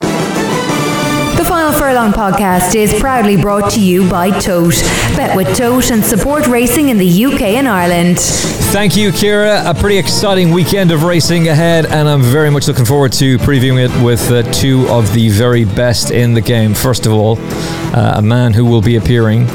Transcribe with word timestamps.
The 0.00 1.44
Final 1.46 1.72
Furlong 1.72 2.12
podcast 2.12 2.74
is 2.74 2.98
proudly 3.00 3.36
brought 3.36 3.70
to 3.72 3.80
you 3.80 4.08
by 4.08 4.30
Tote. 4.38 4.74
Bet 5.16 5.36
with 5.36 5.56
Tote 5.56 5.90
and 5.90 6.04
support 6.04 6.46
racing 6.46 6.88
in 6.88 6.98
the 6.98 7.24
UK 7.24 7.42
and 7.42 7.68
Ireland. 7.68 8.18
Thank 8.18 8.96
you, 8.96 9.10
Kira. 9.10 9.68
A 9.68 9.74
pretty 9.74 9.98
exciting 9.98 10.52
weekend 10.52 10.92
of 10.92 11.02
racing 11.02 11.48
ahead, 11.48 11.86
and 11.86 12.08
I'm 12.08 12.22
very 12.22 12.50
much 12.50 12.68
looking 12.68 12.84
forward 12.84 13.12
to 13.14 13.38
previewing 13.38 13.84
it 13.84 14.04
with 14.04 14.30
uh, 14.30 14.42
two 14.52 14.86
of 14.88 15.12
the 15.14 15.28
very 15.30 15.64
best 15.64 16.10
in 16.10 16.34
the 16.34 16.40
game. 16.40 16.74
First 16.74 17.06
of 17.06 17.12
all, 17.12 17.36
uh, 17.38 18.14
a 18.16 18.22
man 18.22 18.52
who 18.52 18.64
will 18.64 18.82
be 18.82 18.96
appearing 18.96 19.48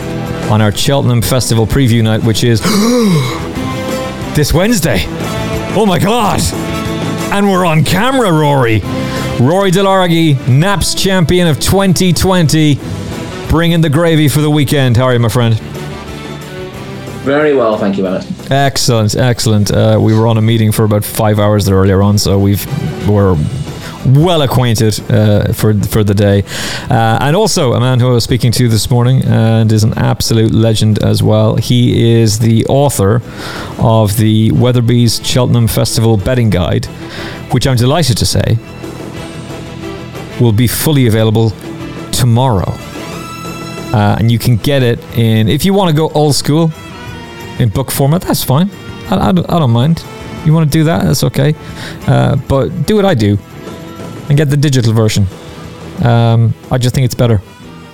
on 0.51 0.61
our 0.61 0.71
Cheltenham 0.71 1.21
Festival 1.21 1.65
preview 1.65 2.03
night, 2.03 2.23
which 2.23 2.43
is 2.43 2.59
this 4.35 4.53
Wednesday. 4.53 5.03
Oh 5.75 5.85
my 5.87 5.99
God! 5.99 6.41
And 7.33 7.49
we're 7.49 7.65
on 7.65 7.83
camera, 7.83 8.31
Rory. 8.31 8.81
Rory 9.39 9.71
Delargy, 9.71 10.47
Naps 10.47 10.93
champion 10.93 11.47
of 11.47 11.59
2020, 11.59 12.79
bringing 13.49 13.81
the 13.81 13.89
gravy 13.89 14.27
for 14.29 14.41
the 14.41 14.49
weekend. 14.49 14.95
How 14.95 15.05
are 15.05 15.13
you, 15.13 15.19
my 15.19 15.27
friend? 15.27 15.55
Very 17.23 17.55
well, 17.55 17.77
thank 17.77 17.97
you, 17.97 18.05
Alex. 18.05 18.27
Excellent, 18.51 19.15
excellent. 19.15 19.71
Uh, 19.71 19.97
we 19.99 20.13
were 20.13 20.27
on 20.27 20.37
a 20.37 20.41
meeting 20.41 20.71
for 20.71 20.85
about 20.85 21.03
five 21.03 21.39
hours 21.39 21.65
there 21.65 21.75
earlier 21.75 22.03
on, 22.03 22.17
so 22.19 22.37
we've 22.37 22.63
we're 23.09 23.35
well 24.05 24.43
acquainted 24.43 24.99
uh, 25.09 25.51
for 25.51 25.73
for 25.73 26.03
the 26.03 26.13
day. 26.13 26.43
Uh, 26.89 27.17
and 27.21 27.35
also 27.35 27.73
a 27.73 27.79
man 27.79 27.99
who 27.99 28.09
I 28.09 28.11
was 28.11 28.23
speaking 28.23 28.51
to 28.53 28.67
this 28.67 28.91
morning 28.91 29.23
and 29.25 29.71
is 29.71 29.83
an 29.83 29.97
absolute 29.97 30.51
legend 30.51 31.01
as 31.01 31.23
well. 31.23 31.55
He 31.55 32.11
is 32.11 32.37
the 32.37 32.65
author 32.65 33.21
of 33.79 34.15
the 34.17 34.51
Weatherby's 34.51 35.25
Cheltenham 35.25 35.67
Festival 35.67 36.17
Betting 36.17 36.51
Guide, 36.51 36.85
which 37.51 37.65
I'm 37.65 37.77
delighted 37.77 38.17
to 38.17 38.25
say 38.27 38.59
will 40.39 40.51
be 40.51 40.67
fully 40.67 41.07
available 41.07 41.51
tomorrow. 42.11 42.71
Uh, 43.93 44.17
and 44.19 44.31
you 44.31 44.39
can 44.39 44.57
get 44.57 44.81
it 44.81 44.99
in, 45.17 45.47
if 45.47 45.63
you 45.65 45.73
want 45.73 45.89
to 45.89 45.95
go 45.95 46.09
old 46.09 46.35
school 46.35 46.71
in 47.59 47.69
book 47.69 47.91
format, 47.91 48.21
that's 48.21 48.43
fine. 48.43 48.69
I, 49.09 49.29
I, 49.29 49.31
don't, 49.31 49.49
I 49.49 49.59
don't 49.59 49.71
mind. 49.71 50.03
You 50.45 50.53
want 50.53 50.71
to 50.71 50.77
do 50.77 50.83
that? 50.85 51.03
That's 51.03 51.23
okay. 51.23 51.53
Uh, 52.07 52.35
but 52.47 52.69
do 52.85 52.95
what 52.95 53.05
I 53.05 53.13
do 53.13 53.37
and 54.29 54.37
get 54.37 54.49
the 54.49 54.57
digital 54.57 54.93
version. 54.93 55.27
Um, 56.03 56.53
I 56.71 56.77
just 56.77 56.95
think 56.95 57.05
it's 57.05 57.15
better. 57.15 57.41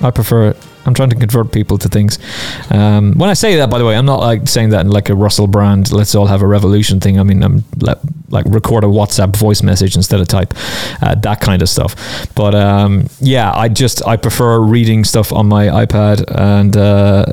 I 0.02 0.12
prefer 0.12 0.50
it. 0.50 0.69
I'm 0.90 0.96
trying 0.96 1.12
to 1.12 1.16
convert 1.16 1.52
people 1.52 1.78
to 1.78 1.88
things. 1.88 2.20
Um, 2.72 3.14
when 3.14 3.30
I 3.30 3.34
say 3.34 3.58
that, 3.58 3.70
by 3.70 3.78
the 3.78 3.86
way, 3.86 3.96
I'm 3.96 4.06
not 4.06 4.20
like 4.20 4.48
saying 4.48 4.70
that 4.70 4.82
in 4.82 4.90
like 4.90 5.10
a 5.10 5.16
Russell 5.16 5.48
Brand, 5.48 5.92
let's 5.92 6.16
all 6.16 6.26
have 6.26 6.42
a 6.42 6.48
revolution 6.48 7.00
thing. 7.00 7.20
I 7.20 7.24
mean, 7.24 7.44
I'm 7.44 7.64
let, 7.78 8.00
like 8.30 8.46
record 8.48 8.84
a 8.84 8.88
WhatsApp 8.88 9.36
voice 9.36 9.62
message 9.62 9.96
instead 9.96 10.20
of 10.20 10.28
type, 10.28 10.54
uh, 11.02 11.16
that 11.16 11.42
kind 11.42 11.62
of 11.62 11.70
stuff. 11.70 11.96
But 12.36 12.56
um, 12.56 13.08
yeah, 13.20 13.52
I 13.54 13.70
just 13.70 14.06
I 14.08 14.18
prefer 14.18 14.60
reading 14.60 15.04
stuff 15.04 15.32
on 15.32 15.48
my 15.48 15.68
iPad 15.68 16.26
and. 16.28 16.76
Uh, 16.76 17.26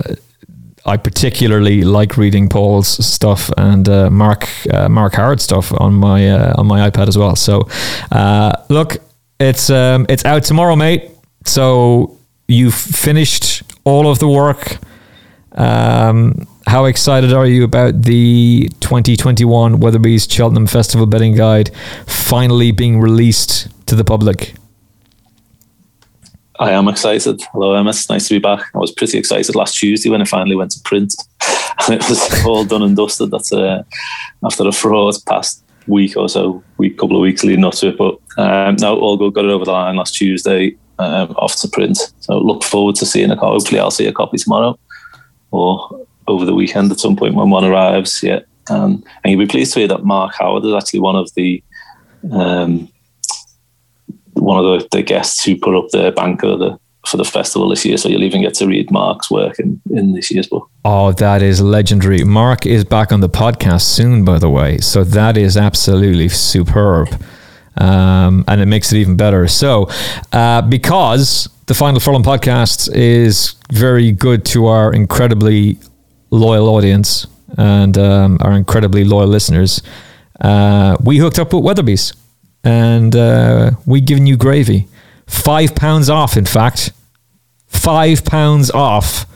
I 0.88 0.96
particularly 0.96 1.82
like 1.82 2.16
reading 2.16 2.48
Paul's 2.48 2.86
stuff 3.04 3.50
and 3.56 3.88
uh, 3.88 4.08
Mark 4.08 4.48
uh, 4.72 4.88
Mark 4.88 5.14
Howard 5.14 5.40
stuff 5.40 5.72
on 5.80 5.94
my 5.94 6.30
uh, 6.30 6.54
on 6.56 6.68
my 6.68 6.88
iPad 6.88 7.08
as 7.08 7.18
well. 7.18 7.34
So, 7.34 7.68
uh, 8.12 8.52
look, 8.68 8.98
it's 9.40 9.68
um, 9.68 10.06
it's 10.08 10.24
out 10.24 10.44
tomorrow, 10.44 10.76
mate. 10.76 11.10
So 11.44 12.16
you've 12.48 12.74
finished 12.74 13.62
all 13.84 14.08
of 14.08 14.18
the 14.18 14.28
work. 14.28 14.78
Um, 15.52 16.46
how 16.66 16.84
excited 16.84 17.32
are 17.32 17.46
you 17.46 17.64
about 17.64 18.02
the 18.02 18.68
2021 18.80 19.80
Weatherby's 19.80 20.30
Cheltenham 20.30 20.66
Festival 20.66 21.06
Betting 21.06 21.34
Guide 21.34 21.70
finally 22.06 22.72
being 22.72 23.00
released 23.00 23.68
to 23.86 23.94
the 23.94 24.04
public? 24.04 24.54
I 26.58 26.72
am 26.72 26.88
excited. 26.88 27.42
Hello, 27.52 27.74
Emmet. 27.74 27.94
It's 27.94 28.08
nice 28.08 28.28
to 28.28 28.34
be 28.34 28.38
back. 28.38 28.64
I 28.74 28.78
was 28.78 28.90
pretty 28.90 29.18
excited 29.18 29.54
last 29.54 29.78
Tuesday 29.78 30.08
when 30.08 30.22
it 30.22 30.28
finally 30.28 30.56
went 30.56 30.70
to 30.72 30.80
print, 30.80 31.14
and 31.86 31.94
it 31.94 32.08
was 32.08 32.44
all 32.44 32.64
done 32.64 32.82
and 32.82 32.96
dusted. 32.96 33.30
That's 33.30 33.52
uh, 33.52 33.82
after 34.44 34.66
a 34.66 34.72
fraud 34.72 35.14
past 35.26 35.62
week 35.86 36.16
or 36.16 36.28
so, 36.28 36.62
week 36.78 36.98
couple 36.98 37.16
of 37.16 37.22
weeks 37.22 37.44
leading 37.44 37.64
up 37.64 37.74
to 37.74 37.88
it. 37.88 37.98
But 37.98 38.18
um, 38.38 38.76
now 38.76 38.94
all 38.94 39.16
good. 39.16 39.34
Got 39.34 39.44
it 39.44 39.50
over 39.50 39.66
the 39.66 39.72
line 39.72 39.96
last 39.96 40.14
Tuesday, 40.14 40.76
um, 40.98 41.30
off 41.32 41.56
to 41.60 41.68
print. 41.68 41.98
So 42.20 42.38
look 42.38 42.64
forward 42.64 42.96
to 42.96 43.06
seeing 43.06 43.30
a 43.30 43.36
copy. 43.36 43.52
Hopefully, 43.52 43.80
I'll 43.80 43.90
see 43.90 44.06
a 44.06 44.12
copy 44.12 44.38
tomorrow 44.38 44.78
or 45.50 46.06
over 46.26 46.44
the 46.44 46.54
weekend 46.54 46.90
at 46.90 47.00
some 47.00 47.16
point 47.16 47.34
when 47.34 47.50
one 47.50 47.64
arrives. 47.64 48.22
Yeah, 48.22 48.40
um, 48.70 49.04
and 49.22 49.32
you'll 49.32 49.46
be 49.46 49.50
pleased 49.50 49.74
to 49.74 49.80
hear 49.80 49.88
that 49.88 50.04
Mark 50.04 50.34
Howard 50.34 50.64
is 50.64 50.74
actually 50.74 51.00
one 51.00 51.16
of 51.16 51.32
the 51.34 51.62
um, 52.32 52.88
one 54.34 54.64
of 54.64 54.64
the, 54.64 54.88
the 54.92 55.02
guests 55.02 55.44
who 55.44 55.56
put 55.56 55.76
up 55.76 55.88
the 55.90 56.12
banker 56.12 56.56
the, 56.56 56.78
for 57.06 57.16
the 57.16 57.24
festival 57.24 57.68
this 57.68 57.84
year. 57.84 57.96
So 57.96 58.08
you'll 58.08 58.22
even 58.22 58.42
get 58.42 58.54
to 58.54 58.66
read 58.66 58.90
Mark's 58.90 59.30
work 59.30 59.58
in, 59.58 59.80
in 59.90 60.12
this 60.12 60.30
year's 60.30 60.46
book. 60.46 60.70
Oh, 60.84 61.12
that 61.12 61.42
is 61.42 61.60
legendary. 61.60 62.24
Mark 62.24 62.66
is 62.66 62.84
back 62.84 63.12
on 63.12 63.20
the 63.20 63.28
podcast 63.28 63.82
soon, 63.82 64.24
by 64.24 64.38
the 64.38 64.50
way. 64.50 64.78
So 64.78 65.04
that 65.04 65.36
is 65.36 65.56
absolutely 65.56 66.28
superb. 66.28 67.08
Um, 67.78 68.44
and 68.48 68.60
it 68.60 68.66
makes 68.66 68.92
it 68.92 68.98
even 68.98 69.16
better. 69.16 69.46
So, 69.48 69.90
uh, 70.32 70.62
because 70.62 71.48
the 71.66 71.74
Final 71.74 72.00
Furlong 72.00 72.22
podcast 72.22 72.94
is 72.94 73.54
very 73.70 74.12
good 74.12 74.44
to 74.46 74.66
our 74.66 74.92
incredibly 74.92 75.78
loyal 76.30 76.68
audience 76.68 77.26
and 77.58 77.96
um, 77.98 78.38
our 78.40 78.52
incredibly 78.52 79.04
loyal 79.04 79.28
listeners, 79.28 79.82
uh, 80.40 80.96
we 81.02 81.18
hooked 81.18 81.38
up 81.38 81.52
with 81.52 81.64
Weatherby's 81.64 82.12
and 82.64 83.14
uh, 83.14 83.72
we 83.86 84.00
giving 84.00 84.26
you 84.26 84.36
gravy. 84.36 84.88
Five 85.26 85.74
pounds 85.74 86.08
off, 86.08 86.36
in 86.36 86.46
fact. 86.46 86.92
Five 87.66 88.24
pounds 88.24 88.70
off 88.70 89.26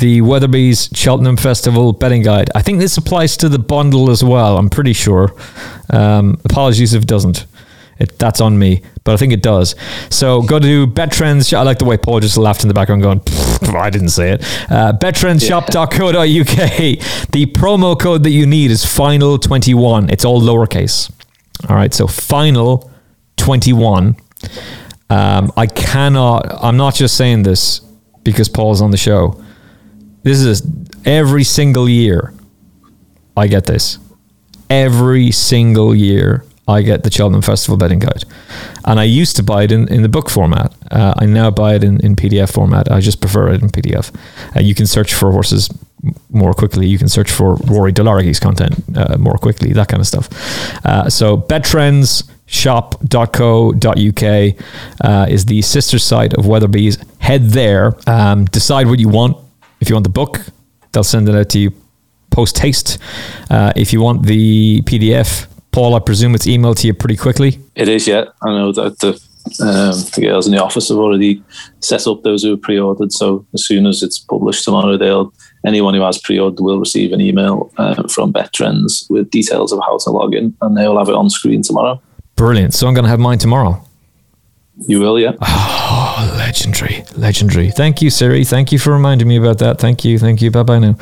the 0.00 0.20
Weatherby's 0.22 0.88
Cheltenham 0.94 1.36
Festival 1.36 1.92
betting 1.92 2.22
guide. 2.22 2.50
I 2.54 2.62
think 2.62 2.80
this 2.80 2.96
applies 2.96 3.36
to 3.38 3.48
the 3.48 3.58
bundle 3.58 4.10
as 4.10 4.24
well. 4.24 4.56
I'm 4.58 4.70
pretty 4.70 4.92
sure. 4.94 5.34
Um, 5.90 6.40
apologies 6.44 6.94
if 6.94 7.02
it 7.02 7.08
doesn't. 7.08 7.46
It, 7.98 8.18
that's 8.18 8.40
on 8.40 8.58
me, 8.58 8.82
but 9.04 9.12
I 9.12 9.16
think 9.18 9.34
it 9.34 9.42
does. 9.42 9.74
So 10.08 10.40
go 10.40 10.58
to 10.58 10.86
BetTrends. 10.86 11.52
I 11.52 11.62
like 11.62 11.78
the 11.78 11.84
way 11.84 11.98
Paul 11.98 12.20
just 12.20 12.38
laughed 12.38 12.62
in 12.62 12.68
the 12.68 12.74
background, 12.74 13.02
going, 13.02 13.20
"I 13.76 13.90
didn't 13.90 14.08
say 14.08 14.30
it." 14.32 14.42
Uh, 14.70 14.94
BetTrendsShop.co.uk. 14.94 16.98
The 17.30 17.46
promo 17.46 17.98
code 18.00 18.22
that 18.24 18.30
you 18.30 18.46
need 18.46 18.70
is 18.70 18.84
Final 18.84 19.38
Twenty 19.38 19.74
One. 19.74 20.08
It's 20.08 20.24
all 20.24 20.40
lowercase. 20.40 21.10
All 21.68 21.76
right, 21.76 21.92
so 21.92 22.06
Final 22.06 22.90
Twenty 23.36 23.74
One. 23.74 24.16
Um, 25.10 25.52
I 25.56 25.66
cannot. 25.66 26.46
I'm 26.62 26.78
not 26.78 26.94
just 26.94 27.16
saying 27.16 27.42
this 27.42 27.80
because 28.24 28.48
Paul's 28.48 28.80
on 28.80 28.92
the 28.92 28.96
show. 28.96 29.42
This 30.22 30.40
is 30.40 30.62
every 31.04 31.44
single 31.44 31.88
year. 31.88 32.34
I 33.36 33.46
get 33.46 33.66
this. 33.66 33.98
Every 34.68 35.30
single 35.30 35.94
year, 35.94 36.44
I 36.68 36.82
get 36.82 37.02
the 37.02 37.10
Cheltenham 37.10 37.42
Festival 37.42 37.76
betting 37.76 37.98
guide. 37.98 38.24
And 38.84 39.00
I 39.00 39.04
used 39.04 39.36
to 39.36 39.42
buy 39.42 39.64
it 39.64 39.72
in, 39.72 39.88
in 39.88 40.02
the 40.02 40.08
book 40.08 40.30
format. 40.30 40.74
Uh, 40.90 41.14
I 41.16 41.26
now 41.26 41.50
buy 41.50 41.74
it 41.74 41.82
in, 41.84 42.00
in 42.00 42.16
PDF 42.16 42.52
format. 42.52 42.90
I 42.90 43.00
just 43.00 43.20
prefer 43.20 43.48
it 43.48 43.62
in 43.62 43.68
PDF. 43.68 44.14
Uh, 44.54 44.60
you 44.60 44.74
can 44.74 44.86
search 44.86 45.14
for 45.14 45.32
horses 45.32 45.68
more 46.30 46.52
quickly. 46.54 46.86
You 46.86 46.98
can 46.98 47.08
search 47.08 47.30
for 47.30 47.56
Rory 47.56 47.92
Delargy's 47.92 48.40
content 48.40 48.82
uh, 48.96 49.16
more 49.18 49.34
quickly, 49.34 49.72
that 49.72 49.88
kind 49.88 50.00
of 50.00 50.06
stuff. 50.06 50.28
Uh, 50.84 51.10
so 51.10 51.44
shop.co.uk 52.46 54.22
uh, 55.04 55.26
is 55.28 55.44
the 55.44 55.62
sister 55.62 55.98
site 55.98 56.34
of 56.34 56.46
Weatherby's. 56.46 56.98
Head 57.18 57.50
there, 57.50 57.94
um, 58.08 58.44
decide 58.46 58.86
what 58.86 58.98
you 58.98 59.08
want. 59.08 59.36
If 59.80 59.88
you 59.88 59.94
want 59.94 60.04
the 60.04 60.10
book, 60.10 60.40
they'll 60.92 61.04
send 61.04 61.28
it 61.28 61.34
out 61.34 61.48
to 61.50 61.58
you 61.58 61.72
post 62.30 62.58
haste. 62.58 62.98
Uh, 63.50 63.72
if 63.76 63.92
you 63.92 64.00
want 64.00 64.26
the 64.26 64.82
PDF, 64.82 65.46
Paul, 65.72 65.94
I 65.94 66.00
presume 66.00 66.34
it's 66.34 66.46
emailed 66.46 66.76
to 66.80 66.86
you 66.86 66.94
pretty 66.94 67.16
quickly. 67.16 67.58
It 67.74 67.88
is, 67.88 68.06
yeah. 68.06 68.24
I 68.42 68.50
know 68.50 68.72
that 68.72 68.98
the, 68.98 69.12
um, 69.62 69.98
the 70.14 70.20
girls 70.22 70.46
in 70.46 70.52
the 70.52 70.62
office 70.62 70.88
have 70.88 70.98
already 70.98 71.42
set 71.80 72.06
up 72.06 72.22
those 72.22 72.42
who 72.42 72.50
have 72.50 72.62
pre-ordered. 72.62 73.12
So 73.12 73.46
as 73.54 73.66
soon 73.66 73.86
as 73.86 74.02
it's 74.02 74.18
published 74.18 74.64
tomorrow, 74.64 74.96
they'll 74.96 75.32
anyone 75.66 75.94
who 75.94 76.02
has 76.02 76.18
pre-ordered 76.18 76.60
will 76.60 76.78
receive 76.78 77.12
an 77.12 77.20
email 77.20 77.72
uh, 77.76 78.06
from 78.08 78.32
BetTrends 78.32 79.10
with 79.10 79.30
details 79.30 79.72
of 79.72 79.80
how 79.80 79.98
to 79.98 80.10
log 80.10 80.34
in, 80.34 80.56
and 80.62 80.76
they 80.76 80.86
will 80.88 80.98
have 80.98 81.08
it 81.08 81.14
on 81.14 81.30
screen 81.30 81.62
tomorrow. 81.62 82.00
Brilliant. 82.36 82.74
So 82.74 82.86
I'm 82.86 82.94
going 82.94 83.04
to 83.04 83.10
have 83.10 83.20
mine 83.20 83.38
tomorrow. 83.38 83.84
You 84.86 85.00
will, 85.00 85.18
yeah. 85.18 85.32
Oh, 85.42 86.34
legendary, 86.38 87.04
legendary. 87.16 87.70
Thank 87.70 88.00
you, 88.00 88.10
Siri. 88.10 88.44
Thank 88.44 88.72
you 88.72 88.78
for 88.78 88.92
reminding 88.92 89.28
me 89.28 89.36
about 89.36 89.58
that. 89.58 89.78
Thank 89.78 90.04
you, 90.04 90.18
thank 90.18 90.40
you. 90.40 90.50
Bye 90.50 90.62
bye 90.62 90.78
now. 90.78 90.96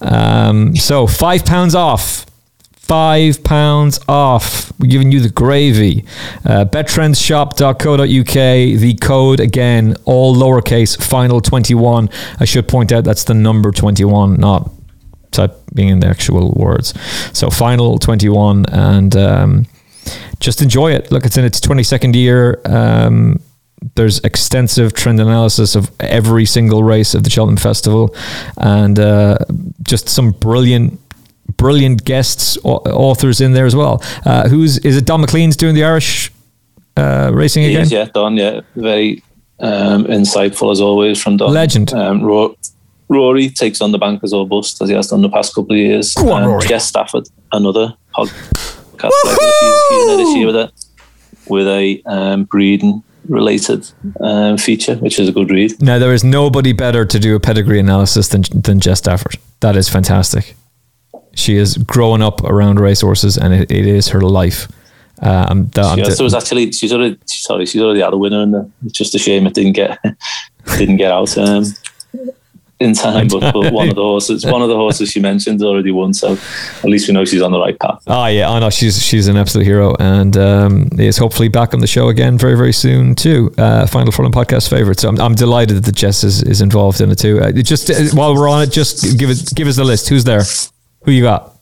Um, 0.00 0.74
so 0.76 1.06
five 1.06 1.44
pounds 1.44 1.74
off. 1.74 2.26
Five 2.72 3.44
pounds 3.44 4.00
off. 4.08 4.72
We're 4.80 4.90
giving 4.90 5.12
you 5.12 5.20
the 5.20 5.30
gravy. 5.30 6.04
Uh. 6.44 6.64
The 6.64 8.96
code 9.00 9.40
again, 9.40 9.96
all 10.06 10.34
lowercase, 10.34 11.00
final 11.00 11.40
21. 11.40 12.10
I 12.40 12.44
should 12.44 12.66
point 12.66 12.90
out 12.90 13.04
that's 13.04 13.24
the 13.24 13.34
number 13.34 13.70
21, 13.70 14.40
not 14.40 14.72
typing 15.30 15.88
in 15.88 16.00
the 16.00 16.08
actual 16.08 16.50
words. 16.50 16.94
So 17.32 17.48
final 17.48 17.98
21 17.98 18.66
and. 18.70 19.16
Um, 19.16 19.66
just 20.40 20.62
enjoy 20.62 20.92
it. 20.92 21.10
Look, 21.10 21.24
it's 21.24 21.36
in 21.36 21.44
its 21.44 21.60
22nd 21.60 22.14
year. 22.14 22.60
Um, 22.64 23.40
there's 23.94 24.20
extensive 24.20 24.92
trend 24.92 25.20
analysis 25.20 25.74
of 25.74 25.90
every 26.00 26.44
single 26.44 26.82
race 26.82 27.14
of 27.14 27.22
the 27.22 27.30
Cheltenham 27.30 27.56
Festival, 27.56 28.14
and 28.58 28.98
uh, 28.98 29.38
just 29.82 30.08
some 30.08 30.32
brilliant, 30.32 31.00
brilliant 31.56 32.04
guests, 32.04 32.58
authors 32.64 33.40
in 33.40 33.52
there 33.52 33.66
as 33.66 33.74
well. 33.74 34.02
Uh, 34.24 34.48
who's 34.48 34.78
is 34.78 34.96
it? 34.96 35.06
Donn 35.06 35.22
McClean's 35.22 35.56
doing 35.56 35.74
the 35.74 35.84
Irish 35.84 36.30
uh, 36.96 37.30
racing 37.32 37.64
again. 37.64 37.82
Is, 37.82 37.92
yeah, 37.92 38.04
Donn. 38.04 38.36
Yeah, 38.36 38.60
very 38.76 39.22
um, 39.60 40.04
insightful 40.04 40.70
as 40.72 40.80
always 40.80 41.22
from 41.22 41.38
Donn. 41.38 41.52
Legend. 41.52 41.92
Um, 41.94 42.22
Rory 43.08 43.48
takes 43.48 43.80
on 43.80 43.90
the 43.90 43.98
bankers 43.98 44.32
or 44.32 44.46
bust 44.46 44.80
as 44.80 44.88
he 44.88 44.94
has 44.94 45.08
done 45.08 45.22
the 45.22 45.28
past 45.28 45.54
couple 45.54 45.72
of 45.72 45.78
years. 45.78 46.14
Go 46.14 46.30
on, 46.30 46.44
um, 46.44 46.50
Rory. 46.50 46.66
Jess 46.66 46.86
Stafford, 46.86 47.28
another 47.52 47.94
podcast 49.08 49.88
she's, 49.88 50.16
this 50.16 50.36
year 50.36 50.46
with 50.46 50.56
a 50.56 50.72
with 51.48 51.66
a 51.66 52.02
um, 52.06 52.44
breeding 52.44 53.02
related 53.28 53.90
um, 54.20 54.56
feature, 54.56 54.96
which 54.96 55.18
is 55.18 55.28
a 55.28 55.32
good 55.32 55.50
read. 55.50 55.80
Now 55.80 55.98
there 55.98 56.12
is 56.12 56.24
nobody 56.24 56.72
better 56.72 57.04
to 57.04 57.18
do 57.18 57.34
a 57.36 57.40
pedigree 57.40 57.78
analysis 57.78 58.28
than 58.28 58.42
than 58.54 58.80
Jess 58.80 58.98
Stafford. 58.98 59.36
That 59.60 59.76
is 59.76 59.88
fantastic. 59.88 60.54
She 61.34 61.56
is 61.56 61.76
growing 61.76 62.22
up 62.22 62.42
around 62.42 62.80
racehorses, 62.80 63.36
and 63.36 63.54
it, 63.54 63.70
it 63.70 63.86
is 63.86 64.08
her 64.08 64.20
life. 64.20 64.68
Um, 65.22 65.68
the, 65.74 65.94
she 65.96 66.02
also 66.02 66.24
was 66.24 66.34
actually 66.34 66.72
she's 66.72 66.92
already 66.92 67.18
sorry 67.26 67.66
she's 67.66 67.82
already 67.82 68.00
had 68.00 68.12
a 68.12 68.18
winner, 68.18 68.42
and 68.42 68.72
it's 68.84 68.96
just 68.96 69.14
a 69.14 69.18
shame 69.18 69.46
it 69.46 69.54
didn't 69.54 69.72
get 69.72 69.98
didn't 70.78 70.96
get 70.96 71.12
out. 71.12 71.36
Um, 71.36 71.64
in 72.80 72.94
time, 72.94 73.28
but, 73.28 73.52
but 73.52 73.72
one 73.72 73.90
of 73.90 73.94
the 73.94 74.02
horses, 74.02 74.44
one 74.44 74.62
of 74.62 74.68
the 74.68 74.74
horses 74.74 75.10
she 75.10 75.20
mentioned 75.20 75.62
already 75.62 75.90
won, 75.90 76.14
so 76.14 76.32
at 76.32 76.84
least 76.84 77.06
we 77.06 77.14
know 77.14 77.24
she's 77.24 77.42
on 77.42 77.52
the 77.52 77.60
right 77.60 77.78
path. 77.78 78.02
Oh 78.06 78.26
yeah, 78.26 78.50
I 78.50 78.58
know 78.58 78.70
she's 78.70 79.02
she's 79.02 79.28
an 79.28 79.36
absolute 79.36 79.64
hero, 79.64 79.94
and 80.00 80.36
um, 80.36 80.88
is 80.98 81.18
hopefully 81.18 81.48
back 81.48 81.74
on 81.74 81.80
the 81.80 81.86
show 81.86 82.08
again 82.08 82.38
very 82.38 82.56
very 82.56 82.72
soon 82.72 83.14
too. 83.14 83.54
Uh, 83.58 83.86
Final 83.86 84.10
Furlong 84.10 84.32
podcast 84.32 84.70
favorite, 84.70 84.98
so 84.98 85.10
I'm, 85.10 85.20
I'm 85.20 85.34
delighted 85.34 85.84
that 85.84 85.94
Jess 85.94 86.24
is, 86.24 86.42
is 86.42 86.62
involved 86.62 87.00
in 87.00 87.10
it 87.10 87.18
too. 87.18 87.40
Uh, 87.40 87.52
just 87.52 87.90
uh, 87.90 87.94
while 88.14 88.34
we're 88.34 88.48
on 88.48 88.62
it, 88.62 88.72
just 88.72 89.18
give 89.18 89.28
it 89.28 89.50
give 89.54 89.68
us 89.68 89.76
the 89.76 89.84
list. 89.84 90.08
Who's 90.08 90.24
there? 90.24 90.42
Who 91.04 91.12
you 91.12 91.22
got? 91.22 91.56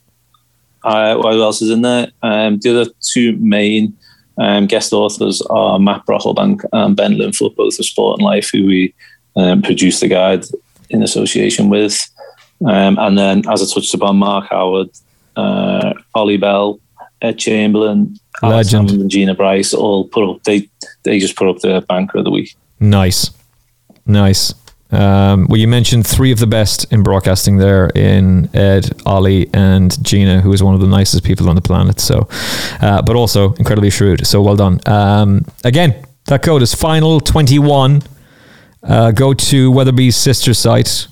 Uh, 0.85 1.17
who 1.17 1.43
else 1.43 1.61
is 1.61 1.71
in 1.71 1.83
there? 1.83 2.09
Um, 2.23 2.59
the 2.61 2.71
other 2.81 2.91
two 3.03 3.37
main 3.39 3.97
um, 4.39 4.67
guest 4.67 4.93
authors 4.93 5.43
are 5.51 5.81
Matt 5.81 6.07
Brocklebank 6.07 6.65
and 6.73 6.97
Ben 6.97 7.15
Linfoot, 7.15 7.57
both 7.57 7.79
of 7.79 7.85
Sporting 7.85 8.25
Life, 8.25 8.51
who 8.53 8.67
we 8.67 8.95
um, 9.35 9.63
produced 9.63 10.01
the 10.01 10.09
guide 10.09 10.45
in 10.91 11.03
association 11.03 11.69
with. 11.69 12.09
Um, 12.67 12.99
and 12.99 13.17
then, 13.17 13.49
as 13.49 13.63
I 13.63 13.73
touched 13.73 13.95
upon, 13.95 14.17
Mark 14.17 14.49
Howard, 14.51 14.91
uh, 15.37 15.95
Ollie 16.15 16.39
Bell, 16.39 16.81
Ed 17.23 17.39
Chamberlin, 17.39 18.19
Legend, 18.43 18.91
and 18.91 19.11
Gina 19.11 19.35
Bryce 19.35 19.73
all 19.75 20.09
put 20.09 20.29
up. 20.29 20.43
They 20.45 20.69
they 21.05 21.19
just 21.19 21.37
put 21.37 21.49
up 21.49 21.59
the 21.59 21.85
banker 21.89 22.19
of 22.19 22.25
the 22.25 22.31
week. 22.31 22.57
Nice, 22.81 23.31
nice. 24.07 24.55
Um, 24.91 25.47
well, 25.49 25.59
you 25.59 25.69
mentioned 25.69 26.07
three 26.07 26.33
of 26.33 26.39
the 26.39 26.47
best 26.47 26.91
in 26.93 27.03
broadcasting 27.03 27.59
there 27.59 27.91
in 27.95 28.49
Ed, 28.57 28.91
Ollie, 29.05 29.51
and 29.53 30.03
Gina, 30.03 30.41
who 30.41 30.53
is 30.53 30.63
one 30.63 30.75
of 30.75 30.81
the 30.81 30.87
nicest 30.87 31.25
people 31.25 31.51
on 31.51 31.57
the 31.57 31.61
planet. 31.61 32.01
So, 32.01 32.27
uh, 32.81 33.03
but 33.03 33.15
also 33.15 33.53
incredibly 33.55 33.91
shrewd. 33.91 34.27
So 34.27 34.41
well 34.41 34.57
done. 34.57 34.81
Um, 34.87 35.45
again, 35.63 36.07
that 36.27 36.43
code 36.43 36.63
is 36.63 36.75
final 36.75 37.21
twenty 37.21 37.59
one 37.59 38.03
uh, 38.83 39.11
go 39.11 39.35
to 39.35 39.71
Weatherby's 39.71 40.17
sister 40.17 40.55
site, 40.55 41.09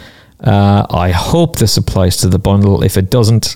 Uh, 0.41 0.85
I 0.89 1.11
hope 1.11 1.57
this 1.57 1.77
applies 1.77 2.17
to 2.17 2.29
the 2.29 2.39
bundle. 2.39 2.83
If 2.83 2.97
it 2.97 3.09
doesn't, 3.09 3.55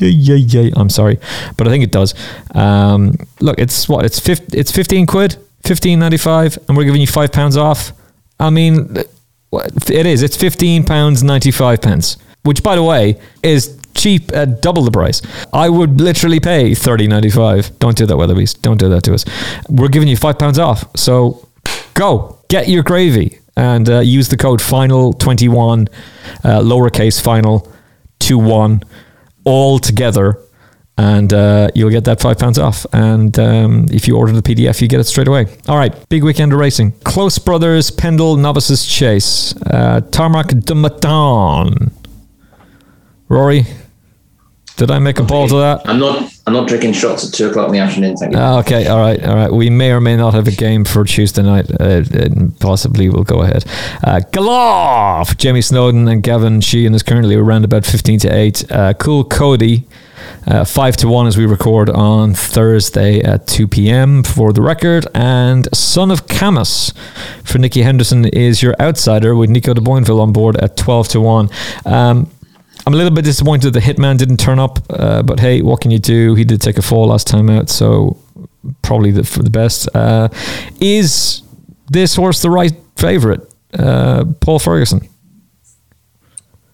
yeah, 0.00 0.08
yeah, 0.08 0.62
yeah. 0.62 0.70
I'm 0.76 0.90
sorry, 0.90 1.18
but 1.56 1.68
I 1.68 1.70
think 1.70 1.84
it 1.84 1.92
does. 1.92 2.14
Um, 2.54 3.14
look, 3.40 3.58
it's 3.58 3.88
what 3.88 4.04
it's 4.04 4.18
50, 4.18 4.58
it's 4.58 4.72
fifteen 4.72 5.06
quid, 5.06 5.36
fifteen 5.62 6.00
ninety 6.00 6.16
five, 6.16 6.58
and 6.68 6.76
we're 6.76 6.84
giving 6.84 7.00
you 7.00 7.06
five 7.06 7.30
pounds 7.30 7.56
off. 7.56 7.92
I 8.40 8.50
mean, 8.50 8.96
it 9.52 10.06
is. 10.06 10.22
It's 10.22 10.36
fifteen 10.36 10.82
pounds 10.84 11.22
ninety 11.22 11.52
five 11.52 11.80
pence, 11.80 12.16
which, 12.42 12.64
by 12.64 12.74
the 12.74 12.82
way, 12.82 13.20
is 13.44 13.78
cheap 14.04 14.30
at 14.34 14.60
double 14.60 14.82
the 14.82 14.90
price. 14.90 15.22
I 15.52 15.70
would 15.70 15.98
literally 16.00 16.38
pay 16.38 16.74
thirty 16.74 17.06
ninety 17.08 17.30
five. 17.30 17.76
Don't 17.78 17.96
do 17.96 18.04
that, 18.06 18.16
Weatherby's. 18.16 18.52
Don't 18.52 18.76
do 18.78 18.90
that 18.90 19.02
to 19.04 19.14
us. 19.14 19.24
We're 19.68 19.88
giving 19.88 20.08
you 20.08 20.16
five 20.16 20.38
pounds 20.38 20.58
off. 20.58 20.84
So 20.94 21.48
go 21.94 22.38
get 22.48 22.68
your 22.68 22.82
gravy 22.82 23.38
and 23.56 23.88
uh, 23.88 24.00
use 24.00 24.28
the 24.28 24.36
code 24.36 24.60
final 24.60 25.14
twenty 25.14 25.48
one, 25.48 25.88
uh, 26.44 26.60
lowercase 26.60 27.20
final 27.20 27.72
two 28.18 28.38
one, 28.38 28.82
all 29.44 29.78
together. 29.78 30.38
And 30.96 31.32
uh, 31.32 31.70
you'll 31.74 31.90
get 31.90 32.04
that 32.04 32.20
five 32.20 32.38
pounds 32.38 32.56
off. 32.56 32.86
And 32.92 33.36
um, 33.36 33.86
if 33.90 34.06
you 34.06 34.16
order 34.16 34.30
the 34.30 34.42
PDF, 34.42 34.80
you 34.80 34.86
get 34.86 35.00
it 35.00 35.04
straight 35.04 35.26
away. 35.26 35.46
All 35.66 35.76
right, 35.76 35.92
big 36.08 36.22
weekend 36.22 36.52
of 36.52 36.60
racing. 36.60 36.92
Close 37.00 37.36
Brothers, 37.36 37.90
Pendil, 37.90 38.36
Novices 38.36 38.86
Chase, 38.86 39.56
uh, 39.66 40.02
Tamaroc 40.10 40.64
Du 40.64 40.74
Mathan. 40.74 41.90
Rory, 43.28 43.64
did 44.76 44.90
I 44.90 44.98
make 44.98 45.18
a 45.20 45.22
ball 45.22 45.46
to 45.48 45.56
that? 45.56 45.88
I'm 45.88 45.98
not. 45.98 46.32
I'm 46.46 46.52
not 46.52 46.68
drinking 46.68 46.92
shots 46.92 47.26
at 47.26 47.32
two 47.32 47.48
o'clock 47.48 47.68
in 47.68 47.72
the 47.72 47.78
afternoon. 47.78 48.16
Thank 48.16 48.32
you. 48.32 48.38
Ah, 48.38 48.58
okay, 48.58 48.86
all 48.86 48.98
right, 48.98 49.22
all 49.24 49.34
right. 49.34 49.50
We 49.50 49.70
may 49.70 49.92
or 49.92 50.00
may 50.00 50.16
not 50.16 50.34
have 50.34 50.46
a 50.46 50.50
game 50.50 50.84
for 50.84 51.04
Tuesday 51.04 51.42
night. 51.42 51.70
Uh, 51.80 52.02
possibly 52.60 53.08
we'll 53.08 53.24
go 53.24 53.42
ahead. 53.42 53.64
Uh, 54.02 54.20
Galoff, 54.30 55.38
Jamie 55.38 55.62
Snowden 55.62 56.06
and 56.08 56.22
Gavin 56.22 56.60
Sheehan 56.60 56.92
is 56.94 57.02
currently 57.02 57.34
around 57.34 57.64
about 57.64 57.86
fifteen 57.86 58.18
to 58.20 58.28
eight. 58.34 58.70
Uh, 58.70 58.92
Coole 58.94 59.24
Cody. 59.24 59.86
Uh, 60.46 60.64
five 60.64 60.96
to 60.96 61.08
one 61.08 61.26
as 61.26 61.36
we 61.36 61.44
record 61.46 61.88
on 61.90 62.34
Thursday 62.34 63.20
at 63.20 63.46
2 63.46 63.68
p.m. 63.68 64.22
for 64.22 64.52
the 64.52 64.62
record. 64.62 65.06
And 65.14 65.68
Son 65.74 66.10
of 66.10 66.26
Camas 66.28 66.92
for 67.44 67.58
Nicky 67.58 67.82
Henderson 67.82 68.24
is 68.26 68.62
your 68.62 68.74
outsider 68.80 69.34
with 69.34 69.50
Nico 69.50 69.74
de 69.74 69.80
Boinville 69.82 70.20
on 70.20 70.32
board 70.32 70.56
at 70.56 70.76
12 70.76 71.08
to 71.08 71.20
1. 71.20 71.50
Um, 71.84 72.30
I'm 72.86 72.92
a 72.92 72.96
little 72.96 73.12
bit 73.12 73.24
disappointed 73.24 73.72
the 73.72 73.80
Hitman 73.80 74.18
didn't 74.18 74.36
turn 74.36 74.58
up, 74.58 74.78
uh, 74.90 75.22
but 75.22 75.40
hey, 75.40 75.62
what 75.62 75.80
can 75.80 75.90
you 75.90 75.98
do? 75.98 76.34
He 76.34 76.44
did 76.44 76.60
take 76.60 76.76
a 76.76 76.82
fall 76.82 77.06
last 77.06 77.26
time 77.26 77.48
out, 77.48 77.70
so 77.70 78.18
probably 78.82 79.10
the, 79.10 79.24
for 79.24 79.42
the 79.42 79.50
best. 79.50 79.88
Uh, 79.94 80.28
is 80.80 81.42
this 81.90 82.14
horse 82.14 82.42
the 82.42 82.50
right 82.50 82.72
favourite, 82.96 83.40
uh, 83.78 84.26
Paul 84.40 84.58
Ferguson? 84.58 85.08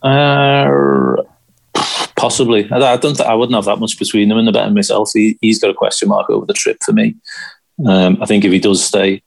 Uh, 0.03 1.17
possibly. 2.17 2.69
I, 2.73 2.97
don't. 2.97 3.17
Th- 3.17 3.29
I 3.29 3.35
wouldn't 3.35 3.55
have 3.55 3.67
that 3.67 3.79
much 3.79 3.97
between 3.97 4.29
them 4.29 4.39
in 4.39 4.47
the 4.47 4.53
betting 4.53 4.75
myself. 4.75 5.11
He, 5.15 5.39
has 5.45 5.59
got 5.61 5.71
a 5.71 5.75
question 5.75 6.09
mark 6.09 6.29
over 6.29 6.45
the 6.45 6.55
trip 6.55 6.79
for 6.85 6.93
me. 6.93 7.15
Um, 7.87 8.19
I 8.21 8.27
think 8.27 8.45
if 8.45 8.51
he 8.51 8.59
does 8.59 8.85
stay, 8.85 9.23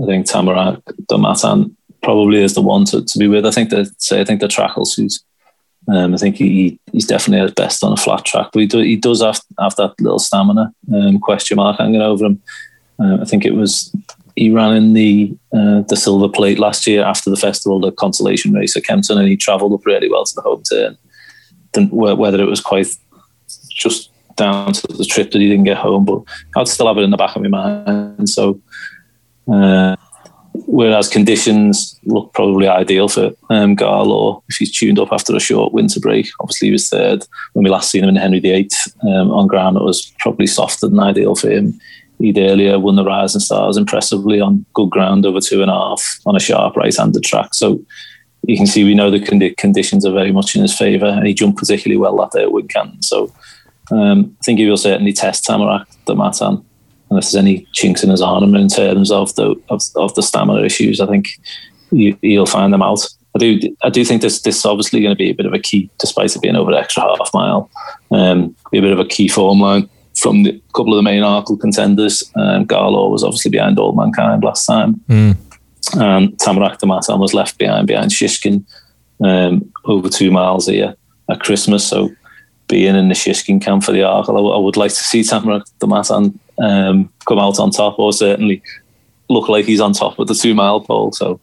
I 0.00 0.06
think 0.06 0.26
Tamarak 0.26 0.80
Domatan 1.10 1.74
probably 2.02 2.42
is 2.42 2.54
the 2.54 2.62
one 2.62 2.84
to, 2.86 3.04
to 3.04 3.18
be 3.18 3.26
with. 3.26 3.46
I 3.46 3.50
think 3.50 3.70
that 3.70 4.00
say 4.00 4.20
I 4.20 4.24
think 4.24 4.40
the 4.40 4.48
track 4.48 4.76
will 4.76 4.84
suit 4.84 5.12
um, 5.88 6.14
I 6.14 6.16
think 6.16 6.36
he, 6.36 6.78
he's 6.92 7.06
definitely 7.06 7.46
at 7.46 7.54
best 7.54 7.84
on 7.84 7.92
a 7.92 7.96
flat 7.96 8.24
track, 8.24 8.48
but 8.52 8.60
he, 8.60 8.66
do, 8.66 8.78
he 8.78 8.96
does 8.96 9.22
have, 9.22 9.40
have 9.60 9.76
that 9.76 9.94
little 10.00 10.18
stamina 10.18 10.72
um, 10.94 11.18
question 11.18 11.56
mark 11.56 11.78
hanging 11.78 12.00
over 12.00 12.24
him. 12.24 12.42
Uh, 12.98 13.18
I 13.20 13.24
think 13.24 13.44
it 13.44 13.54
was 13.54 13.94
he 14.36 14.50
ran 14.50 14.76
in 14.76 14.92
the 14.94 15.36
uh, 15.52 15.82
the 15.82 15.96
silver 15.96 16.28
plate 16.28 16.58
last 16.58 16.86
year 16.86 17.04
after 17.04 17.30
the 17.30 17.36
festival, 17.36 17.80
the 17.80 17.92
consolation 17.92 18.52
race 18.52 18.76
at 18.76 18.84
Kempton, 18.84 19.18
and 19.18 19.28
he 19.28 19.36
travelled 19.36 19.72
up 19.72 19.86
really 19.86 20.10
well 20.10 20.24
to 20.24 20.34
the 20.34 20.42
home 20.42 20.62
turn. 20.62 20.96
whether 21.90 22.40
it 22.40 22.48
was 22.48 22.60
quite 22.60 22.88
just 23.70 24.10
down 24.36 24.72
to 24.72 24.86
the 24.88 25.04
trip 25.04 25.30
that 25.30 25.40
he 25.40 25.48
didn't 25.48 25.64
get 25.64 25.76
home, 25.76 26.04
but 26.04 26.22
I'd 26.56 26.68
still 26.68 26.88
have 26.88 26.98
it 26.98 27.02
in 27.02 27.10
the 27.10 27.16
back 27.16 27.36
of 27.36 27.42
my 27.42 27.48
mind. 27.48 28.28
So, 28.28 28.60
uh, 29.52 29.96
whereas 30.54 31.08
conditions 31.08 31.98
look 32.04 32.32
probably 32.32 32.68
ideal 32.68 33.08
for 33.08 33.32
um, 33.50 33.74
Ga 33.74 34.02
Law 34.02 34.42
if 34.48 34.56
he's 34.56 34.72
tuned 34.72 34.98
up 34.98 35.12
after 35.12 35.34
a 35.34 35.40
short 35.40 35.72
winter 35.72 36.00
break. 36.00 36.28
Obviously, 36.40 36.68
he 36.68 36.72
was 36.72 36.88
third 36.88 37.24
when 37.52 37.64
we 37.64 37.70
last 37.70 37.90
seen 37.90 38.04
him 38.04 38.10
in 38.10 38.16
Henry 38.16 38.40
VIII 38.40 38.70
um, 39.02 39.30
on 39.30 39.48
ground. 39.48 39.76
It 39.76 39.82
was 39.82 40.12
probably 40.20 40.46
softer 40.46 40.88
than 40.88 41.00
ideal 41.00 41.34
for 41.34 41.50
him. 41.50 41.78
He'd 42.20 42.38
earlier 42.38 42.78
won 42.78 42.96
the 42.96 43.04
Rising 43.04 43.40
Stars 43.40 43.76
impressively 43.76 44.40
on 44.40 44.64
good 44.74 44.90
ground 44.90 45.26
over 45.26 45.40
two 45.40 45.62
and 45.62 45.70
a 45.70 45.74
half 45.74 46.20
on 46.26 46.36
a 46.36 46.40
sharp 46.40 46.76
right-handed 46.76 47.24
track. 47.24 47.54
So 47.54 47.84
you 48.46 48.56
can 48.56 48.66
see 48.66 48.84
we 48.84 48.94
know 48.94 49.10
the 49.10 49.54
conditions 49.56 50.06
are 50.06 50.12
very 50.12 50.30
much 50.30 50.54
in 50.54 50.62
his 50.62 50.76
favour, 50.76 51.06
and 51.06 51.26
he 51.26 51.34
jumped 51.34 51.58
particularly 51.58 51.98
well 51.98 52.16
that 52.18 52.30
day 52.30 52.44
at 52.44 52.50
Wincanton. 52.50 53.02
So 53.02 53.32
um, 53.90 54.36
I 54.40 54.44
think 54.44 54.58
he 54.60 54.68
will 54.68 54.76
certainly 54.76 55.12
test 55.12 55.44
Tamaroc 55.44 55.86
Du 56.06 56.14
Mathan. 56.14 56.64
And 57.14 57.22
if 57.22 57.30
there's 57.30 57.36
any 57.36 57.66
chinks 57.72 58.02
in 58.02 58.10
his 58.10 58.20
armour 58.20 58.58
in 58.58 58.66
terms 58.66 59.12
of 59.12 59.32
the 59.36 59.54
of, 59.68 59.82
of 59.94 60.14
the 60.16 60.22
stamina 60.22 60.62
issues, 60.62 61.00
I 61.00 61.06
think 61.06 61.28
you, 61.92 62.16
will 62.22 62.46
find 62.46 62.72
them 62.72 62.82
out. 62.82 63.06
I 63.36 63.38
do 63.38 63.60
I 63.84 63.90
do 63.90 64.04
think 64.04 64.20
this 64.20 64.42
this 64.42 64.58
is 64.58 64.64
obviously 64.64 65.00
going 65.00 65.14
to 65.14 65.16
be 65.16 65.30
a 65.30 65.34
bit 65.34 65.46
of 65.46 65.52
a 65.52 65.60
key, 65.60 65.90
despite 65.98 66.34
it 66.34 66.42
being 66.42 66.56
over 66.56 66.72
the 66.72 66.78
extra 66.78 67.02
half 67.02 67.30
mile, 67.32 67.70
um, 68.10 68.56
be 68.72 68.78
a 68.78 68.82
bit 68.82 68.92
of 68.92 68.98
a 68.98 69.04
key 69.04 69.28
form 69.28 69.60
line 69.60 69.88
from 70.16 70.42
the 70.42 70.60
couple 70.74 70.92
of 70.92 70.98
the 70.98 71.02
main 71.02 71.22
Arkle 71.22 71.60
contenders. 71.60 72.24
Um, 72.36 72.64
Ga 72.64 72.88
Law 72.88 73.10
was 73.10 73.22
obviously 73.22 73.50
behind 73.50 73.78
Allmankind 73.78 74.42
last 74.42 74.66
time. 74.66 74.94
Mm. 75.08 75.36
And 75.96 76.28
Tamaroc 76.38 76.78
Du 76.78 76.86
Mathan 76.86 77.18
was 77.18 77.34
left 77.34 77.58
behind 77.58 77.86
behind 77.86 78.10
Shishkin 78.10 78.64
um, 79.22 79.72
over 79.84 80.08
two 80.08 80.30
miles 80.30 80.66
here 80.66 80.96
at 81.30 81.40
Christmas. 81.40 81.86
So 81.86 82.10
being 82.68 82.96
in 82.96 83.08
the 83.08 83.14
Shishkin 83.14 83.60
camp 83.60 83.84
for 83.84 83.92
the 83.92 84.00
Arkle, 84.00 84.52
I, 84.52 84.56
I 84.56 84.58
would 84.58 84.76
like 84.76 84.90
to 84.90 84.96
see 84.96 85.20
Tamaroc 85.20 85.64
Du 85.78 85.86
Mathan 85.86 86.38
um, 86.58 87.12
come 87.26 87.38
out 87.38 87.58
on 87.58 87.70
top, 87.70 87.98
or 87.98 88.12
certainly 88.12 88.62
look 89.28 89.48
like 89.48 89.64
he's 89.64 89.80
on 89.80 89.92
top 89.92 90.18
of 90.18 90.28
the 90.28 90.34
two 90.34 90.54
mile 90.54 90.80
pole. 90.80 91.12
So 91.12 91.40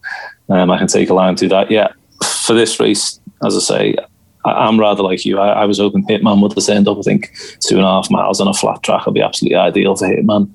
um, 0.48 0.70
I 0.70 0.78
can 0.78 0.86
take 0.86 1.10
a 1.10 1.14
line 1.14 1.36
to 1.36 1.48
that. 1.48 1.70
Yeah, 1.70 1.92
for 2.24 2.54
this 2.54 2.78
race, 2.80 3.20
as 3.44 3.56
I 3.56 3.60
say, 3.60 3.96
I, 4.44 4.68
am 4.68 4.78
rather 4.78 5.02
like 5.02 5.24
you. 5.24 5.38
I, 5.38 5.62
I, 5.62 5.64
was 5.64 5.78
hoping 5.78 6.04
Hitman 6.06 6.42
would 6.42 6.64
turned 6.64 6.88
up. 6.88 6.98
I 6.98 7.02
think 7.02 7.32
two 7.60 7.76
and 7.76 7.84
a 7.84 7.88
half 7.88 8.10
miles 8.10 8.40
on 8.40 8.48
a 8.48 8.54
flat 8.54 8.82
track 8.82 9.06
would 9.06 9.14
be 9.14 9.22
absolutely 9.22 9.56
ideal 9.56 9.96
for 9.96 10.06
Hitman. 10.06 10.50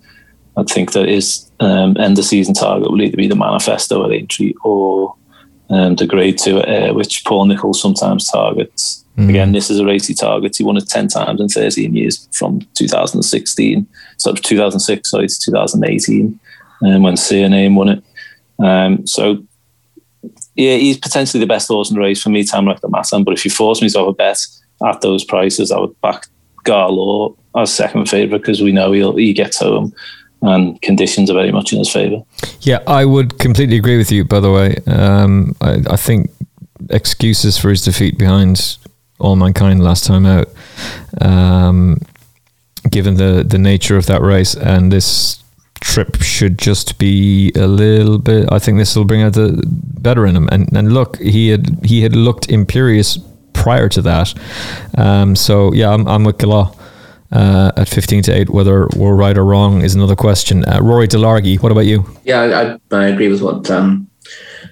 I 0.58 0.64
think 0.64 0.94
that 0.94 1.08
his 1.08 1.50
um, 1.60 1.96
end 1.98 2.18
of 2.18 2.26
season 2.26 2.54
target 2.54 2.90
will 2.90 3.02
either 3.02 3.18
be 3.18 3.28
the 3.28 3.36
manifesto 3.36 4.04
at 4.04 4.12
Aintree 4.12 4.54
or 4.64 5.16
um, 5.70 5.96
the 5.96 6.08
grade 6.08 6.38
two 6.38 6.62
Ayr, 6.64 6.94
which 6.94 7.24
Paul 7.26 7.46
Nicholls 7.46 7.82
sometimes 7.82 8.30
targets. 8.30 9.06
Mm. 9.18 9.30
Again, 9.30 9.52
this 9.52 9.70
is 9.70 9.80
a 9.80 9.86
race 9.86 10.08
he 10.08 10.14
targets. 10.14 10.58
He 10.58 10.64
won 10.64 10.78
it 10.78 10.88
10 10.88 11.08
times 11.08 11.42
in 11.42 11.50
13 11.50 11.96
years 11.96 12.28
from 12.34 12.62
2016, 12.76 13.88
so 14.18 14.34
2006, 14.34 15.10
sorry, 15.10 15.28
to 15.28 15.40
2018, 15.40 16.40
um, 16.86 17.02
when 17.02 17.18
Cyrname 17.18 17.76
won 17.76 17.90
it. 17.90 18.04
Um, 18.60 19.08
so, 19.08 19.44
yeah, 20.56 20.76
he's 20.76 20.98
potentially 20.98 21.40
the 21.40 21.48
best 21.48 21.68
horse 21.68 21.90
in 21.90 21.96
the 21.96 22.02
race 22.02 22.22
for 22.22 22.30
me, 22.30 22.44
Tamaroc 22.44 22.80
Du 22.82 22.88
Mathan. 22.88 23.26
But 23.26 23.34
if 23.34 23.44
you 23.44 23.52
force 23.52 23.82
me 23.82 23.90
to 23.90 24.00
have 24.00 24.08
a 24.08 24.14
bet 24.14 24.40
at 24.86 25.02
those 25.02 25.24
prices, 25.24 25.72
I 25.72 25.80
would 25.80 26.00
back 26.02 26.28
Ga 26.64 26.88
Law 26.88 27.34
as 27.56 27.74
second 27.74 28.08
favourite 28.10 28.42
because 28.42 28.62
we 28.62 28.72
know 28.72 28.92
he'll, 28.92 29.16
he 29.16 29.34
gets 29.34 29.60
home 29.60 29.94
and 30.42 30.80
conditions 30.82 31.30
are 31.32 31.34
very 31.34 31.52
much 31.52 31.74
in 31.74 31.80
his 31.80 31.92
favour. 31.92 32.24
Yeah, 32.62 32.80
I 32.86 33.06
would 33.06 33.40
completely 33.40 33.78
agree 33.78 33.98
with 33.98 34.12
you. 34.12 34.24
By 34.24 34.40
the 34.40 34.52
way, 34.52 34.76
um, 34.86 35.56
I, 35.62 35.82
I, 35.90 35.96
think 35.96 36.30
excuses 36.92 37.58
for 37.58 37.70
his 37.70 37.84
defeat 37.84 38.20
behind 38.20 38.78
Allmankind 39.20 39.84
last 39.84 40.06
time 40.06 40.26
out, 40.26 40.48
um, 41.22 42.00
given 42.90 43.16
the 43.16 43.44
the 43.48 43.58
nature 43.58 43.98
of 43.98 44.06
that 44.06 44.22
race, 44.22 44.56
and 44.56 44.92
this 44.92 45.44
trip 45.80 46.22
should 46.22 46.58
just 46.58 46.98
be 46.98 47.52
a 47.56 47.68
little 47.68 48.18
bit. 48.18 48.52
I 48.52 48.60
think 48.60 48.78
this 48.78 48.96
will 48.96 49.06
bring 49.06 49.22
out 49.22 49.34
the 49.34 49.64
better 49.66 50.26
in 50.26 50.36
him. 50.36 50.48
And 50.52 50.76
and 50.76 50.94
look, 50.94 51.18
he 51.18 51.50
had 51.50 51.84
he 51.84 52.02
had 52.02 52.16
looked 52.16 52.50
imperious 52.50 53.20
prior 53.54 53.90
to 53.90 54.02
that. 54.02 54.34
Um, 54.98 55.36
so 55.36 55.74
yeah, 55.74 55.92
I'm, 55.92 56.08
I'm 56.08 56.24
with 56.24 56.38
Ga 56.38 56.48
Law 56.48 56.76
uh, 57.32 57.72
at 57.76 57.90
15 57.90 58.24
to 58.24 58.32
8. 58.32 58.50
Whether 58.50 58.88
we're 58.96 59.16
right 59.16 59.38
or 59.38 59.46
wrong 59.46 59.82
is 59.82 59.96
another 59.96 60.16
question. 60.16 60.64
Uh, 60.66 60.80
Rory 60.82 61.08
Delargy, 61.08 61.62
what 61.62 61.72
about 61.72 61.86
you? 61.86 62.06
Yeah, 62.24 62.78
I, 62.92 62.96
I 62.96 63.08
agree 63.08 63.28
with 63.28 63.42
what 63.42 63.70
um, 63.72 64.07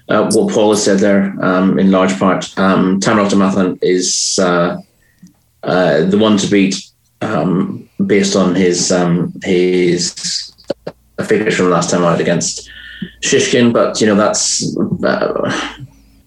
uh, 0.08 0.30
what 0.32 0.52
Paul 0.52 0.70
has 0.70 0.84
said 0.84 0.98
there 0.98 1.34
um, 1.44 1.78
in 1.78 1.90
large 1.90 2.18
part. 2.18 2.56
Um, 2.58 3.00
Tamarak 3.00 3.36
Matan 3.36 3.78
is 3.82 4.38
uh, 4.40 4.78
uh, 5.62 6.04
the 6.04 6.18
one 6.18 6.36
to 6.38 6.46
beat 6.48 6.76
um, 7.20 7.88
based 8.04 8.36
on 8.36 8.54
his 8.54 8.92
um, 8.92 9.32
his 9.42 10.52
figures 11.24 11.56
from 11.56 11.70
last 11.70 11.90
time 11.90 12.04
out 12.04 12.20
against 12.20 12.70
Shishkin, 13.22 13.72
but 13.72 14.00
you 14.00 14.06
know 14.06 14.14
that's 14.14 14.76
uh, 15.04 15.74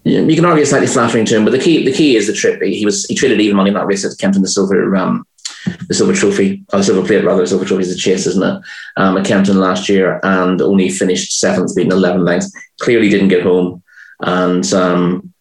you 0.04 0.34
can 0.34 0.44
argue 0.44 0.62
it's 0.62 0.70
slightly 0.70 0.86
flattering 0.86 1.24
to 1.26 1.36
him. 1.36 1.44
But 1.44 1.52
the 1.52 1.58
key 1.58 1.84
the 1.84 1.92
key 1.92 2.16
is 2.16 2.26
the 2.26 2.32
trip. 2.32 2.60
He, 2.62 2.78
he 2.78 2.84
was 2.84 3.06
he 3.06 3.14
traded 3.14 3.40
even 3.40 3.56
money 3.56 3.68
in 3.68 3.74
that 3.74 3.86
race 3.86 4.04
at 4.04 4.18
Kempton 4.18 4.42
the 4.42 4.48
Silver 4.48 4.94
um, 4.96 5.26
the 5.88 5.94
silver 5.94 6.14
trophy, 6.14 6.64
or 6.72 6.82
silver 6.82 7.06
plate 7.06 7.24
rather, 7.24 7.42
the 7.42 7.46
silver 7.46 7.64
trophy 7.64 7.82
is 7.82 7.94
a 7.94 7.96
chase, 7.96 8.26
isn't 8.26 8.42
it? 8.42 8.62
Um, 8.96 9.16
at 9.16 9.26
Kempton 9.26 9.58
last 9.58 9.88
year 9.88 10.20
and 10.22 10.60
only 10.60 10.88
finished 10.88 11.38
seventh, 11.38 11.74
beating 11.74 11.92
11 11.92 12.24
lengths. 12.24 12.52
Clearly 12.80 13.08
didn't 13.08 13.28
get 13.28 13.42
home. 13.42 13.82
And 14.20 14.70
um, 14.72 15.32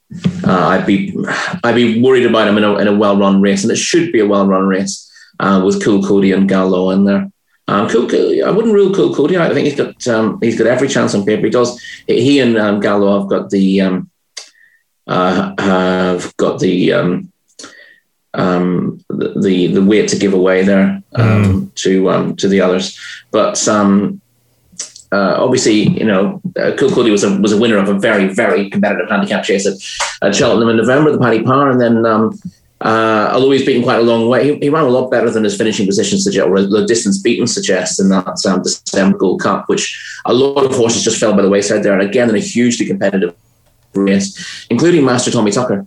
uh, 0.43 0.67
I'd 0.67 0.85
be 0.85 1.15
I'd 1.63 1.75
be 1.75 2.01
worried 2.01 2.25
about 2.25 2.47
him 2.47 2.57
in 2.57 2.63
a, 2.63 2.75
in 2.77 2.87
a 2.87 2.95
well 2.95 3.17
run 3.17 3.41
race, 3.41 3.63
and 3.63 3.71
it 3.71 3.77
should 3.77 4.11
be 4.11 4.19
a 4.19 4.27
well 4.27 4.47
run 4.47 4.65
race 4.65 5.11
uh, 5.39 5.61
with 5.63 5.83
Coole 5.83 6.03
Cody 6.03 6.31
and 6.31 6.49
Ga 6.49 6.63
Law 6.63 6.91
in 6.91 7.05
there. 7.05 7.31
Um, 7.67 7.87
cool, 7.87 8.09
cool, 8.09 8.43
I 8.43 8.49
wouldn't 8.49 8.73
rule 8.73 8.93
Coole 8.93 9.13
Cody. 9.13 9.37
out. 9.37 9.51
I 9.51 9.53
think 9.53 9.67
he's 9.67 9.77
got 9.77 10.07
um, 10.07 10.39
he's 10.41 10.57
got 10.57 10.67
every 10.67 10.87
chance 10.87 11.13
on 11.13 11.25
paper. 11.25 11.45
He 11.45 11.51
does. 11.51 11.79
He 12.07 12.39
and 12.39 12.57
um, 12.57 12.79
Ga 12.79 12.95
Law 12.95 13.19
have 13.19 13.29
got 13.29 13.49
the 13.51 13.81
um, 13.81 14.09
uh, 15.05 15.53
have 15.59 16.35
got 16.37 16.59
the 16.59 16.93
um, 16.93 17.31
um, 18.33 19.03
the 19.09 19.67
the 19.67 19.83
weight 19.83 20.09
to 20.09 20.17
give 20.17 20.33
away 20.33 20.63
there 20.63 21.01
um, 21.15 21.43
mm. 21.43 21.75
to 21.75 22.09
um, 22.09 22.35
to 22.37 22.47
the 22.47 22.61
others. 22.61 22.97
But 23.31 23.67
um, 23.67 24.21
uh, 25.11 25.35
obviously, 25.43 25.89
you 25.89 26.05
know, 26.05 26.41
uh, 26.57 26.71
Cody 26.77 27.11
was 27.11 27.23
a 27.23 27.39
was 27.39 27.51
a 27.51 27.59
winner 27.59 27.77
of 27.77 27.89
a 27.89 27.97
very 27.97 28.27
very 28.27 28.69
competitive 28.69 29.09
handicap 29.09 29.43
chase 29.43 29.65
at, 29.65 30.27
at 30.27 30.35
Cheltenham 30.35 30.69
in 30.69 30.77
November, 30.77 31.11
the 31.11 31.19
Paddy 31.19 31.43
Power, 31.43 31.71
and 31.71 31.81
then. 31.81 32.05
Um, 32.05 32.37
uh, 32.81 33.29
although 33.33 33.51
he's 33.51 33.65
beaten 33.65 33.83
quite 33.83 33.99
a 33.99 34.03
long 34.03 34.29
way, 34.29 34.53
he, 34.53 34.59
he, 34.59 34.69
ran 34.69 34.85
a 34.85 34.89
lot 34.89 35.11
better 35.11 35.29
than 35.29 35.43
his 35.43 35.57
finishing 35.57 35.85
position 35.85 36.17
suggests, 36.17 36.47
or 36.47 36.61
the 36.61 36.85
distance 36.85 37.21
beaten 37.21 37.45
suggests 37.45 37.99
in 37.99 38.07
that 38.07 38.45
um, 38.45 38.61
December 38.61 39.17
Gold 39.17 39.41
Cup, 39.41 39.67
which 39.67 40.21
a 40.23 40.33
lot 40.33 40.63
of 40.63 40.73
horses 40.73 41.03
just 41.03 41.19
fell 41.19 41.35
by 41.35 41.41
the 41.41 41.49
wayside 41.49 41.83
there. 41.83 41.91
And 41.91 42.01
again, 42.01 42.29
in 42.29 42.37
a 42.37 42.39
hugely 42.39 42.85
competitive 42.85 43.35
race, 43.93 44.65
including 44.69 45.03
Master 45.03 45.29
Tommy 45.29 45.51
Tucker, 45.51 45.85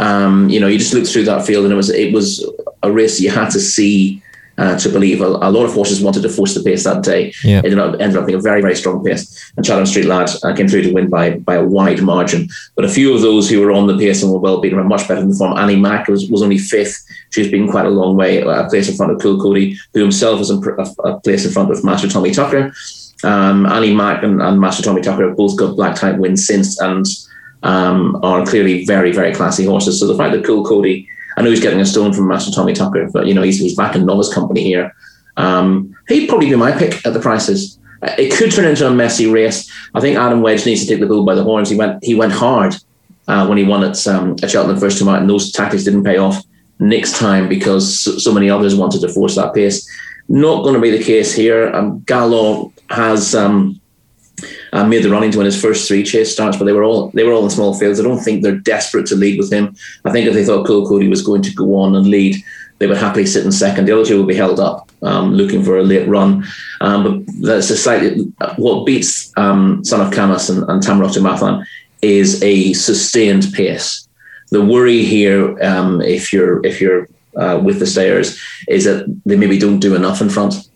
um, 0.00 0.48
you 0.48 0.58
know, 0.60 0.66
you 0.66 0.78
just 0.78 0.94
looked 0.94 1.08
through 1.08 1.24
that 1.24 1.46
field 1.46 1.64
and 1.64 1.72
it 1.72 1.76
was 1.76 1.90
it 1.90 2.12
was 2.12 2.50
a 2.82 2.90
race 2.90 3.20
you 3.20 3.30
had 3.30 3.50
to 3.50 3.60
see 3.60 4.22
uh, 4.56 4.78
to 4.78 4.88
believe. 4.88 5.20
A, 5.20 5.26
a, 5.26 5.50
lot 5.50 5.64
of 5.64 5.74
horses 5.74 6.00
wanted 6.02 6.22
to 6.22 6.30
force 6.30 6.54
the 6.54 6.62
pace 6.62 6.84
that 6.84 7.02
day. 7.02 7.34
Yeah. 7.44 7.58
It 7.58 7.66
ended 7.66 7.78
up, 7.78 8.00
ended 8.00 8.16
up 8.16 8.26
being 8.26 8.38
a 8.38 8.42
very, 8.42 8.62
very 8.62 8.76
strong 8.76 9.04
pace. 9.04 9.52
And 9.56 9.64
Chatham 9.64 9.84
Street 9.84 10.06
Lad 10.06 10.30
uh, 10.42 10.54
came 10.54 10.68
through 10.68 10.82
to 10.82 10.92
win 10.92 11.10
by 11.10 11.36
by 11.38 11.56
a 11.56 11.64
wide 11.64 12.02
margin. 12.02 12.48
But 12.76 12.86
a 12.86 12.88
few 12.88 13.14
of 13.14 13.20
those 13.20 13.50
who 13.50 13.60
were 13.60 13.72
on 13.72 13.88
the 13.88 13.98
pace 13.98 14.22
and 14.22 14.32
were 14.32 14.38
well 14.38 14.60
beaten 14.62 14.78
were 14.78 14.84
much 14.84 15.06
better 15.06 15.20
than 15.20 15.30
the 15.30 15.36
form. 15.36 15.58
Annie 15.58 15.76
Mc 15.76 16.08
was, 16.08 16.30
was 16.30 16.42
only 16.42 16.58
fifth. 16.58 17.04
She's 17.28 17.50
been 17.50 17.70
quite 17.70 17.86
a 17.86 17.90
long 17.90 18.16
way, 18.16 18.40
a 18.40 18.68
place 18.70 18.88
in 18.88 18.96
front 18.96 19.12
of 19.12 19.20
Coole 19.20 19.40
Cody, 19.40 19.78
who 19.92 20.00
himself 20.00 20.38
was 20.38 20.50
a, 20.50 20.58
a 21.04 21.20
place 21.20 21.44
in 21.44 21.52
front 21.52 21.70
of 21.70 21.84
Master 21.84 22.08
Tommy 22.08 22.30
Tucker. 22.30 22.72
Um, 23.22 23.66
Annie 23.66 23.94
Mc 23.94 24.22
and, 24.22 24.40
and 24.40 24.58
Master 24.58 24.82
Tommy 24.82 25.02
Tucker 25.02 25.28
have 25.28 25.36
both 25.36 25.58
got 25.58 25.76
black 25.76 25.96
type 25.96 26.16
wins 26.16 26.46
since. 26.46 26.80
And 26.80 27.04
um, 27.62 28.18
are 28.22 28.44
clearly 28.46 28.84
very, 28.84 29.12
very 29.12 29.34
classy 29.34 29.64
horses. 29.64 30.00
So 30.00 30.06
the 30.06 30.16
fact 30.16 30.32
that 30.34 30.44
Coole 30.44 30.64
Cody, 30.64 31.08
I 31.36 31.42
know 31.42 31.50
he's 31.50 31.60
getting 31.60 31.80
a 31.80 31.86
stone 31.86 32.12
from 32.12 32.28
Master 32.28 32.50
Tommy 32.52 32.72
Tucker, 32.72 33.08
but 33.12 33.26
you 33.26 33.34
know 33.34 33.42
he's 33.42 33.58
he's 33.58 33.76
back 33.76 33.94
in 33.94 34.06
novice 34.06 34.32
company 34.32 34.62
here. 34.62 34.94
Um, 35.36 35.96
he'd 36.08 36.28
probably 36.28 36.50
be 36.50 36.56
my 36.56 36.72
pick 36.72 37.04
at 37.06 37.12
the 37.12 37.20
prices. 37.20 37.78
It 38.02 38.32
could 38.32 38.50
turn 38.50 38.64
into 38.64 38.86
a 38.86 38.90
messy 38.90 39.26
race. 39.26 39.70
I 39.94 40.00
think 40.00 40.16
Adam 40.16 40.40
Wedge 40.42 40.64
needs 40.64 40.82
to 40.82 40.88
take 40.88 41.00
the 41.00 41.06
bull 41.06 41.24
by 41.24 41.34
the 41.34 41.44
horns. 41.44 41.68
He 41.68 41.76
went 41.76 42.02
he 42.02 42.14
went 42.14 42.32
hard 42.32 42.74
uh, 43.28 43.46
when 43.46 43.58
he 43.58 43.64
won 43.64 43.84
at 43.84 44.06
um, 44.06 44.36
at 44.42 44.50
Cheltenham 44.50 44.80
first 44.80 44.98
time 44.98 45.08
out, 45.08 45.20
and 45.20 45.28
those 45.30 45.52
tactics 45.52 45.84
didn't 45.84 46.04
pay 46.04 46.16
off 46.16 46.42
next 46.78 47.18
time 47.18 47.48
because 47.48 48.22
so 48.22 48.32
many 48.32 48.48
others 48.48 48.74
wanted 48.74 49.02
to 49.02 49.08
force 49.08 49.36
that 49.36 49.54
pace. 49.54 49.88
Not 50.28 50.62
going 50.62 50.74
to 50.74 50.80
be 50.80 50.90
the 50.90 51.02
case 51.02 51.34
here. 51.34 51.70
Um, 51.74 52.00
Ga 52.00 52.24
Law 52.24 52.72
has 52.88 53.34
um, 53.34 53.79
uh, 54.72 54.86
made 54.86 55.02
the 55.02 55.10
running 55.10 55.30
to 55.32 55.38
win 55.38 55.46
his 55.46 55.60
first 55.60 55.86
three 55.86 56.02
chase 56.02 56.32
starts, 56.32 56.56
but 56.56 56.64
they 56.64 56.72
were 56.72 56.84
all 56.84 57.10
they 57.10 57.24
were 57.24 57.32
all 57.32 57.44
in 57.44 57.50
small 57.50 57.74
fields. 57.74 58.00
I 58.00 58.02
don't 58.02 58.20
think 58.20 58.42
they're 58.42 58.56
desperate 58.56 59.06
to 59.06 59.16
lead 59.16 59.38
with 59.38 59.52
him. 59.52 59.74
I 60.04 60.12
think 60.12 60.26
if 60.26 60.34
they 60.34 60.44
thought 60.44 60.66
Coole 60.66 60.88
Cody 60.88 61.08
was 61.08 61.22
going 61.22 61.42
to 61.42 61.54
go 61.54 61.74
on 61.76 61.94
and 61.94 62.06
lead, 62.06 62.36
they 62.78 62.86
would 62.86 62.96
happily 62.96 63.26
sit 63.26 63.44
in 63.44 63.52
second. 63.52 63.86
The 63.86 63.92
other 63.92 64.04
two 64.04 64.18
will 64.18 64.26
be 64.26 64.34
held 64.34 64.58
up, 64.58 64.90
um, 65.02 65.34
looking 65.34 65.62
for 65.62 65.78
a 65.78 65.82
late 65.82 66.08
run. 66.08 66.44
Um, 66.80 67.24
but 67.26 67.34
that's 67.46 67.70
a 67.70 67.76
slightly 67.76 68.32
what 68.56 68.86
beats 68.86 69.32
um, 69.36 69.84
Son 69.84 70.00
of 70.00 70.12
Camas 70.12 70.48
and, 70.48 70.68
and 70.68 70.82
Tamarak 70.82 71.20
Matan 71.22 71.66
is 72.02 72.42
a 72.42 72.72
sustained 72.72 73.52
pace. 73.52 74.06
the 74.50 74.64
worry 74.64 75.04
here, 75.04 75.62
um, 75.62 76.00
if 76.00 76.32
you're 76.32 76.64
if 76.64 76.80
you're 76.80 77.08
uh, 77.36 77.60
with 77.62 77.78
the 77.78 77.86
stayers, 77.86 78.40
is 78.68 78.84
that 78.84 79.06
they 79.24 79.36
maybe 79.36 79.58
don't 79.58 79.80
do 79.80 79.94
enough 79.94 80.20
in 80.20 80.28
front, 80.28 80.69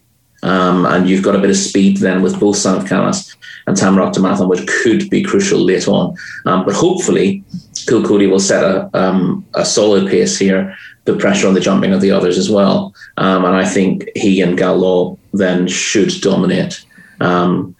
um, 0.44 0.84
and 0.86 1.08
you've 1.08 1.22
got 1.22 1.34
a 1.34 1.38
bit 1.38 1.50
of 1.50 1.56
speed 1.56 1.96
then 1.96 2.22
with 2.22 2.38
both 2.38 2.64
of 2.66 2.84
Calas 2.84 3.34
and 3.66 3.76
Tamrock 3.76 4.12
to 4.12 4.46
which 4.46 4.66
could 4.68 5.08
be 5.08 5.22
crucial 5.22 5.58
later 5.58 5.90
on. 5.90 6.14
Um, 6.44 6.64
but 6.64 6.74
hopefully, 6.74 7.42
Kilcody 7.86 8.30
will 8.30 8.38
set 8.40 8.62
a, 8.62 8.90
um, 8.92 9.44
a 9.54 9.64
solid 9.64 10.08
pace 10.08 10.38
here, 10.38 10.76
put 11.06 11.18
pressure 11.18 11.48
on 11.48 11.54
the 11.54 11.60
jumping 11.60 11.94
of 11.94 12.02
the 12.02 12.10
others 12.10 12.36
as 12.36 12.50
well. 12.50 12.94
Um, 13.16 13.44
and 13.46 13.56
I 13.56 13.64
think 13.64 14.08
he 14.14 14.42
and 14.42 14.56
Gal 14.58 15.18
then 15.32 15.66
should 15.66 16.12
dominate. 16.20 16.84
Um, 17.20 17.74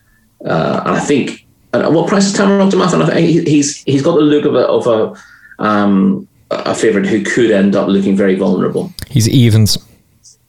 uh, 0.45 0.83
and 0.87 0.97
I 0.97 1.01
think, 1.01 1.47
uh, 1.75 1.91
what 1.91 2.09
price 2.09 2.27
is 2.27 2.35
Tamrock 2.35 2.71
to? 2.71 2.83
I 2.83 2.89
think 2.89 3.47
he's, 3.47 3.83
he's 3.83 4.03
got 4.03 4.15
the 4.15 4.23
look 4.23 4.47
of 4.47 4.55
a, 4.55 4.67
of 4.67 4.87
a, 4.87 5.63
um, 5.63 6.27
a 6.51 6.75
favourite 6.75 7.07
who 7.07 7.23
could 7.23 7.51
end 7.51 7.77
up 7.77 7.89
looking 7.89 8.17
very 8.17 8.37
vulnerable. 8.37 8.93
He's 9.11 9.29
evens. 9.29 9.77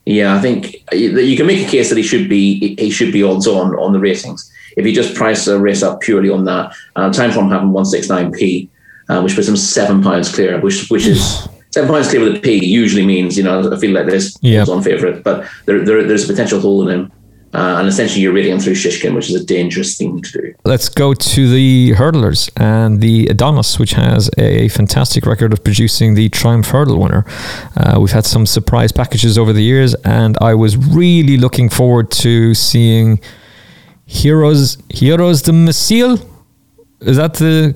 Yeah, 0.06 0.36
I 0.36 0.40
think 0.40 0.76
you 0.94 1.36
can 1.36 1.48
make 1.48 1.68
a 1.68 1.70
case 1.70 1.90
that 1.90 1.98
he 1.98 2.04
should 2.04 2.30
be 2.30 2.76
he 2.76 2.92
should 2.92 3.12
be 3.12 3.24
odds 3.24 3.48
on 3.48 3.76
on 3.76 3.92
the 3.92 4.00
ratings 4.00 4.52
if 4.76 4.86
you 4.86 4.94
just 4.94 5.16
price 5.16 5.48
a 5.48 5.60
race 5.60 5.84
up 5.84 6.02
purely 6.02 6.30
on 6.30 6.46
that, 6.46 6.74
uh, 6.96 7.10
Timeform 7.10 7.52
having 7.52 7.70
169p, 7.70 8.70
uh, 9.10 9.22
which 9.22 9.36
puts 9.36 9.48
him 9.48 9.56
seven 9.56 10.02
pounds 10.02 10.34
clear, 10.34 10.60
which 10.60 10.90
which 10.90 11.06
is 11.06 11.48
seven 11.72 11.90
pounds 11.90 12.10
clear 12.10 12.24
with 12.24 12.38
a 12.38 12.40
P 12.40 12.64
usually 12.66 13.06
means, 13.06 13.38
you 13.38 13.44
know, 13.44 13.72
I 13.72 13.78
feel 13.78 13.92
like 13.92 14.06
this 14.06 14.38
yeah. 14.42 14.66
on 14.68 14.84
favourite, 14.84 15.24
but 15.24 15.48
there, 15.66 15.84
there, 15.84 16.04
there's 16.04 16.30
a 16.30 16.34
potential 16.34 16.60
hole 16.60 16.88
in 16.88 17.00
him. 17.00 17.12
Uh, 17.56 17.80
and 17.80 17.88
essentially, 17.88 18.22
you're 18.22 18.34
rating 18.34 18.52
him 18.52 18.60
through 18.60 18.74
Shishkin, 18.74 19.16
which 19.16 19.30
is 19.30 19.42
a 19.42 19.46
dangerous 19.46 19.98
thing 19.98 20.22
to 20.22 20.32
do. 20.32 20.54
Let's 20.66 20.90
go 20.90 21.14
to 21.14 21.50
the 21.50 21.94
hurdlers 21.94 22.50
and 22.58 23.00
the 23.00 23.28
Adonis, 23.28 23.80
which 23.80 23.92
has 23.94 24.30
a 24.38 24.68
fantastic 24.70 25.26
record 25.26 25.54
of 25.54 25.64
producing 25.64 26.16
the 26.16 26.28
Triumph 26.30 26.68
Hurdle 26.68 27.00
winner. 27.00 27.26
Uh, 27.78 27.98
we've 28.02 28.12
had 28.12 28.26
some 28.26 28.46
surprise 28.46 28.92
packages 28.92 29.38
over 29.38 29.54
the 29.54 29.64
years, 29.64 29.96
and 30.04 30.38
I 30.42 30.54
was 30.54 30.76
really 30.76 31.38
looking 31.38 31.70
forward 31.70 32.12
to 32.12 32.54
seeing 32.54 33.22
Heroes 34.06 34.78
Heroes 34.90 35.42
the 35.42 35.54
Missile? 35.54 36.20
Is 37.02 37.18
that 37.18 37.36
the 37.36 37.76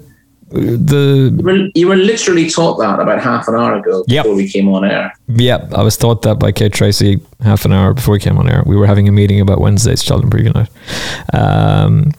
the 0.50 1.34
you 1.38 1.44
were, 1.44 1.70
you 1.76 1.88
were 1.88 1.96
literally 1.96 2.50
taught 2.50 2.78
that 2.78 3.00
about 3.00 3.22
half 3.22 3.48
an 3.48 3.56
hour 3.56 3.76
ago 3.76 4.04
yep. 4.08 4.24
before 4.24 4.36
we 4.36 4.50
came 4.50 4.68
on 4.70 4.86
air. 4.86 5.14
Yep, 5.28 5.74
I 5.74 5.84
was 5.84 5.98
taught 5.98 6.22
that 6.24 6.40
by 6.40 6.52
Kate 6.52 6.74
Tracy 6.74 7.20
half 7.42 7.66
an 7.66 7.72
hour 7.72 7.94
before 7.94 8.14
we 8.14 8.20
came 8.20 8.38
on 8.38 8.50
air. 8.50 8.64
We 8.66 8.76
were 8.76 8.88
having 8.88 9.08
a 9.08 9.12
meeting 9.12 9.42
about 9.42 9.60
Wednesday's 9.60 10.04
Sheldon 10.04 10.30
Preview 10.30 10.54
night. 10.54 10.70
Um, 11.34 12.12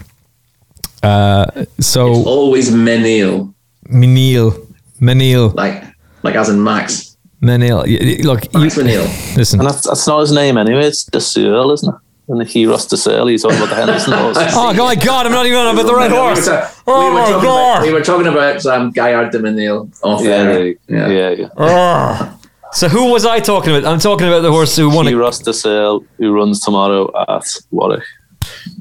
uh, 1.02 1.64
so 1.78 2.12
it's 2.12 2.26
always 2.26 2.70
Menil. 2.70 3.52
Menil. 3.88 4.75
Menil. 5.00 5.54
Like 5.54 5.84
like 6.22 6.34
as 6.34 6.49
in 6.49 6.62
Max. 6.62 7.16
Menil. 7.42 8.25
Look, 8.25 8.52
Max 8.52 8.76
you, 8.76 8.82
Menil. 8.82 9.04
Listen. 9.37 9.60
And 9.60 9.68
that's, 9.68 9.87
that's 9.87 10.06
not 10.06 10.20
his 10.20 10.32
name 10.32 10.58
anyway. 10.58 10.84
It's 10.84 11.04
the 11.04 11.20
Searle, 11.20 11.72
isn't 11.72 11.94
it? 11.94 12.00
And 12.30 12.46
he 12.46 12.60
Heroes 12.60 12.87
to 12.87 12.96
sell. 12.96 13.26
He's 13.26 13.42
talking 13.42 13.58
about 13.58 13.70
the 13.70 13.75
Henderson 13.75 14.12
horse. 14.16 14.37
oh 14.38 14.72
my 14.72 14.94
God! 14.94 15.26
I'm 15.26 15.32
not 15.32 15.46
even 15.46 15.58
on 15.58 15.75
about 15.75 15.87
the 15.87 15.94
right 15.94 16.10
horse. 16.10 16.46
We 16.46 16.52
were, 16.52 16.60
ta- 16.60 16.75
oh 16.87 17.08
we 17.08 17.14
my 17.14 17.30
God! 17.30 17.42
About, 17.42 17.87
we 17.87 17.92
were 17.92 18.04
talking 18.04 18.26
about 18.28 18.64
um, 18.66 18.92
Gaillard 18.92 19.32
du 19.32 19.40
Mesnil 19.40 19.90
off 20.02 20.22
yeah, 20.22 20.52
yeah, 20.88 21.08
yeah, 21.08 21.30
yeah. 21.30 21.49
Oh. 21.56 22.37
So 22.72 22.88
who 22.88 23.10
was 23.10 23.26
I 23.26 23.40
talking 23.40 23.75
about? 23.75 23.92
I'm 23.92 23.99
talking 23.99 24.28
about 24.28 24.42
the 24.42 24.50
horse 24.52 24.76
who 24.76 24.88
won 24.88 25.08
it. 25.08 25.10
Heroes 25.10 25.40
to 25.40 25.52
sell, 25.52 26.04
who 26.18 26.32
runs 26.32 26.60
tomorrow 26.60 27.10
at 27.28 27.42
Warwick. 27.72 28.04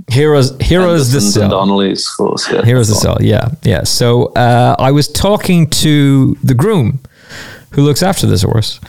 Heroes, 0.09 0.55
Heroes 0.61 1.11
the 1.11 1.21
Cell. 1.21 1.49
Donnelly's 1.49 2.07
horse. 2.17 2.47
Yeah, 2.51 2.63
Heroes 2.63 2.87
the 2.89 2.95
Cell. 2.95 3.17
Yeah, 3.19 3.49
yeah. 3.63 3.83
So 3.83 4.27
uh, 4.33 4.75
I 4.77 4.91
was 4.91 5.07
talking 5.07 5.67
to 5.71 6.35
the 6.43 6.53
groom 6.53 6.99
who 7.71 7.81
looks 7.81 8.03
after 8.03 8.27
this 8.27 8.43
horse, 8.43 8.79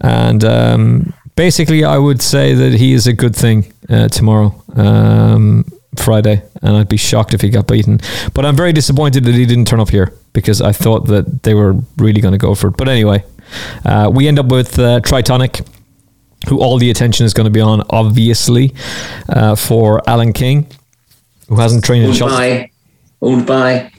and 0.00 0.44
um, 0.44 1.14
basically, 1.36 1.84
I 1.84 1.98
would 1.98 2.22
say 2.22 2.54
that 2.54 2.74
he 2.74 2.92
is 2.92 3.06
a 3.06 3.12
good 3.12 3.34
thing 3.34 3.72
uh, 3.88 4.08
tomorrow, 4.08 4.54
um, 4.76 5.64
Friday, 5.96 6.42
and 6.62 6.76
I'd 6.76 6.88
be 6.88 6.96
shocked 6.96 7.34
if 7.34 7.40
he 7.40 7.50
got 7.50 7.66
beaten. 7.66 8.00
But 8.34 8.44
I'm 8.46 8.56
very 8.56 8.72
disappointed 8.72 9.24
that 9.24 9.34
he 9.34 9.46
didn't 9.46 9.66
turn 9.66 9.80
up 9.80 9.90
here 9.90 10.12
because 10.32 10.60
I 10.60 10.72
thought 10.72 11.06
that 11.08 11.42
they 11.42 11.54
were 11.54 11.76
really 11.96 12.20
going 12.20 12.32
to 12.32 12.38
go 12.38 12.54
for 12.54 12.68
it. 12.68 12.76
But 12.76 12.88
anyway, 12.88 13.24
uh, 13.84 14.10
we 14.12 14.28
end 14.28 14.38
up 14.38 14.46
with 14.46 14.78
uh, 14.78 15.00
Tritonic, 15.00 15.66
who 16.48 16.60
all 16.60 16.78
the 16.78 16.90
attention 16.90 17.26
is 17.26 17.34
going 17.34 17.44
to 17.44 17.50
be 17.50 17.60
on, 17.60 17.82
obviously, 17.90 18.74
uh, 19.28 19.54
for 19.54 20.02
Alan 20.08 20.32
King, 20.32 20.66
who 21.48 21.56
hasn't 21.56 21.84
trained 21.84 22.04
in 22.04 22.12
shots. 22.12 22.32
Owned 23.20 23.46
by 23.46 23.92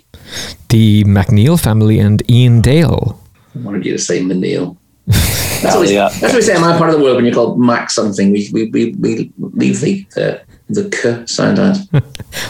the 0.69 1.03
McNeil 1.05 1.61
family 1.61 1.99
and 1.99 2.29
Ian 2.29 2.59
Dale. 2.59 3.21
I 3.55 3.59
wanted 3.59 3.85
you 3.85 3.93
to 3.93 3.99
say 3.99 4.19
McNeil. 4.21 4.77
That's, 5.05 5.75
what 5.75 5.87
we, 5.87 5.93
yeah. 5.93 6.09
that's 6.09 6.21
what 6.21 6.35
we 6.35 6.41
say 6.41 6.55
in 6.55 6.61
my 6.61 6.77
part 6.77 6.89
of 6.89 6.97
the 6.97 7.03
world 7.03 7.17
when 7.17 7.25
you're 7.25 7.33
called 7.33 7.59
Mac 7.59 7.89
something. 7.89 8.31
We 8.31 8.49
we, 8.53 8.69
we, 8.69 8.95
we 8.95 9.31
leave 9.37 9.81
the 9.81 10.05
uh, 10.17 10.43
the 10.69 10.89
k 10.89 11.25
sound 11.25 11.59
out. 11.59 11.77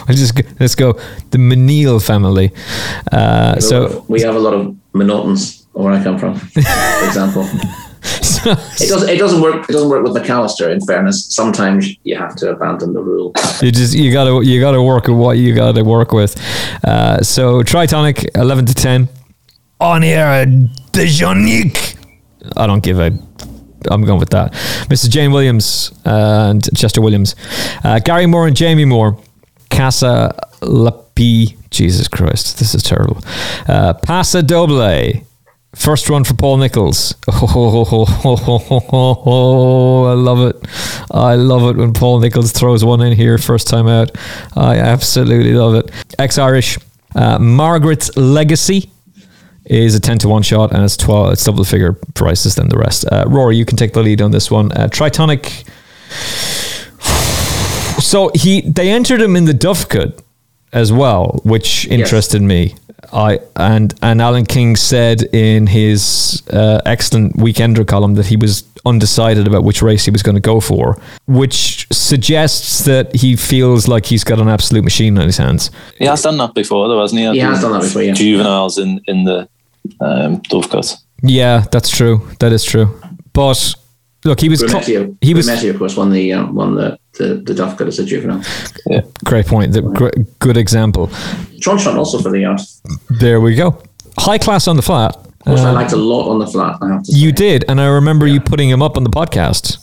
let's 0.06 0.20
just 0.20 0.40
let's 0.60 0.74
go 0.74 0.92
the 1.30 1.38
Menil 1.38 2.04
family. 2.04 2.52
Uh, 3.10 3.58
so 3.58 3.86
of, 3.86 4.08
we 4.08 4.20
have 4.20 4.36
a 4.36 4.38
lot 4.38 4.54
of 4.54 4.76
Minotons 4.94 5.64
where 5.72 5.92
I 5.92 6.02
come 6.02 6.18
from, 6.18 6.36
for 6.36 7.06
example. 7.06 7.44
so, 8.22 8.50
it 8.50 8.88
doesn't. 8.88 9.08
It 9.08 9.18
doesn't 9.18 9.40
work. 9.40 9.68
It 9.68 9.72
doesn't 9.72 9.88
work 9.88 10.04
with 10.04 10.14
McAllister. 10.14 10.70
In 10.72 10.80
fairness, 10.80 11.26
sometimes 11.34 11.96
you 12.04 12.16
have 12.16 12.36
to 12.36 12.50
abandon 12.50 12.92
the 12.92 13.02
rule. 13.02 13.32
You 13.60 13.72
just 13.72 13.94
you 13.94 14.12
gotta 14.12 14.44
you 14.44 14.60
gotta 14.60 14.82
work 14.82 15.08
with 15.08 15.16
what 15.16 15.38
you 15.38 15.54
gotta 15.54 15.82
work 15.82 16.12
with. 16.12 16.36
Uh, 16.84 17.20
so 17.22 17.62
Tritonic 17.62 18.26
eleven 18.36 18.66
to 18.66 18.74
ten 18.74 19.08
on 19.80 20.04
air 20.04 20.46
de 20.92 21.06
Jonique. 21.06 21.96
I 22.56 22.66
don't 22.66 22.82
give 22.82 22.98
a. 22.98 23.10
I'm 23.90 24.02
going 24.02 24.18
with 24.18 24.30
that. 24.30 24.52
Mrs. 24.88 25.10
Jane 25.10 25.30
Williams 25.30 25.92
uh, 26.06 26.48
and 26.50 26.76
Chester 26.76 27.02
Williams, 27.02 27.36
uh, 27.84 27.98
Gary 27.98 28.26
Moore 28.26 28.46
and 28.46 28.56
Jamie 28.56 28.86
Moore, 28.86 29.18
Casa 29.70 30.34
Loupi. 30.60 31.56
Jesus 31.70 32.06
Christ, 32.06 32.58
this 32.60 32.74
is 32.74 32.82
terrible. 32.82 33.18
Uh, 33.66 33.94
Paso 33.94 34.42
Doble. 34.42 35.26
First 35.74 36.08
run 36.08 36.22
for 36.22 36.34
Paul 36.34 36.58
Nicholls. 36.58 37.16
Oh, 37.26 38.04
I 40.08 40.14
love 40.14 40.48
it. 40.48 40.64
I 41.10 41.34
love 41.34 41.64
it 41.64 41.76
when 41.76 41.92
Paul 41.92 42.20
Nicholls 42.20 42.52
throws 42.52 42.84
one 42.84 43.00
in 43.00 43.12
here 43.12 43.38
first 43.38 43.66
time 43.66 43.88
out. 43.88 44.16
I 44.56 44.76
absolutely 44.76 45.52
love 45.52 45.74
it. 45.74 45.90
Ex 46.16 46.38
Irish. 46.38 46.78
Uh, 47.16 47.38
Margaret's 47.40 48.16
Legacy 48.16 48.90
is 49.66 49.94
a 49.94 50.00
10 50.00 50.18
to 50.18 50.28
1 50.28 50.42
shot 50.42 50.72
and 50.72 50.84
it's 50.84 50.96
12 50.96 51.32
it's 51.32 51.44
double 51.44 51.64
figure 51.64 51.92
prices 52.14 52.54
than 52.54 52.68
the 52.68 52.78
rest 52.78 53.04
uh, 53.10 53.24
rory 53.26 53.56
you 53.56 53.64
can 53.64 53.76
take 53.76 53.92
the 53.92 54.02
lead 54.02 54.20
on 54.20 54.30
this 54.30 54.50
one 54.50 54.70
uh, 54.72 54.88
tritonic 54.88 55.66
so 58.02 58.30
he 58.34 58.60
they 58.62 58.90
entered 58.90 59.20
him 59.20 59.36
in 59.36 59.44
the 59.44 59.52
Dovecote 59.52 60.20
as 60.72 60.92
well 60.92 61.40
which 61.44 61.86
interested 61.88 62.42
yes. 62.42 62.48
me 62.48 62.74
I 63.12 63.40
and 63.56 63.94
and 64.02 64.20
Alan 64.20 64.44
King 64.44 64.76
said 64.76 65.22
in 65.34 65.66
his 65.66 66.42
uh, 66.50 66.80
excellent 66.84 67.36
weekender 67.36 67.86
column 67.86 68.14
that 68.14 68.26
he 68.26 68.36
was 68.36 68.64
undecided 68.86 69.46
about 69.46 69.64
which 69.64 69.82
race 69.82 70.04
he 70.04 70.10
was 70.10 70.22
going 70.22 70.34
to 70.34 70.40
go 70.40 70.60
for, 70.60 71.00
which 71.26 71.86
suggests 71.90 72.84
that 72.84 73.14
he 73.14 73.36
feels 73.36 73.88
like 73.88 74.06
he's 74.06 74.24
got 74.24 74.38
an 74.38 74.48
absolute 74.48 74.84
machine 74.84 75.16
on 75.18 75.26
his 75.26 75.38
hands. 75.38 75.70
He 75.98 76.04
has 76.04 76.22
done 76.22 76.36
that 76.38 76.54
before, 76.54 76.88
though, 76.88 77.00
hasn't 77.00 77.20
he? 77.20 77.30
He 77.30 77.38
has 77.38 77.60
done 77.60 77.72
that 77.72 77.82
before. 77.82 78.02
Yeah. 78.02 78.14
Juveniles 78.14 78.78
in 78.78 79.00
in 79.06 79.24
the 79.24 79.48
um, 80.00 80.40
Dovecote. 80.42 80.96
Yeah, 81.22 81.64
that's 81.70 81.90
true. 81.90 82.28
That 82.40 82.52
is 82.52 82.64
true. 82.64 83.00
But 83.32 83.74
look, 84.24 84.40
he 84.40 84.48
was 84.48 84.60
Brunetti, 84.60 85.16
he 85.20 85.34
was 85.34 85.46
Brunetti, 85.46 85.68
of 85.68 85.78
course, 85.78 85.96
won 85.96 86.10
the 86.10 86.32
um, 86.32 86.54
won 86.54 86.74
the 86.74 86.98
the, 87.18 87.36
the 87.36 87.54
Dovecote 87.54 87.88
as 87.88 87.98
a 87.98 88.04
juvenile. 88.04 88.42
Yeah, 88.86 89.02
great 89.24 89.46
point. 89.46 89.72
The, 89.72 89.82
great, 89.82 90.38
good 90.38 90.56
example. 90.56 91.08
Tronchon 91.60 91.96
also 91.96 92.20
for 92.20 92.30
the 92.30 92.40
yard. 92.40 92.60
There 93.08 93.40
we 93.40 93.54
go. 93.54 93.82
High 94.18 94.38
class 94.38 94.68
on 94.68 94.76
the 94.76 94.82
flat. 94.82 95.16
Of 95.16 95.44
course, 95.44 95.60
uh, 95.60 95.68
I 95.68 95.70
liked 95.70 95.92
a 95.92 95.96
lot 95.96 96.30
on 96.30 96.38
the 96.38 96.46
flat. 96.46 96.78
I 96.80 96.88
have 96.88 97.02
to. 97.04 97.12
You 97.12 97.32
did, 97.32 97.64
and 97.68 97.80
I 97.80 97.86
remember 97.86 98.26
yeah. 98.26 98.34
you 98.34 98.40
putting 98.40 98.68
him 98.68 98.82
up 98.82 98.96
on 98.96 99.04
the 99.04 99.10
podcast. 99.10 99.78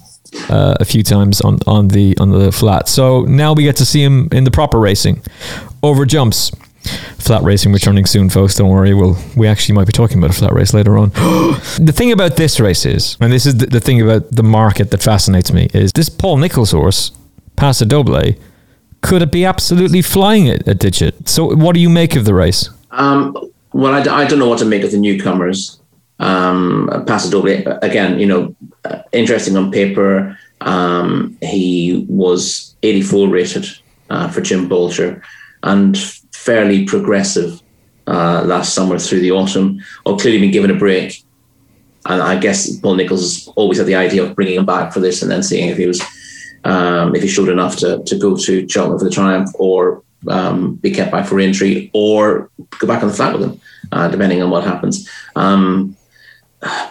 Uh, 0.50 0.76
a 0.80 0.86
few 0.86 1.04
times 1.04 1.42
on, 1.42 1.58
on 1.68 1.90
the 1.90 2.18
on 2.18 2.30
the 2.30 2.54
flat. 2.54 2.88
So 2.88 3.24
now 3.24 3.52
we 3.52 3.64
get 3.64 3.76
to 3.78 3.86
see 3.86 4.02
him 4.02 4.30
in 4.32 4.46
the 4.46 4.52
proper 4.52 4.80
racing, 4.80 5.22
over 5.84 6.06
jumps. 6.06 6.54
Flat 6.84 7.44
racing 7.44 7.72
returning 7.72 8.06
soon, 8.06 8.30
folks. 8.30 8.56
Don't 8.56 8.70
worry. 8.70 8.94
We'll 8.94 9.18
we 9.36 9.48
actually 9.48 9.76
might 9.76 9.86
be 9.86 9.94
talking 9.94 10.18
about 10.18 10.32
a 10.32 10.34
flat 10.34 10.54
race 10.54 10.74
later 10.74 10.98
on. 10.98 11.10
the 11.80 11.94
thing 11.96 12.12
about 12.12 12.36
this 12.36 12.60
race 12.60 12.86
is, 12.86 13.18
and 13.20 13.32
this 13.32 13.46
is 13.46 13.58
the, 13.58 13.68
the, 13.68 13.80
thing 13.80 14.02
about 14.02 14.32
the 14.32 14.44
market 14.44 14.92
that 14.92 15.02
fascinates 15.04 15.54
me, 15.54 15.70
is 15.74 15.92
this 15.94 16.10
Paul 16.10 16.38
Nicholls 16.38 16.72
horse, 16.72 17.12
Paso 17.56 17.86
Doble, 17.86 18.34
could 19.02 19.22
it 19.22 19.32
be 19.32 19.46
absolutely 19.46 20.02
flying 20.02 20.48
it 20.48 20.68
a 20.68 20.74
digit? 20.74 21.30
So, 21.30 21.56
what 21.56 21.74
do 21.74 21.80
you 21.80 21.90
make 21.90 22.16
of 22.16 22.26
the 22.26 22.34
race? 22.34 22.70
Um, 22.92 23.38
well, 23.74 23.94
I, 23.94 24.24
I 24.24 24.26
don't 24.26 24.40
know 24.40 24.50
what 24.50 24.60
to 24.60 24.66
make 24.66 24.84
of 24.84 24.92
the 24.92 24.98
newcomers. 24.98 25.80
Um, 26.20 26.90
Paso 27.08 27.30
Doble, 27.30 27.78
again, 27.82 28.20
you 28.20 28.26
know, 28.26 28.56
uh, 28.86 29.04
interesting 29.12 29.56
on 29.58 29.72
paper. 29.72 30.38
Um, 30.62 31.38
he 31.42 32.06
was 32.08 32.76
84 32.84 33.28
rated 33.30 33.66
uh, 34.10 34.28
for 34.30 34.42
Jim 34.42 34.70
Bolger 34.70 35.22
and 35.64 35.98
fairly 36.46 36.86
progressive 36.86 37.62
uh, 38.08 38.44
last 38.46 38.74
summer 38.74 38.98
through 38.98 39.22
the 39.22 39.32
autumn, 39.32 39.80
or 40.06 40.18
clearly 40.18 40.40
been 40.40 40.52
given 40.52 40.72
a 40.72 40.76
break. 40.76 41.24
And 42.06 42.22
I 42.22 42.40
guess 42.40 42.80
Paul 42.80 42.96
Nicholls 42.96 43.48
always 43.56 43.78
had 43.78 43.88
the 43.88 43.96
idea 43.96 44.24
of 44.24 44.36
bringing 44.36 44.56
him 44.56 44.66
back 44.66 44.92
for 44.92 45.00
this 45.00 45.22
and 45.22 45.30
then 45.30 45.44
seeing 45.44 45.70
if 45.70 45.78
he 45.78 45.86
was 45.86 46.02
um, 46.64 47.16
if 47.16 47.22
he 47.22 47.28
showed 47.28 47.50
enough 47.50 47.76
to, 47.78 48.04
to 48.04 48.18
go 48.18 48.36
to 48.36 48.68
Cheltenham 48.68 49.00
for 49.00 49.06
the 49.06 49.12
triumph 49.12 49.50
or 49.56 50.04
um, 50.28 50.76
be 50.76 50.92
kept 50.92 51.12
back 51.12 51.26
for 51.28 51.40
injury 51.40 51.90
or 51.94 52.50
go 52.80 52.88
back 52.88 53.02
on 53.02 53.10
the 53.10 53.16
flat 53.16 53.34
with 53.34 53.44
him, 53.44 53.62
uh, 53.92 54.08
depending 54.08 54.42
on 54.42 54.50
what 54.50 54.64
happens. 54.64 55.10
Um, 55.36 55.96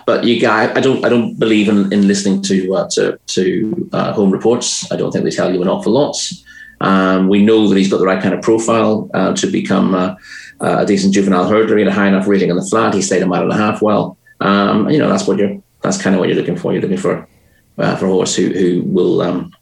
but 0.07 0.25
you 0.25 0.41
guys, 0.41 0.77
I 0.77 0.81
don't, 0.81 1.05
I 1.05 1.09
don't 1.09 1.39
believe 1.39 1.69
in, 1.69 1.93
in 1.93 2.09
listening 2.09 2.43
to 2.43 2.75
uh, 2.75 2.89
to, 2.95 3.19
to 3.27 3.89
uh, 3.93 4.13
home 4.13 4.31
reports. 4.31 4.91
I 4.91 4.97
don't 4.97 5.13
think 5.13 5.25
they 5.25 5.31
tell 5.31 5.53
you 5.53 5.63
an 5.63 5.69
awful 5.69 5.93
lot. 5.93 6.17
Um, 6.81 7.29
we 7.29 7.45
know 7.45 7.69
that 7.69 7.77
he's 7.77 7.91
got 7.91 7.99
the 7.99 8.07
right 8.07 8.23
kind 8.23 8.35
of 8.35 8.43
profile 8.43 9.11
uh, 9.13 9.35
to 9.35 9.47
become 9.47 9.95
uh, 9.95 10.17
a 10.61 10.87
decent 10.87 11.15
juvenile 11.15 11.51
hurdler. 11.51 11.77
He 11.77 11.85
had 11.85 11.93
a 11.93 11.95
high 11.95 12.09
enough 12.09 12.27
rating 12.27 12.51
on 12.51 12.57
the 12.57 12.67
flat. 12.67 12.95
He 12.95 13.03
stayed 13.03 13.23
a 13.23 13.27
mile 13.27 13.43
and 13.43 13.53
a 13.53 13.57
half 13.57 13.83
well. 13.83 14.17
Um, 14.41 14.89
you 14.89 14.99
know, 14.99 15.09
that's 15.09 15.27
what 15.27 15.39
you're. 15.39 15.63
That's 15.83 16.01
kind 16.01 16.15
of 16.15 16.21
what 16.21 16.29
you're 16.29 16.37
looking 16.37 16.57
for. 16.57 16.73
You're 16.73 16.83
looking 16.83 16.99
for 16.99 17.27
uh, 17.79 17.97
for 17.97 18.07
a 18.07 18.11
horse 18.11 18.35
who 18.35 18.49
who 18.49 18.83
will. 18.83 19.23
Um, 19.23 19.53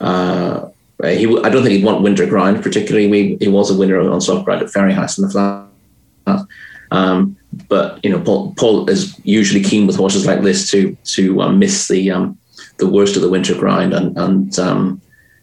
uh, 0.00 0.66
he, 1.02 1.26
I 1.26 1.48
don't 1.48 1.62
think 1.62 1.74
he'd 1.74 1.84
want 1.84 2.02
winter 2.02 2.26
ground 2.26 2.62
particularly. 2.62 3.08
We, 3.08 3.36
he 3.40 3.48
was 3.48 3.70
a 3.70 3.76
winner 3.76 4.00
on 4.00 4.20
soft 4.20 4.44
ground 4.44 4.62
at 4.62 4.68
Fairyhouse 4.68 5.18
in 5.18 5.24
the 5.24 5.30
flat. 5.30 6.46
Um, 6.90 7.36
but 7.68 8.02
you 8.04 8.10
know, 8.10 8.20
Paul, 8.20 8.54
Paul, 8.56 8.88
is 8.88 9.18
usually 9.24 9.62
keen 9.62 9.86
with 9.86 9.96
horses 9.96 10.26
like 10.26 10.42
this 10.42 10.70
to 10.70 10.96
to 11.04 11.42
uh, 11.42 11.52
miss 11.52 11.88
the 11.88 12.10
um, 12.10 12.38
the 12.78 12.88
worst 12.88 13.16
of 13.16 13.22
the 13.22 13.28
winter 13.28 13.54
grind, 13.54 13.92
and 13.92 14.16
and 14.16 14.58
um, 14.58 15.00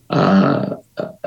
uh, 0.10 0.78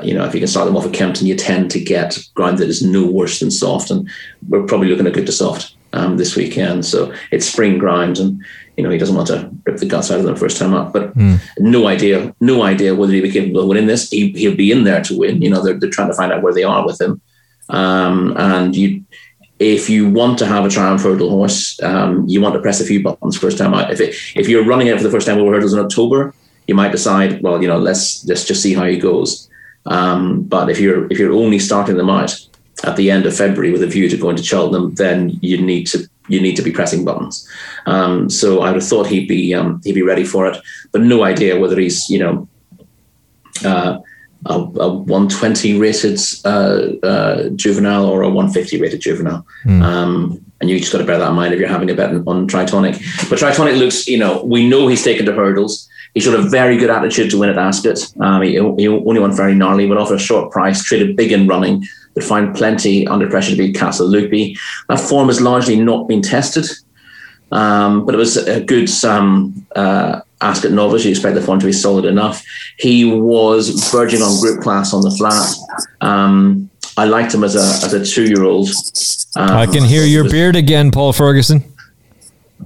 you 0.03 0.13
know, 0.13 0.25
if 0.25 0.33
you 0.33 0.39
can 0.39 0.47
start 0.47 0.65
them 0.65 0.77
off 0.77 0.85
at 0.85 0.93
Kempton, 0.93 1.27
you 1.27 1.35
tend 1.35 1.71
to 1.71 1.79
get 1.79 2.17
ground 2.33 2.57
that 2.59 2.69
is 2.69 2.81
no 2.81 3.05
worse 3.05 3.39
than 3.39 3.51
soft, 3.51 3.89
and 3.91 4.09
we're 4.47 4.65
probably 4.65 4.89
looking 4.89 5.07
at 5.07 5.13
good 5.13 5.25
to 5.25 5.31
soft 5.31 5.75
um, 5.93 6.17
this 6.17 6.35
weekend. 6.35 6.85
So 6.85 7.13
it's 7.31 7.45
spring 7.45 7.77
ground, 7.77 8.17
and 8.17 8.43
you 8.77 8.83
know 8.83 8.89
he 8.89 8.97
doesn't 8.97 9.15
want 9.15 9.27
to 9.29 9.49
rip 9.65 9.77
the 9.77 9.85
guts 9.85 10.11
out 10.11 10.19
of 10.19 10.25
them 10.25 10.35
first 10.35 10.57
time 10.57 10.73
up. 10.73 10.93
But 10.93 11.17
mm. 11.17 11.39
no 11.59 11.87
idea, 11.87 12.35
no 12.39 12.63
idea 12.63 12.95
whether 12.95 13.13
he'll 13.13 13.23
be 13.23 13.31
capable 13.31 13.61
of 13.61 13.67
winning 13.67 13.87
this. 13.87 14.09
He, 14.09 14.47
will 14.47 14.55
be 14.55 14.71
in 14.71 14.83
there 14.83 15.03
to 15.03 15.17
win. 15.17 15.41
You 15.41 15.49
know, 15.49 15.63
they're, 15.63 15.79
they're 15.79 15.89
trying 15.89 16.09
to 16.09 16.15
find 16.15 16.31
out 16.31 16.41
where 16.41 16.53
they 16.53 16.63
are 16.63 16.85
with 16.85 16.99
him, 16.99 17.21
um, 17.69 18.35
and 18.37 18.75
you 18.75 19.03
if 19.59 19.89
you 19.89 20.09
want 20.09 20.37
to 20.39 20.45
have 20.45 20.65
a 20.65 20.69
triumph 20.69 21.03
hurdle 21.03 21.29
horse, 21.29 21.81
um, 21.81 22.25
you 22.27 22.41
want 22.41 22.55
to 22.55 22.61
press 22.61 22.81
a 22.81 22.85
few 22.85 23.01
buttons 23.01 23.37
first 23.37 23.57
time 23.57 23.73
out. 23.73 23.91
If 23.91 24.01
it, 24.01 24.15
if 24.35 24.49
you're 24.49 24.65
running 24.65 24.87
it 24.87 24.97
for 24.97 25.03
the 25.03 25.11
first 25.11 25.27
time 25.27 25.37
over 25.37 25.53
hurdles 25.53 25.73
in 25.73 25.79
October, 25.79 26.33
you 26.67 26.75
might 26.75 26.91
decide, 26.91 27.41
well, 27.41 27.61
you 27.61 27.67
know, 27.67 27.77
let's 27.77 28.25
let's 28.25 28.45
just 28.45 28.61
see 28.61 28.73
how 28.73 28.85
he 28.85 28.97
goes. 28.97 29.49
Um, 29.85 30.43
but 30.43 30.69
if 30.69 30.79
you're 30.79 31.11
if 31.11 31.19
you're 31.19 31.33
only 31.33 31.59
starting 31.59 31.97
them 31.97 32.09
out 32.09 32.39
at 32.83 32.95
the 32.95 33.11
end 33.11 33.25
of 33.25 33.35
February 33.35 33.71
with 33.71 33.83
a 33.83 33.87
view 33.87 34.09
to 34.09 34.17
going 34.17 34.35
to 34.35 34.43
Cheltenham, 34.43 34.95
then 34.95 35.37
you 35.41 35.61
need 35.61 35.85
to 35.87 36.07
you 36.27 36.41
need 36.41 36.55
to 36.55 36.63
be 36.63 36.71
pressing 36.71 37.05
buttons. 37.05 37.47
Um, 37.85 38.29
so 38.29 38.61
I 38.61 38.67
would 38.67 38.81
have 38.81 38.89
thought 38.89 39.07
he'd 39.07 39.27
be 39.27 39.53
um, 39.53 39.81
he'd 39.83 39.95
be 39.95 40.01
ready 40.01 40.23
for 40.23 40.47
it, 40.47 40.57
but 40.91 41.01
no 41.01 41.23
idea 41.23 41.59
whether 41.59 41.79
he's 41.79 42.09
you 42.09 42.19
know. 42.19 42.47
Uh, 43.63 43.99
a, 44.47 44.53
a 44.53 44.93
120 44.93 45.79
rated 45.79 46.19
uh, 46.43 46.93
uh, 47.03 47.49
juvenile 47.49 48.05
or 48.05 48.21
a 48.21 48.29
150 48.29 48.79
rated 48.79 49.01
juvenile. 49.01 49.45
Mm. 49.63 49.81
Um, 49.81 50.45
and 50.61 50.69
you 50.69 50.79
just 50.79 50.91
got 50.91 50.99
to 50.99 51.03
bear 51.03 51.17
that 51.17 51.29
in 51.29 51.35
mind 51.35 51.53
if 51.53 51.59
you're 51.59 51.69
having 51.69 51.89
a 51.89 51.95
bet 51.95 52.11
on 52.11 52.47
Tritonic. 52.47 52.93
But 53.29 53.39
Tritonic 53.39 53.77
looks, 53.77 54.07
you 54.07 54.17
know, 54.17 54.43
we 54.43 54.67
know 54.67 54.87
he's 54.87 55.03
taken 55.03 55.25
to 55.25 55.33
hurdles. 55.33 55.89
He 56.15 56.21
showed 56.21 56.39
a 56.39 56.49
very 56.49 56.77
good 56.77 56.89
attitude 56.89 57.29
to 57.31 57.37
win 57.37 57.49
at 57.49 57.57
Ascot. 57.57 57.99
Um, 58.21 58.41
he, 58.41 58.53
he, 58.53 58.59
only 58.87 59.19
won 59.19 59.35
very 59.35 59.53
gnarly, 59.53 59.87
but 59.87 59.97
offered 59.97 60.15
a 60.15 60.19
short 60.19 60.51
price, 60.51 60.81
traded 60.83 61.15
big 61.15 61.31
in 61.31 61.45
running, 61.45 61.85
but 62.15 62.23
found 62.23 62.55
plenty 62.55 63.05
under 63.05 63.29
pressure 63.29 63.51
to 63.51 63.57
beat 63.57 63.77
Casa 63.77 64.03
Loupi. 64.03 64.57
That 64.87 64.99
form 64.99 65.27
has 65.27 65.41
largely 65.41 65.79
not 65.79 66.07
been 66.07 66.21
tested. 66.21 66.65
Um, 67.51 68.05
but 68.05 68.15
it 68.15 68.17
was 68.17 68.37
a 68.37 68.61
good 68.61 68.89
um, 69.03 69.67
uh, 69.75 70.21
Ascot 70.41 70.71
novice. 70.71 71.05
You 71.05 71.11
expect 71.11 71.35
the 71.35 71.41
form 71.41 71.59
to 71.59 71.65
be 71.65 71.73
solid 71.73 72.05
enough. 72.05 72.43
He 72.79 73.05
was 73.05 73.69
verging 73.91 74.21
on 74.21 74.39
group 74.41 74.61
class 74.61 74.93
on 74.93 75.01
the 75.01 75.11
flat. 75.11 75.53
Um, 76.01 76.69
I 76.97 77.05
liked 77.05 77.33
him 77.33 77.43
as 77.43 77.55
a 77.55 77.85
as 77.85 77.93
a 77.93 78.05
two 78.05 78.25
year 78.25 78.43
old. 78.43 78.69
Um, 79.35 79.51
I 79.51 79.65
can 79.65 79.83
hear 79.83 80.05
your 80.05 80.29
beard 80.29 80.55
again, 80.55 80.91
Paul 80.91 81.13
Ferguson. 81.13 81.74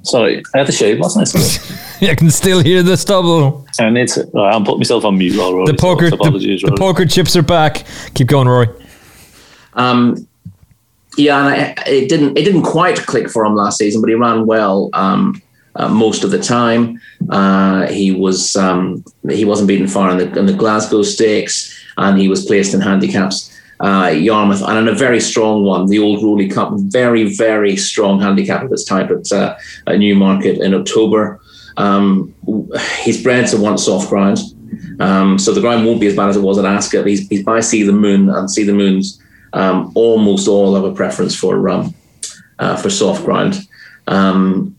Sorry, 0.04 0.44
I 0.54 0.60
had 0.60 0.68
to 0.68 0.72
shave 0.72 1.00
last 1.00 1.18
night. 1.18 2.10
I 2.10 2.16
can 2.16 2.30
still 2.32 2.64
hear 2.64 2.84
the 2.84 2.96
stubble. 2.96 3.68
I 3.80 3.90
need 3.90 4.08
to. 4.10 4.30
I'm 4.38 4.64
putting 4.64 4.80
myself 4.80 5.04
on 5.04 5.18
mute. 5.18 5.38
Rory, 5.38 5.66
the 5.66 5.74
poker, 5.74 6.10
so 6.10 6.16
the, 6.16 6.62
the, 6.66 6.76
poker 6.78 7.06
chips 7.06 7.36
are 7.36 7.42
back. 7.42 7.86
Keep 8.14 8.28
going, 8.28 8.48
Rory. 8.48 8.70
Um, 9.74 10.28
yeah, 11.18 11.40
and 11.40 11.48
I, 11.48 11.84
it 11.88 12.08
didn't 12.08 12.38
it 12.38 12.46
didn't 12.46 12.64
quite 12.64 12.98
click 13.06 13.30
for 13.30 13.46
him 13.46 13.56
last 13.56 13.78
season, 13.78 14.02
but 14.02 14.10
he 14.10 14.16
ran 14.16 14.46
well. 14.46 14.90
Um, 14.94 15.42
uh, 15.76 15.88
most 15.88 16.24
of 16.24 16.32
the 16.32 16.40
time. 16.40 17.00
Uh, 17.30 17.88
he 17.88 18.12
was 18.12 18.56
um, 18.56 19.04
he 19.30 19.46
wasn't 19.46 19.68
beaten 19.68 19.88
far 19.88 20.12
in 20.12 20.18
the, 20.18 20.40
in 20.40 20.46
the 20.46 20.54
Glasgow 20.54 21.04
Stakes, 21.04 21.74
and 21.98 22.20
he 22.20 22.28
was 22.28 22.46
placed 22.46 22.74
in 22.74 22.82
handicaps. 22.82 23.56
Uh, 23.80 24.10
Yarmouth 24.14 24.62
and 24.62 24.78
in 24.78 24.88
a 24.90 24.98
very 24.98 25.22
strong 25.22 25.64
one, 25.64 25.88
the 25.88 26.00
Old 26.00 26.22
Rowley 26.22 26.50
Cup, 26.50 26.74
very 26.76 27.34
very 27.36 27.78
strong 27.78 28.20
handicap 28.20 28.64
of 28.64 28.74
its 28.74 28.84
type 28.84 29.10
at, 29.10 29.32
uh, 29.32 29.56
Newmarket 29.88 30.60
in 30.60 30.74
October. 30.74 31.40
Um, 31.78 32.34
he's 33.00 33.24
bred 33.24 33.48
to 33.48 33.58
want 33.58 33.80
soft 33.80 34.10
ground, 34.10 34.40
um, 35.00 35.40
so 35.40 35.54
the 35.54 35.62
ground 35.62 35.86
won't 35.86 36.02
be 36.02 36.08
as 36.08 36.16
bad 36.16 36.28
as 36.28 36.36
it 36.36 36.42
was 36.42 36.58
at 36.58 36.66
Ascot. 36.66 37.06
He's, 37.06 37.26
he's 37.30 37.44
by 37.44 37.62
Sea 37.62 37.84
the 37.84 37.94
Moon, 37.94 38.30
and 38.30 38.52
Sea 38.52 38.64
the 38.64 38.74
Moon's 38.74 39.22
um, 39.54 39.92
almost 39.96 40.50
all 40.50 40.76
have 40.76 40.84
a 40.84 40.94
preference 40.94 41.34
for 41.34 41.70
um, 41.70 41.94
uh, 42.60 42.76
for 42.76 42.90
soft 42.90 43.24
ground. 43.24 43.66
Um, 44.08 44.76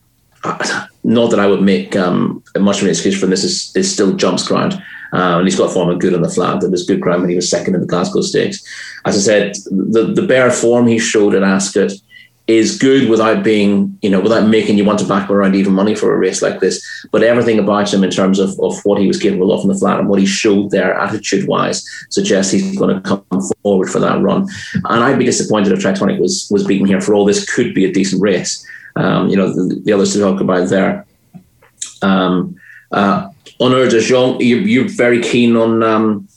not 1.04 1.30
that 1.30 1.40
I 1.40 1.46
would 1.46 1.62
make 1.62 1.96
um, 1.96 2.42
much 2.58 2.78
of 2.78 2.84
an 2.84 2.90
excuse 2.90 3.18
for 3.18 3.26
this 3.26 3.44
is, 3.44 3.74
is 3.74 3.92
still 3.92 4.14
jumps 4.14 4.46
ground. 4.46 4.74
Uh, 5.12 5.38
and 5.38 5.46
he's 5.46 5.58
got 5.58 5.72
form 5.72 5.90
and 5.90 6.00
good 6.00 6.14
on 6.14 6.22
the 6.22 6.28
flat. 6.28 6.62
It 6.62 6.70
was 6.70 6.86
good 6.86 7.00
ground 7.00 7.22
when 7.22 7.30
he 7.30 7.36
was 7.36 7.50
second 7.50 7.74
in 7.74 7.80
the 7.80 7.86
Glasgow 7.86 8.20
Stakes. 8.20 8.62
As 9.04 9.16
I 9.16 9.20
said, 9.20 9.54
the, 9.66 10.12
the 10.14 10.26
bare 10.26 10.50
form 10.52 10.86
he 10.86 10.98
showed 10.98 11.34
at 11.34 11.42
Ascot 11.42 11.92
is 12.46 12.78
good 12.78 13.08
without 13.08 13.44
being, 13.44 13.96
you 14.02 14.10
know, 14.10 14.20
without 14.20 14.48
making 14.48 14.76
you 14.76 14.84
want 14.84 14.98
to 14.98 15.06
back 15.06 15.30
around 15.30 15.54
even 15.54 15.72
money 15.72 15.94
for 15.94 16.12
a 16.12 16.18
race 16.18 16.42
like 16.42 16.60
this. 16.60 16.84
But 17.10 17.22
everything 17.22 17.58
about 17.58 17.92
him 17.92 18.04
in 18.04 18.10
terms 18.10 18.38
of, 18.38 18.58
of 18.60 18.80
what 18.84 19.00
he 19.00 19.06
was 19.06 19.20
capable 19.20 19.52
of 19.52 19.60
on 19.60 19.68
the 19.68 19.74
flat 19.74 19.98
and 19.98 20.08
what 20.08 20.20
he 20.20 20.26
showed 20.26 20.70
there 20.70 20.94
attitude 20.94 21.48
wise 21.48 21.84
suggests 22.10 22.52
he's 22.52 22.78
going 22.78 22.94
to 22.94 23.00
come 23.00 23.24
forward 23.62 23.88
for 23.88 24.00
that 24.00 24.20
run. 24.20 24.46
And 24.74 25.04
I'd 25.04 25.18
be 25.18 25.24
disappointed 25.24 25.72
if 25.72 25.80
Tritonic 25.80 26.20
was 26.20 26.48
was 26.50 26.66
beaten 26.66 26.86
here 26.86 27.00
for 27.00 27.14
all 27.14 27.24
this 27.24 27.52
could 27.52 27.74
be 27.74 27.84
a 27.84 27.92
decent 27.92 28.22
race 28.22 28.66
um, 28.96 29.28
you 29.28 29.36
know, 29.36 29.52
the, 29.52 29.80
the, 29.84 29.92
others 29.92 30.12
to 30.12 30.20
talk 30.20 30.40
about 30.40 30.68
there. 30.68 31.06
Um, 32.02 32.56
uh, 32.92 33.28
Honneur 33.60 33.88
de 33.88 34.00
Jean, 34.00 34.40
you, 34.40 34.56
you're 34.58 34.88
very 34.88 35.20
keen 35.20 35.56
on 35.56 35.82
um, 35.82 36.28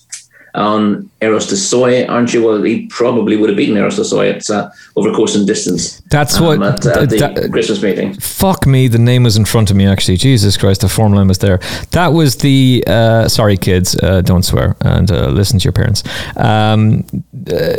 on 0.55 1.09
Eros 1.21 1.47
de 1.47 1.55
Soy, 1.55 2.05
aren't 2.05 2.33
you? 2.33 2.43
Well, 2.43 2.61
he 2.61 2.87
probably 2.87 3.35
would 3.37 3.49
have 3.49 3.57
beaten 3.57 3.75
Eros 3.75 3.95
de 3.95 4.05
Soy 4.05 4.29
at 4.29 4.49
uh, 4.49 4.69
over 4.95 5.11
course 5.11 5.35
and 5.35 5.47
distance. 5.47 6.01
That's 6.11 6.37
um, 6.37 6.59
what 6.59 6.85
at, 6.85 6.85
uh, 6.85 7.05
the 7.05 7.17
that, 7.17 7.51
Christmas 7.51 7.81
meeting. 7.81 8.13
Fuck 8.15 8.67
me, 8.67 8.87
the 8.87 8.99
name 8.99 9.23
was 9.23 9.35
in 9.35 9.45
front 9.45 9.71
of 9.71 9.77
me. 9.77 9.87
Actually, 9.87 10.17
Jesus 10.17 10.55
Christ, 10.57 10.81
the 10.81 10.89
form 10.89 11.13
line 11.13 11.27
was 11.27 11.39
there. 11.39 11.59
That 11.91 12.09
was 12.09 12.37
the. 12.37 12.83
Uh, 12.85 13.27
sorry, 13.27 13.57
kids, 13.57 13.97
uh, 14.03 14.21
don't 14.21 14.43
swear 14.43 14.75
and 14.81 15.11
uh, 15.11 15.29
listen 15.29 15.57
to 15.59 15.63
your 15.63 15.73
parents. 15.73 16.03
Um, 16.37 17.05
uh, 17.33 17.75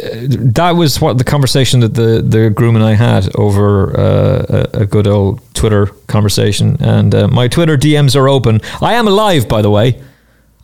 that 0.57 0.75
was 0.77 1.01
what 1.01 1.19
the 1.19 1.25
conversation 1.25 1.81
that 1.81 1.95
the 1.95 2.23
the 2.27 2.51
groom 2.51 2.75
and 2.75 2.85
I 2.85 2.95
had 2.95 3.35
over 3.37 3.93
a, 3.93 4.69
a, 4.81 4.87
good 4.87 5.07
old 5.07 5.41
Twitter 5.55 5.87
conversation, 6.09 6.77
and 6.81 7.31
my 7.31 7.47
Twitter 7.49 7.77
DMs 7.77 8.17
are 8.17 8.29
open. 8.29 8.61
I 8.83 8.95
am 8.95 9.07
alive, 9.07 9.49
by 9.49 9.63
the 9.63 9.71
way. 9.71 10.03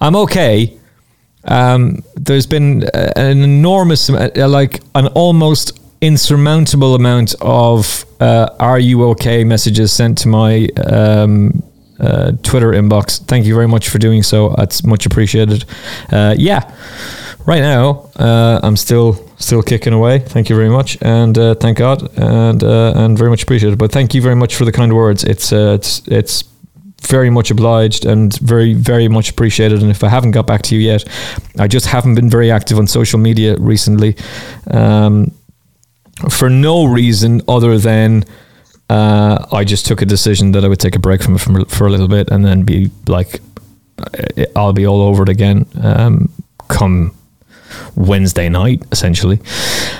I'm 0.00 0.16
okay 0.16 0.79
um, 1.44 2.02
there's 2.16 2.46
been 2.46 2.84
an 2.94 3.42
enormous, 3.42 4.10
uh, 4.10 4.30
like 4.48 4.80
an 4.94 5.06
almost 5.08 5.78
insurmountable 6.00 6.94
amount 6.94 7.34
of 7.40 8.04
uh, 8.20 8.48
"Are 8.58 8.78
you 8.78 9.04
okay?" 9.10 9.44
messages 9.44 9.92
sent 9.92 10.18
to 10.18 10.28
my 10.28 10.68
um, 10.86 11.62
uh, 11.98 12.32
Twitter 12.42 12.72
inbox. 12.72 13.24
Thank 13.26 13.46
you 13.46 13.54
very 13.54 13.68
much 13.68 13.88
for 13.88 13.98
doing 13.98 14.22
so. 14.22 14.54
That's 14.56 14.84
much 14.84 15.06
appreciated. 15.06 15.64
Uh, 16.10 16.34
yeah, 16.36 16.70
right 17.46 17.60
now 17.60 18.10
uh, 18.16 18.60
I'm 18.62 18.76
still 18.76 19.26
still 19.38 19.62
kicking 19.62 19.94
away. 19.94 20.18
Thank 20.18 20.50
you 20.50 20.56
very 20.56 20.70
much, 20.70 20.98
and 21.00 21.36
uh, 21.38 21.54
thank 21.54 21.78
God, 21.78 22.16
and 22.18 22.62
and 22.62 23.16
very 23.16 23.30
much 23.30 23.42
appreciated. 23.44 23.78
But 23.78 23.92
thank 23.92 24.14
you 24.14 24.20
very 24.20 24.36
much 24.36 24.56
for 24.56 24.66
the 24.66 24.72
kind 24.72 24.94
words. 24.94 25.24
It's 25.24 25.52
it's 25.52 26.06
it's 26.06 26.44
very 27.00 27.30
much 27.30 27.50
obliged 27.50 28.04
and 28.04 28.36
very, 28.38 28.74
very 28.74 29.08
much 29.08 29.30
appreciated. 29.30 29.82
And 29.82 29.90
if 29.90 30.04
I 30.04 30.08
haven't 30.08 30.32
got 30.32 30.46
back 30.46 30.62
to 30.62 30.74
you 30.74 30.80
yet, 30.80 31.04
I 31.58 31.66
just 31.66 31.86
haven't 31.86 32.14
been 32.14 32.30
very 32.30 32.50
active 32.50 32.78
on 32.78 32.86
social 32.86 33.18
media 33.18 33.56
recently 33.58 34.16
um, 34.70 35.32
for 36.28 36.50
no 36.50 36.84
reason 36.84 37.42
other 37.48 37.78
than 37.78 38.24
uh, 38.88 39.46
I 39.52 39.64
just 39.64 39.86
took 39.86 40.02
a 40.02 40.06
decision 40.06 40.52
that 40.52 40.64
I 40.64 40.68
would 40.68 40.80
take 40.80 40.96
a 40.96 40.98
break 40.98 41.22
from 41.22 41.36
it 41.36 41.40
for, 41.40 41.64
for 41.66 41.86
a 41.86 41.90
little 41.90 42.08
bit 42.08 42.30
and 42.30 42.44
then 42.44 42.64
be 42.64 42.90
like, 43.06 43.40
I'll 44.56 44.72
be 44.72 44.86
all 44.86 45.02
over 45.02 45.22
it 45.22 45.28
again 45.28 45.66
um, 45.82 46.32
come 46.68 47.14
Wednesday 47.94 48.48
night, 48.48 48.82
essentially. 48.92 49.40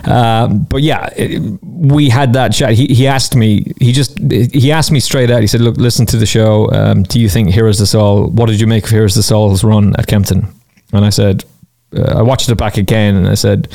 Um, 0.05 0.65
but 0.65 0.83
yeah, 0.83 1.09
it, 1.17 1.41
we 1.63 2.09
had 2.09 2.33
that 2.33 2.53
chat. 2.53 2.73
He, 2.75 2.87
he 2.87 3.07
asked 3.07 3.37
me, 3.37 3.73
he 3.81 3.93
just, 3.93 4.19
he 4.19 4.73
asked 4.73 4.93
me 4.93 5.01
straight 5.01 5.31
out, 5.31 5.41
he 5.41 5.47
said, 5.47 5.61
look, 5.61 5.77
listen 5.77 6.07
to 6.07 6.17
the 6.17 6.27
show. 6.27 6.71
Um, 6.73 7.03
do 7.03 7.21
you 7.21 7.29
think 7.29 7.51
Heroes 7.51 7.79
the 7.79 7.87
Soul, 7.87 8.29
what 8.31 8.47
did 8.47 8.61
you 8.61 8.67
make 8.67 8.85
of 8.85 8.91
Heroes 8.91 9.15
the 9.15 9.23
Soul's 9.23 9.65
run 9.65 9.95
at 9.99 10.07
Kempton? 10.07 10.49
And 10.93 11.05
I 11.05 11.11
said, 11.11 11.45
uh, 11.97 12.19
I 12.19 12.23
watched 12.23 12.49
it 12.49 12.57
back 12.57 12.77
again 12.77 13.17
and 13.17 13.29
I 13.29 13.35
said, 13.35 13.69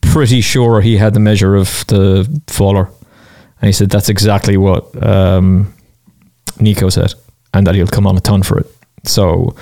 pretty 0.00 0.40
sure 0.40 0.80
he 0.80 0.96
had 0.96 1.14
the 1.14 1.20
measure 1.20 1.54
of 1.54 1.86
the 1.86 2.42
faller. 2.48 2.90
And 3.60 3.68
he 3.68 3.72
said, 3.72 3.90
that's 3.90 4.08
exactly 4.08 4.56
what 4.56 5.00
um, 5.00 5.72
Nico 6.58 6.88
said, 6.88 7.14
and 7.54 7.64
that 7.66 7.76
he'll 7.76 7.86
come 7.86 8.08
on 8.08 8.16
a 8.16 8.20
ton 8.20 8.42
for 8.42 8.58
it. 8.58 8.66
So 9.04 9.54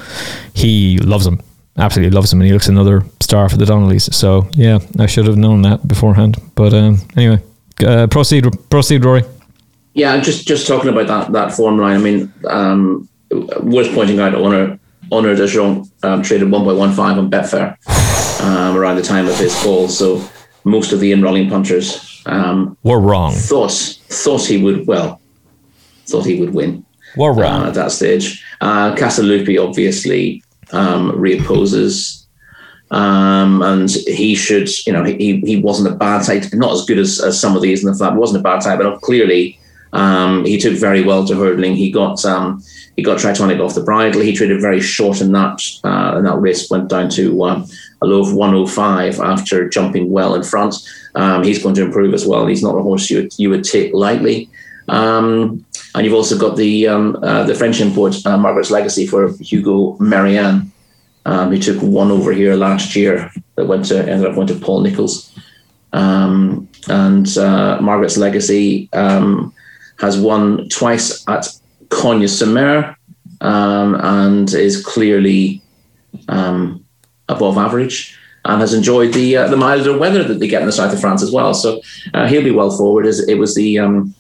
he 0.55 0.99
loves 0.99 1.27
him, 1.27 1.41
absolutely 1.77 2.15
loves 2.15 2.33
him, 2.33 2.41
and 2.41 2.47
he 2.47 2.53
looks 2.53 2.69
another 2.69 3.05
star 3.21 3.49
for 3.49 3.57
the 3.57 3.65
Donnellys. 3.65 4.13
So 4.13 4.49
yeah, 4.53 4.79
I 4.99 5.07
should 5.07 5.27
have 5.27 5.37
known 5.37 5.63
that 5.63 5.87
beforehand. 5.87 6.37
But 6.55 6.75
um, 6.75 6.99
anyway, 7.17 7.43
uh, 7.85 8.07
proceed, 8.07 8.47
proceed, 8.71 9.05
Rory. 9.05 9.23
Yeah, 9.95 10.19
just 10.21 10.47
just 10.47 10.67
talking 10.67 10.91
about 10.91 11.07
that 11.09 11.33
that 11.33 11.53
form 11.53 11.79
line. 11.79 11.97
I 11.97 11.99
mean, 11.99 12.33
um, 12.49 13.09
worth 13.63 13.93
pointing 13.95 14.21
out, 14.21 14.35
Honor 14.35 14.79
Honor 15.13 15.35
de 15.35 15.47
Jong 15.47 15.91
um, 16.03 16.23
traded 16.23 16.49
1.15 16.49 16.99
on 16.99 17.31
Betfair 17.31 17.77
um, 18.43 18.77
around 18.77 18.97
the 18.97 19.03
time 19.03 19.27
of 19.27 19.37
his 19.37 19.55
call. 19.63 19.89
So 19.89 20.25
most 20.65 20.93
of 20.93 21.01
the 21.01 21.11
in-rolling 21.13 21.51
punchers 21.51 22.23
um, 22.27 22.77
were 22.83 23.01
wrong. 23.01 23.33
Thought 23.33 23.73
thought 24.09 24.45
he 24.45 24.63
would 24.63 24.87
well, 24.87 25.21
thought 26.07 26.27
he 26.27 26.39
would 26.39 26.55
win. 26.55 26.85
Were 27.17 27.33
wrong 27.33 27.63
uh, 27.63 27.69
at 27.69 27.75
that 27.75 27.91
stage. 27.91 28.45
Uh, 28.61 28.95
Casa 28.95 29.23
Loupi 29.23 29.61
obviously 29.61 30.43
um, 30.73 31.13
reopposes. 31.13 32.27
Um, 32.91 33.63
and 33.63 33.89
he 33.91 34.35
should, 34.35 34.69
you 34.85 34.93
know, 34.93 35.05
he, 35.05 35.41
he 35.45 35.61
wasn't 35.61 35.95
a 35.95 35.97
bad 35.97 36.25
type, 36.25 36.45
not 36.53 36.73
as 36.73 36.85
good 36.85 36.99
as, 36.99 37.21
as 37.21 37.41
some 37.41 37.55
of 37.55 37.63
these 37.63 37.85
in 37.85 37.91
the 37.91 37.97
flat, 37.97 38.17
wasn't 38.17 38.41
a 38.41 38.43
bad 38.43 38.63
type, 38.63 38.81
but 38.81 39.01
clearly 39.01 39.61
um, 39.93 40.45
he 40.45 40.59
took 40.59 40.75
very 40.75 41.03
well 41.03 41.25
to 41.27 41.35
hurdling. 41.35 41.77
He 41.77 41.91
got 41.91 42.25
um, 42.25 42.63
he 42.97 43.03
got 43.03 43.19
Tritonic 43.19 43.65
off 43.65 43.75
the 43.75 43.83
bridle. 43.83 44.21
He 44.21 44.35
traded 44.35 44.61
very 44.61 44.81
short 44.81 45.21
in 45.21 45.33
that 45.33 45.63
uh, 45.85 46.21
that 46.21 46.41
race 46.41 46.71
went 46.71 46.89
down 46.89 47.09
to 47.11 47.43
uh, 47.43 47.67
a 48.03 48.07
low 48.07 48.21
of 48.21 48.35
105 48.35 49.21
after 49.21 49.69
jumping 49.69 50.11
well 50.11 50.35
in 50.35 50.43
front. 50.43 50.77
Um, 51.15 51.43
he's 51.43 51.63
going 51.63 51.75
to 51.77 51.85
improve 51.85 52.15
as 52.15 52.27
well. 52.27 52.47
He's 52.47 52.63
not 52.63 52.77
a 52.77 52.83
horse 52.83 53.11
you 53.11 53.23
would, 53.23 53.39
you 53.39 53.51
would 53.51 53.65
take 53.65 53.93
lightly. 53.93 54.49
Um, 54.89 55.65
and 55.95 56.05
you've 56.05 56.15
also 56.15 56.39
got 56.39 56.57
the 56.57 56.87
um, 56.87 57.19
uh, 57.23 57.45
the 57.45 57.55
French 57.55 57.81
import, 57.81 58.15
uh, 58.27 58.39
Margaret's 58.39 58.71
Legacy 58.71 59.07
for 59.07 59.33
Hugo 59.41 59.97
Marianne, 59.99 60.73
um, 61.27 61.51
who 61.51 61.59
took 61.59 61.83
one 61.83 62.11
over 62.11 62.33
here 62.33 62.55
last 62.55 62.95
year 62.95 63.33
that 63.57 63.67
went 63.67 63.87
to 63.87 63.99
ended 63.99 64.27
up 64.27 64.35
going 64.35 64.47
to 64.49 64.55
Paul 64.55 64.81
Nicholls. 64.83 65.33
Um, 65.93 66.69
and 66.89 67.37
uh, 67.37 67.81
Margaret's 67.81 68.17
Legacy 68.17 68.89
um, 68.93 69.53
has 69.99 70.19
won 70.19 70.69
twice 70.69 71.29
at 71.29 71.49
Cagnes-sur-Mer 71.91 72.97
um, 73.41 73.95
and 73.97 74.55
is 74.55 74.85
clearly 74.85 75.61
um, 76.29 76.85
above 77.29 77.59
average 77.59 78.17
and 78.45 78.61
has 78.61 78.73
enjoyed 78.73 79.13
the 79.13 79.37
uh, 79.37 79.49
the 79.49 79.57
milder 79.57 79.99
weather 79.99 80.25
that 80.25 80.39
they 80.39 80.49
get 80.49 80.63
in 80.63 80.67
the 80.67 80.73
south 80.73 80.93
of 80.93 81.01
France 81.01 81.23
as 81.23 81.33
well. 81.33 81.53
So 81.53 81.81
uh, 82.15 82.27
he'll 82.27 82.45
be 82.45 82.51
well 82.51 82.71
forward. 82.71 83.07
As 83.07 83.21
it 83.29 83.35
was 83.35 83.55
the 83.55 83.79
um, 83.79 84.15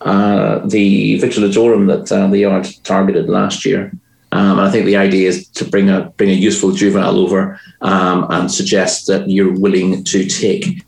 uh, 0.00 0.60
the 0.66 1.18
Victor 1.18 1.40
Ludorum 1.40 1.86
that 1.86 2.10
uh, 2.12 2.26
the 2.28 2.38
yard 2.38 2.66
targeted 2.84 3.28
last 3.28 3.64
year. 3.64 3.92
Um, 4.32 4.58
and 4.58 4.60
I 4.60 4.70
think 4.70 4.86
the 4.86 4.96
idea 4.96 5.28
is 5.28 5.48
to 5.48 5.64
bring 5.64 5.90
a 5.90 6.10
bring 6.16 6.30
a 6.30 6.34
useful 6.34 6.72
juvenile 6.72 7.18
over 7.18 7.60
um, 7.80 8.26
and 8.30 8.50
suggest 8.50 9.06
that 9.08 9.28
you're 9.28 9.52
willing 9.52 10.04
to 10.04 10.24
take 10.26 10.84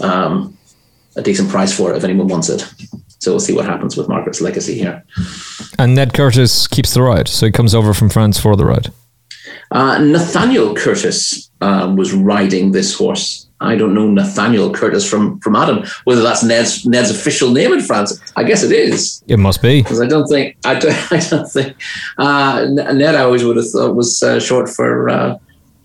um, 0.00 0.56
a 1.16 1.22
decent 1.22 1.50
price 1.50 1.74
for 1.74 1.92
it 1.92 1.96
if 1.96 2.04
anyone 2.04 2.28
wants 2.28 2.48
it. 2.50 2.70
So 3.18 3.30
we'll 3.30 3.40
see 3.40 3.54
what 3.54 3.64
happens 3.64 3.96
with 3.96 4.08
Margaret's 4.08 4.40
legacy 4.40 4.74
here. 4.74 5.04
And 5.78 5.94
Ned 5.94 6.12
Curtis 6.12 6.66
keeps 6.66 6.92
the 6.92 7.02
ride, 7.02 7.28
so 7.28 7.46
he 7.46 7.52
comes 7.52 7.74
over 7.74 7.94
from 7.94 8.10
France 8.10 8.38
for 8.38 8.56
the 8.56 8.66
ride. 8.66 8.92
Uh, 9.70 9.98
Nathaniel 9.98 10.74
Curtis 10.74 11.50
um, 11.60 11.96
was 11.96 12.12
riding 12.12 12.72
this 12.72 12.94
horse 12.94 13.48
I 13.62 13.76
don't 13.76 13.94
know 13.94 14.10
Nathaniel 14.10 14.72
Curtis 14.72 15.08
from 15.08 15.38
from 15.40 15.56
Adam. 15.56 15.84
Whether 16.04 16.22
that's 16.22 16.42
Ned's 16.42 16.84
Ned's 16.86 17.10
official 17.10 17.50
name 17.50 17.72
in 17.72 17.80
France, 17.80 18.20
I 18.36 18.44
guess 18.44 18.62
it 18.62 18.72
is. 18.72 19.22
It 19.28 19.38
must 19.38 19.62
be 19.62 19.82
because 19.82 20.00
I 20.00 20.06
don't 20.06 20.26
think 20.26 20.56
I 20.64 20.74
don't, 20.74 21.12
I 21.12 21.20
don't 21.20 21.50
think 21.50 21.76
uh, 22.18 22.66
Ned. 22.68 23.14
I 23.14 23.22
always 23.22 23.44
would 23.44 23.56
have 23.56 23.70
thought 23.70 23.94
was 23.94 24.22
uh, 24.22 24.40
short 24.40 24.68
for. 24.68 25.08
Uh, 25.08 25.38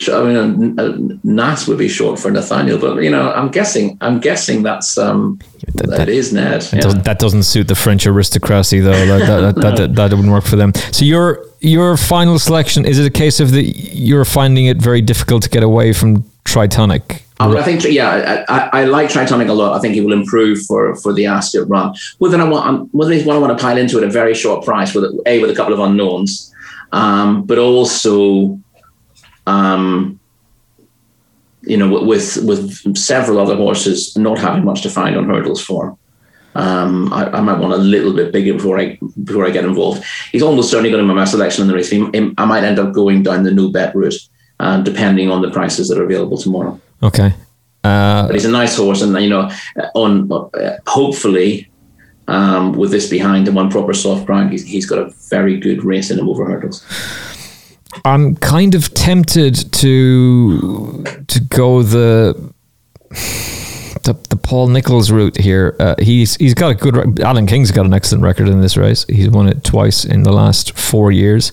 I 0.09 0.23
mean, 0.23 0.79
uh, 0.79 0.95
Nat 1.23 1.67
would 1.67 1.79
be 1.79 1.89
short 1.89 2.19
for 2.19 2.29
Nathaniel, 2.29 2.77
but 2.77 3.01
you 3.01 3.09
know, 3.09 3.31
I'm 3.31 3.49
guessing. 3.49 3.97
I'm 3.99 4.19
guessing 4.19 4.61
that's 4.61 4.95
um, 4.95 5.39
that, 5.73 5.87
that 5.89 6.09
is 6.09 6.31
Ned. 6.31 6.61
That, 6.61 6.73
yeah. 6.73 6.81
doesn't, 6.81 7.03
that, 7.05 7.19
doesn't, 7.19 7.43
suit 7.43 7.67
the 7.67 7.75
French 7.75 8.05
aristocracy, 8.05 8.79
though. 8.79 8.91
That 8.91 9.55
that, 9.55 9.77
that, 9.77 9.95
that, 9.95 10.11
wouldn't 10.11 10.31
work 10.31 10.45
for 10.45 10.55
them. 10.55 10.73
So 10.91 11.03
your 11.03 11.43
your 11.61 11.97
final 11.97 12.37
selection 12.37 12.85
is 12.85 12.99
it 12.99 13.07
a 13.07 13.09
case 13.09 13.39
of 13.39 13.51
that 13.51 13.63
you're 13.63 14.25
finding 14.25 14.67
it 14.67 14.77
very 14.77 15.01
difficult 15.01 15.41
to 15.43 15.49
get 15.49 15.63
away 15.63 15.93
from 15.93 16.23
Tritonic? 16.47 17.23
Um, 17.39 17.55
I 17.55 17.61
think, 17.61 17.83
yeah, 17.83 18.45
I, 18.47 18.69
I, 18.73 18.85
like 18.85 19.09
Tritonic 19.09 19.49
a 19.49 19.53
lot. 19.53 19.77
I 19.77 19.79
think 19.79 19.93
he 19.93 20.01
will 20.01 20.13
improve 20.13 20.63
for 20.65 20.95
for 20.95 21.13
the 21.13 21.25
Ascot 21.25 21.67
run. 21.67 21.93
Whether 22.19 22.41
I 22.41 22.45
want, 22.45 22.93
whether 22.95 23.11
he's 23.11 23.25
one 23.25 23.35
I 23.35 23.39
want 23.39 23.55
to 23.57 23.61
pile 23.61 23.77
into 23.77 23.97
it 23.99 24.03
at 24.03 24.09
a 24.09 24.11
very 24.11 24.33
short 24.33 24.63
price 24.63 24.95
with 24.95 25.03
a 25.03 25.41
with 25.41 25.51
a 25.51 25.55
couple 25.55 25.73
of 25.73 25.79
unknowns, 25.81 26.51
um, 26.93 27.43
but 27.43 27.59
also, 27.59 28.59
um, 29.45 30.19
you 31.63 31.75
know, 31.75 31.89
with 32.01 32.37
with 32.37 32.97
several 32.97 33.39
other 33.39 33.57
horses 33.57 34.15
not 34.17 34.39
having 34.39 34.63
much 34.63 34.81
to 34.83 34.89
find 34.89 35.17
on 35.17 35.29
hurdles 35.29 35.63
for. 35.63 35.97
Um, 36.55 37.13
I, 37.13 37.25
I, 37.27 37.41
might 37.41 37.59
want 37.59 37.73
a 37.73 37.77
little 37.77 38.15
bit 38.15 38.31
bigger 38.31 38.53
before 38.53 38.79
I 38.79 38.97
before 39.25 39.45
I 39.45 39.51
get 39.51 39.63
involved. 39.63 40.03
He's 40.31 40.41
almost 40.41 40.71
certainly 40.71 40.89
going 40.89 41.05
to 41.05 41.07
be 41.07 41.15
my 41.15 41.25
selection 41.25 41.61
in 41.61 41.67
the 41.67 41.75
race. 41.75 41.93
I 41.93 42.45
might 42.45 42.63
end 42.63 42.79
up 42.79 42.93
going 42.93 43.21
down 43.21 43.43
the 43.43 43.51
no 43.51 43.69
bet 43.69 43.93
route, 43.93 44.15
uh, 44.59 44.81
depending 44.81 45.29
on 45.29 45.41
the 45.41 45.51
prices 45.51 45.87
that 45.89 45.97
are 45.97 46.03
available 46.03 46.37
tomorrow. 46.37 46.79
Okay. 47.03 47.33
Uh, 47.83 48.27
but 48.27 48.35
he's 48.35 48.45
a 48.45 48.51
nice 48.51 48.75
horse, 48.75 49.01
and 49.01 49.15
you 49.21 49.29
know, 49.29 49.49
on 49.93 50.31
uh, 50.31 50.77
hopefully 50.87 51.69
um, 52.27 52.73
with 52.73 52.91
this 52.91 53.09
behind 53.09 53.47
him 53.47 53.57
on 53.57 53.69
proper 53.69 53.93
soft 53.93 54.25
ground, 54.25 54.51
he's, 54.51 54.65
he's 54.65 54.85
got 54.85 54.99
a 54.99 55.09
very 55.29 55.57
good 55.57 55.83
race 55.83 56.11
in 56.11 56.19
him 56.19 56.27
over 56.27 56.45
hurdles. 56.45 56.85
I'm 58.03 58.35
kind 58.35 58.75
of 58.75 58.93
tempted 58.93 59.71
to 59.73 61.03
to 61.03 61.39
go 61.39 61.81
the 61.83 62.53
the, 64.07 64.13
the 64.29 64.37
Paul 64.37 64.67
Nicholls 64.67 65.11
route 65.11 65.37
here. 65.37 65.75
Uh, 65.79 65.95
he's 65.99 66.35
he's 66.37 66.53
got 66.53 66.71
a 66.71 66.75
good. 66.75 67.19
Alan 67.19 67.45
King's 67.45 67.71
got 67.71 67.85
an 67.85 67.93
excellent 67.93 68.23
record 68.23 68.47
in 68.47 68.61
this 68.61 68.75
race. 68.77 69.05
He's 69.07 69.29
won 69.29 69.47
it 69.47 69.63
twice 69.63 70.05
in 70.05 70.23
the 70.23 70.31
last 70.31 70.77
four 70.77 71.11
years. 71.11 71.51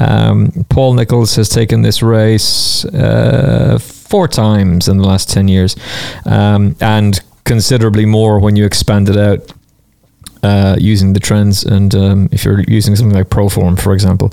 Um, 0.00 0.64
Paul 0.68 0.94
Nicholls 0.94 1.34
has 1.36 1.48
taken 1.48 1.82
this 1.82 2.02
race 2.02 2.84
uh, 2.84 3.78
four 3.80 4.28
times 4.28 4.88
in 4.88 4.98
the 4.98 5.06
last 5.06 5.28
10 5.30 5.48
years 5.48 5.74
um, 6.26 6.76
and 6.80 7.20
considerably 7.44 8.06
more 8.06 8.38
when 8.38 8.54
you 8.54 8.64
expand 8.64 9.08
it 9.08 9.16
out 9.16 9.52
uh, 10.46 10.76
using 10.78 11.12
the 11.12 11.20
trends. 11.20 11.64
And 11.64 11.94
um, 11.94 12.28
if 12.30 12.44
you're 12.44 12.60
using 12.60 12.94
something 12.94 13.16
like 13.16 13.28
Proform, 13.28 13.78
for 13.78 13.92
example, 13.92 14.30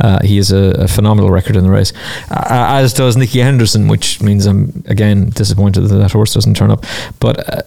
uh, 0.00 0.18
he 0.24 0.36
has 0.38 0.50
a, 0.50 0.84
a, 0.84 0.88
phenomenal 0.88 1.30
record 1.30 1.56
in 1.56 1.62
the 1.62 1.70
race, 1.70 1.92
uh, 2.30 2.80
as 2.80 2.92
does 2.92 3.16
Nicky 3.16 3.38
Henderson, 3.38 3.86
which 3.86 4.20
means 4.20 4.46
I'm 4.46 4.82
again 4.86 5.30
disappointed 5.30 5.82
that 5.82 5.94
that 5.96 6.12
horse 6.12 6.34
doesn't 6.34 6.56
turn 6.56 6.70
up. 6.70 6.84
But 7.20 7.36
uh, 7.48 7.62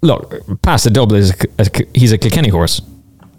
look, 0.00 0.62
Paso 0.62 0.90
Doble 0.90 1.16
is 1.16 1.32
a, 1.32 1.46
a, 1.58 1.66
he's 1.92 2.12
a 2.12 2.18
Kilkenny 2.18 2.48
horse. 2.48 2.80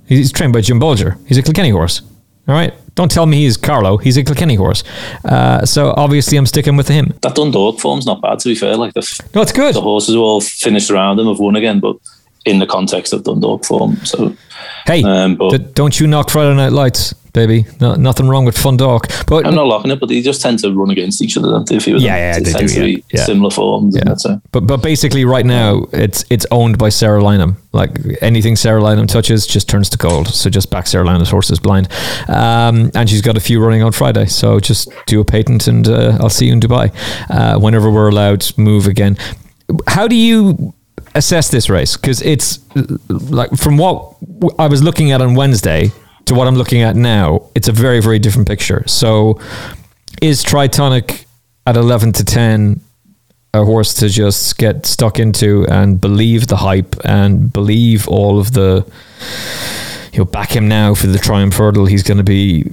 He's 0.06 0.32
trained 0.32 0.54
by 0.54 0.62
Jim 0.62 0.80
Bolger. 0.80 1.18
He's 1.28 1.38
a 1.38 1.44
Kilkenny 1.44 1.72
horse. 1.72 2.02
All 2.48 2.56
right. 2.56 2.74
Don't 2.96 3.12
tell 3.12 3.26
me 3.26 3.38
he's 3.38 3.58
Carlow. 3.58 3.98
He's 3.98 4.18
a 4.18 4.24
Kilkenny 4.24 4.56
horse. 4.56 4.84
Uh, 5.26 5.66
so 5.66 5.94
obviously, 5.98 6.38
I'm 6.38 6.46
sticking 6.46 6.78
with 6.78 6.88
him. 6.88 7.14
That 7.22 7.36
Dundalk 7.36 7.80
form's 7.80 8.06
not 8.06 8.22
bad, 8.22 8.40
to 8.40 8.50
be 8.50 8.56
fair. 8.56 8.76
Like 8.78 8.94
the, 8.94 9.02
no, 9.36 9.42
it's 9.42 9.52
good. 9.52 9.76
The 9.76 9.82
horses 9.82 10.16
all 10.16 10.42
finished 10.42 10.90
around 10.90 11.20
him 11.20 11.28
have 11.28 11.40
won 11.40 11.56
again, 11.56 11.80
but 11.80 11.98
in 12.46 12.60
the 12.60 12.68
context 12.68 13.14
of 13.14 13.24
Dundalk 13.24 13.66
form. 13.66 13.98
So, 14.06 14.36
hey, 14.86 15.04
um, 15.04 15.36
but, 15.36 15.74
don't 15.76 16.00
you 16.00 16.08
knock 16.08 16.30
Friday 16.30 16.56
Night 16.56 16.72
Lights? 16.72 17.14
baby. 17.38 17.66
No, 17.80 17.94
nothing 17.94 18.28
wrong 18.28 18.46
with 18.46 18.58
Fundalk. 18.58 19.28
But 19.28 19.46
I'm 19.46 19.54
not 19.54 19.68
locking 19.68 19.92
it, 19.92 20.00
but 20.00 20.10
they 20.10 20.22
just 20.22 20.42
tend 20.42 20.58
to 20.60 20.72
run 20.74 20.90
against 20.90 21.22
each 21.22 21.38
other. 21.38 21.50
Don't 21.50 21.70
they? 21.70 21.76
If 21.76 21.88
you 21.88 21.98
yeah, 21.98 22.16
yeah, 22.16 22.40
they, 22.40 22.52
tend 22.52 22.70
do, 22.70 23.02
yeah. 23.14 23.26
similar 23.26 23.52
forms. 23.52 23.96
Yeah. 23.96 24.16
So. 24.16 24.42
But 24.52 24.62
but 24.62 24.82
basically, 24.82 25.24
right 25.24 25.46
now 25.46 25.86
it's 25.94 26.26
it's 26.32 26.48
owned 26.50 26.78
by 26.78 26.90
Sarah 26.90 27.22
Lynham. 27.22 27.58
Like 27.74 27.92
anything 28.22 28.56
Sarah 28.56 28.82
Lynham 28.82 29.08
touches 29.08 29.46
just 29.46 29.70
turns 29.70 29.90
to 29.92 29.98
gold. 29.98 30.28
So 30.28 30.50
just 30.50 30.72
back 30.72 30.88
Sarah 30.88 31.06
Lynham's 31.06 31.30
horses 31.30 31.60
blind, 31.60 31.88
um, 32.28 32.92
and 32.96 33.08
she's 33.08 33.22
got 33.22 33.38
a 33.38 33.40
few 33.40 33.64
running 33.64 33.84
on 33.84 33.92
Friday. 33.92 34.26
So 34.26 34.60
just 34.60 34.92
do 35.06 35.22
a 35.22 35.26
patent, 35.26 35.68
and 35.68 35.88
uh, 35.88 36.18
I'll 36.20 36.30
see 36.30 36.48
you 36.48 36.54
in 36.54 36.60
Dubai 36.60 36.92
uh, 37.30 37.60
whenever 37.60 37.92
we're 37.92 38.10
allowed 38.10 38.42
to 38.42 38.60
move 38.60 38.88
again. 38.88 39.16
How 39.86 40.08
do 40.08 40.16
you 40.16 40.74
assess 41.16 41.50
this 41.50 41.70
race? 41.70 41.98
Because 41.98 42.22
it's 42.22 42.60
like 43.10 43.52
from 43.56 43.78
what 43.78 44.16
I 44.60 44.68
was 44.68 44.84
looking 44.84 45.12
at 45.12 45.22
on 45.22 45.36
Wednesday 45.36 45.92
to 46.26 46.36
what 46.36 46.48
I'm 46.48 46.56
looking 46.56 46.82
at 46.82 46.96
now, 46.96 47.50
it's 47.56 47.68
a 47.68 47.72
very, 47.72 48.02
very 48.02 48.20
different 48.20 48.48
picture. 48.48 48.84
So, 48.88 49.40
is 50.22 50.44
Tritonic 50.44 51.26
at 51.66 51.78
11 51.78 52.14
to 52.14 52.24
10 52.24 52.82
a 53.54 53.66
horse 53.66 53.94
to 53.96 54.10
just 54.10 54.58
get 54.58 54.86
stuck 54.86 55.20
into 55.20 55.66
and 55.68 56.00
believe 56.00 56.48
the 56.48 56.58
hype 56.58 56.96
and 57.06 57.52
believe 57.52 58.08
all 58.08 58.40
of 58.40 58.54
the 58.54 58.86
you 60.12 60.20
know 60.20 60.26
back 60.26 60.56
him 60.56 60.68
now 60.68 60.94
for 60.94 61.08
the 61.08 61.18
Triumph 61.18 61.56
Hurdle 61.56 61.86
he's 61.86 62.04
going 62.04 62.18
to 62.18 62.24
be 62.24 62.70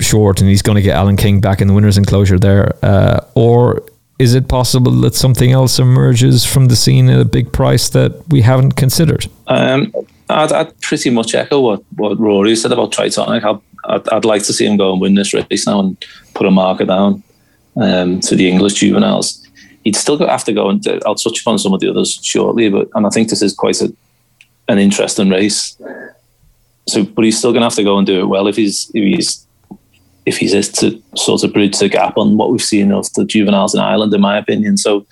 short 0.00 0.40
and 0.40 0.48
he's 0.48 0.62
going 0.62 0.76
to 0.76 0.82
get 0.82 0.94
Alan 0.94 1.16
King 1.16 1.40
back 1.40 1.60
in 1.60 1.68
the 1.68 1.74
winners 1.74 1.98
enclosure 1.98 2.38
there 2.38 2.76
uh, 2.82 3.20
or 3.34 3.82
is 4.18 4.34
it 4.34 4.48
possible 4.48 4.92
that 4.92 5.14
something 5.14 5.52
else 5.52 5.78
emerges 5.78 6.44
from 6.44 6.66
the 6.66 6.76
scene 6.76 7.08
at 7.10 7.20
a 7.20 7.24
big 7.24 7.52
price 7.52 7.88
that 7.90 8.26
we 8.28 8.40
haven't 8.40 8.72
considered? 8.72 9.26
Um, 9.46 9.92
I'd, 10.30 10.52
I'd, 10.52 10.80
pretty 10.80 11.10
much 11.10 11.34
echo 11.34 11.60
what, 11.60 11.82
what 11.96 12.18
Rory 12.18 12.56
said 12.56 12.72
about 12.72 12.92
Tritonic 12.92 13.44
I'd, 13.44 13.60
I'd, 13.84 14.08
I'd, 14.08 14.24
like 14.24 14.42
to 14.44 14.52
see 14.52 14.66
him 14.66 14.76
go 14.76 14.92
and 14.92 15.00
win 15.00 15.14
this 15.14 15.34
race 15.34 15.66
now 15.66 15.80
and 15.80 16.02
put 16.34 16.46
a 16.46 16.50
marker 16.50 16.84
down 16.84 17.22
um, 17.76 18.20
to 18.20 18.34
the 18.34 18.48
English 18.48 18.74
juveniles. 18.74 19.46
He'd 19.84 19.96
still 19.96 20.18
have 20.26 20.44
to 20.44 20.52
go 20.52 20.70
and 20.70 20.84
I'll 21.04 21.14
touch 21.14 21.40
upon 21.40 21.58
some 21.58 21.74
of 21.74 21.80
the 21.80 21.90
others 21.90 22.18
shortly, 22.22 22.70
but 22.70 22.88
and 22.94 23.06
I 23.06 23.10
think 23.10 23.28
this 23.28 23.42
is 23.42 23.54
quite 23.54 23.80
a, 23.82 23.94
an 24.68 24.78
interesting 24.78 25.30
race. 25.30 25.76
So, 26.88 27.04
but 27.04 27.24
he's 27.24 27.38
still 27.38 27.52
going 27.52 27.60
to 27.60 27.66
have 27.66 27.74
to 27.74 27.84
go 27.84 27.98
and 27.98 28.06
do 28.06 28.20
it 28.20 28.26
well 28.26 28.46
if 28.46 28.56
he's 28.56 28.90
if 28.94 29.16
he's 29.16 29.45
if 30.26 30.38
he's 30.38 30.52
is 30.52 30.68
to 30.70 31.00
sort 31.16 31.44
of 31.44 31.52
bridge 31.52 31.78
the 31.78 31.88
gap 31.88 32.18
on 32.18 32.36
what 32.36 32.50
we've 32.50 32.62
seen 32.62 32.92
of 32.92 33.10
the 33.14 33.24
juveniles 33.24 33.74
in 33.74 33.80
Ireland, 33.80 34.12
in 34.12 34.20
my 34.20 34.36
opinion. 34.36 34.76
So, 34.76 35.06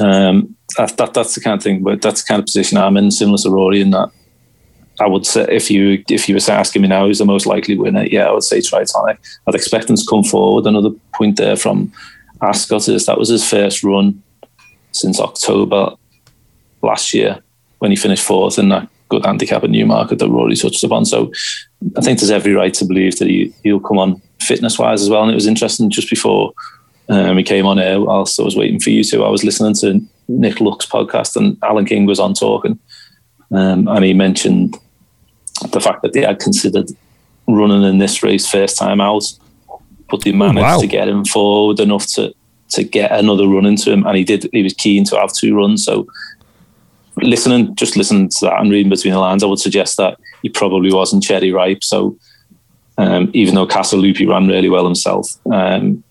um, 0.00 0.56
that, 0.76 0.96
that 0.96 1.14
that's 1.14 1.34
the 1.34 1.40
kind 1.40 1.56
of 1.56 1.62
thing, 1.62 1.82
but 1.82 2.02
that's 2.02 2.22
the 2.22 2.28
kind 2.28 2.38
of 2.40 2.46
position 2.46 2.78
I'm 2.78 2.96
in, 2.96 3.10
similar 3.10 3.38
to 3.38 3.50
Rory, 3.50 3.80
in 3.80 3.90
that 3.90 4.10
I 5.00 5.06
would 5.06 5.26
say 5.26 5.46
if 5.48 5.70
you 5.70 6.02
if 6.08 6.28
you 6.28 6.34
were 6.34 6.52
asking 6.52 6.82
me 6.82 6.88
now 6.88 7.06
who's 7.06 7.18
the 7.18 7.24
most 7.24 7.46
likely 7.46 7.76
winner, 7.76 8.04
yeah, 8.04 8.26
I 8.26 8.32
would 8.32 8.42
say 8.42 8.58
Tritonic. 8.58 9.18
I'd 9.46 9.54
expect 9.54 9.88
him 9.88 9.96
to 9.96 10.06
come 10.08 10.24
forward. 10.24 10.66
Another 10.66 10.90
point 11.14 11.36
there 11.36 11.56
from 11.56 11.92
Ascot 12.42 12.88
is 12.88 13.06
that 13.06 13.18
was 13.18 13.28
his 13.28 13.48
first 13.48 13.84
run 13.84 14.22
since 14.92 15.20
October 15.20 15.94
last 16.82 17.14
year 17.14 17.40
when 17.78 17.90
he 17.90 17.96
finished 17.96 18.24
fourth 18.24 18.58
in 18.58 18.70
that 18.70 18.88
good 19.08 19.24
handicap 19.24 19.64
at 19.64 19.70
Newmarket 19.70 20.18
that 20.18 20.28
Rory 20.28 20.56
touched 20.56 20.84
upon. 20.84 21.04
So 21.04 21.32
I 21.96 22.00
think 22.00 22.18
there's 22.18 22.30
every 22.30 22.54
right 22.54 22.74
to 22.74 22.84
believe 22.84 23.18
that 23.18 23.28
he, 23.28 23.52
he'll 23.62 23.80
come 23.80 23.98
on 23.98 24.20
fitness 24.40 24.78
wise 24.78 25.02
as 25.02 25.10
well. 25.10 25.22
And 25.22 25.30
it 25.30 25.36
was 25.36 25.46
interesting 25.46 25.90
just 25.90 26.10
before 26.10 26.52
um, 27.08 27.36
he 27.36 27.42
came 27.42 27.66
on 27.66 27.78
air, 27.78 28.00
whilst 28.00 28.38
I 28.38 28.42
was 28.42 28.56
waiting 28.56 28.80
for 28.80 28.90
you 28.90 29.02
two, 29.02 29.24
I 29.24 29.30
was 29.30 29.44
listening 29.44 29.74
to 29.76 30.00
Nick 30.28 30.60
Luck's 30.60 30.86
podcast 30.86 31.36
and 31.36 31.56
Alan 31.62 31.86
King 31.86 32.06
was 32.06 32.20
on 32.20 32.34
talking. 32.34 32.78
Um, 33.50 33.88
and 33.88 34.04
he 34.04 34.12
mentioned 34.12 34.76
the 35.70 35.80
fact 35.80 36.02
that 36.02 36.12
they 36.12 36.22
had 36.22 36.38
considered 36.38 36.90
running 37.46 37.82
in 37.82 37.98
this 37.98 38.22
race 38.22 38.48
first 38.48 38.76
time 38.76 39.00
out 39.00 39.24
but 40.10 40.22
they 40.22 40.32
managed 40.32 40.62
wow. 40.62 40.80
to 40.80 40.86
get 40.86 41.08
him 41.08 41.24
forward 41.24 41.80
enough 41.80 42.06
to 42.14 42.34
to 42.70 42.84
get 42.84 43.10
another 43.12 43.48
run 43.48 43.64
into 43.64 43.90
him, 43.90 44.06
and 44.06 44.16
he 44.16 44.24
did. 44.24 44.48
He 44.52 44.62
was 44.62 44.74
keen 44.74 45.04
to 45.04 45.18
have 45.18 45.32
two 45.32 45.56
runs. 45.56 45.84
So, 45.84 46.06
listening, 47.22 47.74
just 47.74 47.96
listening 47.96 48.28
to 48.28 48.46
that 48.46 48.60
and 48.60 48.70
reading 48.70 48.90
between 48.90 49.12
the 49.12 49.20
lines, 49.20 49.42
I 49.42 49.46
would 49.46 49.58
suggest 49.58 49.96
that 49.96 50.18
he 50.42 50.48
probably 50.48 50.92
wasn't 50.92 51.22
cherry 51.22 51.52
ripe. 51.52 51.84
So, 51.84 52.18
um, 52.96 53.30
even 53.32 53.54
though 53.54 53.66
Casa 53.66 53.96
Loupi 53.96 54.28
ran 54.28 54.48
really 54.48 54.68
well 54.68 54.84
himself, 54.84 55.36
um, 55.52 56.02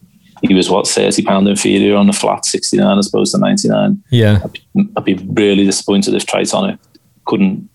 he 0.41 0.54
was 0.54 0.70
what 0.70 0.88
thirty 0.88 1.24
pound 1.24 1.48
inferior 1.48 1.96
on 1.96 2.08
the 2.08 2.13
flat 2.13 2.46
sixty 2.46 2.78
nine 2.78 2.98
as 2.98 3.08
opposed 3.08 3.34
to 3.34 3.39
ninety 3.39 3.67
nine. 3.67 4.02
Yeah, 4.12 4.39
I'd 4.43 4.54
be, 4.54 4.89
I'd 4.96 5.06
be, 5.06 5.15
really 5.15 5.65
disappointed 5.65 6.13
if 6.13 6.26
Tritonic 6.26 6.80
couldn't 7.26 7.70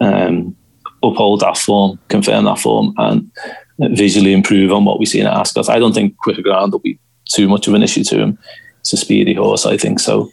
um, 0.00 0.56
uphold 1.02 1.40
that 1.40 1.56
form, 1.56 1.98
confirm 2.08 2.44
that 2.44 2.58
form, 2.58 2.94
and 2.98 3.30
visually 3.78 4.32
improve 4.32 4.72
on 4.72 4.84
what 4.84 4.98
we 4.98 5.06
see 5.06 5.20
in 5.20 5.26
Ascot. 5.26 5.68
I 5.68 5.78
don't 5.78 5.94
think 5.94 6.16
quicker 6.18 6.42
ground 6.42 6.72
will 6.72 6.80
be 6.80 6.98
too 7.24 7.48
much 7.48 7.68
of 7.68 7.74
an 7.74 7.82
issue 7.82 8.04
to 8.04 8.18
him. 8.18 8.38
It's 8.80 8.92
a 8.92 8.96
speedy 8.96 9.34
horse, 9.34 9.66
I 9.66 9.76
think. 9.76 10.00
So 10.00 10.30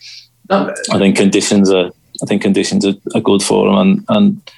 I 0.49 0.73
think 0.97 1.17
conditions 1.17 1.71
are 1.71 1.91
I 2.21 2.25
think 2.25 2.41
conditions 2.41 2.85
are, 2.85 2.95
are 3.13 3.21
good 3.21 3.41
for 3.41 3.67
him, 3.67 3.75
and 3.75 4.05
and 4.09 4.51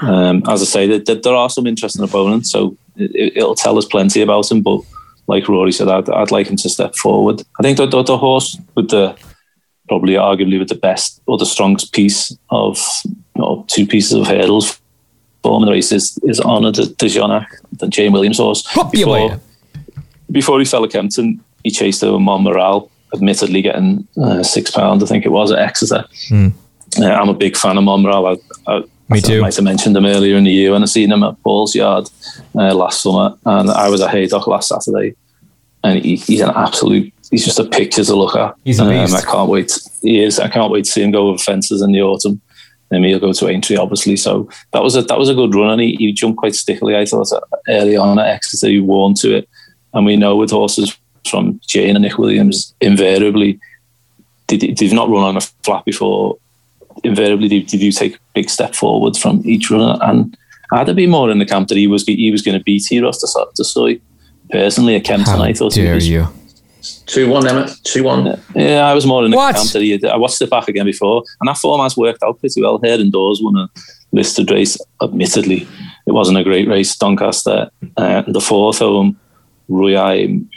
um, 0.00 0.42
as 0.48 0.62
I 0.62 0.64
say, 0.64 0.98
there, 0.98 1.16
there, 1.16 1.34
are 1.34 1.50
some 1.50 1.66
interesting 1.66 2.02
opponents, 2.02 2.50
so 2.50 2.76
it, 2.96 3.36
will 3.36 3.54
tell 3.54 3.76
us 3.76 3.84
plenty 3.84 4.22
about 4.22 4.50
him. 4.50 4.62
But 4.62 4.80
like 5.26 5.48
Rory 5.48 5.72
said, 5.72 5.88
I'd, 5.88 6.08
I'd 6.08 6.30
like 6.30 6.48
him 6.48 6.56
to 6.56 6.68
step 6.68 6.94
forward. 6.94 7.42
I 7.60 7.62
think 7.62 7.76
the, 7.76 7.86
the, 7.86 8.02
the 8.02 8.16
horse 8.16 8.58
with 8.74 8.88
the 8.88 9.16
probably 9.88 10.14
arguably 10.14 10.58
with 10.58 10.68
the 10.68 10.74
best 10.74 11.20
or 11.26 11.36
the 11.36 11.46
strongest 11.46 11.92
piece 11.92 12.36
of 12.50 12.78
you 13.04 13.16
know, 13.36 13.64
two 13.68 13.86
pieces 13.86 14.12
of 14.12 14.26
hurdles 14.26 14.80
form 15.42 15.62
in 15.62 15.66
the 15.66 15.72
race 15.72 15.92
is, 15.92 16.18
is 16.22 16.40
Honor 16.40 16.72
de, 16.72 16.86
de 16.86 17.06
Jonac, 17.06 17.46
the 17.72 17.88
Jane 17.88 18.12
Williams 18.12 18.38
horse. 18.38 18.62
Before, 18.90 19.40
before 20.30 20.58
he 20.60 20.64
fell 20.64 20.84
at 20.84 20.92
Kempton, 20.92 21.42
he 21.64 21.70
chased 21.70 22.02
over 22.02 22.18
Monmiral, 22.18 22.90
admittedly 23.12 23.60
getting 23.60 24.06
uh, 24.16 24.42
six 24.42 24.70
pound, 24.70 25.02
I 25.02 25.06
think 25.06 25.26
it 25.26 25.30
was 25.30 25.50
at 25.52 25.58
Exeter. 25.58 26.04
Mm. 26.30 26.52
Uh, 26.98 27.12
I'm 27.12 27.28
a 27.28 27.34
big 27.34 27.56
fan 27.56 27.78
of 27.78 27.84
Monmiral. 27.84 28.38
I, 28.66 28.72
I, 28.72 28.84
Me 29.08 29.20
too. 29.20 29.38
I 29.38 29.40
might 29.42 29.56
have 29.56 29.64
mentioned 29.64 29.96
him 29.96 30.06
earlier 30.06 30.36
in 30.36 30.44
the 30.44 30.52
year 30.52 30.72
when 30.72 30.82
I 30.82 30.86
seen 30.86 31.12
him 31.12 31.22
at 31.22 31.40
Paul's 31.42 31.74
Yard 31.74 32.08
uh, 32.54 32.74
last 32.74 33.02
summer, 33.02 33.36
and 33.46 33.70
I 33.70 33.88
was 33.88 34.00
at 34.00 34.10
Haydock 34.10 34.46
last 34.46 34.68
Saturday, 34.68 35.14
and 35.84 36.04
he, 36.04 36.16
he's 36.16 36.40
an 36.40 36.50
absolute. 36.50 37.12
He's 37.30 37.44
just 37.44 37.58
a 37.58 37.64
picture 37.64 38.04
to 38.04 38.14
look 38.14 38.36
at. 38.36 38.54
He's 38.64 38.78
a 38.78 38.84
beast. 38.84 39.14
Um, 39.14 39.20
I 39.20 39.22
can't 39.22 39.48
wait. 39.48 39.72
He 40.02 40.22
is. 40.22 40.38
I 40.38 40.48
can't 40.48 40.70
wait 40.70 40.84
to 40.84 40.90
see 40.90 41.02
him 41.02 41.12
go 41.12 41.28
over 41.28 41.38
fences 41.38 41.80
in 41.80 41.92
the 41.92 42.02
autumn 42.02 42.42
then 42.92 43.04
he'll 43.04 43.18
go 43.18 43.32
to 43.32 43.48
Aintree, 43.48 43.76
obviously. 43.76 44.16
So 44.16 44.48
that 44.72 44.82
was 44.82 44.96
a 44.96 45.02
that 45.02 45.18
was 45.18 45.30
a 45.30 45.34
good 45.34 45.54
run, 45.54 45.70
and 45.70 45.80
he, 45.80 45.96
he 45.96 46.12
jumped 46.12 46.38
quite 46.38 46.54
stickily. 46.54 46.94
I 46.94 47.06
thought 47.06 47.32
early 47.68 47.96
on 47.96 48.18
at 48.18 48.26
Exeter, 48.26 48.68
he 48.68 48.80
warmed 48.80 49.16
to 49.18 49.34
it, 49.34 49.48
and 49.94 50.04
we 50.04 50.16
know 50.16 50.36
with 50.36 50.50
horses 50.50 50.96
from 51.26 51.58
Jane 51.66 51.96
and 51.96 52.02
Nick 52.02 52.18
Williams, 52.18 52.74
invariably, 52.80 53.58
did 54.46 54.76
they've 54.76 54.92
not 54.92 55.08
run 55.08 55.24
on 55.24 55.36
a 55.38 55.40
flat 55.40 55.84
before. 55.84 56.36
Invariably, 57.04 57.48
they, 57.48 57.60
they 57.60 57.78
do 57.78 57.90
take 57.92 58.16
a 58.16 58.20
big 58.34 58.48
step 58.48 58.74
forward 58.74 59.16
from 59.16 59.42
each 59.44 59.70
runner, 59.70 59.98
and 60.02 60.36
had 60.72 60.86
to 60.86 60.94
be 60.94 61.06
more 61.06 61.30
in 61.30 61.38
the 61.38 61.46
camp 61.46 61.68
that 61.68 61.76
he 61.76 61.86
was 61.86 62.04
he 62.04 62.30
was 62.30 62.42
going 62.42 62.56
to 62.56 62.64
beat 62.64 62.90
Eros 62.90 63.18
to, 63.18 63.46
to 63.54 63.64
soy. 63.64 64.00
Personally, 64.50 64.96
at 64.96 65.04
Kempton, 65.04 65.36
How 65.36 65.42
I 65.42 65.52
thought 65.54 65.72
dare 65.72 65.94
was, 65.94 66.08
you 66.08 66.28
Two 67.06 67.28
one, 67.28 67.46
Emmet. 67.46 67.70
Two 67.84 68.04
one. 68.04 68.40
Yeah, 68.54 68.86
I 68.86 68.94
was 68.94 69.06
more 69.06 69.24
in 69.24 69.30
the 69.30 69.36
What? 69.36 69.54
camp 69.54 69.70
that 69.70 69.82
he 69.82 69.92
had, 69.92 70.04
I 70.04 70.16
watched 70.16 70.42
it 70.42 70.50
back 70.50 70.68
again 70.68 70.84
before, 70.84 71.22
and 71.40 71.48
that 71.48 71.58
form 71.58 71.80
has 71.80 71.96
worked 71.96 72.22
out 72.22 72.40
pretty 72.40 72.60
well. 72.60 72.78
Here 72.82 72.98
indoors 72.98 73.40
won 73.42 73.56
a 73.56 73.68
listed 74.12 74.50
race. 74.50 74.76
Admittedly, 75.00 75.66
it 76.06 76.12
wasn't 76.12 76.38
a 76.38 76.44
great 76.44 76.68
race. 76.68 76.96
Doncaster, 76.96 77.70
uh, 77.96 78.22
the 78.26 78.40
fourth 78.40 78.82
of 78.82 78.92
them, 78.94 79.18
Rui 79.68 79.92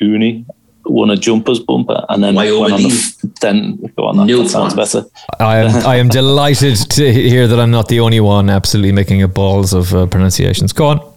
Uni, 0.01 0.45
won 0.85 1.09
a 1.09 1.15
jumpers 1.15 1.59
bumper, 1.59 2.05
and 2.09 2.23
then 2.23 2.35
Wyoming. 2.35 2.61
went 2.61 2.73
on 2.73 2.83
the 2.83 2.89
f- 2.89 3.15
then 3.41 3.77
go 3.95 4.05
on 4.05 4.17
that, 4.17 4.25
New 4.25 4.43
that 4.43 4.49
sounds 4.49 4.73
better. 4.73 5.03
I 5.39 5.57
am 5.57 5.85
I 5.85 5.95
am 5.95 6.09
delighted 6.09 6.77
to 6.91 7.11
hear 7.11 7.47
that 7.47 7.59
I'm 7.59 7.71
not 7.71 7.87
the 7.87 7.99
only 7.99 8.19
one 8.19 8.49
absolutely 8.49 8.91
making 8.91 9.21
a 9.21 9.27
balls 9.27 9.73
of 9.73 9.93
uh, 9.93 10.05
pronunciations. 10.05 10.73
Go 10.73 10.87
on. 10.87 11.13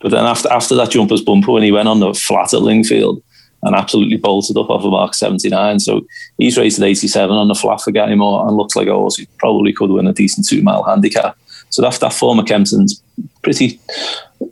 But 0.00 0.10
then 0.10 0.24
after 0.24 0.50
after 0.52 0.74
that 0.76 0.90
jumpers 0.90 1.22
bumper, 1.22 1.52
when 1.52 1.62
he 1.62 1.72
went 1.72 1.88
on 1.88 2.00
the 2.00 2.14
flat 2.14 2.54
at 2.54 2.60
Lingfield 2.60 3.22
and 3.62 3.74
absolutely 3.74 4.16
bolted 4.16 4.56
up 4.56 4.70
off 4.70 4.84
of 4.84 4.90
mark 4.90 5.14
79. 5.14 5.80
So 5.80 6.06
he's 6.38 6.56
rated 6.56 6.84
87 6.84 7.34
on 7.34 7.48
the 7.48 7.54
flat 7.54 7.80
for 7.80 7.90
Moore 7.90 8.46
and 8.46 8.56
looks 8.56 8.76
like 8.76 8.86
a 8.86 8.92
horse 8.92 9.16
who 9.16 9.26
probably 9.38 9.72
could 9.72 9.90
win 9.90 10.06
a 10.06 10.12
decent 10.12 10.46
two 10.46 10.62
mile 10.62 10.84
handicap. 10.84 11.36
So 11.70 11.82
that, 11.82 11.94
that 11.94 12.12
former 12.12 12.44
Kempton's 12.44 13.02
pretty 13.42 13.80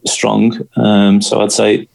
strong. 0.07 0.59
Um, 0.76 1.22
so 1.22 1.40
I'd 1.40 1.52
say 1.52 1.88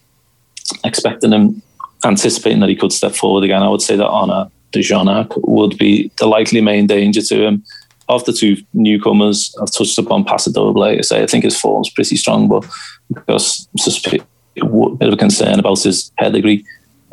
expecting 0.84 1.32
him, 1.32 1.62
anticipating 2.04 2.60
that 2.60 2.68
he 2.68 2.76
could 2.76 2.92
step 2.92 3.12
forward 3.12 3.44
again, 3.44 3.62
I 3.62 3.68
would 3.68 3.82
say 3.82 3.96
that 3.96 4.08
Honor 4.08 4.50
de 4.72 4.80
Jonac 4.80 5.32
would 5.48 5.76
be 5.78 6.10
the 6.18 6.26
likely 6.26 6.60
main 6.60 6.86
danger 6.86 7.22
to 7.22 7.46
him. 7.46 7.64
Of 8.08 8.24
the 8.24 8.32
two 8.32 8.56
newcomers, 8.74 9.54
I've 9.62 9.70
touched 9.70 9.96
upon 9.96 10.24
Paso 10.24 10.50
Doble. 10.50 10.82
I 10.82 11.00
say 11.02 11.22
I 11.22 11.26
think 11.26 11.44
his 11.44 11.60
form's 11.60 11.90
pretty 11.90 12.16
strong, 12.16 12.48
but 12.48 12.66
because 13.12 13.68
a 13.76 14.96
bit 14.96 15.08
of 15.08 15.14
a 15.14 15.16
concern 15.16 15.60
about 15.60 15.80
his 15.82 16.10
pedigree. 16.18 16.64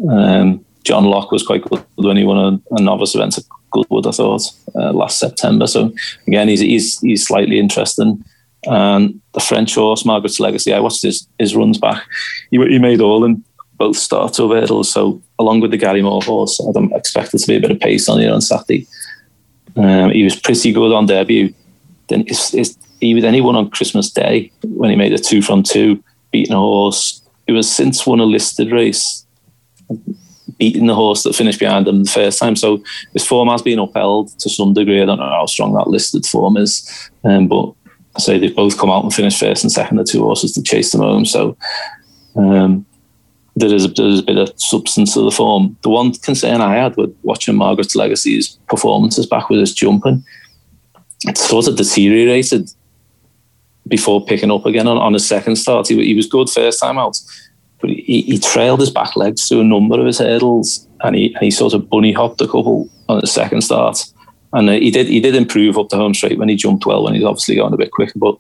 Um, 0.10 0.66
John 0.84 1.06
Locke 1.06 1.32
was 1.32 1.46
quite 1.46 1.64
good 1.66 1.84
when 1.96 2.18
he 2.18 2.24
won 2.24 2.62
a, 2.72 2.76
a 2.76 2.82
novice 2.82 3.14
event 3.14 3.38
at 3.38 3.44
Goodwood, 3.72 4.08
I 4.08 4.12
thought, 4.12 4.42
uh, 4.74 4.94
last 4.94 5.20
September. 5.20 5.68
So 5.68 5.94
again, 6.28 6.48
he's 6.48 6.62
he's, 6.62 7.00
he's 7.02 7.28
slightly 7.28 7.60
interesting. 7.60 8.24
And 8.64 9.22
the 9.34 9.40
French 9.40 9.76
horse, 9.76 10.06
Margaret's 10.06 10.40
Legacy, 10.40 10.74
I 10.74 10.80
watched 10.80 11.04
his, 11.04 11.28
his 11.38 11.56
runs 11.56 11.78
back. 11.78 12.04
He, 12.52 12.58
he 12.58 12.80
made 12.80 13.02
all 13.02 13.24
in 13.24 13.44
both 13.78 13.98
starts 13.98 14.40
over 14.40 14.60
hurdles. 14.60 14.92
So 14.92 15.22
along 15.40 15.62
with 15.62 15.72
the 15.72 15.78
Gary 15.78 16.02
Moore 16.02 16.22
horse, 16.22 16.60
I 16.68 16.72
don't 16.72 16.94
expect 16.94 17.32
there 17.32 17.40
to 17.40 17.48
be 17.48 17.56
a 17.56 17.62
bit 17.62 17.72
of 17.72 17.80
pace 17.80 18.10
on 18.10 18.20
here 18.20 18.34
on 18.34 18.42
Saturday. 18.42 18.88
Um, 19.76 20.12
he 20.12 20.24
was 20.24 20.36
pretty 20.36 20.72
good 20.72 20.94
on 20.94 21.06
debut. 21.06 21.54
Then 22.08 22.24
it's, 22.28 22.54
it's, 22.54 22.78
he 23.00 23.14
was 23.14 23.24
anyone 23.24 23.56
on 23.56 23.70
Christmas 23.70 24.10
Day 24.10 24.52
when 24.64 24.90
he 24.90 24.96
made 24.96 25.14
a 25.14 25.20
two 25.20 25.42
from 25.42 25.62
two, 25.64 26.04
beating 26.32 26.54
a 26.54 26.60
horse. 26.60 27.22
It 27.46 27.52
was 27.52 27.72
since 27.72 28.06
won 28.06 28.20
a 28.20 28.26
listed 28.26 28.72
race 28.72 29.26
beating 30.58 30.88
the 30.88 30.96
horse 30.96 31.24
that 31.24 31.36
finished 31.36 31.60
behind 31.60 31.88
him 31.88 32.04
the 32.04 32.10
first 32.10 32.40
time. 32.40 32.56
So 32.56 32.84
his 33.14 33.26
form 33.26 33.50
has 33.50 33.62
been 33.62 33.80
upheld 33.80 34.38
to 34.40 34.50
some 34.50 34.74
degree. 34.74 35.02
I 35.02 35.06
don't 35.06 35.20
know 35.20 35.30
how 35.30 35.46
strong 35.46 35.74
that 35.74 35.88
listed 35.88 36.26
form 36.26 36.58
is, 36.58 37.10
um, 37.24 37.48
but 37.48 37.74
I 38.16 38.20
say 38.20 38.40
they've 38.40 38.56
both 38.56 38.78
come 38.78 38.90
out 38.90 39.04
and 39.04 39.14
finished 39.14 39.40
first 39.40 39.64
and 39.64 39.72
second, 39.72 39.98
the 39.98 40.04
two 40.04 40.24
horses 40.24 40.54
to 40.54 40.64
chase 40.64 40.92
them 40.92 41.02
home. 41.02 41.26
So 41.26 41.56
um, 42.36 42.86
there 43.58 43.74
is 43.74 43.86
a, 43.86 43.88
there's 43.88 44.20
a 44.20 44.24
bit 44.24 44.38
of 44.38 44.54
substance 44.58 45.16
to 45.16 45.22
the 45.22 45.32
form. 45.32 45.76
The 45.82 45.90
one 45.90 46.14
concern 46.14 46.62
I 46.62 46.76
had 46.76 46.96
with 46.96 47.16
watching 47.24 47.56
Margaret's 47.56 47.96
Legacy's 47.96 48.50
performances 48.68 49.26
back 49.26 49.50
with 49.50 49.60
his 49.60 49.74
jumping, 49.74 50.24
it 51.24 51.38
sort 51.38 51.68
of 51.68 51.76
deteriorated 51.76 52.70
before 53.88 54.24
picking 54.24 54.52
up 54.52 54.66
again 54.68 54.88
on, 54.88 54.98
on 54.98 55.14
his 55.14 55.28
second 55.28 55.56
start. 55.56 55.88
He, 55.88 55.96
he 56.06 56.14
was 56.14 56.28
good 56.28 56.52
first 56.52 56.80
time 56.80 57.00
out, 57.00 57.20
but 57.82 57.90
he, 57.90 58.22
he 58.22 58.38
trailed 58.38 58.80
his 58.80 58.92
back 58.92 59.16
legs 59.16 59.48
through 59.48 59.62
a 59.62 59.64
number 59.64 60.00
of 60.00 60.06
his 60.06 60.20
hurdles, 60.20 60.88
and 61.02 61.16
he 61.16 61.34
and 61.34 61.44
he 61.44 61.50
sort 61.50 61.74
of 61.74 61.90
bunny 61.90 62.12
hopped 62.12 62.42
a 62.42 62.46
couple 62.46 62.88
on 63.10 63.20
the 63.22 63.28
second 63.28 63.62
start. 63.62 64.06
And 64.54 64.70
uh, 64.70 64.74
he 64.74 64.92
did 64.92 65.08
he 65.08 65.20
did 65.20 65.36
improve 65.36 65.80
up 65.80 65.90
the 65.90 65.98
home 65.98 66.14
straight 66.14 66.38
when 66.38 66.50
he 66.50 66.56
jumped 66.56 66.86
well 66.86 67.04
when 67.04 67.16
he's 67.16 67.24
obviously 67.24 67.56
going 67.56 67.74
a 67.74 67.78
bit 67.78 67.92
quicker. 67.92 68.20
But 68.20 68.38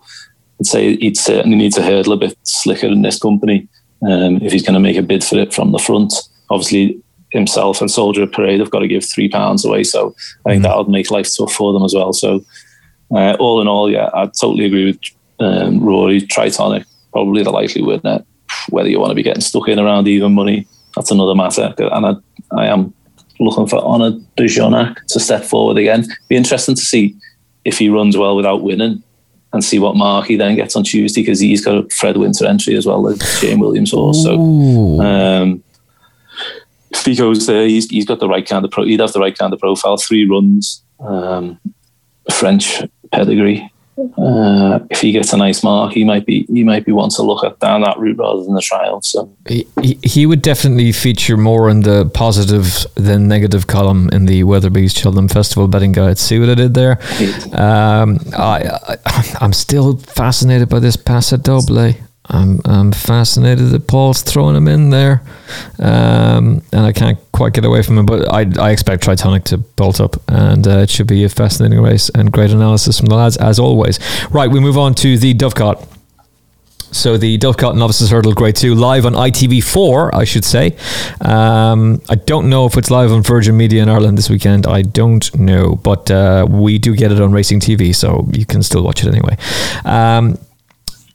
I'd 0.59 0.67
say 0.67 0.95
he'd 0.97 1.17
certainly 1.17 1.57
need 1.57 1.73
to 1.73 1.81
hurdle 1.81 2.13
a 2.13 2.17
bit 2.17 2.37
slicker 2.43 2.87
in 2.87 3.01
this 3.01 3.17
company 3.17 3.67
um, 4.03 4.37
if 4.41 4.51
he's 4.51 4.63
going 4.63 4.73
to 4.73 4.79
make 4.79 4.97
a 4.97 5.01
bid 5.01 5.23
for 5.23 5.37
it 5.37 5.53
from 5.53 5.71
the 5.71 5.79
front. 5.79 6.13
Obviously, 6.49 7.01
himself 7.31 7.81
and 7.81 7.91
Soldier 7.91 8.27
Parade 8.27 8.59
have 8.59 8.71
got 8.71 8.79
to 8.79 8.87
give 8.87 9.05
three 9.05 9.29
pounds 9.29 9.65
away, 9.65 9.83
so 9.83 10.15
I 10.45 10.51
think 10.51 10.61
mm. 10.61 10.63
that'll 10.63 10.85
make 10.85 11.11
life 11.11 11.29
tough 11.35 11.53
for 11.53 11.73
them 11.73 11.83
as 11.83 11.93
well. 11.93 12.13
So, 12.13 12.43
uh, 13.11 13.35
all 13.39 13.61
in 13.61 13.67
all, 13.67 13.89
yeah, 13.89 14.09
I 14.13 14.25
totally 14.25 14.65
agree 14.65 14.85
with 14.85 14.99
um, 15.39 15.79
Rory. 15.79 16.21
Tritonic 16.21 16.85
probably 17.11 17.43
the 17.43 17.51
likely 17.51 17.81
winner. 17.81 18.23
Whether 18.69 18.89
you 18.89 18.99
want 18.99 19.11
to 19.11 19.15
be 19.15 19.23
getting 19.23 19.41
stuck 19.41 19.67
in 19.67 19.79
around 19.79 20.07
even 20.07 20.33
money, 20.33 20.67
that's 20.95 21.11
another 21.11 21.35
matter. 21.35 21.73
And 21.77 22.05
I, 22.05 22.15
I 22.55 22.67
am 22.67 22.93
looking 23.39 23.67
for 23.67 23.83
Honor 23.83 24.11
de 24.11 24.43
Jonac 24.43 24.95
to 25.07 25.19
step 25.19 25.43
forward 25.43 25.77
again. 25.77 26.05
Be 26.27 26.35
interesting 26.35 26.75
to 26.75 26.81
see 26.81 27.15
if 27.65 27.77
he 27.77 27.89
runs 27.89 28.17
well 28.17 28.35
without 28.35 28.63
winning 28.63 29.03
and 29.57 29.63
see 29.63 29.79
what 29.79 29.95
mark 29.95 30.27
he 30.27 30.35
then 30.37 30.55
gets 30.55 30.75
on 30.75 30.83
Tuesday 30.83 31.21
because 31.21 31.39
he's 31.39 31.65
got 31.65 31.77
a 31.77 31.89
Fred 31.89 32.17
Winter 32.17 32.45
entry 32.45 32.75
as 32.75 32.85
well 32.85 33.07
as 33.07 33.17
Jane 33.41 33.59
Williams 33.59 33.91
horse. 33.91 34.23
So 34.23 34.35
um, 35.01 35.63
if 36.91 37.05
he 37.05 37.15
goes 37.15 37.45
there, 37.47 37.67
he's, 37.67 37.89
he's 37.89 38.05
got 38.05 38.19
the 38.19 38.29
right 38.29 38.47
kind 38.47 38.63
of 38.63 38.71
pro. 38.71 38.85
He'd 38.85 38.99
have 38.99 39.13
the 39.13 39.19
right 39.19 39.37
kind 39.37 39.53
of 39.53 39.59
profile. 39.59 39.97
Three 39.97 40.25
runs, 40.25 40.83
um, 40.99 41.59
French 42.31 42.83
pedigree. 43.11 43.69
Uh, 43.97 44.79
if 44.91 45.01
he 45.01 45.11
gets 45.11 45.33
a 45.33 45.37
nice 45.37 45.63
mark, 45.63 45.93
he 45.93 46.03
might 46.03 46.25
be 46.25 46.45
he 46.49 46.63
might 46.63 46.85
be 46.85 46.91
one 46.91 47.09
to 47.09 47.23
look 47.23 47.43
at 47.43 47.59
down 47.59 47.81
that 47.81 47.97
route 47.97 48.17
rather 48.17 48.43
than 48.43 48.53
the 48.53 48.61
trial. 48.61 49.01
So 49.01 49.35
he, 49.47 49.67
he 50.03 50.25
would 50.25 50.43
definitely 50.43 50.91
feature 50.91 51.35
more 51.35 51.67
in 51.69 51.81
the 51.81 52.05
positive 52.13 52.85
than 52.95 53.27
negative 53.27 53.65
column 53.65 54.09
in 54.09 54.25
the 54.25 54.43
Weatherby's 54.43 54.93
Cheltenham 54.93 55.27
Festival 55.27 55.67
betting 55.67 55.93
guide. 55.93 56.19
See 56.19 56.39
what 56.39 56.49
I 56.49 56.55
did 56.55 56.75
there? 56.75 56.99
Um, 57.53 58.19
I, 58.37 58.97
I 59.05 59.37
am 59.41 59.53
still 59.53 59.97
fascinated 59.97 60.69
by 60.69 60.79
this 60.79 60.95
Paso 60.95 61.37
Doble. 61.37 61.95
I'm, 62.29 62.59
I'm 62.65 62.91
fascinated 62.91 63.69
that 63.69 63.87
Paul's 63.87 64.21
throwing 64.21 64.55
him 64.55 64.67
in 64.67 64.89
there, 64.89 65.21
um, 65.79 66.61
and 66.73 66.85
I 66.85 66.91
can't 66.91 67.19
quite 67.31 67.53
get 67.53 67.63
away 67.63 67.81
from 67.81 67.97
him. 67.97 68.05
But 68.05 68.31
I, 68.31 68.45
I 68.59 68.71
expect 68.71 69.03
Tritonic 69.03 69.45
to 69.45 69.57
bolt 69.57 70.01
up, 70.01 70.17
and 70.27 70.67
uh, 70.67 70.79
it 70.79 70.89
should 70.89 71.07
be 71.07 71.23
a 71.23 71.29
fascinating 71.29 71.81
race 71.81 72.09
and 72.09 72.31
great 72.31 72.51
analysis 72.51 72.99
from 72.99 73.07
the 73.07 73.15
lads 73.15 73.37
as 73.37 73.59
always. 73.59 73.99
Right, 74.29 74.49
we 74.49 74.59
move 74.59 74.77
on 74.77 74.93
to 74.95 75.17
the 75.17 75.33
Dovecote. 75.33 75.87
So 76.91 77.17
the 77.17 77.37
Dovecote 77.37 77.77
Novices 77.77 78.09
Hurdle 78.09 78.33
Grade 78.33 78.55
2 78.55 78.73
live 78.73 79.05
on 79.05 79.13
ITV4, 79.13 80.13
I 80.13 80.23
should 80.23 80.45
say. 80.45 80.77
Um, 81.19 82.01
I 82.09 82.15
don't 82.15 82.49
know 82.49 82.65
if 82.65 82.77
it's 82.77 82.89
live 82.89 83.11
on 83.11 83.23
Virgin 83.23 83.57
Media 83.57 83.83
in 83.83 83.89
Ireland 83.89 84.17
this 84.17 84.29
weekend. 84.29 84.65
I 84.65 84.83
don't 84.83 85.33
know, 85.35 85.75
but 85.75 86.09
uh, 86.09 86.47
we 86.49 86.77
do 86.77 86.95
get 86.95 87.11
it 87.11 87.19
on 87.19 87.33
Racing 87.33 87.59
TV, 87.59 87.93
so 87.93 88.27
you 88.31 88.45
can 88.45 88.63
still 88.63 88.83
watch 88.83 89.03
it 89.03 89.09
anyway. 89.09 89.37
Um, 89.83 90.39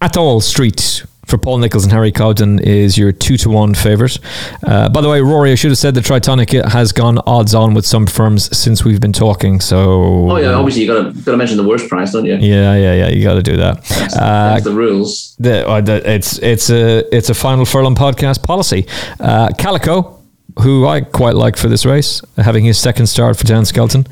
Atholl 0.03 0.43
Street 0.43 1.05
for 1.27 1.39
Paul 1.39 1.59
Nicholls 1.59 1.85
and 1.85 1.93
Harry 1.93 2.11
Cobden 2.11 2.59
is 2.59 2.99
your 2.99 3.13
two 3.13 3.37
to 3.37 3.49
one 3.49 3.73
favourite. 3.73 4.19
Uh, 4.67 4.89
by 4.89 5.01
the 5.01 5.09
way, 5.09 5.21
Rory, 5.21 5.53
I 5.53 5.55
should 5.55 5.71
have 5.71 5.79
said 5.79 5.95
the 5.95 6.01
Tritonic 6.01 6.51
has 6.73 6.91
gone 6.91 7.21
odds 7.25 7.55
on 7.55 7.73
with 7.73 7.87
some 7.87 8.09
firms 8.09 8.55
since 8.57 8.85
we've 8.85 9.01
been 9.01 9.13
talking. 9.13 9.61
So 9.61 10.29
oh 10.29 10.37
yeah, 10.39 10.55
obviously 10.55 10.83
you 10.83 10.89
got 10.89 11.05
to 11.05 11.13
got 11.23 11.31
to 11.31 11.37
mention 11.37 11.57
the 11.57 11.63
worst 11.63 11.89
price, 11.89 12.11
don't 12.11 12.25
you? 12.25 12.35
Yeah, 12.35 12.75
yeah, 12.75 12.95
yeah. 12.95 13.09
You 13.11 13.23
got 13.23 13.35
to 13.35 13.45
do 13.45 13.57
that. 13.59 13.85
That's, 13.85 14.17
uh, 14.17 14.19
that's 14.19 14.65
the 14.65 14.73
rules. 14.73 15.37
The, 15.39 15.69
uh, 15.69 15.81
the, 15.81 16.11
it's 16.11 16.39
it's 16.39 16.69
a 16.69 17.17
it's 17.17 17.31
a 17.31 17.35
final 17.35 17.65
furlong 17.65 17.95
podcast 17.95 18.43
policy. 18.43 18.89
Uh, 19.21 19.51
Calico. 19.57 20.19
Who 20.59 20.87
I 20.87 21.01
quite 21.01 21.35
like 21.35 21.57
for 21.57 21.69
this 21.69 21.87
race, 21.87 22.21
having 22.37 22.65
his 22.65 22.79
second 22.79 23.07
start 23.07 23.39
for 23.39 23.45
Dan 23.45 23.65
Skelton, 23.65 24.07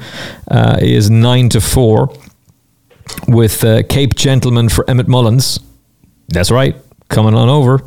uh, 0.51 0.79
is 0.81 1.11
nine 1.11 1.51
to 1.51 1.61
four, 1.61 2.17
with 3.29 3.63
uh, 3.63 3.83
Cape 3.83 4.15
Gentleman 4.15 4.71
for 4.71 4.89
Emmet 4.89 5.07
Mullins. 5.07 5.61
That's 6.31 6.51
right, 6.51 6.77
coming 7.09 7.35
on 7.35 7.49
over. 7.49 7.83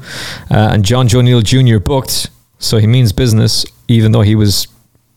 Uh, 0.51 0.71
and 0.73 0.83
Jonjo 0.83 1.15
O'Neill 1.15 1.41
Jr. 1.41 1.79
booked, 1.79 2.29
so 2.59 2.77
he 2.77 2.87
means 2.87 3.11
business, 3.11 3.65
even 3.87 4.11
though 4.11 4.21
he 4.21 4.35
was 4.35 4.67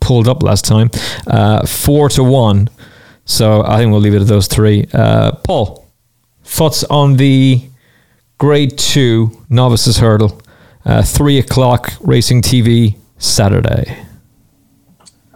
pulled 0.01 0.29
up 0.29 0.43
last 0.43 0.65
time. 0.65 0.91
Uh, 1.27 1.67
four 1.67 2.09
to 2.11 2.23
one. 2.23 2.69
So 3.25 3.65
I 3.65 3.79
think 3.79 3.91
we'll 3.91 4.01
leave 4.01 4.15
it 4.15 4.23
at 4.23 4.29
those 4.29 4.47
three. 4.47 4.87
Uh, 4.93 5.33
Paul, 5.45 5.89
thoughts 6.45 6.85
on 6.85 7.17
the 7.17 7.69
grade 8.39 8.79
two 8.79 9.45
novices 9.49 9.99
hurdle? 9.99 10.41
Uh, 10.85 11.03
three 11.03 11.39
o'clock 11.39 11.93
racing 12.01 12.43
TV 12.43 12.97
Saturday. 13.19 14.06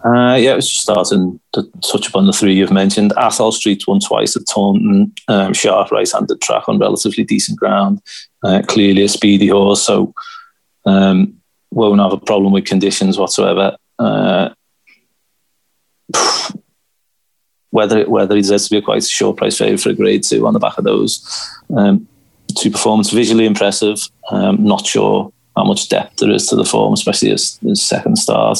Uh, 0.05 0.35
yeah, 0.35 0.53
it 0.53 0.57
was 0.57 0.69
just 0.69 0.83
starting 0.83 1.39
to 1.53 1.63
touch 1.83 2.09
upon 2.09 2.27
the 2.27 2.33
three 2.33 2.55
you've 2.55 2.73
mentioned. 2.73 3.13
Atholl 3.13 3.53
Street 3.53 3.87
won 3.87 4.01
twice 4.01 4.35
at 4.35 4.47
Taunton, 4.47 5.13
um, 5.29 5.53
sharp 5.53 5.91
right-handed 5.91 6.41
track 6.41 6.69
on 6.69 6.79
relatively 6.79 7.25
decent 7.25 7.59
ground. 7.59 8.01
Uh, 8.43 8.63
clearly 8.67 9.03
a 9.03 9.09
speedy 9.09 9.49
horse, 9.49 9.83
so 9.83 10.15
um, 10.87 11.35
won't 11.71 12.01
have 12.01 12.15
a 12.15 12.19
problem 12.19 12.53
with 12.53 12.65
conditions 12.65 13.19
whatsoever. 13.19 13.77
Uh, 13.99 14.49
whether 17.71 18.09
whether 18.09 18.35
he's 18.35 18.47
deserves 18.47 18.65
to 18.65 18.71
be 18.71 18.79
a 18.79 18.83
quite 18.83 19.05
short 19.05 19.37
price 19.37 19.59
favourite 19.59 19.81
for 19.81 19.91
a 19.91 19.95
grade 19.95 20.25
two 20.25 20.47
on 20.47 20.55
the 20.55 20.59
back 20.59 20.79
of 20.79 20.85
those 20.85 21.23
um, 21.77 22.09
two 22.57 22.71
performances, 22.71 23.13
visually 23.13 23.45
impressive. 23.45 24.01
Um, 24.31 24.65
not 24.65 24.87
sure 24.87 25.31
how 25.57 25.65
much 25.65 25.89
depth 25.89 26.17
there 26.17 26.31
is 26.31 26.47
to 26.47 26.57
the 26.57 26.65
form, 26.65 26.95
especially 26.95 27.31
his, 27.31 27.59
his 27.59 27.83
second 27.83 28.17
start. 28.17 28.59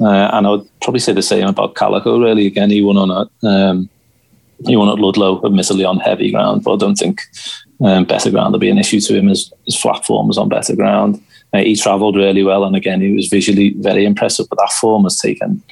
Uh, 0.00 0.30
and 0.32 0.46
I 0.46 0.50
would 0.50 0.68
probably 0.80 1.00
say 1.00 1.12
the 1.12 1.22
same 1.22 1.46
about 1.46 1.74
Calico. 1.74 2.18
Really, 2.18 2.46
again, 2.46 2.70
he 2.70 2.82
won 2.82 2.96
on 2.96 3.10
a 3.10 3.46
um, 3.46 3.88
he 4.66 4.76
won 4.76 4.88
at 4.88 4.98
Ludlow, 4.98 5.44
admittedly 5.44 5.84
on 5.84 5.98
heavy 5.98 6.30
ground, 6.30 6.64
but 6.64 6.74
I 6.74 6.76
don't 6.76 6.96
think 6.96 7.22
um, 7.82 8.04
better 8.04 8.30
ground 8.30 8.52
will 8.52 8.58
be 8.58 8.70
an 8.70 8.78
issue 8.78 9.00
to 9.00 9.16
him. 9.16 9.28
His, 9.28 9.52
his 9.64 9.76
flat 9.76 10.04
form 10.04 10.28
was 10.28 10.38
on 10.38 10.48
better 10.48 10.76
ground. 10.76 11.22
Uh, 11.52 11.60
he 11.60 11.74
travelled 11.74 12.16
really 12.16 12.42
well, 12.42 12.64
and 12.64 12.76
again, 12.76 13.00
he 13.00 13.12
was 13.14 13.28
visually 13.28 13.74
very 13.78 14.04
impressive. 14.04 14.46
But 14.48 14.58
that 14.58 14.72
form 14.72 15.04
has 15.04 15.18
taken 15.18 15.62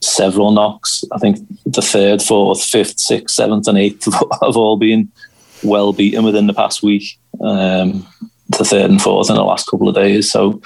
several 0.00 0.52
knocks. 0.52 1.04
I 1.12 1.18
think 1.18 1.38
the 1.64 1.82
third, 1.82 2.22
fourth, 2.22 2.62
fifth, 2.62 2.98
sixth, 2.98 3.34
seventh, 3.34 3.68
and 3.68 3.78
eighth 3.78 4.04
have 4.42 4.56
all 4.56 4.76
been 4.76 5.10
well 5.62 5.92
beaten 5.92 6.24
within 6.24 6.46
the 6.46 6.54
past 6.54 6.82
week. 6.82 7.18
Um, 7.40 8.06
the 8.48 8.64
third 8.64 8.90
and 8.90 9.02
fourth 9.02 9.28
in 9.28 9.36
the 9.36 9.44
last 9.44 9.68
couple 9.68 9.88
of 9.88 9.94
days. 9.94 10.30
So 10.30 10.60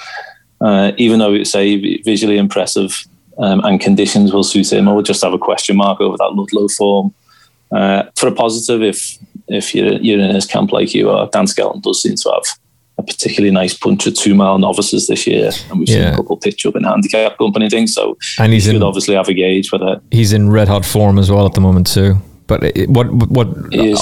uh, 0.61 0.91
even 0.97 1.19
though 1.19 1.33
it's 1.33 1.55
a 1.55 2.01
visually 2.03 2.37
impressive 2.37 3.05
um, 3.37 3.61
and 3.65 3.81
conditions 3.81 4.33
will 4.33 4.43
suit 4.43 4.71
him, 4.71 4.87
I 4.87 4.93
would 4.93 5.05
just 5.05 5.23
have 5.23 5.33
a 5.33 5.39
question 5.39 5.75
mark 5.75 5.99
over 5.99 6.17
that 6.17 6.33
Ludlow 6.33 6.67
form. 6.69 7.13
Uh, 7.71 8.03
for 8.15 8.27
a 8.27 8.31
positive, 8.31 8.81
if 8.81 9.17
if 9.47 9.75
you're, 9.75 9.93
you're 9.93 10.19
in 10.19 10.33
his 10.33 10.45
camp 10.45 10.71
like 10.71 10.93
you 10.93 11.09
are, 11.09 11.27
Dan 11.31 11.47
Skelton 11.47 11.81
does 11.81 12.01
seem 12.01 12.15
to 12.15 12.29
have 12.29 12.43
a 12.97 13.03
particularly 13.03 13.51
nice 13.51 13.73
punch 13.73 14.07
of 14.07 14.13
two 14.13 14.35
mile 14.35 14.59
novices 14.59 15.07
this 15.07 15.25
year, 15.25 15.51
and 15.69 15.79
we've 15.79 15.89
yeah. 15.89 15.95
seen 15.95 16.13
a 16.13 16.15
couple 16.15 16.37
pitch 16.37 16.65
up 16.65 16.75
in 16.75 16.83
handicap 16.83 17.37
company 17.37 17.69
things. 17.69 17.93
So 17.93 18.17
and 18.39 18.53
he's 18.53 18.65
he 18.65 18.75
in, 18.75 18.83
obviously 18.83 19.15
have 19.15 19.27
a 19.29 19.33
gauge 19.33 19.69
for 19.69 19.79
that. 19.79 20.01
He's 20.11 20.33
in 20.33 20.49
red 20.49 20.67
hot 20.67 20.85
form 20.85 21.17
as 21.17 21.31
well 21.31 21.45
at 21.45 21.53
the 21.53 21.61
moment 21.61 21.87
too. 21.87 22.17
But 22.51 22.63
it, 22.75 22.89
what 22.89 23.07
what 23.37 23.47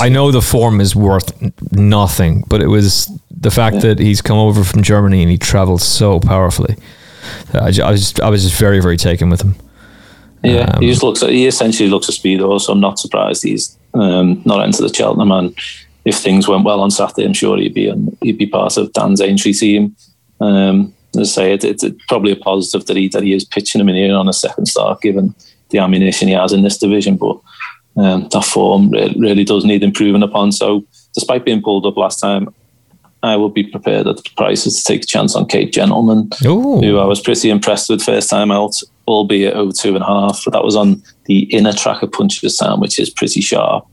I 0.01 0.09
know 0.09 0.31
the 0.31 0.41
form 0.41 0.81
is 0.81 0.95
worth 0.95 1.29
nothing, 1.71 2.43
but 2.49 2.61
it 2.61 2.67
was 2.67 3.11
the 3.29 3.51
fact 3.51 3.75
yeah. 3.75 3.81
that 3.81 3.99
he's 3.99 4.23
come 4.23 4.39
over 4.39 4.63
from 4.63 4.81
Germany 4.81 5.21
and 5.21 5.29
he 5.29 5.37
travels 5.37 5.83
so 5.83 6.19
powerfully. 6.19 6.75
I, 7.53 7.57
I 7.59 7.65
was 7.67 7.75
just, 7.77 8.19
I 8.21 8.29
was 8.31 8.41
just 8.41 8.59
very 8.59 8.81
very 8.81 8.97
taken 8.97 9.29
with 9.29 9.41
him. 9.41 9.53
Yeah, 10.43 10.71
um, 10.73 10.81
he 10.81 10.89
just 10.89 11.03
looks. 11.03 11.21
He 11.21 11.45
essentially 11.45 11.89
looks 11.89 12.09
a 12.09 12.11
speedo, 12.11 12.59
so 12.59 12.73
I'm 12.73 12.79
not 12.79 12.97
surprised 12.97 13.43
he's 13.43 13.77
um, 13.93 14.41
not 14.45 14.65
into 14.65 14.81
the 14.81 14.91
Cheltenham. 14.91 15.31
And 15.31 15.55
if 16.05 16.15
things 16.15 16.47
went 16.47 16.65
well 16.65 16.81
on 16.81 16.89
Saturday, 16.89 17.27
I'm 17.27 17.33
sure 17.33 17.55
he'd 17.57 17.75
be 17.75 17.91
on, 17.91 18.17
he'd 18.23 18.39
be 18.39 18.47
part 18.47 18.77
of 18.77 18.91
Dan's 18.93 19.21
entry 19.21 19.53
team. 19.53 19.95
Um, 20.41 20.91
as 21.15 21.37
I 21.37 21.41
say, 21.41 21.53
it, 21.53 21.63
it's 21.63 21.85
probably 22.07 22.31
a 22.31 22.35
positive 22.35 22.87
that 22.87 22.97
he 22.97 23.09
that 23.09 23.21
he 23.21 23.33
is 23.33 23.45
pitching 23.45 23.79
him 23.79 23.89
in 23.89 23.95
here 23.95 24.15
on 24.15 24.27
a 24.27 24.33
second 24.33 24.65
start, 24.65 25.01
given 25.01 25.35
the 25.69 25.77
ammunition 25.77 26.29
he 26.29 26.33
has 26.33 26.51
in 26.51 26.63
this 26.63 26.79
division. 26.79 27.15
But 27.15 27.37
um, 27.99 28.29
that 28.29 28.45
form 28.45 28.89
really, 28.91 29.43
does 29.43 29.65
need 29.65 29.83
improving 29.83 30.23
upon. 30.23 30.51
So, 30.51 30.85
despite 31.13 31.45
being 31.45 31.61
pulled 31.61 31.85
up 31.85 31.97
last 31.97 32.19
time, 32.19 32.53
I 33.21 33.35
will 33.35 33.49
be 33.49 33.63
prepared 33.63 34.07
at 34.07 34.15
the 34.15 34.29
prices 34.37 34.77
to 34.77 34.83
take 34.83 35.03
a 35.03 35.05
chance 35.05 35.35
on 35.35 35.47
Cape 35.47 35.73
Gentleman, 35.73 36.29
Ooh. 36.45 36.79
who 36.79 36.97
I 36.97 37.05
was 37.05 37.19
pretty 37.19 37.49
impressed 37.49 37.89
with 37.89 38.01
first 38.01 38.29
time 38.29 38.51
out, 38.51 38.81
albeit 39.07 39.55
over 39.55 39.73
two 39.73 39.95
and 39.95 40.03
a 40.03 40.07
half. 40.07 40.41
But 40.45 40.51
that 40.51 40.63
was 40.63 40.77
on 40.77 41.03
the 41.25 41.39
inner 41.53 41.73
track 41.73 42.01
of 42.01 42.11
Punchestown, 42.11 42.79
which 42.79 42.99
is 42.99 43.09
pretty 43.09 43.41
sharp. 43.41 43.85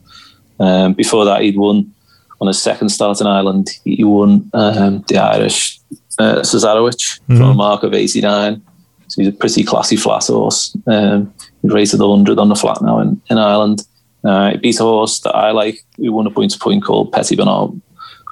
Um, 0.60 0.94
before 0.94 1.24
that, 1.24 1.42
he'd 1.42 1.58
won 1.58 1.92
on 2.40 2.46
his 2.46 2.62
second 2.62 2.90
start 2.90 3.20
in 3.20 3.26
Ireland. 3.26 3.70
He 3.84 4.04
won 4.04 4.48
um, 4.52 5.04
the 5.08 5.18
Irish 5.18 5.80
uh, 6.18 6.36
Cesarewitch 6.42 7.20
mm-hmm. 7.20 7.38
from 7.38 7.50
a 7.50 7.54
mark 7.54 7.82
of 7.82 7.92
89. 7.92 8.62
So 9.08 9.22
he's 9.22 9.28
a 9.28 9.36
pretty 9.36 9.64
classy 9.64 9.96
flat 9.96 10.26
horse. 10.26 10.76
Um, 10.86 11.32
he's 11.62 11.72
rated 11.72 12.00
100 12.00 12.38
on 12.38 12.48
the 12.48 12.56
flat 12.56 12.80
now 12.82 13.00
in, 13.00 13.20
in 13.30 13.38
Ireland. 13.38 13.86
Uh, 14.26 14.50
he 14.50 14.56
beat 14.56 14.80
a 14.80 14.82
horse 14.82 15.20
that 15.20 15.34
I 15.34 15.52
like, 15.52 15.78
who 15.96 16.12
won 16.12 16.26
a 16.26 16.30
point 16.30 16.50
to 16.52 16.58
point 16.58 16.84
called 16.84 17.12
Petit 17.12 17.36
Bonhomme. 17.36 17.80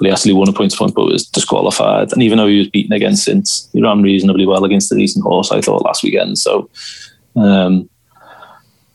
Well, 0.01 0.09
he 0.09 0.11
actually 0.11 0.33
won 0.33 0.49
a 0.49 0.53
point 0.53 0.73
to 0.73 0.77
point, 0.77 0.95
but 0.95 1.07
was 1.07 1.27
disqualified. 1.27 2.13
And 2.13 2.23
even 2.23 2.39
though 2.39 2.49
he 2.49 2.59
was 2.59 2.69
beaten 2.69 2.93
again 2.93 3.15
since, 3.15 3.69
he 3.73 3.81
ran 3.81 4.03
reasonably 4.03 4.45
well 4.45 4.65
against 4.65 4.91
the 4.91 4.97
decent 4.97 5.25
horse, 5.25 5.53
I 5.53 5.61
thought, 5.61 5.85
last 5.85 6.03
weekend. 6.03 6.37
So 6.39 6.69
um, 7.37 7.89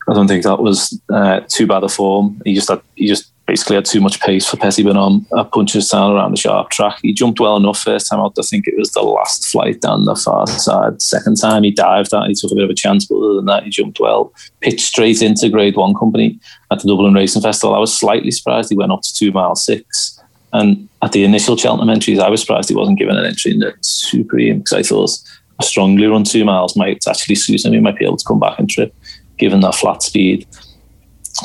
I 0.09 0.13
don't 0.13 0.27
think 0.27 0.43
that 0.43 0.59
was 0.59 0.99
uh, 1.09 1.39
too 1.47 1.67
bad 1.67 1.83
a 1.83 1.89
form. 1.89 2.41
He 2.43 2.53
just 2.53 2.69
had, 2.69 2.81
he 2.95 3.07
just 3.07 3.31
basically 3.49 3.75
had 3.75 3.85
too 3.85 3.99
much 3.99 4.19
pace 4.19 4.47
for 4.47 4.57
Petit 4.57 4.83
Bonhomme 4.83 5.25
at 5.35 5.49
Punchestown 5.49 6.13
around 6.13 6.31
the 6.31 6.37
sharp 6.37 6.69
track. 6.69 6.99
He 7.01 7.11
jumped 7.11 7.39
well 7.39 7.57
enough 7.57 7.79
first 7.79 8.07
time 8.07 8.19
out. 8.19 8.37
I 8.37 8.43
think 8.43 8.67
it 8.67 8.77
was 8.77 8.91
the 8.91 9.01
last 9.01 9.47
flight 9.47 9.81
down 9.81 10.05
the 10.05 10.15
far 10.15 10.45
side. 10.45 11.01
Second 11.01 11.37
time 11.37 11.63
he 11.63 11.71
dived 11.71 12.13
out, 12.13 12.27
he 12.27 12.35
took 12.35 12.51
a 12.51 12.55
bit 12.55 12.63
of 12.63 12.69
a 12.69 12.75
chance, 12.75 13.07
but 13.07 13.17
other 13.17 13.33
than 13.33 13.45
that, 13.45 13.63
he 13.63 13.71
jumped 13.71 13.99
well. 13.99 14.31
Pitched 14.61 14.81
straight 14.81 15.23
into 15.23 15.49
Grade 15.49 15.75
One 15.75 15.95
Company 15.95 16.39
at 16.71 16.79
the 16.79 16.87
Dublin 16.87 17.15
Racing 17.15 17.41
Festival. 17.41 17.73
I 17.73 17.79
was 17.79 17.97
slightly 17.97 18.29
surprised 18.29 18.69
he 18.69 18.77
went 18.77 18.91
up 18.91 19.01
to 19.01 19.15
two 19.15 19.31
mile 19.31 19.55
six. 19.55 20.21
And 20.53 20.87
at 21.01 21.11
the 21.11 21.23
initial 21.23 21.57
Cheltenham 21.57 21.89
entries, 21.89 22.19
I 22.19 22.29
was 22.29 22.41
surprised 22.41 22.69
he 22.69 22.75
wasn't 22.75 22.99
given 22.99 23.17
an 23.17 23.25
entry 23.25 23.51
in 23.51 23.59
the 23.59 23.73
Supreme 23.81 24.59
because 24.59 24.73
I 24.73 24.83
thought 24.83 25.17
a 25.59 25.63
strongly 25.63 26.05
run 26.05 26.23
two 26.23 26.45
miles 26.45 26.75
might 26.75 27.07
actually 27.07 27.35
suit 27.35 27.65
him. 27.65 27.73
He 27.73 27.79
might 27.79 27.97
be 27.97 28.05
able 28.05 28.17
to 28.17 28.25
come 28.25 28.39
back 28.39 28.59
and 28.59 28.69
trip 28.69 28.93
given 29.37 29.61
that 29.61 29.73
flat 29.73 30.03
speed. 30.03 30.47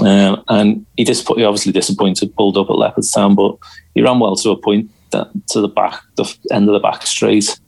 Um, 0.01 0.43
and 0.49 0.87
he, 0.97 1.05
disappointed, 1.05 1.41
he 1.41 1.47
obviously 1.47 1.72
disappointed, 1.72 2.35
pulled 2.37 2.57
up 2.57 2.70
at 2.70 2.76
Leopardstown, 2.76 3.37
but 3.37 3.57
he 3.95 4.03
ran 4.03 4.18
well 4.18 4.37
to 4.37 4.51
a 4.51 4.57
point 4.57 4.91
that, 5.11 5.28
to 5.51 5.61
the 5.61 5.68
back, 5.68 6.01
the 6.16 6.37
end 6.51 6.68
of 6.68 6.72
the 6.72 6.80
back 6.80 7.07
straight. 7.07 7.59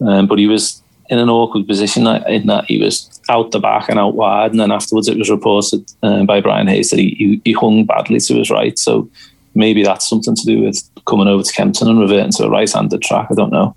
Um, 0.00 0.26
but 0.26 0.38
he 0.38 0.46
was 0.46 0.82
in 1.10 1.18
an 1.18 1.28
awkward 1.28 1.66
position 1.66 2.06
in 2.06 2.46
that 2.46 2.64
he 2.66 2.78
was 2.78 3.20
out 3.28 3.50
the 3.50 3.58
back 3.58 3.88
and 3.88 3.98
out 3.98 4.14
wide. 4.14 4.52
And 4.52 4.60
then 4.60 4.72
afterwards, 4.72 5.08
it 5.08 5.18
was 5.18 5.30
reported 5.30 5.84
uh, 6.02 6.24
by 6.24 6.40
Brian 6.40 6.68
Hayes 6.68 6.90
that 6.90 6.98
he, 6.98 7.10
he, 7.18 7.42
he 7.44 7.52
hung 7.52 7.84
badly 7.84 8.20
to 8.20 8.34
his 8.34 8.50
right. 8.50 8.78
So 8.78 9.08
maybe 9.54 9.82
that's 9.82 10.08
something 10.08 10.34
to 10.34 10.46
do 10.46 10.62
with 10.62 10.82
coming 11.06 11.28
over 11.28 11.42
to 11.42 11.52
Kempton 11.52 11.88
and 11.88 12.00
reverting 12.00 12.32
to 12.32 12.44
a 12.44 12.50
right-handed 12.50 13.02
track. 13.02 13.28
I 13.30 13.34
don't 13.34 13.52
know. 13.52 13.74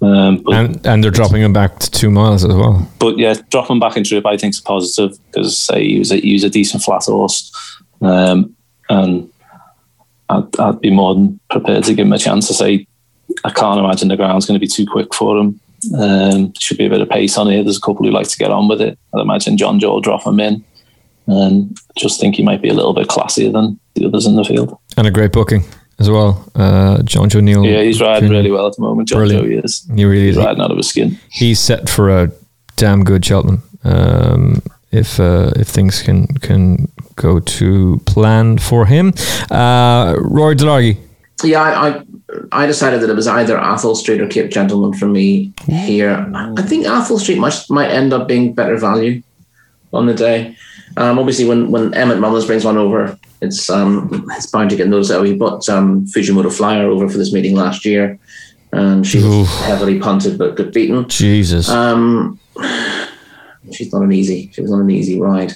Um, 0.00 0.42
and, 0.46 0.86
and 0.86 1.02
they're 1.02 1.10
dropping 1.10 1.42
him 1.42 1.52
back 1.52 1.78
to 1.80 1.90
two 1.90 2.10
miles 2.10 2.44
as 2.44 2.54
well. 2.54 2.88
But 2.98 3.18
yeah, 3.18 3.34
dropping 3.50 3.80
back 3.80 3.96
in 3.96 4.04
trip 4.04 4.26
I 4.26 4.36
think 4.36 4.54
is 4.54 4.60
positive 4.60 5.18
because 5.26 5.58
say 5.58 5.86
he 5.86 5.98
was 5.98 6.12
a, 6.12 6.16
he 6.16 6.32
was 6.32 6.44
a 6.44 6.50
decent 6.50 6.82
flat 6.82 7.04
horse, 7.04 7.52
um, 8.00 8.54
and 8.88 9.30
I'd, 10.28 10.60
I'd, 10.60 10.80
be 10.80 10.90
more 10.90 11.14
than 11.14 11.40
prepared 11.50 11.84
to 11.84 11.94
give 11.94 12.06
him 12.06 12.12
a 12.12 12.18
chance 12.18 12.46
to 12.48 12.54
say 12.54 12.86
I 13.44 13.50
can't 13.50 13.80
imagine 13.80 14.08
the 14.08 14.16
ground's 14.16 14.46
going 14.46 14.58
to 14.58 14.64
be 14.64 14.70
too 14.70 14.86
quick 14.86 15.14
for 15.14 15.36
him. 15.36 15.60
Um, 15.96 16.52
should 16.58 16.78
be 16.78 16.86
a 16.86 16.90
bit 16.90 17.00
of 17.00 17.08
pace 17.08 17.38
on 17.38 17.48
here. 17.48 17.62
There's 17.62 17.78
a 17.78 17.80
couple 17.80 18.04
who 18.04 18.10
like 18.10 18.28
to 18.28 18.38
get 18.38 18.50
on 18.50 18.68
with 18.68 18.80
it. 18.80 18.98
I'd 19.14 19.20
imagine 19.20 19.56
John 19.56 19.78
Joe 19.78 19.92
will 19.92 20.00
drop 20.00 20.26
him 20.26 20.40
in 20.40 20.64
and 21.28 21.78
just 21.96 22.20
think 22.20 22.36
he 22.36 22.42
might 22.42 22.62
be 22.62 22.68
a 22.68 22.74
little 22.74 22.94
bit 22.94 23.08
classier 23.08 23.52
than 23.52 23.78
the 23.98 24.06
others 24.06 24.26
in 24.26 24.36
the 24.36 24.44
field. 24.44 24.78
And 24.96 25.06
a 25.06 25.10
great 25.10 25.32
booking 25.32 25.64
as 25.98 26.08
well. 26.10 26.50
Uh, 26.54 26.98
Jonjo 26.98 27.36
O'Neill. 27.36 27.64
Yeah, 27.64 27.82
he's 27.82 28.00
riding 28.00 28.30
really 28.30 28.50
well 28.50 28.66
at 28.66 28.76
the 28.76 28.82
moment. 28.82 29.08
John 29.08 29.18
Brilliant. 29.18 29.44
Joe, 29.44 29.50
he 29.50 29.56
is. 29.56 29.88
He 29.94 30.04
really 30.04 30.26
he's 30.26 30.36
is. 30.36 30.44
riding 30.44 30.62
out 30.62 30.70
of 30.70 30.76
his 30.76 30.88
skin. 30.88 31.18
He's 31.30 31.60
set 31.60 31.88
for 31.88 32.08
a 32.08 32.32
damn 32.76 33.04
good 33.04 33.24
Cheltenham. 33.24 33.62
Um, 33.84 34.62
if 34.90 35.20
uh, 35.20 35.52
if 35.56 35.68
things 35.68 36.02
can 36.02 36.26
can 36.38 36.90
go 37.16 37.40
to 37.40 38.00
plan 38.06 38.58
for 38.58 38.86
him, 38.86 39.12
uh, 39.50 40.14
Rory 40.18 40.56
Delargy. 40.56 40.98
Yeah, 41.44 41.62
I, 41.62 41.88
I, 41.88 42.02
I 42.50 42.66
decided 42.66 43.00
that 43.02 43.10
it 43.10 43.14
was 43.14 43.28
either 43.28 43.56
Atholl 43.56 43.94
Street 43.94 44.20
or 44.20 44.26
Cape 44.26 44.50
Gentleman 44.50 44.92
for 44.92 45.06
me 45.06 45.52
here. 45.66 46.26
I 46.34 46.62
think 46.62 46.86
Atholl 46.86 47.20
Street 47.20 47.38
might 47.38 47.64
might 47.70 47.90
end 47.90 48.12
up 48.12 48.26
being 48.26 48.54
better 48.54 48.76
value 48.76 49.22
on 49.92 50.06
the 50.06 50.14
day. 50.14 50.56
Um, 50.96 51.18
obviously, 51.18 51.44
when 51.44 51.70
when 51.70 51.94
Emmet 51.94 52.18
Mullins 52.18 52.46
brings 52.46 52.64
one 52.64 52.76
over, 52.76 53.16
it's 53.40 53.70
um, 53.70 54.26
it's 54.32 54.46
bound 54.46 54.70
to 54.70 54.76
get 54.76 54.88
noticed. 54.88 55.18
We 55.20 55.34
bought 55.34 55.68
um, 55.68 56.06
Fujimoto 56.06 56.52
Flyer 56.52 56.88
over 56.88 57.08
for 57.08 57.18
this 57.18 57.32
meeting 57.32 57.54
last 57.54 57.84
year, 57.84 58.18
and 58.72 59.06
she 59.06 59.22
was 59.22 59.48
heavily 59.60 59.98
punted 59.98 60.38
but 60.38 60.56
got 60.56 60.72
beaten. 60.72 61.08
Jesus. 61.08 61.68
Um, 61.68 62.38
she's 63.72 63.92
not 63.92 64.02
an 64.02 64.12
easy. 64.12 64.50
She 64.52 64.60
was 64.60 64.70
not 64.70 64.80
an 64.80 64.90
easy 64.90 65.20
ride. 65.20 65.52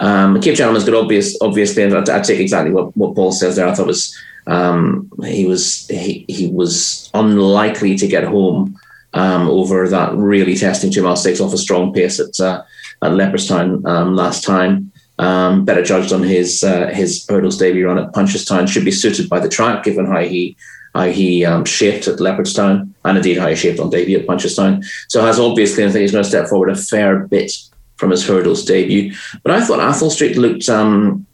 Um, 0.00 0.40
Cape 0.40 0.56
Gentleman's 0.56 0.84
good, 0.84 0.94
obvious, 0.94 1.36
obviously. 1.40 1.82
And 1.82 1.94
I, 1.94 2.18
I 2.18 2.20
take 2.20 2.40
exactly 2.40 2.72
what, 2.72 2.96
what 2.96 3.14
Paul 3.14 3.32
says 3.32 3.56
there. 3.56 3.68
I 3.68 3.74
thought 3.74 3.86
was 3.86 4.16
um, 4.46 5.10
he 5.24 5.46
was 5.46 5.86
he, 5.88 6.24
he 6.28 6.48
was 6.48 7.10
unlikely 7.14 7.96
to 7.96 8.06
get 8.06 8.24
home 8.24 8.78
um, 9.12 9.48
over 9.48 9.88
that 9.88 10.14
really 10.14 10.56
testing 10.56 10.90
two 10.90 11.02
mile 11.02 11.16
six 11.16 11.40
off 11.40 11.52
a 11.52 11.58
strong 11.58 11.92
pace 11.92 12.18
at 12.18 12.38
uh, 12.40 12.62
at 13.02 13.12
Leopardstown 13.12 13.86
um, 13.86 14.16
last 14.16 14.44
time. 14.44 14.89
Um, 15.20 15.66
better 15.66 15.82
judged 15.82 16.14
on 16.14 16.22
his 16.22 16.64
uh, 16.64 16.86
his 16.86 17.26
hurdles 17.28 17.58
debut 17.58 17.86
run 17.86 17.98
at 17.98 18.12
Punchestown. 18.12 18.66
Should 18.66 18.86
be 18.86 18.90
suited 18.90 19.28
by 19.28 19.38
the 19.38 19.50
track, 19.50 19.84
given 19.84 20.06
how 20.06 20.20
he 20.20 20.56
how 20.94 21.04
he 21.04 21.44
um, 21.44 21.64
shaped 21.64 22.08
at 22.08 22.18
Leopardstown 22.18 22.90
and 23.04 23.16
indeed 23.16 23.38
how 23.38 23.48
he 23.48 23.54
shaped 23.54 23.80
on 23.80 23.90
debut 23.90 24.18
at 24.18 24.26
Punchestown. 24.26 24.82
So 25.08 25.22
has 25.22 25.38
obviously, 25.38 25.84
I 25.84 25.90
think 25.90 26.00
he's 26.00 26.12
going 26.12 26.24
to 26.24 26.28
step 26.28 26.48
forward 26.48 26.70
a 26.70 26.74
fair 26.74 27.26
bit 27.26 27.52
from 27.96 28.10
his 28.10 28.26
hurdles 28.26 28.64
debut. 28.64 29.14
But 29.42 29.52
I 29.52 29.60
thought 29.60 29.78
Atholl 29.78 30.10
Street 30.10 30.36
looked 30.36 30.68
um, 30.68 31.26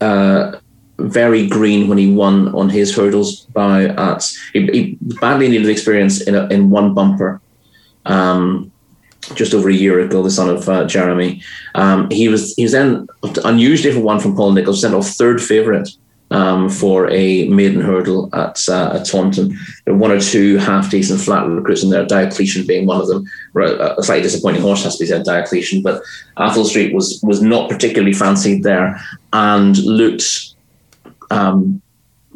uh, 0.00 0.58
very 0.98 1.46
green 1.46 1.86
when 1.88 1.98
he 1.98 2.12
won 2.12 2.48
on 2.54 2.70
his 2.70 2.96
hurdles 2.96 3.46
by 3.46 3.84
at 3.84 4.28
he, 4.52 4.66
he 4.68 4.98
badly 5.20 5.48
needed 5.48 5.68
experience 5.68 6.22
in 6.22 6.34
a, 6.34 6.46
in 6.48 6.70
one 6.70 6.94
bumper. 6.94 7.40
Um, 8.06 8.72
just 9.34 9.54
over 9.54 9.68
a 9.68 9.74
year 9.74 10.00
ago, 10.00 10.22
the 10.22 10.30
son 10.30 10.48
of 10.48 10.68
uh, 10.68 10.84
Jeremy. 10.84 11.42
Um, 11.74 12.10
he 12.10 12.28
was 12.28 12.54
he 12.54 12.64
was 12.64 12.72
then 12.72 13.06
unusually 13.44 13.94
for 13.94 14.00
one 14.00 14.20
from 14.20 14.36
Paul 14.36 14.52
Nicholls, 14.52 14.80
sent 14.80 14.94
off 14.94 15.08
third 15.08 15.42
favourite 15.42 15.88
um, 16.30 16.68
for 16.68 17.10
a 17.10 17.48
maiden 17.48 17.80
hurdle 17.80 18.28
at 18.34 18.68
uh, 18.68 18.98
at 18.98 19.06
Taunton. 19.06 19.56
There 19.84 19.94
were 19.94 20.00
one 20.00 20.10
or 20.10 20.20
two 20.20 20.56
half 20.58 20.90
decent 20.90 21.20
flat 21.20 21.46
recruits 21.46 21.82
in 21.82 21.90
there, 21.90 22.04
Diocletian 22.04 22.66
being 22.66 22.86
one 22.86 23.00
of 23.00 23.08
them. 23.08 23.24
A 23.56 24.02
slightly 24.02 24.22
disappointing 24.22 24.62
horse 24.62 24.84
has 24.84 24.96
to 24.96 25.04
be 25.04 25.08
said, 25.08 25.24
Diocletian, 25.24 25.82
but 25.82 26.02
Atholl 26.36 26.66
Street 26.66 26.94
was 26.94 27.20
was 27.22 27.40
not 27.40 27.70
particularly 27.70 28.14
fancied 28.14 28.62
there 28.62 29.00
and 29.32 29.78
looked 29.78 30.54
um, 31.30 31.80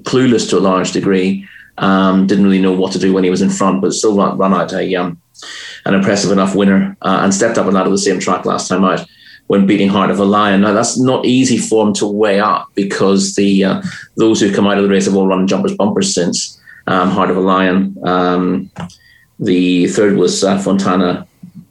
clueless 0.02 0.48
to 0.50 0.58
a 0.58 0.60
large 0.60 0.92
degree. 0.92 1.46
Um, 1.78 2.26
didn't 2.26 2.44
really 2.44 2.60
know 2.60 2.72
what 2.72 2.92
to 2.92 2.98
do 2.98 3.12
when 3.12 3.22
he 3.22 3.30
was 3.30 3.42
in 3.42 3.50
front, 3.50 3.80
but 3.80 3.92
still 3.92 4.16
ran, 4.16 4.36
run 4.36 4.52
out 4.52 4.72
a 4.72 4.94
um, 4.96 5.20
an 5.84 5.94
impressive 5.94 6.30
enough 6.30 6.54
winner 6.54 6.96
uh, 7.02 7.20
and 7.22 7.32
stepped 7.32 7.58
up 7.58 7.66
and 7.66 7.76
out 7.76 7.86
of 7.86 7.92
the 7.92 7.98
same 7.98 8.18
track 8.18 8.44
last 8.44 8.68
time 8.68 8.84
out 8.84 9.06
when 9.48 9.66
beating 9.66 9.88
Heart 9.88 10.10
of 10.10 10.20
a 10.20 10.24
Lion. 10.24 10.60
Now 10.60 10.72
that's 10.72 10.98
not 10.98 11.24
easy 11.24 11.58
for 11.58 11.86
him 11.86 11.94
to 11.94 12.06
weigh 12.06 12.40
up 12.40 12.68
because 12.74 13.34
the 13.34 13.64
uh, 13.64 13.82
those 14.16 14.40
who 14.40 14.54
come 14.54 14.66
out 14.66 14.78
of 14.78 14.84
the 14.84 14.90
race 14.90 15.06
have 15.06 15.16
all 15.16 15.26
run 15.26 15.46
jumpers 15.46 15.74
bumpers 15.74 16.14
since 16.14 16.60
um, 16.86 17.10
Heart 17.10 17.30
of 17.30 17.36
a 17.36 17.40
Lion. 17.40 17.96
Um, 18.04 18.70
the 19.38 19.86
third 19.88 20.16
was 20.16 20.44
uh, 20.44 20.58
Fontana 20.58 21.26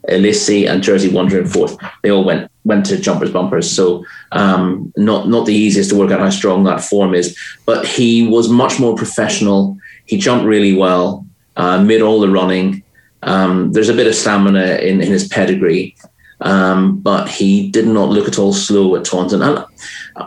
Elisi 0.08 0.68
and 0.68 0.82
Jersey 0.82 1.10
Wonder 1.10 1.38
in 1.40 1.46
fourth. 1.46 1.76
They 2.02 2.10
all 2.10 2.24
went 2.24 2.50
went 2.64 2.86
to 2.86 2.98
jumpers 2.98 3.30
bumpers. 3.30 3.70
So 3.70 4.04
um, 4.32 4.92
not 4.96 5.28
not 5.28 5.46
the 5.46 5.54
easiest 5.54 5.90
to 5.90 5.96
work 5.96 6.10
out 6.10 6.20
how 6.20 6.30
strong 6.30 6.64
that 6.64 6.80
form 6.80 7.14
is. 7.14 7.36
But 7.66 7.86
he 7.86 8.26
was 8.26 8.48
much 8.48 8.80
more 8.80 8.96
professional. 8.96 9.76
He 10.06 10.18
jumped 10.18 10.46
really 10.46 10.74
well, 10.74 11.26
uh, 11.56 11.82
made 11.82 12.02
all 12.02 12.20
the 12.20 12.30
running. 12.30 12.82
Um, 13.22 13.72
there's 13.72 13.88
a 13.88 13.94
bit 13.94 14.06
of 14.06 14.14
stamina 14.14 14.76
in, 14.76 15.00
in 15.00 15.08
his 15.08 15.28
pedigree, 15.28 15.96
um, 16.40 17.00
but 17.00 17.28
he 17.28 17.70
did 17.70 17.86
not 17.86 18.10
look 18.10 18.28
at 18.28 18.38
all 18.38 18.52
slow 18.52 18.94
at 18.96 19.04
Taunton. 19.04 19.42
And 19.42 19.64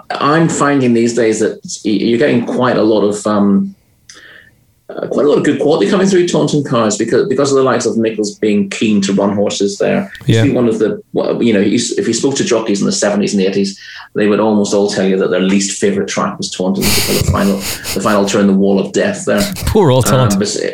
I'm 0.10 0.50
finding 0.50 0.94
these 0.94 1.16
days 1.16 1.40
that 1.40 1.62
you're 1.84 2.20
getting 2.20 2.46
quite 2.46 2.78
a 2.78 2.84
lot 2.84 3.02
of 3.04 3.26
um, 3.26 3.76
uh, 4.96 5.08
quite 5.08 5.26
a 5.26 5.30
lot 5.30 5.38
of 5.38 5.46
good 5.46 5.62
quality 5.62 5.90
coming 5.90 6.08
through 6.08 6.28
Taunton 6.28 6.64
cars 6.64 6.98
because 6.98 7.28
because 7.28 7.52
of 7.52 7.58
the 7.58 7.64
likes 7.64 7.86
of 7.86 7.98
Nicholls 7.98 8.38
being 8.38 8.70
keen 8.70 9.02
to 9.02 9.14
run 9.14 9.36
horses 9.36 9.78
there. 9.78 10.12
Yeah. 10.26 10.52
one 10.52 10.68
of 10.68 10.80
the 10.80 11.02
you 11.40 11.54
know 11.54 11.62
if 11.62 12.08
you 12.08 12.14
spoke 12.14 12.36
to 12.36 12.44
jockeys 12.44 12.82
in 12.82 12.86
the 12.86 12.92
70s 12.92 13.34
and 13.34 13.56
80s, 13.56 13.80
they 14.16 14.28
would 14.28 14.40
almost 14.40 14.74
all 14.74 14.90
tell 14.90 15.08
you 15.08 15.18
that 15.18 15.30
their 15.30 15.40
least 15.40 15.80
favorite 15.80 16.10
track 16.10 16.38
was 16.38 16.52
Taunton, 16.52 16.84
the 16.84 17.30
final 17.32 17.56
the 17.56 18.02
final 18.02 18.26
turn, 18.26 18.48
the 18.48 18.54
wall 18.54 18.80
of 18.80 18.92
death 18.92 19.26
there. 19.26 19.42
Poor 19.68 19.92
old 19.92 20.06
Taunton. 20.08 20.42
Um, 20.42 20.74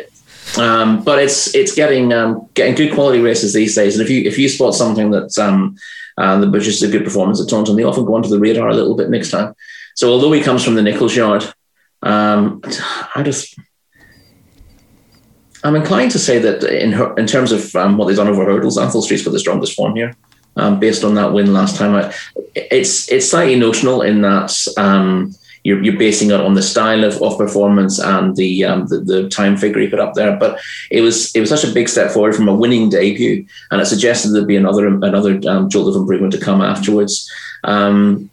um, 0.56 1.02
but 1.04 1.18
it's 1.18 1.54
it's 1.54 1.74
getting 1.74 2.12
um, 2.12 2.48
getting 2.54 2.74
good 2.74 2.94
quality 2.94 3.20
races 3.20 3.52
these 3.52 3.74
days. 3.74 3.94
And 3.94 4.02
if 4.02 4.10
you 4.10 4.22
if 4.22 4.38
you 4.38 4.48
spot 4.48 4.74
something 4.74 5.10
that 5.10 5.38
um, 5.38 5.76
uh, 6.16 6.50
is 6.54 6.82
a 6.82 6.88
good 6.88 7.04
performance 7.04 7.40
at 7.40 7.48
Taunton, 7.48 7.76
they 7.76 7.84
often 7.84 8.04
go 8.04 8.14
onto 8.14 8.28
the 8.28 8.40
radar 8.40 8.68
a 8.68 8.74
little 8.74 8.96
bit 8.96 9.10
next 9.10 9.30
time. 9.30 9.54
So 9.94 10.10
although 10.10 10.32
he 10.32 10.40
comes 10.40 10.64
from 10.64 10.74
the 10.74 10.82
Nicholls 10.82 11.16
yard, 11.16 11.44
um, 12.02 12.62
I 13.14 13.22
just 13.22 13.58
I'm 15.64 15.76
inclined 15.76 16.12
to 16.12 16.18
say 16.18 16.38
that 16.38 16.62
in 16.62 16.92
her, 16.92 17.14
in 17.16 17.26
terms 17.26 17.52
of 17.52 17.74
um, 17.74 17.96
what 17.96 18.06
they've 18.06 18.16
done 18.16 18.28
over 18.28 18.44
hurdles, 18.44 18.78
Atholl 18.78 19.02
Street's 19.02 19.24
got 19.24 19.32
the 19.32 19.38
strongest 19.38 19.74
form 19.74 19.96
here. 19.96 20.14
Um, 20.56 20.80
based 20.80 21.04
on 21.04 21.14
that 21.14 21.32
win 21.32 21.52
last 21.52 21.76
time, 21.76 22.12
it's 22.54 23.10
it's 23.12 23.30
slightly 23.30 23.56
notional 23.56 24.02
in 24.02 24.22
that 24.22 24.50
you're, 25.68 25.82
you're 25.84 25.98
basing 25.98 26.30
it 26.30 26.40
on 26.40 26.54
the 26.54 26.62
style 26.62 27.04
of, 27.04 27.20
of 27.22 27.36
performance 27.36 27.98
and 27.98 28.34
the, 28.36 28.64
um, 28.64 28.86
the, 28.86 29.00
the 29.00 29.28
time 29.28 29.56
figure 29.56 29.80
he 29.80 29.88
put 29.88 30.00
up 30.00 30.14
there. 30.14 30.34
But 30.34 30.58
it 30.90 31.02
was 31.02 31.34
it 31.36 31.40
was 31.40 31.50
such 31.50 31.64
a 31.64 31.74
big 31.74 31.88
step 31.88 32.10
forward 32.10 32.34
from 32.34 32.48
a 32.48 32.54
winning 32.54 32.88
debut, 32.88 33.46
and 33.70 33.80
it 33.80 33.86
suggested 33.86 34.30
there'd 34.30 34.46
be 34.46 34.56
another 34.56 34.86
another 34.86 35.38
um, 35.46 35.68
jolt 35.68 35.88
of 35.88 36.00
improvement 36.00 36.32
to 36.32 36.40
come 36.40 36.62
afterwards. 36.62 37.30
Um, 37.64 38.30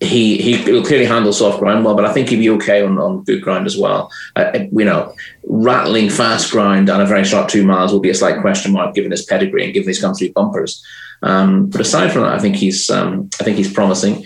he 0.00 0.38
he 0.38 0.72
will 0.72 0.82
clearly 0.82 1.04
handle 1.04 1.32
soft 1.32 1.58
ground 1.58 1.84
well, 1.84 1.94
but 1.94 2.06
I 2.06 2.12
think 2.14 2.30
he'd 2.30 2.36
be 2.36 2.50
okay 2.50 2.82
on, 2.82 2.98
on 2.98 3.24
good 3.24 3.42
ground 3.42 3.66
as 3.66 3.76
well. 3.76 4.10
Uh, 4.34 4.50
you 4.72 4.86
know, 4.86 5.14
rattling 5.44 6.08
fast 6.08 6.50
ground 6.50 6.88
on 6.88 7.02
a 7.02 7.06
very 7.06 7.24
short 7.24 7.50
two 7.50 7.64
miles 7.64 7.92
will 7.92 8.00
be 8.00 8.10
a 8.10 8.14
slight 8.14 8.40
question 8.40 8.72
mark 8.72 8.94
given 8.94 9.10
his 9.10 9.26
pedigree 9.26 9.64
and 9.64 9.74
given 9.74 9.94
come 10.00 10.14
through 10.14 10.32
bumpers. 10.32 10.82
Um, 11.22 11.66
but 11.66 11.82
aside 11.82 12.12
from 12.12 12.22
that, 12.22 12.32
I 12.32 12.38
think 12.38 12.56
he's 12.56 12.88
um, 12.88 13.28
I 13.38 13.44
think 13.44 13.58
he's 13.58 13.72
promising. 13.72 14.24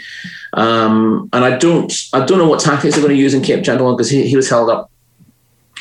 Um, 0.55 1.29
and 1.33 1.45
I 1.45 1.59
don't 1.59 1.93
I 2.13 2.25
don't 2.25 2.39
know 2.39 2.49
what 2.49 2.61
tactics 2.61 2.95
they're 2.95 3.05
going 3.05 3.15
to 3.15 3.21
use 3.21 3.35
in 3.35 3.43
Cape 3.43 3.65
Gentleman 3.65 3.97
because 3.97 4.11
he, 4.11 4.27
he 4.27 4.37
was 4.37 4.49
held 4.49 4.71
up 4.71 4.91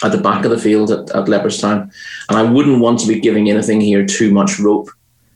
at 0.04 0.12
the 0.12 0.18
back 0.18 0.44
of 0.46 0.52
the 0.52 0.58
field 0.58 0.90
at, 0.90 1.10
at 1.12 1.28
Leopardstown, 1.28 1.92
and 2.30 2.38
I 2.38 2.44
wouldn't 2.44 2.82
want 2.82 3.00
to 3.02 3.08
be 3.08 3.20
giving 3.20 3.50
anything 3.50 3.80
here 3.80 4.06
too 4.06 4.34
much 4.34 4.60
rope. 4.60 4.90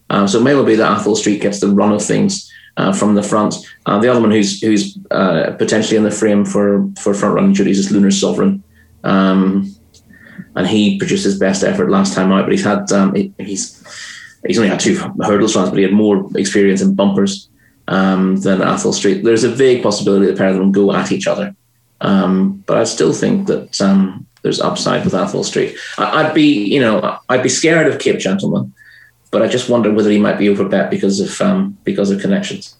Um, 0.10 0.28
so 0.28 0.40
it 0.40 0.44
may 0.44 0.56
well 0.56 0.66
be 0.66 0.76
that 0.76 0.98
Atholl 0.98 1.16
Street 1.16 1.42
gets 1.42 1.60
the 1.60 1.68
run 1.68 1.94
of 1.94 2.04
things 2.04 2.52
uh, 2.78 2.92
from 2.92 3.14
the 3.14 3.22
front. 3.22 3.56
Uh, 3.86 4.00
the 4.00 4.10
other 4.10 4.22
one 4.22 4.32
who's 4.32 4.60
who's 4.62 4.98
uh, 5.12 5.52
potentially 5.58 5.98
in 5.98 6.04
the 6.04 6.12
frame 6.12 6.44
for 6.44 6.90
for 7.00 7.14
front 7.14 7.36
running 7.36 7.54
duties 7.54 7.78
is 7.78 7.92
Lunar 7.92 8.12
Sovereign. 8.12 8.64
Um, 9.04 9.74
and 10.56 10.66
he 10.66 10.98
produced 10.98 11.24
his 11.24 11.38
best 11.38 11.64
effort 11.64 11.92
last 11.92 12.16
time 12.16 12.32
out, 12.32 12.46
but 12.46 12.52
he's 12.52 12.64
had 12.64 12.92
um, 12.92 13.14
he, 13.14 13.32
he's 13.38 13.84
he's 14.48 14.58
only 14.58 14.70
had 14.70 14.80
two 14.80 14.96
hurdles 15.22 15.56
runs, 15.56 15.70
but 15.70 15.78
he 15.78 15.84
had 15.84 15.94
more 15.94 16.28
experience 16.36 16.82
in 16.82 16.96
bumpers 16.96 17.50
um, 17.88 18.38
than 18.38 18.60
Atholl 18.60 18.94
Street. 18.94 19.24
There's 19.24 19.44
a 19.44 19.50
vague 19.50 19.84
possibility 19.84 20.28
the 20.28 20.38
pair 20.38 20.50
of 20.50 20.58
them 20.58 20.72
go 20.72 20.94
at 20.94 21.12
each 21.12 21.28
other, 21.28 21.56
um, 22.02 22.64
but 22.66 22.78
I 22.78 22.84
still 22.84 23.14
think 23.14 23.48
that 23.48 23.80
um, 23.82 24.26
there's 24.42 24.62
upside 24.62 25.04
with 25.04 25.14
Atholl 25.14 25.46
Street. 25.46 25.78
I, 25.98 26.24
would 26.24 26.34
be, 26.34 26.66
you 26.66 26.80
know, 26.80 27.20
I'd 27.30 27.44
be 27.44 27.50
scared 27.50 27.88
of 27.88 28.00
Cape 28.00 28.20
Gentleman, 28.20 28.74
but 29.32 29.42
I 29.42 29.48
just 29.48 29.70
wonder 29.70 29.94
whether 29.94 30.10
he 30.10 30.20
might 30.20 30.38
be 30.38 30.48
overbet 30.48 30.90
because 30.90 31.20
of 31.20 31.42
um, 31.42 31.78
because 31.84 32.12
of 32.12 32.22
connections. 32.22 32.76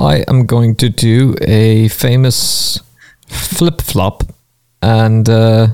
I 0.00 0.24
am 0.28 0.44
going 0.44 0.76
to 0.76 0.90
do 0.90 1.34
a 1.40 1.88
famous 1.88 2.78
flip 3.26 3.80
flop 3.80 4.24
and 4.82 5.28
uh, 5.28 5.68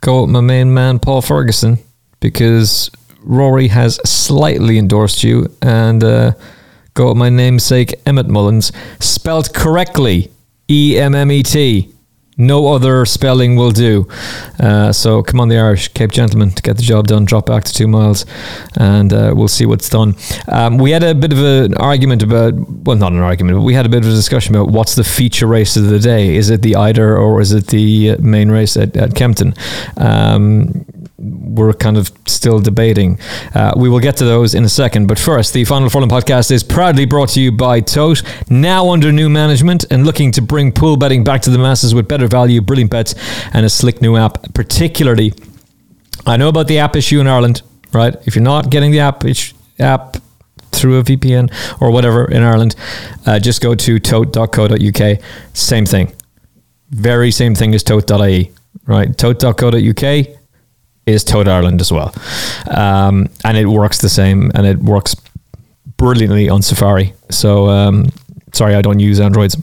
go 0.00 0.22
with 0.22 0.30
my 0.30 0.40
main 0.40 0.72
man 0.72 0.98
Paul 0.98 1.20
Ferguson 1.20 1.78
because 2.20 2.90
Rory 3.20 3.68
has 3.68 3.96
slightly 4.08 4.78
endorsed 4.78 5.24
you 5.24 5.46
and. 5.62 6.04
Uh, 6.04 6.32
go 6.94 7.14
my 7.14 7.28
namesake 7.28 7.94
Emmet 8.06 8.28
Mullins, 8.28 8.72
spelled 9.00 9.52
correctly 9.52 10.30
E 10.70 10.98
M 10.98 11.14
M 11.14 11.30
E 11.30 11.42
T. 11.42 11.90
No 12.36 12.74
other 12.74 13.04
spelling 13.04 13.54
will 13.54 13.70
do. 13.70 14.08
Uh, 14.58 14.92
so 14.92 15.22
come 15.22 15.40
on, 15.40 15.48
the 15.48 15.56
Irish, 15.56 15.86
Cape 15.88 16.10
Gentleman, 16.10 16.50
to 16.50 16.62
get 16.62 16.76
the 16.76 16.82
job 16.82 17.06
done. 17.06 17.24
Drop 17.24 17.46
back 17.46 17.62
to 17.62 17.72
two 17.72 17.86
miles, 17.86 18.26
and 18.76 19.12
uh, 19.12 19.32
we'll 19.36 19.46
see 19.46 19.66
what's 19.66 19.88
done. 19.88 20.16
Um, 20.48 20.78
we 20.78 20.90
had 20.90 21.04
a 21.04 21.14
bit 21.14 21.32
of 21.32 21.38
an 21.38 21.74
argument 21.74 22.24
about, 22.24 22.54
well, 22.56 22.96
not 22.96 23.12
an 23.12 23.20
argument, 23.20 23.58
but 23.58 23.62
we 23.62 23.72
had 23.72 23.86
a 23.86 23.88
bit 23.88 23.98
of 23.98 24.10
a 24.10 24.14
discussion 24.14 24.52
about 24.52 24.68
what's 24.72 24.96
the 24.96 25.04
feature 25.04 25.46
race 25.46 25.76
of 25.76 25.84
the 25.86 26.00
day. 26.00 26.34
Is 26.34 26.50
it 26.50 26.62
the 26.62 26.74
Eider 26.74 27.16
or 27.16 27.40
is 27.40 27.52
it 27.52 27.68
the 27.68 28.16
main 28.16 28.50
race 28.50 28.76
at, 28.76 28.96
at 28.96 29.14
Kempton? 29.14 29.54
Um, 29.96 30.84
we're 31.24 31.72
kind 31.72 31.96
of 31.96 32.12
still 32.26 32.60
debating. 32.60 33.18
Uh, 33.54 33.72
we 33.76 33.88
will 33.88 34.00
get 34.00 34.16
to 34.18 34.24
those 34.24 34.54
in 34.54 34.64
a 34.64 34.68
second. 34.68 35.06
But 35.06 35.18
first, 35.18 35.52
the 35.54 35.64
Final 35.64 35.88
Furlong 35.88 36.08
podcast 36.08 36.50
is 36.50 36.62
proudly 36.62 37.06
brought 37.06 37.30
to 37.30 37.40
you 37.40 37.50
by 37.50 37.80
Tote, 37.80 38.22
now 38.50 38.90
under 38.90 39.10
new 39.10 39.28
management 39.28 39.84
and 39.90 40.04
looking 40.04 40.30
to 40.32 40.42
bring 40.42 40.72
pool 40.72 40.96
betting 40.96 41.24
back 41.24 41.42
to 41.42 41.50
the 41.50 41.58
masses 41.58 41.94
with 41.94 42.08
better 42.08 42.26
value, 42.26 42.60
brilliant 42.60 42.90
bets, 42.90 43.14
and 43.52 43.64
a 43.64 43.68
slick 43.70 44.02
new 44.02 44.16
app. 44.16 44.52
Particularly, 44.54 45.32
I 46.26 46.36
know 46.36 46.48
about 46.48 46.68
the 46.68 46.78
app 46.78 46.96
issue 46.96 47.20
in 47.20 47.26
Ireland, 47.26 47.62
right? 47.92 48.14
If 48.26 48.34
you're 48.34 48.42
not 48.42 48.70
getting 48.70 48.90
the 48.90 49.00
app, 49.00 49.24
app 49.78 50.16
through 50.72 50.98
a 50.98 51.02
VPN 51.02 51.52
or 51.80 51.90
whatever 51.90 52.30
in 52.30 52.42
Ireland, 52.42 52.76
uh, 53.26 53.38
just 53.38 53.62
go 53.62 53.74
to 53.74 53.98
tote.co.uk. 53.98 55.18
Same 55.52 55.86
thing. 55.86 56.12
Very 56.90 57.30
same 57.30 57.54
thing 57.54 57.74
as 57.74 57.82
tote.ie, 57.82 58.52
right? 58.86 59.16
Tote.co.uk 59.16 60.43
is 61.06 61.24
Tote 61.24 61.48
Ireland 61.48 61.80
as 61.80 61.92
well. 61.92 62.14
Um, 62.70 63.28
and 63.44 63.56
it 63.56 63.66
works 63.66 63.98
the 63.98 64.08
same 64.08 64.50
and 64.54 64.66
it 64.66 64.78
works 64.78 65.16
brilliantly 65.96 66.48
on 66.48 66.62
Safari. 66.62 67.14
So, 67.30 67.68
um, 67.68 68.10
sorry, 68.52 68.74
I 68.74 68.82
don't 68.82 69.00
use 69.00 69.20
Androids. 69.20 69.56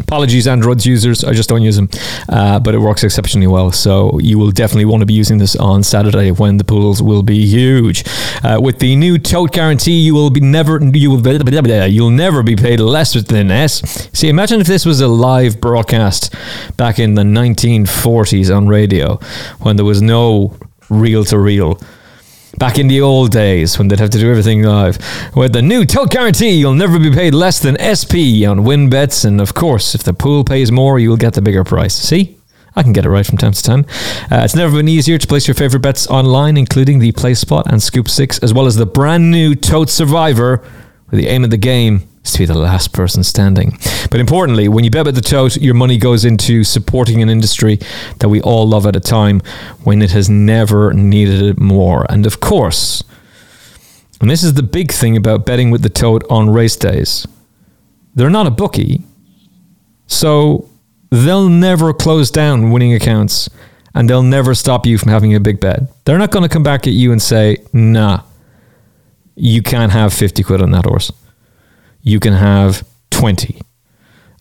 Apologies, 0.00 0.46
Android 0.46 0.84
users. 0.84 1.24
I 1.24 1.32
just 1.32 1.48
don't 1.48 1.62
use 1.62 1.76
them, 1.76 1.88
uh, 2.28 2.58
but 2.58 2.74
it 2.74 2.78
works 2.78 3.04
exceptionally 3.04 3.46
well. 3.46 3.70
So 3.70 4.18
you 4.18 4.38
will 4.38 4.50
definitely 4.50 4.86
want 4.86 5.00
to 5.00 5.06
be 5.06 5.14
using 5.14 5.38
this 5.38 5.54
on 5.56 5.82
Saturday 5.82 6.30
when 6.32 6.56
the 6.56 6.64
pools 6.64 7.02
will 7.02 7.22
be 7.22 7.46
huge. 7.46 8.04
Uh, 8.42 8.58
with 8.60 8.78
the 8.78 8.96
new 8.96 9.18
tote 9.18 9.52
guarantee, 9.52 10.00
you 10.00 10.14
will 10.14 10.30
be 10.30 10.40
never 10.40 10.82
you 10.82 11.10
will 11.10 11.20
you'll 11.20 12.10
never 12.10 12.42
be 12.42 12.56
paid 12.56 12.80
less 12.80 13.12
than 13.12 13.50
S. 13.50 14.08
See, 14.12 14.28
imagine 14.28 14.60
if 14.60 14.66
this 14.66 14.84
was 14.84 15.00
a 15.00 15.08
live 15.08 15.60
broadcast 15.60 16.34
back 16.76 16.98
in 16.98 17.14
the 17.14 17.22
1940s 17.22 18.54
on 18.54 18.66
radio 18.66 19.16
when 19.60 19.76
there 19.76 19.84
was 19.84 20.02
no 20.02 20.56
reel 20.88 21.24
to 21.24 21.38
reel 21.38 21.80
back 22.58 22.78
in 22.78 22.88
the 22.88 23.00
old 23.00 23.30
days 23.30 23.78
when 23.78 23.88
they'd 23.88 24.00
have 24.00 24.10
to 24.10 24.18
do 24.18 24.30
everything 24.30 24.62
live. 24.62 24.98
With 25.34 25.52
the 25.52 25.62
new 25.62 25.84
tote 25.84 26.10
guarantee, 26.10 26.50
you'll 26.50 26.74
never 26.74 26.98
be 26.98 27.10
paid 27.10 27.34
less 27.34 27.58
than 27.58 27.76
SP 27.78 28.44
on 28.46 28.64
win 28.64 28.90
bets, 28.90 29.24
and 29.24 29.40
of 29.40 29.54
course, 29.54 29.94
if 29.94 30.02
the 30.02 30.14
pool 30.14 30.44
pays 30.44 30.70
more, 30.70 30.98
you'll 30.98 31.16
get 31.16 31.34
the 31.34 31.42
bigger 31.42 31.64
price. 31.64 31.94
See? 31.94 32.36
I 32.76 32.84
can 32.84 32.92
get 32.92 33.04
it 33.04 33.10
right 33.10 33.26
from 33.26 33.36
time 33.36 33.52
to 33.52 33.62
time. 33.62 33.84
Uh, 34.30 34.42
it's 34.44 34.54
never 34.54 34.76
been 34.76 34.88
easier 34.88 35.18
to 35.18 35.26
place 35.26 35.48
your 35.48 35.56
favorite 35.56 35.80
bets 35.80 36.06
online, 36.06 36.56
including 36.56 37.00
the 37.00 37.10
Placepot 37.12 37.66
and 37.66 37.82
Scoop 37.82 38.08
6, 38.08 38.38
as 38.38 38.54
well 38.54 38.66
as 38.66 38.76
the 38.76 38.86
brand 38.86 39.30
new 39.30 39.56
Tote 39.56 39.90
Survivor, 39.90 40.62
with 41.10 41.18
the 41.18 41.26
aim 41.26 41.42
of 41.42 41.50
the 41.50 41.56
game 41.56 42.08
is 42.24 42.32
to 42.32 42.38
be 42.40 42.46
the 42.46 42.54
last 42.54 42.92
person 42.92 43.22
standing. 43.24 43.78
But 44.10 44.20
importantly, 44.20 44.68
when 44.68 44.84
you 44.84 44.90
bet 44.90 45.06
with 45.06 45.14
the 45.14 45.20
tote, 45.20 45.56
your 45.56 45.74
money 45.74 45.96
goes 45.96 46.24
into 46.24 46.64
supporting 46.64 47.22
an 47.22 47.28
industry 47.28 47.78
that 48.18 48.28
we 48.28 48.40
all 48.42 48.68
love 48.68 48.86
at 48.86 48.96
a 48.96 49.00
time 49.00 49.40
when 49.84 50.02
it 50.02 50.10
has 50.12 50.28
never 50.28 50.92
needed 50.92 51.42
it 51.42 51.58
more. 51.58 52.06
And 52.10 52.26
of 52.26 52.40
course, 52.40 53.02
and 54.20 54.30
this 54.30 54.42
is 54.42 54.54
the 54.54 54.62
big 54.62 54.92
thing 54.92 55.16
about 55.16 55.46
betting 55.46 55.70
with 55.70 55.82
the 55.82 55.88
tote 55.88 56.24
on 56.28 56.50
race 56.50 56.76
days, 56.76 57.26
they're 58.14 58.30
not 58.30 58.46
a 58.46 58.50
bookie. 58.50 59.02
So 60.06 60.68
they'll 61.10 61.48
never 61.48 61.94
close 61.94 62.30
down 62.30 62.70
winning 62.70 62.92
accounts 62.92 63.48
and 63.94 64.08
they'll 64.08 64.22
never 64.22 64.54
stop 64.54 64.84
you 64.86 64.98
from 64.98 65.10
having 65.10 65.34
a 65.34 65.40
big 65.40 65.58
bet. 65.58 65.80
They're 66.04 66.18
not 66.18 66.30
going 66.30 66.42
to 66.42 66.48
come 66.48 66.62
back 66.62 66.86
at 66.86 66.92
you 66.92 67.12
and 67.12 67.22
say, 67.22 67.58
nah, 67.72 68.22
you 69.36 69.62
can't 69.62 69.90
have 69.90 70.12
50 70.12 70.42
quid 70.42 70.60
on 70.60 70.70
that 70.72 70.84
horse 70.84 71.10
you 72.02 72.20
can 72.20 72.32
have 72.32 72.86
20 73.10 73.60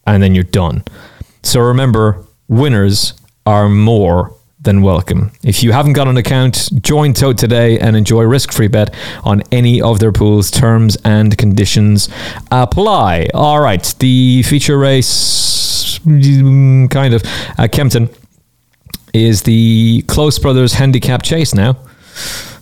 and 0.06 0.24
then 0.24 0.36
you're 0.36 0.44
done. 0.44 0.84
So 1.44 1.60
remember, 1.60 2.26
winners 2.48 3.14
are 3.46 3.70
more 3.70 4.36
than 4.62 4.82
welcome. 4.82 5.32
If 5.44 5.64
you 5.64 5.72
haven't 5.72 5.94
got 5.94 6.08
an 6.08 6.18
account, 6.18 6.70
join 6.82 7.14
Tote 7.14 7.38
today 7.38 7.80
and 7.80 7.96
enjoy 7.96 8.24
risk-free 8.24 8.68
bet 8.68 8.94
on 9.24 9.42
any 9.52 9.82
of 9.82 10.00
their 10.00 10.12
pools. 10.12 10.52
Terms 10.52 10.98
and 11.06 11.38
conditions 11.38 12.10
apply. 12.52 13.28
All 13.34 13.62
right, 13.62 13.84
the 14.00 14.44
feature 14.44 14.78
race, 14.78 16.00
mm, 16.00 16.92
kind 16.92 17.14
of, 17.14 17.24
at 17.58 17.72
Kempton 17.72 18.10
is 19.14 19.44
the 19.44 20.04
Close 20.08 20.38
Brothers 20.40 20.74
Handicap 20.74 21.24
Chase 21.24 21.54
now. 21.56 21.78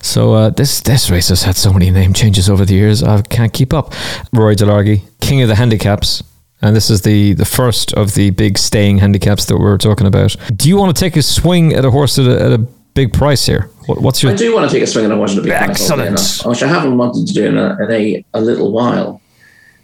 So 0.00 0.32
uh, 0.34 0.50
this 0.50 0.80
this 0.80 1.10
race 1.10 1.28
has 1.28 1.42
had 1.42 1.56
so 1.56 1.72
many 1.72 1.90
name 1.90 2.12
changes 2.12 2.48
over 2.48 2.64
the 2.64 2.74
years. 2.74 3.02
I 3.02 3.20
can't 3.22 3.52
keep 3.52 3.72
up. 3.72 3.92
Rory 4.32 4.56
Delargy, 4.56 5.02
king 5.20 5.42
of 5.42 5.48
the 5.48 5.54
handicaps. 5.56 6.22
And 6.60 6.74
this 6.74 6.90
is 6.90 7.02
the, 7.02 7.34
the 7.34 7.44
first 7.44 7.92
of 7.94 8.14
the 8.14 8.30
big 8.30 8.58
staying 8.58 8.98
handicaps 8.98 9.44
that 9.44 9.58
we're 9.58 9.78
talking 9.78 10.08
about. 10.08 10.34
Do 10.56 10.68
you 10.68 10.76
want 10.76 10.96
to 10.96 11.00
take 11.00 11.16
a 11.16 11.22
swing 11.22 11.72
at 11.72 11.84
a 11.84 11.90
horse 11.92 12.18
at 12.18 12.26
a, 12.26 12.42
at 12.42 12.52
a 12.52 12.58
big 12.94 13.12
price 13.12 13.46
here? 13.46 13.70
What, 13.86 14.00
what's 14.02 14.24
your? 14.24 14.32
I 14.32 14.34
do 14.34 14.52
want 14.52 14.68
to 14.68 14.74
take 14.74 14.82
a 14.82 14.86
swing 14.88 15.04
at 15.04 15.12
a 15.12 15.14
horse 15.14 15.32
at 15.34 15.38
a 15.38 15.42
big 15.42 15.52
Excellent. 15.52 16.08
price. 16.16 16.38
Excellent. 16.40 16.56
Which 16.56 16.62
I 16.64 16.66
haven't 16.66 16.98
wanted 16.98 17.28
to 17.28 17.32
do 17.32 17.46
in 17.46 17.56
a, 17.56 17.76
in 17.84 17.90
a, 17.92 18.24
a 18.34 18.40
little 18.40 18.72
while. 18.72 19.20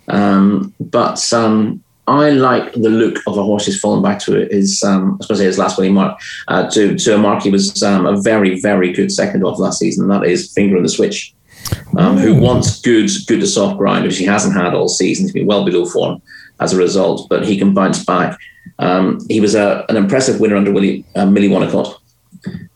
Um, 0.08 0.74
but 0.80 1.32
um, 1.32 1.83
I 2.06 2.30
like 2.30 2.72
the 2.74 2.90
look 2.90 3.18
of 3.26 3.38
a 3.38 3.42
horse 3.42 3.66
he's 3.66 3.80
fallen 3.80 4.02
back 4.02 4.18
to 4.20 4.46
his, 4.50 4.82
um, 4.82 5.16
I 5.20 5.24
suppose 5.24 5.38
his 5.38 5.58
last 5.58 5.78
winning 5.78 5.94
mark, 5.94 6.20
uh, 6.48 6.68
to, 6.70 6.96
to 6.98 7.14
a 7.14 7.18
mark 7.18 7.42
he 7.42 7.50
was 7.50 7.82
um, 7.82 8.04
a 8.06 8.20
very, 8.20 8.60
very 8.60 8.92
good 8.92 9.10
second 9.10 9.42
off 9.42 9.58
last 9.58 9.78
season, 9.78 10.02
and 10.02 10.10
that 10.12 10.28
is 10.28 10.52
Finger 10.52 10.76
on 10.76 10.82
the 10.82 10.88
Switch, 10.88 11.34
um, 11.96 12.18
who 12.18 12.34
wants 12.34 12.80
good, 12.82 13.10
good 13.26 13.40
to 13.40 13.46
soft 13.46 13.78
ground, 13.78 14.04
which 14.04 14.18
he 14.18 14.24
hasn't 14.24 14.54
had 14.54 14.74
all 14.74 14.88
season. 14.88 15.24
He's 15.24 15.32
been 15.32 15.46
well 15.46 15.64
below 15.64 15.86
form 15.86 16.20
as 16.60 16.72
a 16.72 16.76
result, 16.76 17.26
but 17.30 17.46
he 17.46 17.56
can 17.56 17.72
bounce 17.72 18.04
back. 18.04 18.38
Um, 18.78 19.20
he 19.28 19.40
was 19.40 19.54
a, 19.54 19.86
an 19.88 19.96
impressive 19.96 20.40
winner 20.40 20.56
under 20.56 20.72
Willie, 20.72 21.04
uh, 21.14 21.26
Millie 21.26 21.48
Wonnacott 21.48 21.98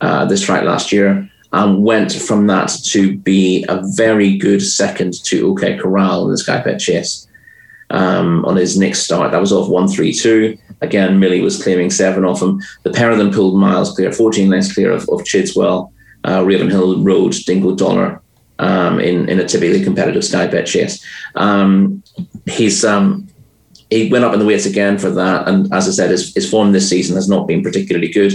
uh, 0.01 0.24
this 0.24 0.43
track 0.43 0.64
last 0.64 0.91
year 0.93 1.31
and 1.53 1.83
went 1.83 2.12
from 2.12 2.47
that 2.47 2.70
to 2.85 3.16
be 3.18 3.64
a 3.68 3.83
very 3.95 4.37
good 4.37 4.61
second 4.61 5.14
to 5.24 5.51
OK 5.51 5.79
Corral 5.79 6.24
in 6.24 6.31
the 6.31 6.39
Sky 6.39 6.61
Bet 6.62 6.79
Chase. 6.79 7.28
Um, 7.91 8.45
on 8.45 8.57
his 8.57 8.78
next 8.78 9.05
start. 9.05 9.32
That 9.32 9.41
was 9.41 9.51
off 9.51 9.70
132. 9.70 10.59
Again, 10.82 11.18
Millie 11.18 11.41
was 11.41 11.62
claiming 11.62 11.91
seven 11.91 12.22
off 12.22 12.43
him. 12.43 12.61
The 12.82 12.91
pair 12.91 13.11
of 13.11 13.16
them 13.16 13.32
pulled 13.32 13.59
miles 13.59 13.95
clear, 13.97 14.12
14 14.12 14.51
lengths 14.51 14.74
clear 14.74 14.93
of, 14.93 15.09
of 15.09 15.24
Chidswell, 15.24 15.91
uh, 16.24 16.45
Ravenhill 16.45 17.03
Road, 17.03 17.34
Dingo 17.47 17.74
Dollar 17.74 18.20
um, 18.59 19.01
in, 19.01 19.28
in 19.28 19.41
a 19.41 19.47
typically 19.47 19.82
competitive 19.82 20.24
Sky 20.24 20.47
Bet 20.47 20.66
chase. 20.66 21.05
Um, 21.34 22.03
he's 22.47 22.84
um, 22.84 23.28
he 23.91 24.11
went 24.11 24.24
up 24.24 24.34
in 24.34 24.39
the 24.39 24.45
weights 24.45 24.66
again 24.66 24.99
for 24.99 25.11
that, 25.11 25.49
and 25.49 25.72
as 25.72 25.89
I 25.89 25.93
said, 25.93 26.11
his, 26.11 26.34
his 26.34 26.51
form 26.51 26.72
this 26.72 26.89
season 26.89 27.16
has 27.16 27.28
not 27.28 27.47
been 27.47 27.62
particularly 27.62 28.09
good. 28.09 28.34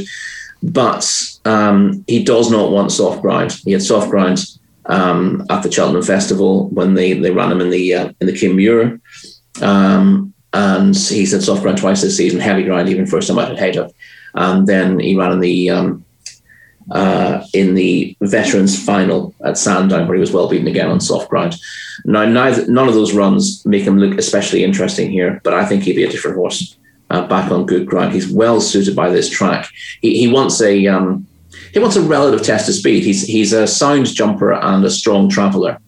But 0.64 1.06
um, 1.46 2.04
he 2.08 2.24
does 2.24 2.50
not 2.50 2.72
want 2.72 2.92
soft 2.92 3.22
ground. 3.22 3.52
He 3.66 3.74
had 3.74 3.84
soft 3.84 4.10
ground 4.10 4.46
um, 4.86 5.46
at 5.50 5.62
the 5.62 5.72
Cheltenham 5.72 6.04
Festival 6.04 6.70
when 6.70 6.94
they, 6.94 7.14
they 7.14 7.32
ran 7.32 7.52
him 7.52 7.62
in 7.62 7.70
the 7.70 7.94
uh, 7.94 8.14
in 8.22 8.28
the 8.28 8.38
Kim 8.38 8.58
Um, 9.62 10.34
and 10.54 10.96
he 10.96 11.26
said 11.26 11.42
soft 11.42 11.64
ground 11.64 11.80
twice 11.80 12.02
this 12.02 12.18
season, 12.18 12.40
heavy 12.40 12.64
ground 12.64 12.90
even 12.90 13.08
first 13.08 13.28
time 13.28 13.40
out 13.40 13.52
at 13.52 13.58
Haydock. 13.58 13.92
And 14.36 14.68
then 14.68 15.00
he 15.00 15.18
ran 15.18 15.32
in 15.32 15.40
the 15.40 15.70
um, 15.70 16.06
uh, 16.92 17.46
in 17.54 17.76
the 17.76 18.16
veterans 18.22 18.84
final 18.84 19.34
at 19.46 19.58
Sandown, 19.58 20.08
where 20.08 20.16
he 20.16 20.22
was 20.22 20.32
well 20.32 20.50
beaten 20.50 20.68
again 20.68 20.90
on 20.90 21.00
soft 21.00 21.30
ground. 21.30 21.56
Now, 22.06 22.26
neither, 22.26 22.68
none 22.68 22.88
of 22.88 22.94
those 22.94 23.14
runs 23.14 23.66
make 23.66 23.84
him 23.84 23.98
look 23.98 24.18
especially 24.18 24.64
interesting 24.64 25.12
here, 25.12 25.40
but 25.44 25.54
I 25.54 25.66
think 25.66 25.84
he'd 25.84 25.96
be 25.96 26.04
a 26.04 26.10
different 26.10 26.38
horse 26.38 26.76
uh, 27.10 27.26
back 27.28 27.52
on 27.52 27.66
good 27.66 27.86
ground. 27.86 28.14
He's 28.14 28.32
well 28.32 28.60
suited 28.60 28.96
by 28.96 29.10
this 29.10 29.30
track. 29.30 29.70
He, 30.02 30.20
he 30.20 30.28
wants 30.28 30.62
a 30.62 30.88
um, 30.88 31.26
he 31.72 31.80
wants 31.80 31.96
a 31.96 32.02
relative 32.02 32.46
test 32.46 32.70
of 32.70 32.76
speed. 32.76 33.04
He's 33.04 33.26
he's 33.26 33.54
a 33.54 33.66
sound 33.66 34.08
jumper 34.08 34.54
and 34.54 34.84
a 34.84 34.90
strong 34.92 35.30
traveller 35.30 35.80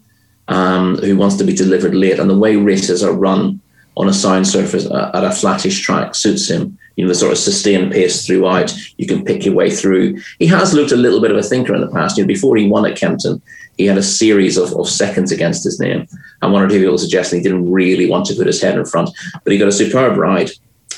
um, 0.47 0.97
who 0.97 1.17
wants 1.17 1.35
to 1.37 1.43
be 1.43 1.53
delivered 1.53 1.95
late, 1.95 2.19
and 2.19 2.29
the 2.29 2.37
way 2.37 2.55
races 2.55 3.03
are 3.03 3.13
run 3.13 3.59
on 3.97 4.09
a 4.09 4.13
sound 4.13 4.47
surface 4.47 4.85
uh, 4.85 5.11
at 5.13 5.23
a 5.23 5.31
flattish 5.31 5.81
track 5.81 6.15
suits 6.15 6.49
him 6.49 6.77
you 6.95 7.03
know, 7.03 7.09
the 7.09 7.15
sort 7.15 7.31
of 7.31 7.37
sustained 7.37 7.91
pace 7.91 8.25
throughout. 8.25 8.73
You 8.97 9.07
can 9.07 9.25
pick 9.25 9.45
your 9.45 9.53
way 9.53 9.69
through. 9.69 10.21
He 10.39 10.47
has 10.47 10.73
looked 10.73 10.91
a 10.91 10.97
little 10.97 11.21
bit 11.21 11.31
of 11.31 11.37
a 11.37 11.43
thinker 11.43 11.75
in 11.75 11.81
the 11.81 11.91
past. 11.91 12.17
You 12.17 12.23
know, 12.23 12.27
before 12.27 12.55
he 12.55 12.67
won 12.67 12.85
at 12.85 12.97
Kempton, 12.97 13.41
he 13.77 13.85
had 13.85 13.97
a 13.97 14.03
series 14.03 14.57
of, 14.57 14.73
of 14.73 14.87
seconds 14.87 15.31
against 15.31 15.63
his 15.63 15.79
name. 15.79 16.07
And 16.41 16.53
one 16.53 16.61
or 16.61 16.69
two 16.69 16.79
people 16.79 16.97
suggesting 16.97 17.39
he 17.39 17.43
didn't 17.43 17.69
really 17.69 18.09
want 18.09 18.25
to 18.27 18.35
put 18.35 18.47
his 18.47 18.61
head 18.61 18.77
in 18.77 18.85
front. 18.85 19.09
But 19.43 19.51
he 19.51 19.59
got 19.59 19.67
a 19.67 19.73
superb 19.73 20.17
ride 20.17 20.51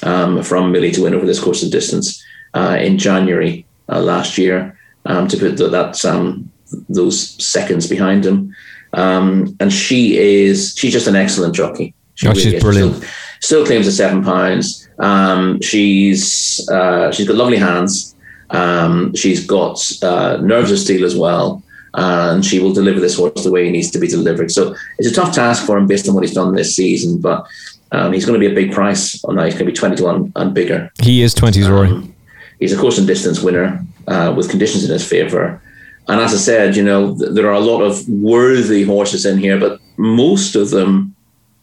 um, 0.04 0.43
from 0.43 0.72
Millie 0.72 0.91
to 0.91 1.04
win 1.04 1.16
over 1.16 1.26
this 1.26 1.43
course 1.43 1.64
of 1.64 1.72
distance 1.72 2.24
uh, 2.54 2.78
in 2.80 2.98
January 2.98 3.66
uh, 3.89 4.02
last 4.02 4.38
year 4.38 4.78
um, 5.06 5.28
to 5.28 5.38
put 5.38 5.58
the, 5.58 5.70
that 5.70 6.06
um, 6.06 6.52
those 6.89 7.43
seconds 7.43 7.88
behind 7.88 8.26
him. 8.26 8.56
Um, 8.94 9.56
and 9.60 9.72
she 9.72 10.18
is 10.18 10.74
she's 10.78 10.94
just 10.94 11.08
an 11.08 11.16
excellent 11.16 11.56
jockey. 11.56 11.94
She 12.16 12.28
oh, 12.28 12.32
really 12.32 12.42
she's 12.42 12.62
brilliant. 12.62 12.96
Still, 12.96 13.10
still 13.42 13.66
claims 13.66 13.86
the 13.86 13.92
seven 13.92 14.24
pounds. 14.24 14.88
Um, 15.00 15.62
she's 15.62 16.68
uh, 16.70 17.12
she's 17.12 17.28
got 17.28 17.38
lovely 17.38 17.58
hands. 17.58 18.16
Um, 18.50 19.14
she's 19.14 19.46
got 19.46 19.80
uh, 20.04 20.38
nerves 20.38 20.72
of 20.72 20.80
steel 20.80 21.06
as 21.06 21.16
well, 21.16 21.62
and 21.94 22.46
she 22.46 22.60
will 22.60 22.74
deliver 22.74 23.00
this 23.00 23.18
horse 23.18 23.44
the 23.44 23.52
way 23.52 23.66
he 23.66 23.72
needs 23.72 23.92
to 23.92 24.00
be 24.00 24.08
delivered. 24.08 24.52
So 24.52 24.76
it's 24.98 25.10
a 25.10 25.14
tough 25.14 25.36
task 25.36 25.66
for 25.66 25.78
him 25.78 25.86
based 25.86 26.08
on 26.08 26.16
what 26.16 26.24
he's 26.24 26.34
done 26.34 26.56
this 26.56 26.76
season, 26.76 27.20
but 27.20 27.46
um, 27.92 28.14
he's 28.14 28.26
going 28.26 28.40
to 28.40 28.46
be 28.46 28.52
a 28.52 28.56
big 28.56 28.74
price 28.74 29.24
on 29.26 29.36
that. 29.36 29.46
He's 29.46 29.54
going 29.54 29.66
to 29.66 29.72
be 29.72 29.78
twenty 29.78 29.98
to 29.98 30.04
one 30.04 30.32
and 30.36 30.54
bigger. 30.54 30.92
He 31.02 31.22
is 31.22 31.34
twenty, 31.34 31.62
Rory. 31.64 31.90
Um, 31.90 32.16
he's 32.60 32.74
a 32.74 32.78
course 32.78 32.98
and 32.98 33.06
distance 33.06 33.42
winner 33.42 33.86
uh, 34.08 34.34
with 34.36 34.50
conditions 34.50 34.86
in 34.86 34.92
his 34.92 35.08
favour. 35.08 35.62
And 36.08 36.22
as 36.22 36.34
I 36.34 36.38
said, 36.38 36.76
you 36.76 36.84
know, 36.84 37.18
th- 37.18 37.32
there 37.32 37.47
are 37.47 37.53
a 37.53 37.60
lot 37.60 37.82
of 37.82 38.08
worthy 38.08 38.84
horses 38.84 39.26
in 39.26 39.38
here, 39.38 39.60
but 39.60 39.80
most 39.97 40.55
of 40.55 40.70
them 40.70 41.16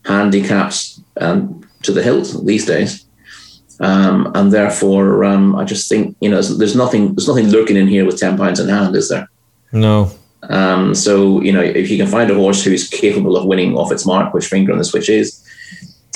handicaps 0.04 1.00
um, 1.20 1.66
to 1.82 1.92
the 1.92 2.02
hilt 2.02 2.34
these 2.44 2.66
days. 2.66 3.06
Um, 3.80 4.30
and 4.34 4.52
therefore, 4.52 5.24
um, 5.24 5.56
I 5.56 5.64
just 5.64 5.88
think 5.88 6.16
you 6.20 6.30
know 6.30 6.40
there's 6.40 6.76
nothing 6.76 7.14
there's 7.14 7.28
nothing 7.28 7.48
lurking 7.48 7.76
in 7.76 7.88
here 7.88 8.04
with 8.04 8.18
ten 8.18 8.36
pounds 8.36 8.60
in 8.60 8.68
hand, 8.68 8.94
is 8.94 9.08
there? 9.08 9.28
No. 9.72 10.12
Um, 10.48 10.94
so 10.94 11.40
you 11.40 11.52
know 11.52 11.62
if 11.62 11.90
you 11.90 11.96
can 11.96 12.06
find 12.06 12.30
a 12.30 12.34
horse 12.34 12.62
who's 12.62 12.88
capable 12.88 13.36
of 13.36 13.46
winning 13.46 13.76
off 13.76 13.90
its 13.90 14.06
mark, 14.06 14.32
which 14.32 14.46
finger 14.46 14.72
on 14.72 14.78
the 14.78 14.84
switch 14.84 15.08
is, 15.08 15.44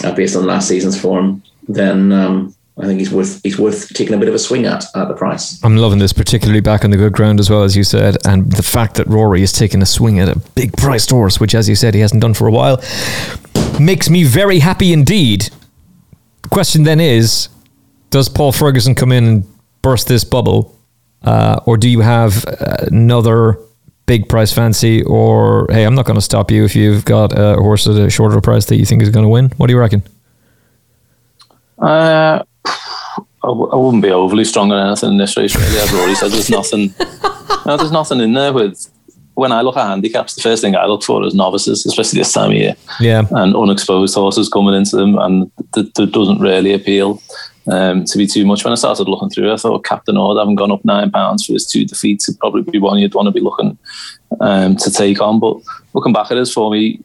uh, 0.05 0.13
based 0.13 0.37
on 0.37 0.47
last 0.47 0.69
season's 0.69 1.01
form, 1.01 1.43
then 1.67 2.13
um, 2.13 2.55
I 2.81 2.87
think 2.87 3.01
he's 3.01 3.11
worth 3.11 3.41
he's 3.43 3.59
worth 3.59 3.89
taking 3.95 4.15
a 4.15 4.19
bit 4.19 4.29
of 4.29 4.35
a 4.35 4.39
swing 4.39 4.65
at 4.65 4.85
at 4.95 5.09
the 5.09 5.15
price. 5.15 5.63
I'm 5.65 5.77
loving 5.77 5.99
this, 5.99 6.13
particularly 6.13 6.61
back 6.61 6.85
on 6.85 6.91
the 6.91 6.97
good 6.97 7.13
ground 7.13 7.41
as 7.41 7.51
well 7.51 7.65
as 7.65 7.77
you 7.77 7.85
said, 7.85 8.17
and 8.25 8.51
the 8.53 8.63
fact 8.63 8.95
that 8.97 9.07
Rory 9.09 9.43
is 9.43 9.53
taking 9.53 9.83
a 9.83 9.87
swing 9.87 10.21
at 10.21 10.29
a 10.29 10.39
big 10.55 10.77
priced 10.77 11.11
horse, 11.11 11.41
which 11.41 11.55
as 11.55 11.69
you 11.69 11.75
said 11.75 11.95
he 11.95 12.01
hasn't 12.01 12.23
done 12.23 12.35
for 12.35 12.47
a 12.47 12.53
while, 12.53 12.81
makes 13.81 14.09
me 14.09 14.25
very 14.25 14.61
happy 14.61 14.93
indeed 14.93 15.51
question 16.51 16.85
then 16.85 17.01
is 17.01 17.49
does 18.11 18.29
Paul 18.29 18.53
Ferguson 18.53 18.95
come 18.95 19.13
in 19.13 19.25
and 19.25 19.45
burst 19.83 20.09
this 20.09 20.25
bubble? 20.25 20.77
Uh, 21.23 21.61
or 21.67 21.77
do 21.77 21.89
you 21.89 22.01
have 22.01 22.45
another 22.91 23.59
big 24.07 24.29
price 24.29 24.53
fancy? 24.53 25.03
Or, 25.03 25.67
hey, 25.71 25.85
I'm 25.85 25.95
not 25.95 26.07
going 26.07 26.17
to 26.17 26.23
stop 26.23 26.51
you 26.51 26.65
if 26.65 26.75
you've 26.75 27.05
got 27.05 27.33
a 27.37 27.55
horse 27.57 27.87
at 27.87 27.97
a 27.97 28.09
shorter 28.09 28.41
price 28.41 28.67
that 28.67 28.77
you 28.77 28.87
think 28.87 29.03
is 29.03 29.11
going 29.11 29.25
to 29.25 29.29
win? 29.29 29.51
What 29.57 29.67
do 29.67 29.75
you 29.75 29.79
reckon? 29.79 30.03
Uh, 31.79 32.43
I 33.45 33.49
w- 33.49 33.71
I 33.71 33.77
wouldn't 33.77 34.03
be 34.03 34.11
overly 34.11 34.45
strong 34.45 34.73
on 34.73 34.87
anything 34.87 35.11
in 35.13 35.19
this 35.19 35.37
race, 35.37 35.55
really. 35.55 35.81
I've 35.81 35.95
already 35.95 36.15
said 36.15 36.33
there's 36.33 36.51
nothing. 36.51 36.95
no, 37.67 37.77
there's 37.77 37.93
nothing 37.93 38.21
in 38.21 38.33
there 38.33 38.53
with 38.53 38.91
when 39.39 39.53
I 39.53 39.61
look 39.61 39.77
at 39.77 39.87
handicaps, 39.87 40.35
the 40.35 40.43
first 40.43 40.63
thing 40.63 40.75
I 40.75 40.87
look 40.87 41.05
for 41.05 41.25
is 41.25 41.33
novices, 41.33 41.87
especially 41.87 42.19
this 42.19 42.33
time 42.33 42.51
of 42.51 42.57
year. 42.57 42.75
Yeah. 42.99 43.23
And 43.31 43.55
unexposed 43.55 44.17
horses 44.17 44.49
coming 44.49 44.75
into 44.75 44.97
them, 44.97 45.17
and 45.17 45.49
that 45.75 45.95
doesn't 45.95 46.41
really 46.41 46.75
appeal 46.75 47.23
um, 47.71 48.05
to 48.07 48.19
be 48.19 48.27
too 48.27 48.45
much. 48.45 48.65
When 48.65 48.73
I 48.73 48.75
started 48.75 49.09
looking 49.09 49.31
through, 49.31 49.53
I 49.53 49.57
thought 49.57 49.85
Cap 49.85 50.05
Du 50.07 50.13
Nord 50.13 50.39
having 50.39 50.57
gone 50.57 50.73
up 50.73 50.85
nine 50.85 51.13
pounds 51.13 51.47
for 51.47 51.53
his 51.53 51.67
two 51.67 51.85
defeats 51.85 52.27
would 52.27 52.41
probably 52.41 52.63
be 52.63 52.81
one 52.81 52.99
you'd 52.99 53.15
want 53.15 53.27
to 53.27 53.33
be 53.33 53.39
looking 53.39 53.79
um, 54.41 54.75
to 54.75 54.91
take 54.91 55.21
on. 55.21 55.39
But 55.39 55.59
looking 55.95 56.13
back 56.13 56.33
at 56.33 56.37
his 56.37 56.53
for 56.53 56.73
me, 56.73 57.01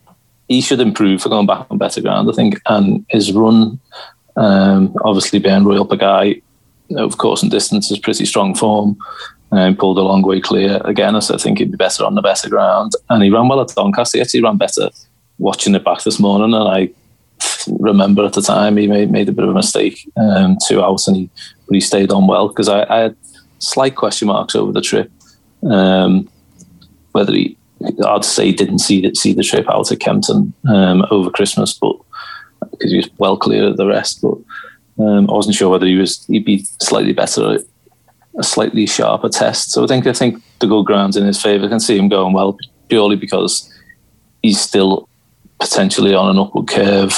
he 0.47 0.59
should 0.59 0.79
improve 0.79 1.21
for 1.21 1.29
going 1.29 1.45
back 1.45 1.67
on 1.69 1.77
better 1.77 2.01
ground, 2.01 2.29
I 2.31 2.33
think. 2.33 2.59
And 2.65 3.05
his 3.09 3.31
run, 3.31 3.79
um, 4.35 4.95
obviously 5.03 5.39
being 5.39 5.63
Royal 5.63 5.87
Pagaille, 5.87 6.41
of 6.97 7.17
course, 7.17 7.43
in 7.43 7.49
distance 7.49 7.91
is 7.91 7.99
pretty 7.99 8.25
strong 8.25 8.55
form 8.55 8.97
and 9.51 9.77
pulled 9.77 9.99
a 9.99 10.01
long 10.01 10.23
way 10.23 10.41
clear 10.41 10.81
again. 10.83 11.19
So 11.21 11.35
I 11.35 11.37
think 11.37 11.59
he'd 11.59 11.71
be 11.71 11.77
better 11.77 12.03
on 12.03 12.15
the 12.15 12.21
better 12.21 12.49
ground. 12.49 12.93
And 13.09 13.23
he 13.23 13.29
ran 13.29 13.47
well 13.47 13.61
at 13.61 13.67
Doncaster. 13.69 14.17
He 14.17 14.21
actually 14.21 14.41
ran 14.41 14.57
better 14.57 14.89
watching 15.37 15.75
it 15.75 15.83
back 15.83 16.03
this 16.03 16.19
morning. 16.19 16.53
And 16.53 16.67
I 16.67 16.89
remember 17.79 18.25
at 18.25 18.33
the 18.33 18.41
time 18.41 18.77
he 18.77 18.87
made, 18.87 19.11
made 19.11 19.29
a 19.29 19.31
bit 19.31 19.43
of 19.43 19.51
a 19.51 19.53
mistake, 19.53 20.09
um, 20.17 20.57
two 20.67 20.83
out, 20.83 21.07
and 21.07 21.15
he 21.15 21.29
but 21.67 21.75
he 21.75 21.81
stayed 21.81 22.11
on 22.11 22.27
well 22.27 22.47
because 22.49 22.67
I, 22.67 22.83
I, 22.83 22.99
had 22.99 23.15
slight 23.59 23.95
question 23.95 24.27
marks 24.27 24.55
over 24.55 24.71
the 24.71 24.81
trip. 24.81 25.11
Um, 25.69 26.29
whether 27.13 27.31
he, 27.31 27.57
I'd 28.05 28.25
say, 28.25 28.51
didn't 28.51 28.79
see 28.79 29.01
the, 29.01 29.15
see 29.15 29.33
the 29.33 29.43
trip 29.43 29.69
out 29.69 29.91
at 29.91 29.99
Kempton 29.99 30.53
um, 30.67 31.05
over 31.09 31.29
Christmas, 31.29 31.73
but 31.73 31.92
because 32.83 32.91
he 32.91 32.97
was 32.97 33.09
well 33.17 33.37
clear 33.37 33.67
of 33.67 33.77
the 33.77 33.87
rest. 33.87 34.21
But 34.21 34.37
um, 35.03 35.29
I 35.29 35.33
wasn't 35.33 35.55
sure 35.55 35.69
whether 35.69 35.85
he 35.85 35.95
was 35.95 36.25
he'd 36.25 36.45
be 36.45 36.65
slightly 36.81 37.13
better 37.13 37.59
a 38.37 38.43
slightly 38.43 38.85
sharper 38.85 39.29
test. 39.29 39.71
So 39.71 39.83
I 39.83 39.87
think 39.87 40.05
I 40.07 40.13
think 40.13 40.41
the 40.59 40.67
good 40.67 40.85
ground's 40.85 41.17
in 41.17 41.25
his 41.25 41.41
favour. 41.41 41.65
I 41.65 41.69
can 41.69 41.79
see 41.79 41.97
him 41.97 42.09
going 42.09 42.33
well 42.33 42.57
purely 42.89 43.15
because 43.15 43.71
he's 44.41 44.59
still 44.59 45.07
potentially 45.59 46.13
on 46.13 46.29
an 46.29 46.39
upward 46.39 46.67
curve. 46.67 47.13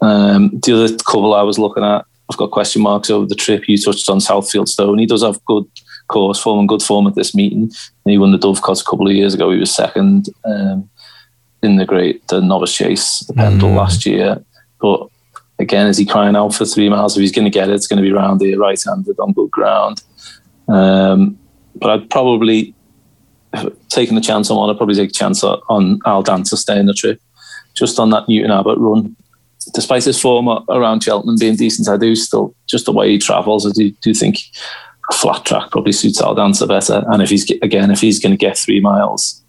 Um, 0.00 0.60
the 0.62 0.74
other 0.74 0.96
couple 0.98 1.34
I 1.34 1.42
was 1.42 1.58
looking 1.58 1.82
at, 1.82 2.04
I've 2.30 2.36
got 2.36 2.50
question 2.50 2.82
marks 2.82 3.10
over 3.10 3.26
the 3.26 3.34
trip. 3.34 3.68
You 3.68 3.78
touched 3.78 4.08
on 4.08 4.18
Southfield 4.18 4.68
Stone. 4.68 4.98
He 4.98 5.06
does 5.06 5.22
have 5.22 5.44
good 5.46 5.64
course 6.08 6.38
form 6.38 6.58
and 6.60 6.68
good 6.68 6.82
form 6.82 7.06
at 7.06 7.14
this 7.14 7.34
meeting. 7.34 7.70
He 8.04 8.18
won 8.18 8.32
the 8.32 8.38
Dovecote 8.38 8.82
a 8.82 8.84
couple 8.84 9.08
of 9.08 9.14
years 9.14 9.34
ago. 9.34 9.50
He 9.50 9.58
was 9.58 9.74
second 9.74 10.28
um, 10.44 10.88
in 11.62 11.76
the 11.76 11.86
great 11.86 12.26
the 12.28 12.40
novice 12.40 12.74
chase, 12.76 13.20
the 13.20 13.32
Pendil 13.32 13.70
mm. 13.70 13.76
last 13.76 14.04
year. 14.04 14.44
But 14.84 15.08
again, 15.58 15.86
is 15.86 15.96
he 15.96 16.04
crying 16.04 16.36
out 16.36 16.54
for 16.54 16.66
three 16.66 16.90
miles? 16.90 17.16
If 17.16 17.22
he's 17.22 17.32
going 17.32 17.46
to 17.46 17.58
get 17.58 17.70
it, 17.70 17.74
it's 17.74 17.86
going 17.86 18.02
to 18.02 18.02
be 18.02 18.12
round 18.12 18.42
here, 18.42 18.58
right-handed 18.58 19.18
on 19.18 19.32
good 19.32 19.50
ground. 19.50 20.02
Um, 20.68 21.38
but 21.74 21.88
I'd 21.88 22.10
probably 22.10 22.74
taking 23.88 24.18
a 24.18 24.20
chance 24.20 24.50
on 24.50 24.58
one. 24.58 24.68
I'd 24.68 24.76
probably 24.76 24.94
take 24.94 25.08
a 25.08 25.20
chance 25.22 25.42
on 25.42 26.00
Al 26.04 26.22
Dancer 26.22 26.58
staying 26.58 26.84
the 26.84 26.92
trip, 26.92 27.18
just 27.72 27.98
on 27.98 28.10
that 28.10 28.28
Newton 28.28 28.50
Abbot 28.50 28.76
run. 28.76 29.16
Despite 29.72 30.04
his 30.04 30.20
form 30.20 30.48
around 30.68 31.02
Cheltenham 31.02 31.38
being 31.40 31.56
decent, 31.56 31.88
I 31.88 31.96
do 31.96 32.14
still 32.14 32.54
just 32.66 32.84
the 32.84 32.92
way 32.92 33.08
he 33.08 33.18
travels. 33.18 33.66
I 33.66 33.70
do, 33.70 33.90
do 34.02 34.12
think 34.12 34.40
a 35.10 35.14
flat 35.14 35.46
track 35.46 35.70
probably 35.70 35.92
suits 35.92 36.20
Al 36.20 36.34
Dancer 36.34 36.66
better. 36.66 37.02
And 37.08 37.22
if 37.22 37.30
he's 37.30 37.50
again, 37.62 37.90
if 37.90 38.02
he's 38.02 38.20
going 38.20 38.36
to 38.36 38.46
get 38.46 38.58
three 38.58 38.80
miles, 38.80 39.42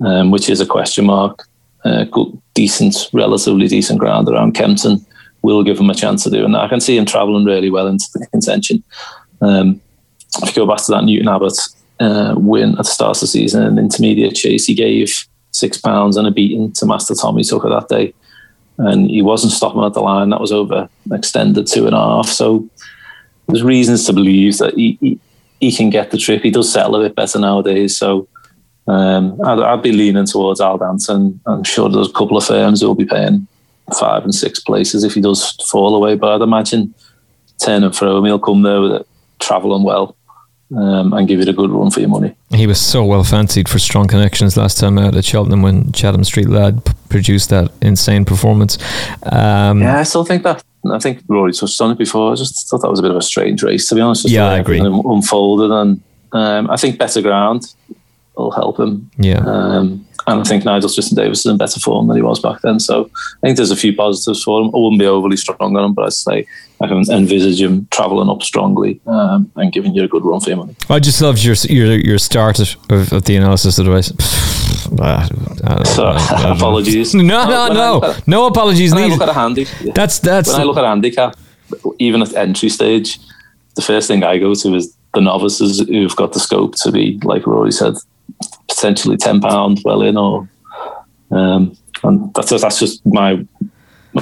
um, 0.00 0.30
which 0.30 0.48
is 0.48 0.62
a 0.62 0.66
question 0.66 1.04
mark, 1.04 1.46
uh, 1.84 2.04
good, 2.04 2.40
decent, 2.54 3.08
relatively 3.12 3.68
decent 3.68 3.98
ground 3.98 4.28
around 4.28 4.54
Kempton, 4.54 5.04
will 5.42 5.64
give 5.64 5.78
him 5.78 5.90
a 5.90 5.94
chance 5.94 6.24
of 6.24 6.32
doing 6.32 6.52
that. 6.52 6.62
I 6.62 6.68
can 6.68 6.80
see 6.80 6.96
him 6.96 7.04
travelling 7.04 7.44
really 7.44 7.70
well 7.70 7.88
into 7.88 8.06
the 8.14 8.26
contention. 8.28 8.82
Um, 9.40 9.80
if 10.42 10.48
you 10.48 10.62
go 10.62 10.66
back 10.66 10.84
to 10.84 10.92
that 10.92 11.04
Newton 11.04 11.28
Abbot 11.28 11.58
uh, 12.00 12.34
win 12.36 12.72
at 12.72 12.78
the 12.78 12.84
start 12.84 13.16
of 13.16 13.20
the 13.22 13.26
season, 13.26 13.64
an 13.64 13.78
intermediate 13.78 14.34
chase, 14.34 14.66
he 14.66 14.74
gave 14.74 15.26
six 15.50 15.76
pounds 15.78 16.16
and 16.16 16.26
a 16.26 16.30
beating 16.30 16.72
to 16.72 16.86
Master 16.86 17.14
Tommy 17.14 17.42
Tucker 17.42 17.68
that 17.68 17.88
day. 17.88 18.14
and 18.78 19.10
he 19.10 19.22
wasn't 19.22 19.52
stopping 19.52 19.82
at 19.84 19.92
the 19.94 20.00
line. 20.00 20.30
That 20.30 20.40
was 20.40 20.52
over 20.52 20.88
extended 21.12 21.66
two 21.66 21.86
and 21.86 21.94
a 21.94 21.98
half. 21.98 22.28
So 22.28 22.68
there's 23.48 23.62
reasons 23.62 24.06
to 24.06 24.12
believe 24.12 24.58
that 24.58 24.74
he, 24.74 24.98
he, 25.00 25.20
he 25.60 25.72
can 25.72 25.90
get 25.90 26.10
the 26.10 26.18
trip. 26.18 26.42
He 26.42 26.50
does 26.50 26.72
settle 26.72 26.96
a 26.96 27.02
bit 27.02 27.14
better 27.14 27.38
nowadays. 27.38 27.96
So 27.96 28.28
um, 28.86 29.40
I'd, 29.44 29.58
I'd, 29.60 29.82
be 29.82 29.92
leaning 29.92 30.26
towards 30.26 30.60
Al 30.60 30.78
Dancer. 30.78 31.30
I'm 31.46 31.64
sure 31.64 31.88
there's 31.88 32.10
a 32.10 32.12
couple 32.12 32.36
of 32.36 32.44
firms 32.44 32.80
who 32.80 32.88
will 32.88 32.94
be 32.94 33.04
paying 33.04 33.46
five 33.98 34.24
and 34.24 34.34
six 34.34 34.58
places 34.58 35.04
if 35.04 35.14
he 35.14 35.20
does 35.20 35.52
fall 35.70 35.94
away. 35.94 36.16
But 36.16 36.34
I'd 36.34 36.44
imagine 36.44 36.94
ten 37.58 37.84
and 37.84 37.94
throw 37.94 38.18
him, 38.18 38.24
he'll 38.24 38.38
come 38.38 38.62
there 38.62 38.80
with 38.80 38.92
it, 38.92 39.06
travelling 39.38 39.84
well 39.84 40.16
um, 40.76 41.12
and 41.12 41.28
give 41.28 41.40
it 41.40 41.48
a 41.48 41.52
good 41.52 41.70
run 41.70 41.90
for 41.90 42.00
your 42.00 42.08
money. 42.08 42.34
He 42.50 42.66
was 42.66 42.80
so 42.80 43.04
well 43.04 43.24
fancied 43.24 43.68
for 43.68 43.78
strong 43.78 44.08
connections 44.08 44.56
last 44.56 44.78
time 44.78 44.98
out 44.98 45.14
at 45.14 45.24
Cheltenham 45.24 45.62
when 45.62 45.92
Chatham 45.92 46.24
Street 46.24 46.48
Lad 46.48 46.84
p- 46.84 46.92
produced 47.08 47.50
that 47.50 47.70
insane 47.80 48.24
performance. 48.24 48.78
Um, 49.24 49.82
yeah, 49.82 50.00
I 50.00 50.02
still 50.02 50.24
think 50.24 50.42
that. 50.42 50.62
I 50.92 50.98
think 50.98 51.22
Rory 51.28 51.52
touched 51.52 51.80
on 51.80 51.92
it 51.92 51.98
before. 51.98 52.32
I 52.32 52.34
just 52.34 52.68
thought 52.68 52.78
that 52.78 52.90
was 52.90 52.98
a 52.98 53.02
bit 53.02 53.12
of 53.12 53.16
a 53.16 53.22
strange 53.22 53.62
race, 53.62 53.88
to 53.88 53.94
be 53.94 54.00
honest. 54.00 54.28
yeah, 54.28 54.48
I 54.48 54.58
agree. 54.58 54.80
Unfolded, 54.80 55.70
and 55.70 56.02
um, 56.32 56.70
I 56.70 56.76
think 56.76 56.98
better 56.98 57.22
ground 57.22 57.72
will 58.36 58.50
help 58.50 58.78
him. 58.78 59.10
Yeah. 59.18 59.42
Um, 59.44 60.06
and 60.26 60.40
I 60.40 60.44
think 60.44 60.64
Nigel 60.64 60.88
Twiston-Davies 60.88 61.40
is 61.40 61.46
in 61.46 61.56
better 61.56 61.80
form 61.80 62.06
than 62.06 62.16
he 62.16 62.22
was 62.22 62.38
back 62.38 62.60
then. 62.62 62.78
So 62.78 63.10
I 63.14 63.46
think 63.46 63.56
there's 63.56 63.72
a 63.72 63.76
few 63.76 63.94
positives 63.94 64.42
for 64.44 64.60
him. 64.60 64.68
I 64.68 64.78
wouldn't 64.78 65.00
be 65.00 65.06
overly 65.06 65.36
strong 65.36 65.76
on 65.76 65.84
him, 65.84 65.94
but 65.94 66.06
I'd 66.06 66.12
say 66.12 66.46
I 66.80 66.86
can 66.86 67.02
envisage 67.10 67.60
him 67.60 67.88
travelling 67.90 68.28
up 68.28 68.42
strongly 68.42 69.00
um, 69.06 69.50
and 69.56 69.72
giving 69.72 69.94
you 69.94 70.04
a 70.04 70.08
good 70.08 70.24
run 70.24 70.40
for 70.40 70.50
your 70.50 70.58
money. 70.58 70.76
I 70.88 71.00
just 71.00 71.20
loved 71.20 71.42
your 71.42 71.56
your, 71.68 71.98
your 71.98 72.18
start 72.18 72.60
of, 72.60 72.76
of 73.12 73.24
the 73.24 73.36
analysis 73.36 73.78
of 73.78 73.86
the 73.86 73.92
race. 73.92 74.12
so, 75.94 76.08
apologies. 76.50 77.14
No, 77.22 77.44
no, 77.44 77.68
no, 77.68 77.98
no, 77.98 78.14
no 78.26 78.46
apologies 78.46 78.94
needed. 78.94 79.10
look 79.10 79.22
at 79.22 79.28
a 79.28 79.32
handy. 79.32 79.64
That's 79.94 80.18
that's. 80.18 80.52
When 80.52 80.60
I 80.60 80.64
look 80.64 80.76
at 80.76 80.84
a 80.84 80.88
handicap, 80.88 81.36
even 81.98 82.22
at 82.22 82.34
entry 82.34 82.68
stage, 82.68 83.18
the 83.74 83.82
first 83.82 84.08
thing 84.08 84.22
I 84.22 84.38
go 84.38 84.54
to 84.54 84.74
is 84.74 84.96
the 85.14 85.20
novices 85.20 85.80
who've 85.80 86.16
got 86.16 86.32
the 86.32 86.40
scope 86.40 86.74
to 86.76 86.90
be, 86.90 87.20
like 87.22 87.46
Rory 87.46 87.72
said, 87.72 87.94
potentially 88.68 89.16
ten 89.16 89.40
pound 89.40 89.80
well 89.84 90.02
in, 90.02 90.16
or 90.16 90.48
um, 91.30 91.76
and 92.02 92.32
that's 92.34 92.50
that's 92.50 92.78
just 92.78 93.04
my 93.06 93.44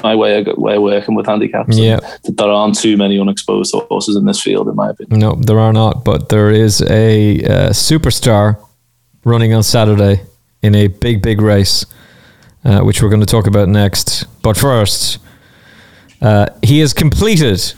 my 0.03 0.15
way 0.15 0.41
of 0.41 0.57
way 0.57 0.77
of 0.77 0.83
working 0.83 1.15
with 1.15 1.27
handicaps. 1.27 1.77
Yeah, 1.77 2.01
there 2.25 2.49
aren't 2.49 2.79
too 2.79 2.97
many 2.97 3.19
unexposed 3.19 3.75
horses 3.75 4.17
in 4.17 4.25
this 4.25 4.41
field, 4.41 4.69
in 4.69 4.77
my 4.77 4.91
opinion. 4.91 5.19
No, 5.19 5.35
there 5.35 5.59
are 5.59 5.73
not, 5.73 6.05
but 6.05 6.29
there 6.29 6.51
is 6.51 6.83
a 6.83 7.43
uh, 7.45 7.71
superstar 7.71 8.57
running 9.25 9.53
on 9.53 9.63
Saturday 9.63 10.23
in 10.63 10.75
a 10.75 10.89
big, 10.89 11.23
big 11.23 11.41
race, 11.41 11.85
uh, 12.65 12.81
which 12.81 13.03
we're 13.03 13.09
going 13.09 13.21
to 13.21 13.27
talk 13.27 13.47
about 13.47 13.69
next. 13.69 14.25
But 14.43 14.57
first, 14.57 15.19
uh, 16.21 16.47
he 16.63 16.81
has 16.81 16.93
completed 16.93 17.75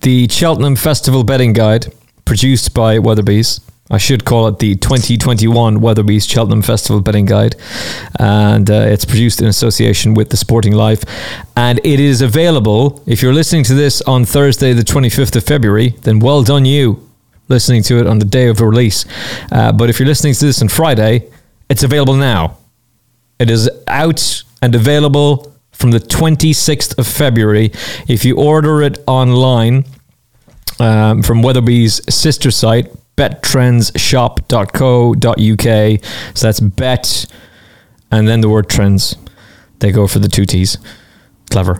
the 0.00 0.28
Cheltenham 0.28 0.76
Festival 0.76 1.24
betting 1.24 1.52
guide 1.52 1.86
produced 2.24 2.74
by 2.74 2.98
Weatherby's. 2.98 3.60
I 3.90 3.98
should 3.98 4.24
call 4.24 4.48
it 4.48 4.58
the 4.58 4.76
2021 4.76 5.80
Weatherby's 5.80 6.26
Cheltenham 6.26 6.60
Festival 6.60 7.00
Betting 7.00 7.24
Guide. 7.24 7.56
And 8.18 8.70
uh, 8.70 8.86
it's 8.88 9.04
produced 9.04 9.40
in 9.40 9.46
association 9.46 10.14
with 10.14 10.28
The 10.28 10.36
Sporting 10.36 10.74
Life. 10.74 11.04
And 11.56 11.80
it 11.84 11.98
is 11.98 12.20
available, 12.20 13.02
if 13.06 13.22
you're 13.22 13.32
listening 13.32 13.64
to 13.64 13.74
this 13.74 14.02
on 14.02 14.26
Thursday, 14.26 14.74
the 14.74 14.82
25th 14.82 15.36
of 15.36 15.44
February, 15.44 15.90
then 16.02 16.18
well 16.18 16.42
done 16.42 16.66
you 16.66 17.08
listening 17.48 17.82
to 17.82 17.98
it 17.98 18.06
on 18.06 18.18
the 18.18 18.26
day 18.26 18.48
of 18.48 18.58
the 18.58 18.66
release. 18.66 19.06
Uh, 19.50 19.72
but 19.72 19.88
if 19.88 19.98
you're 19.98 20.08
listening 20.08 20.34
to 20.34 20.44
this 20.44 20.60
on 20.60 20.68
Friday, 20.68 21.26
it's 21.70 21.82
available 21.82 22.14
now. 22.14 22.58
It 23.38 23.48
is 23.48 23.70
out 23.86 24.42
and 24.60 24.74
available 24.74 25.54
from 25.72 25.92
the 25.92 26.00
26th 26.00 26.98
of 26.98 27.06
February. 27.06 27.70
If 28.06 28.26
you 28.26 28.36
order 28.36 28.82
it 28.82 28.98
online, 29.06 29.86
um, 30.80 31.22
from 31.22 31.42
Weatherby's 31.42 32.00
sister 32.12 32.50
site, 32.50 32.92
bettrendsshop.co.uk. 33.18 36.04
So 36.34 36.46
that's 36.46 36.60
bet 36.60 37.26
and 38.10 38.26
then 38.28 38.40
the 38.40 38.48
word 38.48 38.68
trends. 38.68 39.16
They 39.80 39.92
go 39.92 40.06
for 40.06 40.20
the 40.20 40.28
two 40.28 40.46
T's. 40.46 40.78
Clever. 41.50 41.78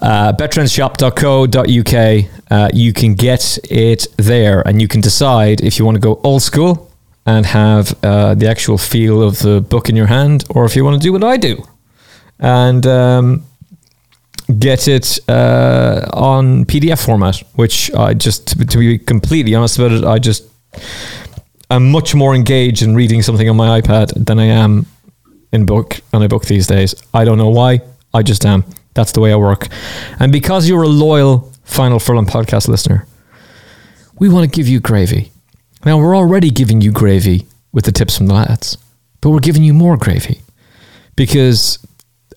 Uh, 0.00 0.32
bettrendsshop.co.uk. 0.32 2.24
Uh, 2.50 2.68
you 2.72 2.92
can 2.92 3.14
get 3.14 3.58
it 3.70 4.06
there 4.16 4.66
and 4.66 4.80
you 4.80 4.88
can 4.88 5.00
decide 5.00 5.60
if 5.60 5.78
you 5.78 5.84
want 5.84 5.96
to 5.96 6.00
go 6.00 6.20
old 6.24 6.42
school 6.42 6.90
and 7.26 7.46
have 7.46 7.94
uh, 8.02 8.34
the 8.34 8.48
actual 8.48 8.78
feel 8.78 9.22
of 9.22 9.38
the 9.40 9.60
book 9.60 9.88
in 9.88 9.96
your 9.96 10.06
hand 10.06 10.44
or 10.50 10.64
if 10.64 10.74
you 10.74 10.84
want 10.84 11.00
to 11.00 11.06
do 11.06 11.12
what 11.12 11.22
I 11.22 11.36
do 11.36 11.62
and 12.38 12.86
um, 12.86 13.44
get 14.58 14.88
it 14.88 15.18
uh, 15.28 16.08
on 16.12 16.64
PDF 16.64 17.04
format, 17.04 17.42
which 17.54 17.92
I 17.94 18.14
just, 18.14 18.48
to, 18.48 18.78
be 18.78 18.98
completely 18.98 19.54
honest 19.54 19.78
about 19.78 19.92
it, 19.92 20.04
I 20.04 20.18
just 20.18 20.44
I'm 21.70 21.90
much 21.90 22.14
more 22.14 22.34
engaged 22.34 22.82
in 22.82 22.94
reading 22.94 23.22
something 23.22 23.48
on 23.48 23.56
my 23.56 23.80
iPad 23.80 24.26
than 24.26 24.38
I 24.38 24.44
am 24.44 24.86
in 25.52 25.66
book 25.66 26.00
on 26.12 26.22
a 26.22 26.28
book 26.28 26.44
these 26.44 26.66
days. 26.66 26.94
I 27.12 27.24
don't 27.24 27.38
know 27.38 27.50
why. 27.50 27.80
I 28.12 28.22
just 28.22 28.44
am. 28.44 28.64
That's 28.94 29.12
the 29.12 29.20
way 29.20 29.32
I 29.32 29.36
work. 29.36 29.68
And 30.20 30.30
because 30.30 30.68
you're 30.68 30.82
a 30.82 30.88
loyal 30.88 31.52
Final 31.64 31.98
Furlong 31.98 32.26
podcast 32.26 32.68
listener, 32.68 33.06
we 34.18 34.28
want 34.28 34.50
to 34.50 34.56
give 34.56 34.68
you 34.68 34.80
gravy. 34.80 35.32
Now 35.84 35.98
we're 35.98 36.16
already 36.16 36.50
giving 36.50 36.80
you 36.80 36.92
gravy 36.92 37.46
with 37.72 37.84
the 37.84 37.92
tips 37.92 38.16
from 38.16 38.26
the 38.26 38.34
lads, 38.34 38.78
but 39.20 39.30
we're 39.30 39.40
giving 39.40 39.64
you 39.64 39.74
more 39.74 39.96
gravy 39.96 40.40
because, 41.16 41.84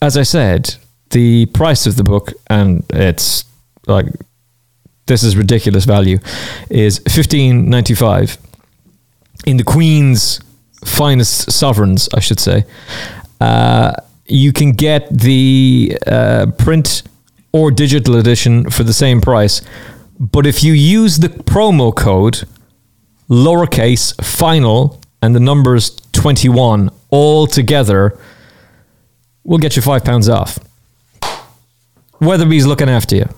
as 0.02 0.18
I 0.18 0.24
said, 0.24 0.76
the 1.12 1.46
price 1.48 1.86
of 1.86 1.96
the 1.96 2.04
book 2.04 2.34
and 2.48 2.84
it's 2.90 3.46
like 3.86 4.08
this 5.08 5.24
is 5.24 5.36
ridiculous 5.36 5.86
value, 5.86 6.20
is 6.70 7.00
fifteen 7.08 7.70
ninety 7.70 7.96
five 7.96 8.38
in 9.46 9.58
the 9.58 9.64
Queen's 9.64 10.40
finest 10.86 11.52
sovereigns, 11.52 12.10
I 12.14 12.20
should 12.20 12.40
say. 12.40 12.66
Uh, 13.40 13.94
you 14.26 14.52
can 14.52 14.74
get 14.74 15.10
the 15.10 15.98
uh, 16.06 16.48
print 16.58 17.04
or 17.52 17.72
digital 17.72 18.18
edition 18.18 18.70
for 18.70 18.84
the 18.84 18.94
same 18.94 19.22
price, 19.22 19.62
but 20.20 20.46
if 20.46 20.64
you 20.64 20.74
use 20.74 21.20
the 21.20 21.30
promo 21.30 21.96
code 21.96 22.44
lowercase 23.30 24.14
final 24.24 25.00
and 25.22 25.36
the 25.36 25.40
numbers 25.40 25.96
21 26.12 26.90
all 27.10 27.48
together, 27.48 28.18
we'll 29.44 29.60
get 29.60 29.76
you 29.76 29.82
five 29.82 30.04
pounds 30.04 30.28
off. 30.28 30.60
Weatherby's 32.20 32.66
looking 32.66 32.90
after 32.90 33.16
you. 33.16 33.30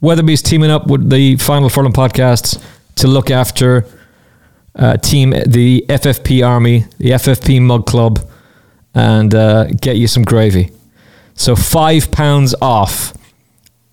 Weatherby's 0.00 0.42
teaming 0.42 0.70
up 0.70 0.86
with 0.86 1.10
the 1.10 1.36
Final 1.36 1.68
Furlong 1.68 1.92
podcasts 1.92 2.62
to 2.96 3.08
look 3.08 3.30
after 3.30 3.84
uh, 4.76 4.96
team 4.96 5.30
the 5.30 5.84
FFP 5.88 6.46
Army, 6.46 6.84
the 6.98 7.10
FFP 7.10 7.60
Mug 7.60 7.86
Club, 7.86 8.20
and 8.94 9.34
uh, 9.34 9.64
get 9.80 9.96
you 9.96 10.06
some 10.06 10.22
gravy. 10.22 10.70
So 11.34 11.56
five 11.56 12.10
pounds 12.10 12.54
off 12.62 13.12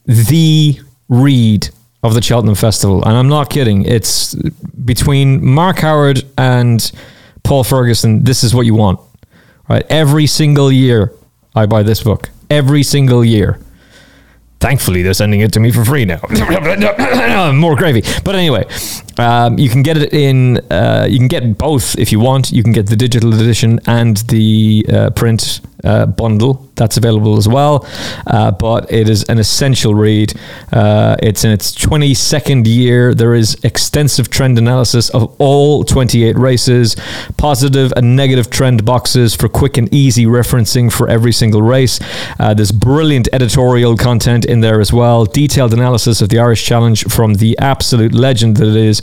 the 0.06 0.80
read 1.10 1.70
of 2.03 2.14
the 2.14 2.22
Cheltenham 2.22 2.56
Festival, 2.56 3.03
and 3.03 3.18
I'm 3.18 3.28
not 3.28 3.49
kidding. 3.49 3.84
It's 3.84 4.36
between 4.36 5.43
Mark 5.43 5.80
Howard 5.80 6.24
and 6.38 6.91
Paul 7.43 7.64
Ferguson. 7.64 8.24
This 8.24 8.43
is 8.43 8.53
what 8.53 8.68
you 8.68 8.76
want, 8.76 8.99
right? 9.68 9.86
Every 9.89 10.28
single 10.28 10.72
year, 10.72 11.14
I 11.56 11.66
buy 11.66 11.82
this 11.82 12.03
book. 12.03 12.30
Every 12.49 12.84
single 12.84 13.26
year. 13.26 13.60
Thankfully, 14.60 15.01
they're 15.03 15.14
sending 15.14 15.41
it 15.41 15.53
to 15.53 15.60
me 15.60 15.72
for 15.72 15.86
free 15.86 16.06
now. 16.06 16.20
More 17.53 17.76
gravy. 17.76 18.01
But 18.24 18.36
anyway, 18.36 18.66
um, 19.18 19.60
you 19.60 19.70
can 19.70 19.84
get 19.84 19.97
it 19.97 20.14
in. 20.14 20.58
Uh, 20.72 21.06
you 21.10 21.20
can 21.20 21.28
get 21.28 21.58
both 21.58 21.97
if 21.99 22.12
you 22.12 22.20
want. 22.20 22.51
You 22.51 22.64
can 22.64 22.72
get 22.72 22.88
the 22.88 22.95
digital 22.95 23.34
edition 23.34 23.80
and 23.86 24.18
the 24.18 24.86
uh, 24.91 25.10
print 25.12 25.62
uh, 25.86 26.05
bundle. 26.05 26.67
That's 26.75 26.97
available 26.97 27.38
as 27.38 27.47
well. 27.47 27.88
Uh, 28.27 28.51
but 28.51 28.91
it 28.91 29.09
is 29.09 29.23
an 29.23 29.38
essential 29.38 29.95
read. 29.95 30.33
Uh, 30.71 31.15
it's 31.21 31.43
in 31.43 31.51
its 31.51 31.73
22nd 31.73 32.65
year. 32.65 33.13
There 33.13 33.33
is 33.33 33.57
extensive 33.63 34.29
trend 34.29 34.57
analysis 34.57 35.09
of 35.11 35.33
all 35.39 35.83
28 35.83 36.38
races, 36.38 36.95
positive 37.38 37.93
and 37.95 38.15
negative 38.15 38.49
trend 38.49 38.86
boxes 38.86 39.36
for 39.36 39.47
quick 39.47 39.77
and 39.77 39.93
easy 39.93 40.25
referencing 40.25 40.91
for 40.91 41.07
every 41.07 41.31
single 41.31 41.61
race. 41.61 41.99
Uh, 42.39 42.53
there's 42.53 42.71
brilliant 42.71 43.29
editorial 43.31 43.95
content 43.95 44.45
in 44.45 44.59
there 44.59 44.81
as 44.81 44.91
well. 44.91 45.25
Detailed 45.25 45.73
analysis 45.73 46.21
of 46.21 46.29
the 46.29 46.39
Irish 46.39 46.65
Challenge 46.65 47.05
from 47.05 47.36
the 47.36 47.57
absolute 47.59 48.13
legend 48.13 48.57
that 48.57 48.67
it 48.67 48.75
is 48.75 49.01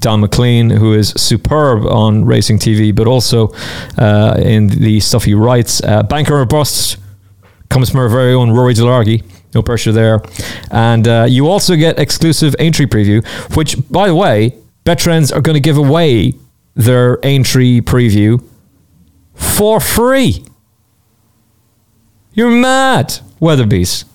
Donn 0.00 0.20
McClean, 0.20 0.76
who 0.76 0.92
is 0.92 1.10
superb 1.16 1.86
on 1.86 2.24
racing 2.24 2.58
TV, 2.58 2.94
but 2.94 3.06
also 3.06 3.48
uh, 3.96 4.38
in 4.38 4.68
the 4.68 5.00
stuff 5.00 5.24
he 5.24 5.34
writes. 5.34 5.82
Uh, 5.82 6.02
Banker 6.24 6.40
or 6.40 6.46
Bust 6.46 6.96
comes 7.68 7.90
from 7.90 8.00
our 8.00 8.08
very 8.08 8.32
own 8.32 8.50
Rory 8.50 8.72
Delargy. 8.72 9.22
No 9.54 9.60
pressure 9.62 9.92
there. 9.92 10.22
And 10.70 11.06
uh, 11.06 11.26
you 11.28 11.48
also 11.48 11.76
get 11.76 11.98
exclusive 11.98 12.56
entry 12.58 12.86
preview, 12.86 13.22
which, 13.54 13.76
by 13.90 14.06
the 14.06 14.14
way, 14.14 14.56
Bettrends 14.86 15.36
are 15.36 15.42
going 15.42 15.54
to 15.54 15.60
give 15.60 15.76
away 15.76 16.32
their 16.74 17.18
entry 17.22 17.82
preview 17.82 18.42
for 19.34 19.80
free. 19.80 20.46
You're 22.32 22.50
mad. 22.50 23.18
Weatherby's. 23.38 24.06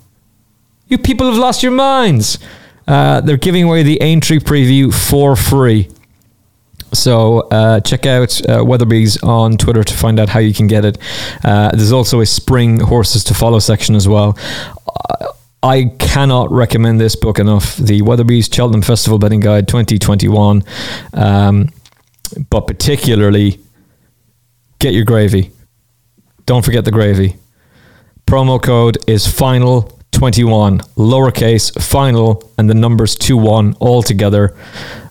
You 0.88 0.97
people 0.97 1.28
have 1.28 1.38
lost 1.38 1.62
your 1.62 1.74
minds. 1.74 2.39
Uh, 2.88 3.22
they're 3.22 3.38
giving 3.38 3.66
away 3.66 3.84
the 3.84 4.01
entry 4.01 4.39
preview 4.39 4.91
for 4.91 5.36
free. 5.36 5.91
So 6.94 7.40
uh, 7.52 7.80
check 7.82 8.06
out 8.06 8.42
uh, 8.50 8.64
Weatherby's 8.66 9.22
on 9.24 9.58
Twitter 9.58 9.84
to 9.84 9.94
find 9.94 10.20
out 10.20 10.30
how 10.30 10.40
you 10.40 10.54
can 10.54 10.68
get 10.68 10.86
it. 10.86 10.98
Uh, 11.44 11.72
there's 11.72 11.92
also 11.92 12.22
a 12.22 12.26
spring 12.26 12.80
horses 12.80 13.24
to 13.26 13.34
follow 13.34 13.60
section 13.60 13.96
as 13.96 14.08
well. 14.08 14.38
Uh, 14.88 15.28
I 15.62 15.92
cannot 16.00 16.52
recommend 16.52 17.02
this 17.02 17.16
book 17.16 17.38
enough. 17.38 17.76
The 17.76 18.02
Weatherby's 18.02 18.50
Cheltenham 18.52 18.82
Festival 18.82 19.20
Betting 19.20 19.42
Guide 19.42 19.68
2021, 19.68 20.64
um, 21.14 21.70
but 22.50 22.62
particularly 22.62 23.60
get 24.80 24.94
your 24.94 25.04
gravy. 25.04 25.52
Don't 26.46 26.64
forget 26.64 26.86
the 26.86 26.92
gravy. 26.92 27.36
Promo 28.26 28.62
code 28.62 28.98
is 29.08 29.28
final 29.28 30.00
21, 30.12 30.80
lowercase 30.96 31.82
final, 31.82 32.52
and 32.58 32.70
the 32.70 32.74
numbers 32.74 33.16
2 33.16 33.38
1 33.38 33.76
all 33.80 34.02
together. 34.02 34.56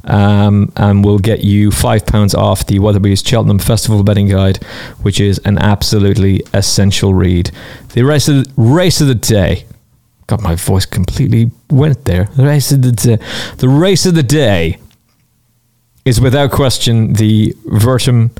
Um, 0.08 0.72
and 0.76 1.04
we'll 1.04 1.18
get 1.18 1.44
you 1.44 1.68
£5 1.68 2.34
off 2.34 2.66
the 2.66 2.78
Weatherby's 2.78 3.22
Cheltenham 3.22 3.58
Festival 3.58 4.02
Betting 4.02 4.28
Guide, 4.28 4.56
which 5.02 5.20
is 5.20 5.38
an 5.44 5.58
absolutely 5.58 6.42
essential 6.54 7.12
read. 7.12 7.50
The 7.92 8.02
race 8.02 8.26
of 8.26 8.44
the, 8.44 8.52
race 8.56 9.00
of 9.00 9.06
the 9.06 9.14
day. 9.14 9.66
Got 10.26 10.42
my 10.42 10.54
voice 10.56 10.86
completely 10.86 11.50
went 11.70 12.04
there. 12.04 12.24
The 12.36 12.44
race 12.44 12.72
of 12.72 12.82
the 12.82 12.92
day. 12.92 13.18
The 13.58 13.68
race 13.68 14.06
of 14.06 14.14
the 14.14 14.22
day 14.22 14.78
is 16.04 16.20
without 16.20 16.50
question 16.50 17.12
the 17.14 17.54
Vertem, 17.66 18.30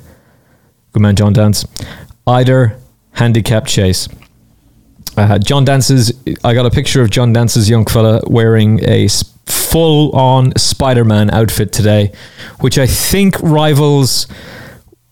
good 0.93 1.01
man 1.01 1.17
John 1.17 1.33
Dance, 1.33 1.67
Eider 2.27 2.79
handicap 3.13 3.67
chase. 3.67 4.09
Uh, 5.17 5.39
John 5.39 5.65
Dance's. 5.65 6.13
I 6.45 6.55
got 6.55 6.67
a 6.67 6.71
picture 6.71 7.03
of 7.03 7.11
John 7.11 7.33
Dance's 7.33 7.69
young 7.69 7.85
fella 7.87 8.21
wearing 8.27 8.85
a 8.85 9.09
full-on 9.49 10.57
Spider-Man 10.57 11.31
outfit 11.31 11.73
today, 11.73 12.13
which 12.61 12.79
I 12.79 12.87
think 12.87 13.41
rivals 13.41 14.27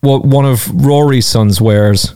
what 0.01 0.25
one 0.25 0.45
of 0.45 0.69
Rory's 0.85 1.25
sons 1.25 1.59
wears. 1.59 2.13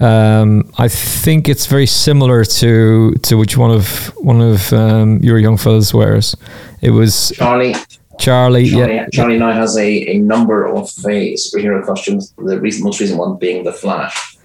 Um, 0.00 0.70
I 0.78 0.86
think 0.88 1.48
it's 1.48 1.66
very 1.66 1.86
similar 1.86 2.44
to 2.44 3.14
to 3.14 3.36
which 3.36 3.56
one 3.56 3.72
of 3.72 4.12
one 4.16 4.40
of 4.40 4.72
um, 4.72 5.18
your 5.18 5.38
young 5.38 5.56
fellas 5.56 5.92
wears. 5.92 6.36
It 6.80 6.90
was 6.90 7.32
Charlie. 7.34 7.74
Charlie. 8.18 8.68
Charlie, 8.68 8.94
yeah, 8.94 9.06
Charlie 9.12 9.38
now 9.38 9.52
has 9.52 9.76
a, 9.76 10.10
a 10.10 10.18
number 10.18 10.66
of 10.66 10.84
uh, 11.04 11.36
superhero 11.38 11.84
costumes. 11.84 12.34
The 12.36 12.60
recent, 12.60 12.84
most 12.84 13.00
recent 13.00 13.18
one 13.18 13.38
being 13.38 13.62
the 13.62 13.72
Flash. 13.72 14.36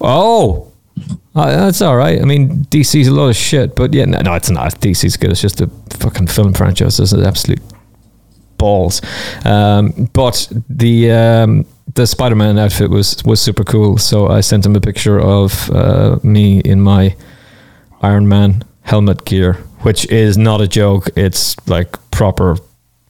Oh, 0.00 0.71
uh, 1.34 1.46
that's 1.46 1.80
all 1.80 1.96
right. 1.96 2.20
I 2.20 2.24
mean, 2.24 2.64
DC's 2.66 3.08
a 3.08 3.12
lot 3.12 3.28
of 3.28 3.36
shit, 3.36 3.74
but 3.74 3.94
yeah, 3.94 4.04
no, 4.04 4.20
no, 4.20 4.34
it's 4.34 4.50
not. 4.50 4.72
DC's 4.80 5.16
good. 5.16 5.30
It's 5.30 5.40
just 5.40 5.60
a 5.60 5.68
fucking 5.90 6.26
film 6.26 6.52
franchise. 6.52 7.00
It's 7.00 7.14
absolute 7.14 7.62
balls. 8.58 9.00
Um, 9.44 10.10
but 10.12 10.48
the 10.68 11.10
um, 11.10 11.66
the 11.94 12.06
Spider 12.06 12.34
Man 12.34 12.58
outfit 12.58 12.90
was 12.90 13.22
was 13.24 13.40
super 13.40 13.64
cool. 13.64 13.98
So 13.98 14.28
I 14.28 14.40
sent 14.40 14.66
him 14.66 14.76
a 14.76 14.80
picture 14.80 15.18
of 15.20 15.70
uh, 15.70 16.18
me 16.22 16.60
in 16.60 16.80
my 16.80 17.16
Iron 18.02 18.28
Man 18.28 18.64
helmet 18.82 19.24
gear, 19.24 19.54
which 19.82 20.06
is 20.10 20.36
not 20.36 20.60
a 20.60 20.68
joke. 20.68 21.08
It's 21.16 21.56
like 21.66 21.96
proper 22.10 22.56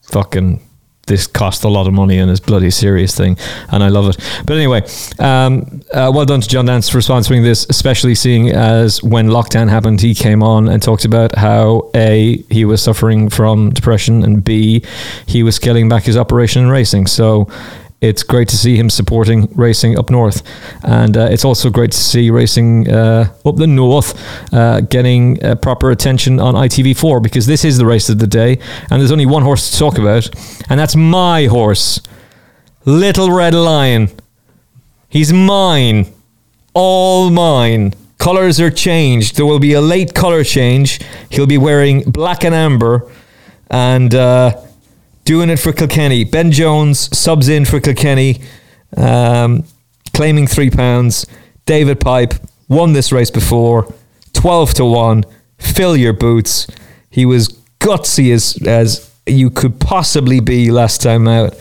fucking 0.03 0.61
this 1.07 1.27
cost 1.27 1.65
a 1.65 1.69
lot 1.69 1.87
of 1.87 1.93
money 1.93 2.19
and 2.19 2.31
is 2.31 2.41
bloody 2.41 2.71
serious 2.71 3.17
thing, 3.17 3.37
and 3.71 3.83
I 3.83 3.89
love 3.89 4.09
it. 4.11 4.43
But 4.47 4.57
anyway, 4.57 4.83
um, 5.19 5.83
uh, 5.93 6.11
well 6.15 6.25
done 6.25 6.41
to 6.41 6.49
John 6.49 6.67
Dance 6.67 6.89
for 6.89 6.99
sponsoring 6.99 7.43
this, 7.43 7.67
especially 7.69 8.15
seeing 8.15 8.51
as 8.51 9.03
when 9.03 9.29
lockdown 9.29 9.69
happened, 9.69 10.01
he 10.01 10.15
came 10.15 10.43
on 10.43 10.69
and 10.69 10.83
talked 10.83 11.05
about 11.05 11.35
how 11.35 11.91
a 11.95 12.37
he 12.51 12.65
was 12.65 12.83
suffering 12.83 13.29
from 13.29 13.71
depression 13.71 14.23
and 14.23 14.45
b 14.45 14.85
he 15.27 15.43
was 15.43 15.57
scaling 15.57 15.89
back 15.89 16.05
his 16.05 16.17
operation 16.17 16.63
in 16.63 16.69
racing. 16.69 17.07
So 17.07 17.49
it's 18.03 18.25
great 18.25 18.49
to 18.49 18.57
see 18.57 18.77
him 18.77 18.91
supporting 18.91 19.49
racing 19.55 19.97
up 19.97 20.11
north, 20.11 20.43
and 20.83 21.17
uh, 21.17 21.29
it's 21.31 21.45
also 21.45 21.71
great 21.71 21.93
to 21.93 21.99
see 21.99 22.31
racing 22.31 22.91
uh, 22.91 23.33
up 23.47 23.57
the 23.57 23.67
north 23.67 24.13
uh, 24.53 24.81
getting 24.81 25.43
uh, 25.43 25.55
proper 25.55 25.93
attention 25.93 26.41
on 26.41 26.55
ITV4 26.55 27.23
because 27.23 27.47
this 27.47 27.65
is 27.65 27.79
the 27.79 27.87
race 27.87 28.09
of 28.09 28.19
the 28.19 28.27
day, 28.27 28.59
and 28.91 29.01
there's 29.01 29.13
only 29.13 29.25
one 29.25 29.45
horse 29.45 29.71
to 29.71 29.79
talk 29.79 29.99
about, 29.99 30.29
and 30.69 30.81
that's 30.81 30.97
my 30.97 31.47
horse, 31.47 32.01
Little 32.85 33.31
Red 33.31 33.55
Lion. 33.55 34.09
He's 35.09 35.33
mine, 35.33 36.13
all 36.75 37.31
mine. 37.31 37.95
Colors 38.19 38.61
are 38.61 38.71
changed. 38.71 39.37
There 39.37 39.47
will 39.47 39.61
be 39.61 39.75
a 39.75 39.81
late 39.81 40.15
color 40.15 40.43
change. 40.43 41.01
He'll 41.31 41.47
be 41.47 41.59
wearing 41.59 42.03
black 42.03 42.45
and 42.45 42.55
amber, 42.55 43.09
and 43.71 44.13
uh, 44.13 44.61
doing 45.25 45.51
it 45.51 45.59
for 45.59 45.73
Kilkenny. 45.73 46.25
Ben 46.25 46.51
Jones 46.53 47.17
subs 47.17 47.49
in 47.49 47.65
for 47.65 47.81
Kilkenny, 47.81 48.41
um, 48.97 49.65
claiming 50.13 50.47
three 50.47 50.71
pounds. 50.71 51.27
David 51.67 52.01
Pipe 52.01 52.35
won 52.69 52.93
this 52.93 53.13
race 53.13 53.31
before, 53.31 53.93
twelve 54.33 54.75
to 54.75 54.85
one. 54.85 55.25
Fill 55.59 55.97
your 55.97 56.13
boots. 56.13 56.67
He 57.11 57.25
was 57.25 57.49
gutsy 57.79 58.33
as 58.33 58.59
as 58.67 59.11
you 59.27 59.51
could 59.51 59.79
possibly 59.79 60.41
be 60.41 60.71
last 60.71 61.01
time 61.01 61.29
out 61.29 61.57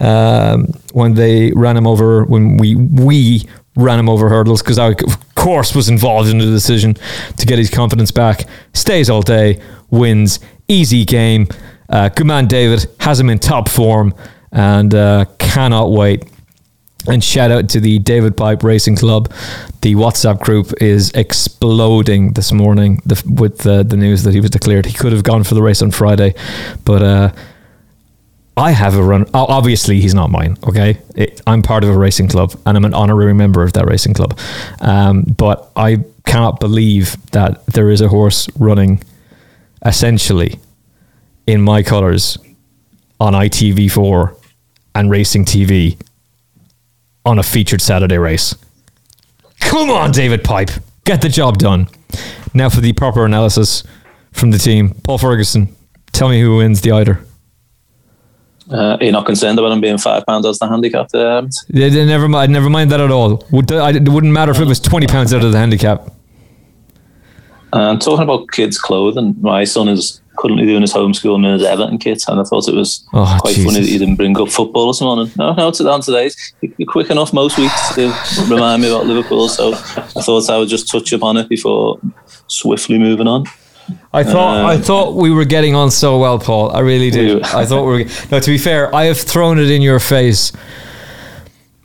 um, 0.00 0.66
when 0.92 1.14
they 1.14 1.52
ran 1.52 1.76
him 1.76 1.86
over 1.86 2.24
when 2.24 2.56
we 2.56 2.76
we 2.76 3.42
ran 3.76 3.98
him 3.98 4.08
over 4.08 4.28
hurdles 4.28 4.62
because 4.62 4.78
I 4.78 4.88
of 4.88 5.34
course 5.34 5.74
was 5.74 5.88
involved 5.88 6.28
in 6.28 6.38
the 6.38 6.46
decision 6.46 6.96
to 7.38 7.46
get 7.46 7.58
his 7.58 7.70
confidence 7.70 8.10
back. 8.10 8.44
Stays 8.74 9.08
all 9.08 9.22
day, 9.22 9.60
wins, 9.90 10.40
easy 10.68 11.04
game. 11.04 11.48
Uh, 11.90 12.08
good 12.08 12.26
man, 12.26 12.46
David 12.46 12.86
has 13.00 13.18
him 13.20 13.28
in 13.28 13.38
top 13.38 13.68
form 13.68 14.14
and 14.52 14.94
uh, 14.94 15.24
cannot 15.38 15.90
wait. 15.90 16.24
And 17.08 17.24
shout 17.24 17.50
out 17.50 17.68
to 17.70 17.80
the 17.80 17.98
David 17.98 18.36
Pipe 18.36 18.62
Racing 18.62 18.96
Club. 18.96 19.32
The 19.80 19.94
WhatsApp 19.94 20.40
group 20.40 20.72
is 20.82 21.10
exploding 21.12 22.34
this 22.34 22.52
morning 22.52 23.00
the, 23.06 23.22
with 23.26 23.58
the, 23.58 23.82
the 23.82 23.96
news 23.96 24.22
that 24.24 24.34
he 24.34 24.40
was 24.40 24.50
declared. 24.50 24.86
He 24.86 24.92
could 24.92 25.12
have 25.12 25.24
gone 25.24 25.42
for 25.42 25.54
the 25.54 25.62
race 25.62 25.80
on 25.80 25.90
Friday, 25.90 26.34
but 26.84 27.02
uh, 27.02 27.32
I 28.56 28.72
have 28.72 28.94
a 28.94 29.02
run. 29.02 29.24
Obviously, 29.32 30.00
he's 30.00 30.14
not 30.14 30.30
mine. 30.30 30.58
Okay, 30.68 30.98
it, 31.16 31.40
I'm 31.46 31.62
part 31.62 31.84
of 31.84 31.90
a 31.90 31.96
racing 31.96 32.28
club, 32.28 32.54
and 32.66 32.76
I'm 32.76 32.84
an 32.84 32.92
honorary 32.92 33.32
member 33.32 33.62
of 33.62 33.72
that 33.72 33.86
racing 33.86 34.12
club. 34.12 34.38
Um, 34.82 35.22
but 35.22 35.70
I 35.76 36.04
cannot 36.26 36.60
believe 36.60 37.16
that 37.30 37.64
there 37.66 37.88
is 37.88 38.02
a 38.02 38.08
horse 38.08 38.48
running, 38.58 39.02
essentially, 39.86 40.60
in 41.52 41.62
my 41.62 41.82
colours, 41.82 42.38
on 43.18 43.34
ITV4 43.34 44.36
and 44.94 45.10
Racing 45.10 45.44
TV 45.44 46.00
on 47.24 47.38
a 47.38 47.42
featured 47.42 47.82
Saturday 47.82 48.18
race. 48.18 48.54
Come 49.60 49.90
on, 49.90 50.10
David 50.10 50.42
Pipe, 50.42 50.70
get 51.04 51.20
the 51.22 51.28
job 51.28 51.58
done. 51.58 51.88
Now 52.54 52.68
for 52.68 52.80
the 52.80 52.92
proper 52.92 53.24
analysis 53.24 53.84
from 54.32 54.50
the 54.50 54.58
team. 54.58 54.94
Paul 55.04 55.18
Ferguson, 55.18 55.76
tell 56.12 56.28
me 56.28 56.40
who 56.40 56.56
wins 56.56 56.80
the 56.80 56.92
Eider. 56.92 57.24
Uh, 58.70 58.96
you're 59.00 59.12
not 59.12 59.26
concerned 59.26 59.58
about 59.58 59.72
him 59.72 59.80
being 59.80 59.98
five 59.98 60.24
pounds 60.26 60.46
as 60.46 60.58
the 60.58 60.68
handicap? 60.68 61.08
Yeah, 61.12 61.48
yeah, 61.68 62.04
Never 62.04 62.28
mind. 62.28 62.52
Never 62.52 62.70
mind 62.70 62.92
that 62.92 63.00
at 63.00 63.10
all. 63.10 63.44
Would 63.50 63.72
I, 63.72 63.90
it 63.90 64.08
wouldn't 64.08 64.32
matter 64.32 64.52
if 64.52 64.60
it 64.60 64.66
was 64.66 64.78
twenty 64.78 65.08
pounds 65.08 65.34
out 65.34 65.44
of 65.44 65.50
the 65.50 65.58
handicap. 65.58 66.12
Uh, 67.72 67.90
and 67.90 68.00
talking 68.02 68.22
about 68.24 68.50
kids' 68.50 68.78
clothing, 68.78 69.34
my 69.40 69.64
son 69.64 69.88
is 69.88 70.20
currently 70.38 70.64
doing 70.64 70.80
his 70.80 70.92
homeschooling 70.92 71.44
in 71.46 71.52
his 71.52 71.62
Everton 71.62 71.98
kit, 71.98 72.22
and 72.28 72.40
I 72.40 72.44
thought 72.44 72.66
it 72.68 72.74
was 72.74 73.04
Oh, 73.12 73.36
quite 73.40 73.54
Jesus. 73.54 73.72
funny 73.72 73.84
that 73.84 73.90
he 73.90 73.98
didn't 73.98 74.16
bring 74.16 74.38
up 74.40 74.48
football 74.48 74.88
this 74.88 75.00
morning. 75.00 75.30
No, 75.36 75.52
no, 75.52 75.68
it's 75.68 75.80
on 75.80 76.00
today. 76.00 76.30
You're 76.62 76.88
quick 76.90 77.10
enough 77.10 77.32
most 77.32 77.58
weeks 77.58 77.94
to 77.94 78.12
remind 78.48 78.82
me 78.82 78.88
about 78.88 79.06
Liverpool, 79.06 79.48
so 79.48 79.72
I 79.74 80.22
thought 80.22 80.48
I 80.50 80.58
would 80.58 80.68
just 80.68 80.90
touch 80.90 81.12
upon 81.12 81.36
it 81.36 81.48
before 81.48 82.00
swiftly 82.46 82.98
moving 82.98 83.26
on. 83.26 83.44
I 84.12 84.22
thought 84.24 84.64
I 84.64 84.76
um, 84.76 84.82
thought 84.82 85.14
we 85.14 85.30
were 85.30 85.44
getting 85.44 85.74
on 85.74 85.90
so 85.90 86.18
well, 86.18 86.38
Paul. 86.38 86.70
I 86.70 86.80
really 86.80 87.10
did. 87.10 87.42
I 87.42 87.66
thought 87.66 87.84
we 87.84 88.04
were. 88.04 88.10
No, 88.30 88.38
to 88.40 88.50
be 88.50 88.58
fair, 88.58 88.94
I 88.94 89.04
have 89.06 89.18
thrown 89.18 89.58
it 89.58 89.68
in 89.70 89.82
your 89.82 89.98
face 89.98 90.52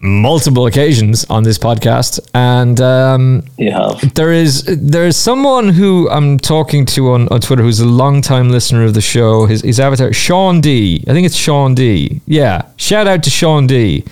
multiple 0.06 0.68
occasions 0.68 1.26
on 1.26 1.43
this 1.43 1.58
podcast, 1.58 2.20
and 2.34 2.80
um, 2.80 3.43
have. 3.58 4.14
there 4.14 4.32
is 4.32 4.64
there 4.66 5.06
is 5.06 5.18
someone 5.18 5.70
who 5.70 6.10
I'm 6.10 6.38
talking 6.38 6.86
to 6.88 7.12
on, 7.12 7.28
on 7.30 7.41
Twitter 7.41 7.64
who's 7.64 7.80
a 7.80 7.86
long 7.86 8.22
time 8.22 8.49
listener 8.49 8.84
of 8.84 8.93
the 8.93 9.01
show. 9.01 9.45
His 9.45 9.62
his 9.62 9.80
avatar 9.80 10.14
Sean 10.14 10.62
D. 10.62 11.03
I 11.08 11.14
think 11.14 11.26
it's 11.26 11.36
Sean 11.36 11.76
D. 11.76 12.22
Yeah, 12.28 12.64
shout 12.78 13.08
out 13.08 13.24
to 13.24 13.30
Sean 13.30 13.68
D. 13.68 14.06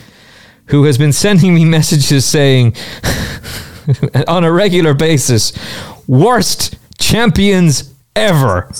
Who 0.67 0.85
has 0.85 0.97
been 0.97 1.13
sending 1.13 1.53
me 1.53 1.65
messages 1.77 2.25
saying 2.25 2.75
on 4.27 4.43
a 4.43 4.51
regular 4.51 4.93
basis, 4.93 5.53
worst 6.07 6.77
champions 6.97 7.93
ever. 8.15 8.71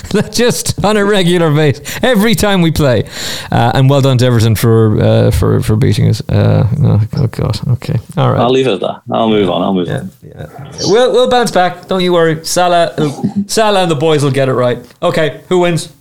just 0.32 0.84
on 0.84 0.96
a 0.96 1.04
regular 1.04 1.54
basis 1.54 1.98
every 2.02 2.34
time 2.34 2.62
we 2.62 2.70
play. 2.70 3.04
Uh, 3.50 3.72
and 3.74 3.88
well 3.88 4.00
done 4.00 4.18
to 4.18 4.24
Everton 4.24 4.54
for 4.54 5.00
uh, 5.00 5.30
for 5.30 5.62
for 5.62 5.76
beating 5.76 6.08
us. 6.08 6.20
Uh, 6.28 6.68
oh, 6.82 7.06
oh, 7.16 7.26
God. 7.28 7.68
Okay. 7.68 7.98
All 8.16 8.32
right. 8.32 8.40
I'll 8.40 8.50
leave 8.50 8.66
it 8.66 8.74
at 8.74 8.80
that. 8.80 9.02
I'll 9.10 9.28
move 9.28 9.48
on. 9.48 9.62
I'll 9.62 9.74
move 9.74 9.88
yeah, 9.88 10.00
on. 10.00 10.10
Yeah. 10.22 10.70
We'll 10.82 11.12
we'll 11.12 11.30
bounce 11.30 11.50
back. 11.50 11.88
Don't 11.88 12.02
you 12.02 12.12
worry. 12.12 12.44
Salah, 12.44 12.94
Salah, 13.46 13.82
and 13.82 13.90
the 13.90 13.96
boys 13.96 14.22
will 14.22 14.30
get 14.30 14.48
it 14.48 14.54
right. 14.54 14.78
Okay. 15.02 15.42
Who 15.48 15.60
wins? 15.60 15.92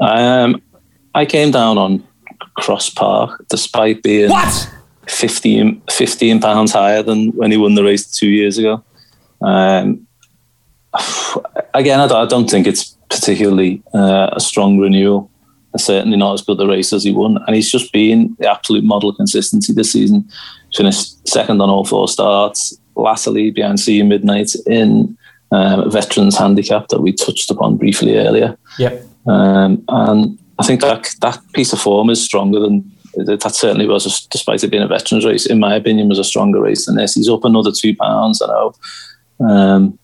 Um, 0.00 0.62
I 1.14 1.26
came 1.26 1.50
down 1.50 1.78
on 1.78 2.04
Cross 2.56 2.90
Park 2.90 3.44
despite 3.48 4.02
being 4.02 4.30
what 4.30 4.70
15, 5.08 5.82
15 5.90 6.40
pounds 6.40 6.72
higher 6.72 7.02
than 7.02 7.30
when 7.30 7.50
he 7.50 7.56
won 7.56 7.74
the 7.74 7.84
race 7.84 8.06
two 8.10 8.28
years 8.28 8.58
ago. 8.58 8.84
Um, 9.40 10.07
again, 11.74 12.00
I 12.00 12.06
don't, 12.06 12.22
I 12.24 12.26
don't, 12.26 12.48
think 12.48 12.66
it's 12.66 12.96
particularly 13.10 13.82
uh, 13.94 14.30
a 14.32 14.40
strong 14.40 14.78
renewal. 14.78 15.30
Certainly 15.76 16.16
not 16.16 16.34
as 16.34 16.42
good 16.42 16.60
a 16.60 16.66
race 16.66 16.92
as 16.92 17.04
he 17.04 17.12
won, 17.12 17.38
and 17.46 17.54
he's 17.54 17.70
just 17.70 17.92
been 17.92 18.34
the 18.40 18.50
absolute 18.50 18.84
model 18.84 19.10
of 19.10 19.16
consistency 19.16 19.72
this 19.72 19.92
season. 19.92 20.28
Finished 20.74 21.28
second 21.28 21.60
on 21.60 21.70
all 21.70 21.84
four 21.84 22.08
starts, 22.08 22.76
latterly 22.96 23.50
behind 23.50 23.78
Sea 23.78 24.02
Midnight 24.02 24.54
in 24.66 25.16
um, 25.52 25.90
veterans 25.90 26.36
handicap 26.36 26.88
that 26.88 27.00
we 27.00 27.12
touched 27.12 27.50
upon 27.50 27.76
briefly 27.76 28.16
earlier. 28.16 28.56
Yep. 28.78 29.04
Um, 29.26 29.84
and 29.88 30.38
I 30.58 30.64
think 30.64 30.80
that 30.80 31.14
that 31.20 31.40
piece 31.52 31.72
of 31.72 31.80
form 31.80 32.10
is 32.10 32.24
stronger 32.24 32.60
than 32.60 32.90
that. 33.14 33.54
Certainly 33.54 33.86
was, 33.86 34.06
a, 34.06 34.28
despite 34.30 34.64
it 34.64 34.70
being 34.70 34.82
a 34.82 34.88
veterans 34.88 35.24
race, 35.24 35.46
in 35.46 35.60
my 35.60 35.74
opinion, 35.74 36.08
was 36.08 36.18
a 36.18 36.24
stronger 36.24 36.60
race 36.60 36.86
than 36.86 36.96
this. 36.96 37.14
He's 37.14 37.28
up 37.28 37.44
another 37.44 37.72
two 37.72 37.94
pounds. 37.94 38.42
I 38.42 38.46
know. 38.46 38.74
Um, 39.48 39.98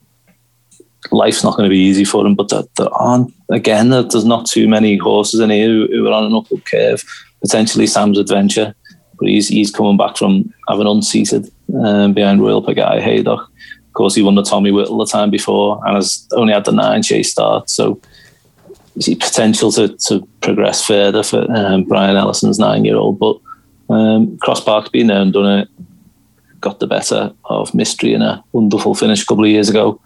life's 1.10 1.44
not 1.44 1.56
going 1.56 1.68
to 1.68 1.74
be 1.74 1.80
easy 1.80 2.04
for 2.04 2.26
him, 2.26 2.34
but 2.34 2.48
there, 2.48 2.62
there 2.76 2.92
aren't 2.94 3.32
again. 3.50 3.90
There's 3.90 4.24
not 4.24 4.46
too 4.46 4.68
many 4.68 4.96
horses 4.96 5.40
in 5.40 5.50
here 5.50 5.68
who, 5.68 5.88
who 5.90 6.06
are 6.08 6.12
on 6.12 6.24
an 6.24 6.34
upward 6.34 6.64
curve. 6.64 7.04
Potentially 7.40 7.86
Sam's 7.86 8.18
Adventure, 8.18 8.74
but 9.18 9.28
he's 9.28 9.48
he's 9.48 9.70
coming 9.70 9.98
back 9.98 10.16
from 10.16 10.52
having 10.68 10.86
unseated 10.86 11.50
um, 11.84 12.14
behind 12.14 12.40
Royal 12.40 12.64
Pagaille 12.64 13.02
Haydock. 13.02 13.40
Of 13.40 13.92
course, 13.92 14.14
he 14.14 14.22
won 14.22 14.34
the 14.34 14.42
Tommy 14.42 14.70
Whittle 14.70 14.98
the 14.98 15.06
time 15.06 15.30
before 15.30 15.80
and 15.86 15.94
has 15.94 16.26
only 16.32 16.52
had 16.52 16.64
the 16.64 16.72
nine 16.72 17.02
chase 17.02 17.30
start. 17.30 17.70
So 17.70 18.00
you 18.96 19.02
see 19.02 19.14
potential 19.14 19.70
to, 19.72 19.88
to 20.06 20.26
progress 20.40 20.84
further 20.84 21.22
for 21.22 21.46
um, 21.54 21.84
Brian 21.84 22.16
Ellison's 22.16 22.58
nine 22.58 22.84
year 22.84 22.96
old. 22.96 23.18
But 23.18 23.38
um, 23.90 24.38
Cross 24.38 24.64
Park's 24.64 24.88
been 24.88 25.08
there 25.08 25.20
and 25.20 25.32
done 25.32 25.60
it, 25.60 25.68
got 26.60 26.80
the 26.80 26.86
better 26.86 27.32
of 27.44 27.74
Mystery 27.74 28.14
in 28.14 28.22
a 28.22 28.42
wonderful 28.52 28.94
finish 28.94 29.22
a 29.22 29.26
couple 29.26 29.44
of 29.44 29.50
years 29.50 29.68
ago. 29.68 30.00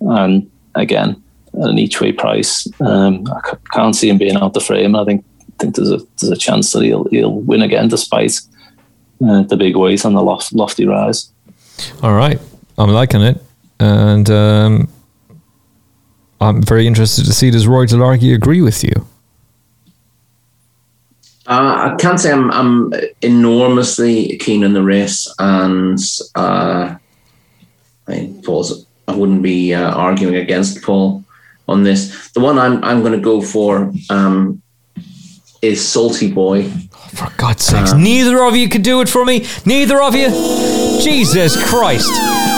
And 0.00 0.50
again, 0.74 1.22
at 1.54 1.70
an 1.70 1.78
each 1.78 2.00
way 2.00 2.12
price, 2.12 2.68
um, 2.80 3.26
I 3.28 3.50
c- 3.50 3.56
can't 3.72 3.96
see 3.96 4.08
him 4.08 4.18
being 4.18 4.36
out 4.36 4.54
the 4.54 4.60
frame. 4.60 4.96
I 4.96 5.04
think 5.04 5.24
think 5.58 5.76
there's 5.76 5.90
a 5.90 6.00
there's 6.20 6.32
a 6.32 6.36
chance 6.36 6.72
that 6.72 6.82
he'll 6.82 7.04
he'll 7.04 7.40
win 7.40 7.62
again 7.62 7.88
despite 7.88 8.40
uh, 9.24 9.42
the 9.42 9.56
big 9.56 9.76
weight 9.76 10.04
and 10.04 10.16
the 10.16 10.22
loft, 10.22 10.52
lofty 10.52 10.86
rise. 10.86 11.30
All 12.02 12.14
right, 12.14 12.40
I'm 12.78 12.90
liking 12.90 13.22
it, 13.22 13.42
and 13.80 14.28
um, 14.30 14.88
I'm 16.40 16.62
very 16.62 16.86
interested 16.86 17.24
to 17.24 17.32
see 17.32 17.50
does 17.50 17.66
Rory 17.66 17.86
Delargy 17.86 18.34
agree 18.34 18.62
with 18.62 18.84
you? 18.84 18.92
Uh, 21.46 21.92
I 21.92 21.96
can't 21.98 22.18
say 22.18 22.32
I'm, 22.32 22.50
I'm 22.52 22.92
enormously 23.20 24.38
keen 24.38 24.64
on 24.64 24.72
the 24.72 24.82
race, 24.82 25.32
and 25.38 25.98
uh, 26.34 26.96
I 28.08 28.34
Paul's, 28.44 28.83
I 29.06 29.14
wouldn't 29.14 29.42
be 29.42 29.74
uh, 29.74 29.90
arguing 29.92 30.36
against 30.36 30.82
Paul 30.82 31.24
on 31.68 31.82
this. 31.82 32.30
The 32.32 32.40
one 32.40 32.58
I'm 32.58 32.82
I'm 32.84 33.00
going 33.00 33.12
to 33.12 33.20
go 33.20 33.40
for 33.40 33.92
um, 34.10 34.62
is 35.62 35.86
Salty 35.86 36.30
Boy. 36.30 36.70
Oh, 36.94 37.08
for 37.14 37.32
God's 37.36 37.64
sakes, 37.64 37.92
um, 37.92 38.02
neither 38.02 38.42
of 38.44 38.56
you 38.56 38.68
could 38.68 38.82
do 38.82 39.00
it 39.00 39.08
for 39.08 39.24
me. 39.24 39.46
Neither 39.64 40.02
of 40.02 40.14
you. 40.14 40.28
Jesus 41.02 41.62
Christ. 41.68 42.10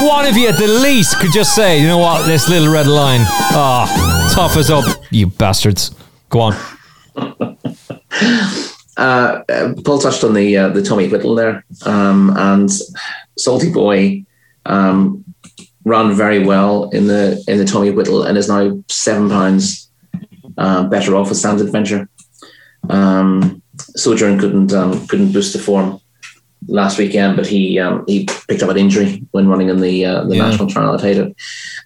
One 0.04 0.26
of 0.26 0.36
you 0.36 0.48
at 0.48 0.58
the 0.58 0.68
least 0.68 1.18
could 1.20 1.32
just 1.32 1.54
say, 1.54 1.80
you 1.80 1.86
know 1.86 1.98
what, 1.98 2.26
this 2.26 2.48
Little 2.48 2.72
Red 2.72 2.86
Lion. 2.86 3.22
Ah, 3.26 3.86
oh, 3.88 4.34
tough 4.34 4.56
as 4.56 4.70
up, 4.70 4.84
you 5.10 5.26
bastards. 5.26 5.94
Go 6.28 6.40
on. 6.40 6.54
Uh, 7.16 7.54
uh, 8.96 9.74
Paul 9.84 9.98
touched 9.98 10.22
on 10.22 10.34
the 10.34 10.56
uh, 10.56 10.68
the 10.68 10.82
Tommy 10.82 11.08
Whittle 11.08 11.34
there, 11.34 11.64
um, 11.84 12.34
and 12.36 12.70
Salty 13.38 13.70
Boy 13.70 14.24
um, 14.66 15.24
ran 15.86 16.12
very 16.12 16.44
well 16.44 16.90
in 16.90 17.06
the 17.06 17.42
in 17.48 17.58
the 17.58 17.64
Tommy 17.64 17.90
Whittle 17.90 18.24
and 18.24 18.36
is 18.36 18.48
now 18.48 18.76
seven 18.88 19.30
pounds 19.30 19.88
uh, 20.58 20.82
better 20.88 21.14
off 21.14 21.28
with 21.28 21.38
Sam's 21.38 21.62
Adventure. 21.62 22.08
Um, 22.90 23.62
Sojourn 23.94 24.38
couldn't 24.38 24.72
um, 24.72 25.06
couldn't 25.06 25.32
boost 25.32 25.52
the 25.52 25.60
form 25.60 26.00
last 26.66 26.98
weekend, 26.98 27.36
but 27.36 27.46
he 27.46 27.78
um, 27.78 28.04
he 28.08 28.26
picked 28.48 28.62
up 28.64 28.70
an 28.70 28.76
injury 28.76 29.22
when 29.30 29.48
running 29.48 29.68
in 29.68 29.80
the 29.80 30.04
uh, 30.04 30.24
the 30.24 30.36
yeah. 30.36 30.48
national 30.48 30.68
trial 30.68 30.92
at 30.92 31.00
Haydock. 31.00 31.36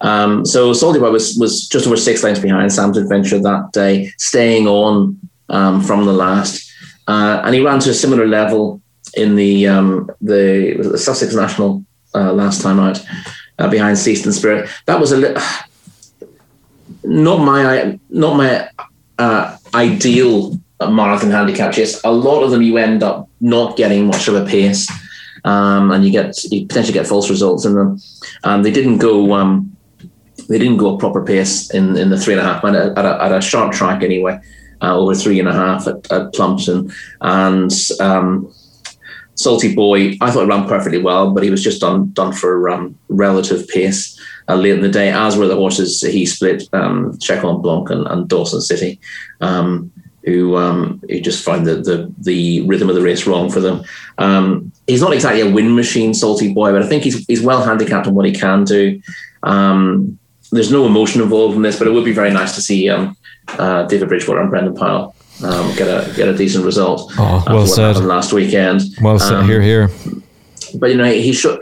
Um, 0.00 0.46
so 0.46 0.72
Salty 0.72 0.98
Boy 0.98 1.10
was 1.10 1.36
was 1.36 1.68
just 1.68 1.86
over 1.86 1.96
six 1.96 2.24
lengths 2.24 2.40
behind 2.40 2.72
Sam's 2.72 2.96
Adventure 2.96 3.38
that 3.40 3.72
day, 3.72 4.10
staying 4.16 4.66
on 4.66 5.18
um, 5.50 5.82
from 5.82 6.06
the 6.06 6.14
last, 6.14 6.72
uh, 7.06 7.42
and 7.44 7.54
he 7.54 7.60
ran 7.60 7.80
to 7.80 7.90
a 7.90 7.94
similar 7.94 8.26
level 8.26 8.80
in 9.14 9.36
the 9.36 9.68
um, 9.68 10.08
the, 10.22 10.76
the 10.90 10.98
Sussex 10.98 11.34
National 11.34 11.84
uh, 12.14 12.32
last 12.32 12.62
time 12.62 12.80
out 12.80 13.04
uh, 13.60 13.68
behind 13.68 13.98
Seaston 13.98 14.32
Spirit. 14.32 14.68
That 14.86 14.98
was 14.98 15.12
a 15.12 15.16
li- 15.16 15.36
not 17.04 17.38
my 17.38 17.98
not 18.08 18.36
my 18.36 18.68
uh, 19.18 19.56
ideal 19.74 20.58
marathon 20.88 21.30
handicap 21.30 21.74
chase, 21.74 22.02
a 22.04 22.10
lot 22.10 22.42
of 22.42 22.50
them 22.50 22.62
you 22.62 22.78
end 22.78 23.02
up 23.02 23.28
not 23.40 23.76
getting 23.76 24.06
much 24.06 24.28
of 24.28 24.34
a 24.34 24.46
pace, 24.46 24.90
um, 25.44 25.90
and 25.90 26.04
you 26.04 26.10
get 26.10 26.42
you 26.44 26.66
potentially 26.66 26.94
get 26.94 27.06
false 27.06 27.28
results 27.28 27.64
in 27.64 27.74
them. 27.74 28.00
Um, 28.44 28.62
they 28.62 28.70
didn't 28.70 28.98
go 28.98 29.34
um, 29.34 29.76
they 30.48 30.58
didn't 30.58 30.78
go 30.78 30.94
a 30.94 30.98
proper 30.98 31.22
pace 31.24 31.70
in, 31.70 31.96
in 31.96 32.10
the 32.10 32.18
three 32.18 32.34
and 32.34 32.40
a 32.40 32.44
half 32.44 32.64
at 32.64 32.74
a, 32.74 32.94
at 32.96 33.04
a, 33.04 33.22
at 33.22 33.32
a 33.32 33.40
sharp 33.40 33.72
track 33.72 34.02
anyway, 34.02 34.38
uh, 34.82 34.96
over 34.96 35.14
three 35.14 35.38
and 35.38 35.48
a 35.48 35.52
half 35.52 35.86
at, 35.86 36.10
at 36.10 36.32
Plumpton 36.32 36.92
and. 37.20 37.72
Salty 39.40 39.74
Boy, 39.74 40.18
I 40.20 40.30
thought 40.30 40.42
he 40.42 40.48
ran 40.48 40.68
perfectly 40.68 41.00
well, 41.00 41.30
but 41.30 41.42
he 41.42 41.48
was 41.48 41.64
just 41.64 41.80
done 41.80 42.10
done 42.10 42.32
for 42.32 42.68
um, 42.68 42.98
relative 43.08 43.66
pace 43.68 44.20
uh, 44.50 44.54
late 44.54 44.74
in 44.74 44.82
the 44.82 44.88
day, 44.90 45.10
as 45.10 45.38
were 45.38 45.48
the 45.48 45.56
horses 45.56 46.02
he 46.02 46.26
split, 46.26 46.68
um, 46.74 47.18
Cheque 47.18 47.42
En 47.42 47.62
Blanc 47.62 47.88
and, 47.88 48.06
and 48.06 48.28
Dawson 48.28 48.60
City. 48.60 49.00
Um, 49.40 49.90
who 50.26 50.58
um, 50.58 51.00
who 51.08 51.18
just 51.20 51.42
find 51.42 51.66
the, 51.66 51.76
the 51.76 52.12
the 52.18 52.60
rhythm 52.68 52.90
of 52.90 52.94
the 52.94 53.00
race 53.00 53.26
wrong 53.26 53.50
for 53.50 53.60
them. 53.60 53.82
Um, 54.18 54.70
he's 54.86 55.00
not 55.00 55.14
exactly 55.14 55.40
a 55.40 55.50
win 55.50 55.74
machine, 55.74 56.12
salty 56.12 56.52
boy, 56.52 56.72
but 56.72 56.82
I 56.82 56.86
think 56.86 57.04
he's 57.04 57.24
he's 57.24 57.40
well 57.40 57.64
handicapped 57.64 58.06
on 58.06 58.14
what 58.14 58.26
he 58.26 58.32
can 58.32 58.64
do. 58.64 59.00
Um, 59.42 60.18
there's 60.52 60.70
no 60.70 60.84
emotion 60.84 61.22
involved 61.22 61.56
in 61.56 61.62
this, 61.62 61.78
but 61.78 61.88
it 61.88 61.92
would 61.92 62.04
be 62.04 62.12
very 62.12 62.30
nice 62.30 62.54
to 62.56 62.60
see 62.60 62.90
um, 62.90 63.16
uh, 63.48 63.84
David 63.84 64.08
Bridgwater 64.08 64.42
and 64.42 64.50
Brendan 64.50 64.74
Pyle 64.74 65.14
um, 65.44 65.74
get 65.76 65.88
a 65.88 66.12
get 66.14 66.28
a 66.28 66.36
decent 66.36 66.64
result. 66.64 67.12
Oh, 67.18 67.44
well 67.46 67.66
said. 67.66 67.96
Last 67.96 68.32
weekend. 68.32 68.82
Well 69.00 69.18
said. 69.18 69.38
Um, 69.38 69.46
here, 69.46 69.60
here. 69.60 69.90
But 70.74 70.90
you 70.90 70.96
know 70.96 71.10
he 71.10 71.32
should. 71.32 71.60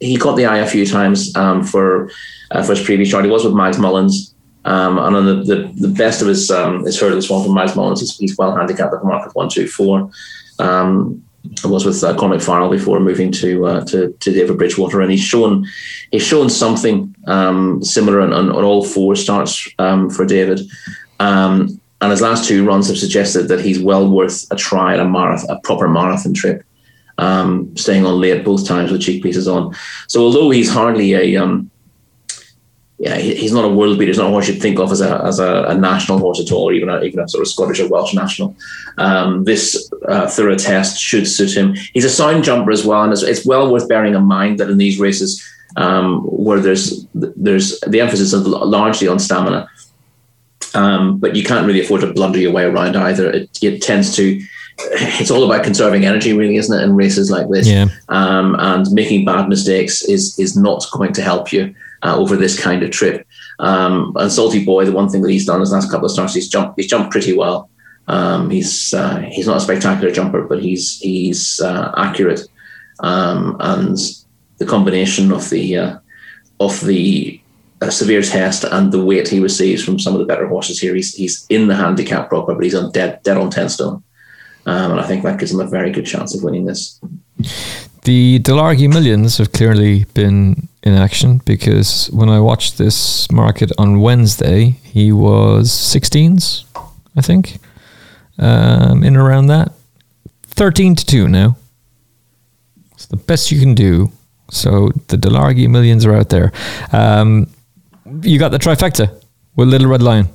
He 0.00 0.16
caught 0.16 0.36
the 0.36 0.46
eye 0.46 0.58
a 0.58 0.66
few 0.66 0.86
times 0.86 1.32
for 1.32 2.10
uh, 2.50 2.62
for 2.62 2.74
his 2.74 2.84
previous 2.84 3.08
start. 3.10 3.24
He 3.24 3.30
was 3.30 3.44
with 3.44 3.54
Mags 3.54 3.78
Mullins. 3.78 4.34
Um, 4.64 4.98
and 4.98 5.16
on 5.16 5.24
the, 5.24 5.34
the, 5.44 5.72
the, 5.76 5.88
best 5.88 6.20
of 6.20 6.28
his 6.28 6.50
um, 6.50 6.84
his 6.84 7.00
hurdles 7.00 7.30
one 7.30 7.42
from 7.42 7.54
Miles 7.54 7.74
Mullins, 7.74 8.00
he's, 8.00 8.18
he's 8.18 8.36
well 8.36 8.54
handicapped 8.54 8.92
at 8.92 9.00
the 9.00 9.06
mark 9.06 9.26
of 9.26 9.34
one 9.34 9.48
two 9.48 9.66
four. 9.66 10.10
Um, 10.58 11.24
I 11.64 11.68
was 11.68 11.86
with 11.86 12.02
uh, 12.04 12.38
Farrell 12.38 12.70
before 12.70 13.00
moving 13.00 13.32
to, 13.32 13.66
uh, 13.66 13.84
to 13.86 14.12
to 14.12 14.32
David 14.32 14.58
Bridgwater, 14.58 15.00
and 15.00 15.10
he's 15.10 15.22
shown 15.22 15.66
he's 16.10 16.26
shown 16.26 16.50
something 16.50 17.14
um, 17.26 17.82
similar 17.82 18.20
on, 18.20 18.32
on, 18.32 18.50
on, 18.50 18.64
all 18.64 18.84
four 18.84 19.16
starts 19.16 19.68
um, 19.78 20.10
for 20.10 20.26
David. 20.26 20.60
Um, 21.20 21.80
and 22.00 22.10
his 22.10 22.20
last 22.20 22.48
two 22.48 22.64
runs 22.64 22.88
have 22.88 22.98
suggested 22.98 23.48
that 23.48 23.60
he's 23.60 23.80
well 23.80 24.08
worth 24.08 24.46
a 24.50 24.56
try 24.56 24.94
at 24.94 25.00
a 25.00 25.04
marathon, 25.04 25.50
a 25.50 25.60
proper 25.60 25.88
marathon 25.88 26.34
trip. 26.34 26.64
Um, 27.18 27.76
staying 27.76 28.06
on 28.06 28.20
late 28.20 28.44
both 28.44 28.64
times 28.64 28.92
with 28.92 29.00
cheek 29.00 29.24
pieces 29.24 29.48
on. 29.48 29.74
So 30.06 30.22
although 30.22 30.50
he's 30.50 30.70
hardly 30.70 31.14
a 31.14 31.42
um, 31.42 31.68
yeah, 32.98 33.16
he's 33.16 33.52
not 33.52 33.64
a 33.64 33.68
world 33.68 33.96
beater. 33.96 34.10
He's 34.10 34.18
not 34.18 34.26
a 34.26 34.30
horse 34.30 34.48
you'd 34.48 34.60
think 34.60 34.80
of 34.80 34.90
as 34.90 35.00
a 35.00 35.24
as 35.24 35.38
a, 35.38 35.64
a 35.68 35.74
national 35.74 36.18
horse 36.18 36.40
at 36.40 36.50
all, 36.50 36.68
or 36.68 36.72
even 36.72 36.88
a, 36.88 37.00
even 37.02 37.20
a 37.20 37.28
sort 37.28 37.42
of 37.42 37.48
Scottish 37.48 37.78
or 37.78 37.88
Welsh 37.88 38.12
national. 38.12 38.56
Um, 38.98 39.44
this 39.44 39.88
uh, 40.08 40.26
thorough 40.26 40.56
test 40.56 41.00
should 41.00 41.28
suit 41.28 41.56
him. 41.56 41.74
He's 41.92 42.04
a 42.04 42.10
sound 42.10 42.42
jumper 42.42 42.72
as 42.72 42.84
well, 42.84 43.04
and 43.04 43.12
it's, 43.12 43.22
it's 43.22 43.46
well 43.46 43.72
worth 43.72 43.88
bearing 43.88 44.14
in 44.14 44.24
mind 44.24 44.58
that 44.58 44.68
in 44.68 44.78
these 44.78 44.98
races 44.98 45.40
um, 45.76 46.22
where 46.22 46.58
there's 46.58 47.06
there's 47.14 47.78
the 47.80 48.00
emphasis 48.00 48.32
is 48.32 48.46
largely 48.46 49.06
on 49.06 49.20
stamina, 49.20 49.68
um, 50.74 51.18
but 51.18 51.36
you 51.36 51.44
can't 51.44 51.66
really 51.66 51.80
afford 51.80 52.02
to 52.02 52.12
blunder 52.12 52.38
your 52.38 52.52
way 52.52 52.64
around 52.64 52.96
either. 52.96 53.30
It, 53.30 53.58
it 53.62 53.82
tends 53.82 54.14
to 54.16 54.40
it's 54.80 55.30
all 55.30 55.44
about 55.44 55.64
conserving 55.64 56.04
energy, 56.04 56.32
really, 56.32 56.56
isn't 56.56 56.78
it? 56.78 56.82
In 56.84 56.94
races 56.94 57.30
like 57.30 57.48
this, 57.50 57.66
yeah. 57.66 57.86
um, 58.08 58.54
and 58.58 58.90
making 58.92 59.24
bad 59.24 59.48
mistakes 59.48 60.02
is 60.02 60.38
is 60.38 60.56
not 60.56 60.86
going 60.92 61.12
to 61.14 61.22
help 61.22 61.52
you 61.52 61.74
uh, 62.04 62.16
over 62.16 62.36
this 62.36 62.58
kind 62.58 62.82
of 62.82 62.90
trip. 62.90 63.26
Um, 63.58 64.12
and 64.16 64.30
Salty 64.30 64.64
Boy, 64.64 64.84
the 64.84 64.92
one 64.92 65.08
thing 65.08 65.22
that 65.22 65.30
he's 65.30 65.46
done 65.46 65.60
his 65.60 65.72
last 65.72 65.90
couple 65.90 66.06
of 66.06 66.12
starts, 66.12 66.34
he's 66.34 66.48
jumped. 66.48 66.78
He's 66.78 66.88
jumped 66.88 67.10
pretty 67.10 67.36
well. 67.36 67.70
Um, 68.06 68.50
he's 68.50 68.94
uh, 68.94 69.18
he's 69.30 69.46
not 69.46 69.56
a 69.56 69.60
spectacular 69.60 70.12
jumper, 70.12 70.42
but 70.42 70.62
he's 70.62 70.98
he's 71.00 71.60
uh, 71.60 71.92
accurate, 71.96 72.42
um, 73.00 73.56
and 73.60 73.98
the 74.58 74.66
combination 74.66 75.32
of 75.32 75.50
the 75.50 75.76
uh, 75.76 75.98
of 76.60 76.80
the 76.82 77.37
uh, 77.80 77.90
severe 77.90 78.22
test 78.22 78.64
and 78.64 78.92
the 78.92 79.04
weight 79.04 79.28
he 79.28 79.40
receives 79.40 79.84
from 79.84 79.98
some 79.98 80.14
of 80.14 80.18
the 80.18 80.26
better 80.26 80.46
horses 80.46 80.80
here, 80.80 80.94
he's 80.94 81.14
he's 81.14 81.46
in 81.48 81.68
the 81.68 81.74
handicap 81.74 82.28
proper, 82.28 82.54
but 82.54 82.64
he's 82.64 82.74
on 82.74 82.90
dead 82.92 83.22
dead 83.22 83.36
on 83.36 83.50
ten 83.50 83.68
stone, 83.68 84.02
um, 84.66 84.92
and 84.92 85.00
I 85.00 85.06
think 85.06 85.22
that 85.22 85.38
gives 85.38 85.52
him 85.52 85.60
a 85.60 85.66
very 85.66 85.90
good 85.90 86.06
chance 86.06 86.34
of 86.34 86.42
winning 86.42 86.66
this. 86.66 87.00
The 88.04 88.38
Delargy 88.40 88.88
Millions 88.88 89.38
have 89.38 89.52
clearly 89.52 90.04
been 90.14 90.68
in 90.82 90.94
action 90.94 91.42
because 91.44 92.08
when 92.12 92.28
I 92.28 92.40
watched 92.40 92.78
this 92.78 93.30
market 93.30 93.70
on 93.78 94.00
Wednesday, 94.00 94.76
he 94.82 95.12
was 95.12 95.70
16s, 95.70 96.64
I 97.16 97.20
think, 97.20 97.58
um, 98.38 99.04
in 99.04 99.16
around 99.16 99.48
that. 99.48 99.72
13 100.44 100.94
to 100.94 101.04
2 101.04 101.28
now. 101.28 101.56
It's 102.92 103.06
the 103.06 103.16
best 103.16 103.52
you 103.52 103.60
can 103.60 103.74
do. 103.74 104.10
So 104.50 104.88
the 105.08 105.16
Delargy 105.16 105.68
Millions 105.68 106.06
are 106.06 106.14
out 106.14 106.30
there. 106.30 106.52
Um, 106.92 107.48
you 108.22 108.38
got 108.38 108.50
the 108.50 108.58
trifecta 108.58 109.22
with 109.56 109.68
Little 109.68 109.88
Red 109.88 110.02
Lion. 110.02 110.28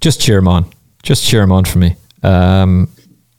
Just 0.00 0.20
cheer 0.20 0.38
him 0.38 0.48
on. 0.48 0.66
Just 1.02 1.26
cheer 1.26 1.42
him 1.42 1.52
on 1.52 1.64
for 1.64 1.78
me. 1.78 1.96
Um, 2.22 2.88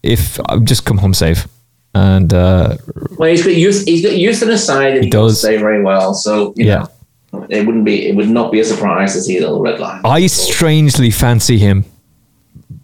if 0.03 0.40
I 0.48 0.57
just 0.60 0.86
come 0.86 0.98
home 0.98 1.14
safe 1.14 1.48
and 1.94 2.34
uh, 2.34 2.78
well, 3.18 3.30
he's 3.30 3.44
got 3.44 3.56
youth. 3.56 3.86
He's 3.86 4.03
got 4.03 4.16
youth 4.16 4.41
on 4.44 4.49
his 4.49 4.64
side, 4.64 4.94
and 4.94 5.03
he, 5.06 5.10
does 5.10 5.41
say 5.41 5.57
very 5.57 5.82
well. 5.82 6.14
So 6.14 6.53
yeah, 6.56 6.88
know, 7.34 7.48
it 7.49 7.66
wouldn't 7.66 7.86
be. 7.86 8.07
It 8.07 8.16
would 8.16 8.30
not 8.30 8.52
be 8.52 8.60
a 8.60 8.66
surprise 8.66 9.14
to 9.14 9.22
see 9.22 9.40
Little 9.40 9.61
Red 9.61 9.80
Lion. 9.80 10.02
I 10.06 10.28
strangely 10.28 11.10
fancy 11.10 11.57
him 11.57 11.86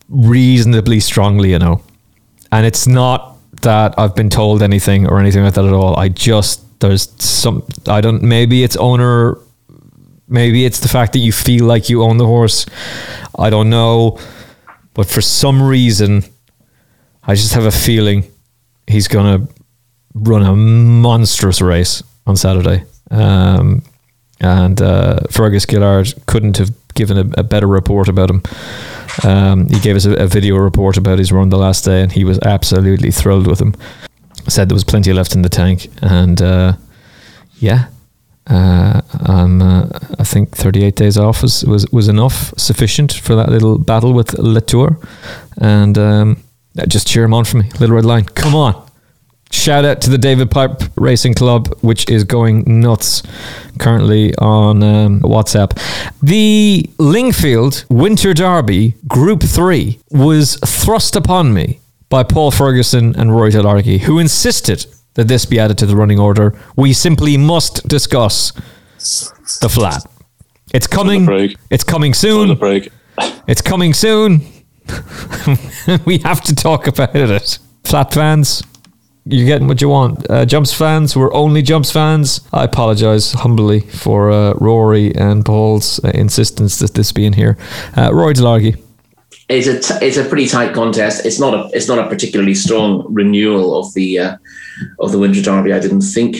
reasonably 0.10 1.00
strongly, 1.00 1.52
you 1.52 1.60
know, 1.60 1.82
and 2.52 2.66
it's 2.66 2.88
not 2.88 3.38
that 3.62 3.94
I've 3.98 4.16
been 4.16 4.30
told 4.30 4.62
anything 4.62 5.08
or 5.08 5.20
anything 5.20 5.44
like 5.44 5.54
that 5.54 5.66
at 5.66 5.74
all. 5.74 5.98
I 5.98 6.10
just 6.10 6.80
there's 6.80 7.10
some. 7.24 7.64
I 7.88 8.02
don't. 8.02 8.24
Maybe 8.24 8.64
it's 8.64 8.76
owner. 8.76 9.38
Maybe 10.28 10.66
it's 10.66 10.80
the 10.80 10.88
fact 10.88 11.14
that 11.14 11.20
you 11.20 11.32
feel 11.32 11.66
like 11.66 11.90
you 11.90 12.04
own 12.04 12.18
the 12.18 12.26
horse. 12.26 12.66
I 13.38 13.50
don't 13.50 13.70
know, 13.70 14.20
but 14.94 15.08
for 15.08 15.22
some 15.22 15.62
reason, 15.62 16.24
I 17.24 17.36
just 17.36 17.54
have 17.54 17.66
a 17.66 17.72
feeling 17.72 18.26
he's 18.88 19.08
going 19.08 19.48
to 19.48 19.54
run 20.14 20.44
a 20.44 20.56
monstrous 20.56 21.62
race 21.62 22.02
on 22.26 22.38
Saturday. 22.38 22.84
Um, 23.12 23.84
and 24.40 24.82
uh, 24.82 25.20
Fergus 25.30 25.66
Gillard 25.70 26.14
couldn't 26.26 26.58
have 26.58 26.72
given 26.94 27.18
a, 27.18 27.40
a 27.40 27.44
better 27.44 27.68
report 27.68 28.08
about 28.08 28.30
him. 28.30 28.42
Um, 29.24 29.68
he 29.70 29.80
gave 29.80 29.96
us 29.96 30.06
a, 30.06 30.14
a, 30.14 30.28
video 30.28 30.58
report 30.58 30.98
about 30.98 31.20
his 31.20 31.32
run 31.32 31.50
the 31.50 31.58
last 31.58 31.86
day, 31.86 32.02
and 32.02 32.12
he 32.12 32.26
was 32.26 32.40
absolutely 32.40 33.12
thrilled 33.12 33.48
with 33.48 33.62
him. 33.62 33.76
Said 34.48 34.70
there 34.70 34.76
was 34.76 34.84
plenty 34.84 35.14
left 35.14 35.36
in 35.36 35.42
the 35.42 35.50
tank, 35.50 35.88
and 36.02 36.42
uh, 36.42 36.74
yeah, 37.60 37.88
uh, 38.48 39.02
um, 39.28 39.62
uh, 39.62 39.88
I 40.20 40.24
think 40.24 40.56
38 40.56 40.96
days 40.96 41.18
off 41.18 41.42
was, 41.42 41.64
was, 41.66 41.90
was 41.92 42.08
enough, 42.08 42.54
sufficient 42.58 43.14
for 43.14 43.36
that 43.36 43.50
little 43.50 43.78
battle 43.78 44.14
with 44.14 44.38
Latour, 44.38 45.00
and 45.58 45.98
um, 45.98 46.44
just 46.88 47.08
cheer 47.08 47.24
him 47.24 47.34
on 47.34 47.46
for 47.46 47.58
me. 47.58 47.70
Little 47.80 47.96
Red 47.96 48.06
Lion, 48.06 48.26
come 48.26 48.56
on. 48.56 48.86
Shout 49.52 49.86
out 49.86 50.02
to 50.02 50.10
the 50.10 50.18
David 50.18 50.52
Pipe 50.52 50.84
Racing 50.96 51.34
Club, 51.34 51.76
which 51.82 52.10
is 52.10 52.24
going 52.24 52.64
nuts 52.82 53.24
currently 53.80 54.36
on 54.36 54.84
um, 54.84 55.22
WhatsApp. 55.22 55.80
The 56.22 56.90
Lingfield 56.98 57.86
Winter 57.90 58.34
Derby 58.34 58.96
Group 59.08 59.42
3 59.44 60.00
was 60.12 60.58
thrust 60.66 61.16
upon 61.16 61.54
me 61.54 61.80
by 62.10 62.24
Paul 62.24 62.52
Ferguson 62.52 63.16
and 63.16 63.32
Rory 63.32 63.52
Delargy, 63.52 64.00
who 64.00 64.20
insisted 64.20 64.86
that 65.16 65.28
this 65.28 65.46
be 65.46 65.60
added 65.60 65.78
to 65.80 65.86
the 65.86 65.96
running 65.96 66.20
order. 66.20 66.58
We 66.76 66.94
simply 66.94 67.38
must 67.38 67.88
discuss 67.88 68.52
the 69.62 69.70
flat. 69.70 70.06
It's 70.74 70.88
coming. 70.88 71.26
It's 71.70 71.84
coming 71.84 72.14
soon. 72.14 72.58
It's 73.48 73.62
coming 73.62 73.94
soon. 73.94 74.42
we 76.06 76.18
have 76.20 76.42
to 76.42 76.54
talk 76.56 76.88
about 76.88 77.16
it. 77.16 77.60
Flat 77.86 78.14
fans, 78.14 78.62
you're 79.26 79.46
getting 79.48 79.68
what 79.68 79.82
you 79.82 79.90
want. 79.90 80.30
Uh, 80.30 80.46
Jumps 80.46 80.74
fans, 80.74 81.16
we're 81.16 81.34
only 81.34 81.62
Jumps 81.62 81.92
fans. 81.92 82.42
I 82.52 82.66
apologise 82.66 83.32
humbly 83.34 83.80
for 83.82 84.32
uh, 84.32 84.54
Rory 84.56 85.16
and 85.16 85.46
Paul's 85.46 86.04
uh, 86.04 86.12
insistence 86.14 86.80
that 86.80 86.94
this 86.94 87.12
be 87.12 87.26
in 87.26 87.34
here. 87.34 87.58
Uh, 87.96 88.14
Rory 88.14 88.34
Delargy. 88.34 88.85
It's 89.48 89.68
a 89.68 89.80
t- 89.80 90.06
it's 90.06 90.18
a 90.18 90.26
pretty 90.26 90.48
tight 90.48 90.74
contest. 90.74 91.26
It's 91.26 91.40
not 91.40 91.54
a 91.54 91.70
it's 91.74 91.88
not 91.88 92.00
a 92.00 92.08
particularly 92.08 92.56
strong 92.56 93.06
renewal 93.10 93.78
of 93.78 93.94
the 93.94 94.20
uh, 94.20 94.38
of 95.00 95.12
the 95.12 95.20
Winter 95.20 95.42
Derby. 95.42 95.74
I 95.74 95.80
didn't 95.80 96.02
think. 96.02 96.38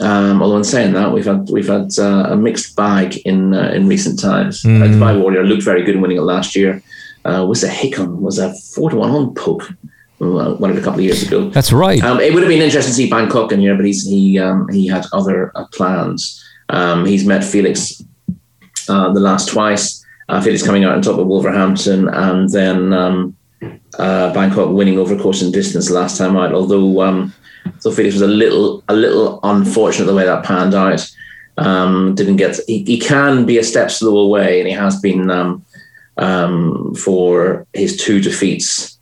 Um, 0.00 0.42
although 0.42 0.56
in 0.56 0.64
saying 0.64 0.94
that, 0.94 1.12
we've 1.12 1.26
had 1.26 1.48
we've 1.50 1.68
had 1.68 1.90
uh, 1.98 2.28
a 2.30 2.36
mixed 2.36 2.74
bag 2.74 3.18
in 3.26 3.52
in 3.54 3.86
recent 3.86 4.18
times. 4.18 4.62
Mm. 4.62 4.94
Dubai 4.94 5.20
Warrior 5.20 5.44
looked 5.44 5.62
very 5.62 5.84
good 5.84 5.94
in 5.96 6.00
winning 6.00 6.16
it 6.16 6.22
last 6.22 6.56
year 6.56 6.82
uh, 7.24 7.40
Wissahickon, 7.40 8.20
was 8.20 8.38
a 8.38 8.54
four 8.54 8.90
to 8.90 8.96
one 8.96 9.10
on 9.10 9.34
Poke. 9.34 9.70
Uh, 10.20 10.54
one 10.54 10.70
of 10.70 10.78
a 10.78 10.80
couple 10.80 11.00
of 11.00 11.04
years 11.04 11.24
ago. 11.24 11.50
That's 11.50 11.72
right. 11.72 12.00
Um, 12.00 12.20
it 12.20 12.32
would 12.32 12.44
have 12.44 12.48
been 12.48 12.62
interesting 12.62 12.92
to 12.92 12.94
see 12.94 13.10
Bangkok 13.10 13.50
in 13.50 13.58
here, 13.58 13.74
but 13.74 13.84
he's 13.84 14.06
he 14.06 14.38
um, 14.38 14.68
he 14.68 14.86
had 14.86 15.04
other 15.12 15.50
uh, 15.56 15.66
plans. 15.72 16.40
Um, 16.68 17.04
he's 17.04 17.26
met 17.26 17.42
Felix 17.42 18.00
uh, 18.88 19.12
the 19.12 19.18
last 19.18 19.48
twice. 19.48 20.01
Uh, 20.28 20.40
Felix 20.40 20.62
coming 20.62 20.84
out 20.84 20.94
on 20.94 21.02
top 21.02 21.18
of 21.18 21.26
Wolverhampton, 21.26 22.08
and 22.08 22.48
then 22.50 22.92
um, 22.92 23.36
uh, 23.98 24.32
Bangkok 24.32 24.70
winning 24.70 24.98
over 24.98 25.18
course 25.18 25.42
and 25.42 25.52
distance 25.52 25.90
last 25.90 26.16
time 26.16 26.36
out. 26.36 26.52
Although 26.52 27.02
um, 27.02 27.34
so 27.78 27.90
Felix 27.90 28.14
was 28.14 28.22
a 28.22 28.26
little 28.26 28.82
a 28.88 28.94
little 28.94 29.40
unfortunate 29.42 30.06
the 30.06 30.14
way 30.14 30.24
that 30.24 30.44
panned 30.44 30.74
out. 30.74 31.06
Um, 31.58 32.14
didn't 32.14 32.36
get 32.36 32.58
he, 32.66 32.82
he 32.84 32.98
can 32.98 33.44
be 33.44 33.58
a 33.58 33.64
step 33.64 33.90
slow 33.90 34.18
away, 34.18 34.60
and 34.60 34.68
he 34.68 34.74
has 34.74 35.00
been 35.00 35.30
um, 35.30 35.64
um, 36.16 36.94
for 36.94 37.66
his 37.74 37.96
two 37.96 38.20
defeats 38.20 38.98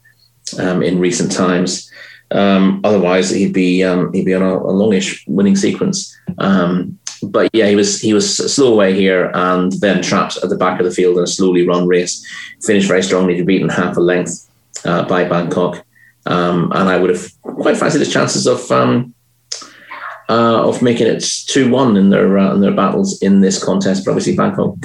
um, 0.59 0.83
in 0.83 0.99
recent 0.99 1.31
times. 1.33 1.91
Otherwise, 2.33 3.31
he'd 3.31 3.53
be 3.53 3.79
he'd 4.13 4.25
be 4.25 4.35
on 4.35 4.43
a, 4.43 4.57
a 4.57 4.73
longish 4.73 5.25
winning 5.27 5.57
sequence. 5.57 6.17
Um, 6.39 6.99
but 7.23 7.51
yeah, 7.53 7.67
he 7.67 7.77
was 7.77 8.01
he 8.01 8.15
was 8.15 8.55
slow 8.55 8.73
away 8.73 8.95
here 8.95 9.31
and 9.35 9.73
then 9.81 10.03
trapped 10.03 10.39
at 10.43 10.49
the 10.49 10.57
back 10.57 10.81
of 10.81 10.87
the 10.87 10.93
field 10.93 11.17
in 11.17 11.25
a 11.25 11.27
slowly 11.27 11.67
run 11.67 11.87
race. 11.87 12.25
Finished 12.63 12.89
very 12.89 13.03
strongly 13.03 13.37
to 13.37 13.45
beaten 13.45 13.69
half 13.69 13.97
a 13.97 14.01
length 14.01 14.49
uh, 14.85 15.05
by 15.05 15.25
Bangkok, 15.25 15.85
um, 16.27 16.73
and 16.75 16.89
I 16.89 16.97
would 16.97 17.11
have 17.11 17.31
quite 17.43 17.77
fancied 17.77 18.01
his 18.01 18.13
chances 18.13 18.47
of. 18.47 18.71
Uh, 18.71 20.63
of 20.69 20.81
making 20.81 21.09
it 21.09 21.25
two 21.49 21.69
one 21.69 21.97
in 21.97 22.11
their 22.11 22.39
uh, 22.39 22.55
in 22.55 22.61
their 22.61 22.71
battles 22.71 23.21
in 23.21 23.41
this 23.41 23.63
contest, 23.63 24.05
but 24.05 24.13
obviously 24.13 24.37
Bangkok 24.37 24.77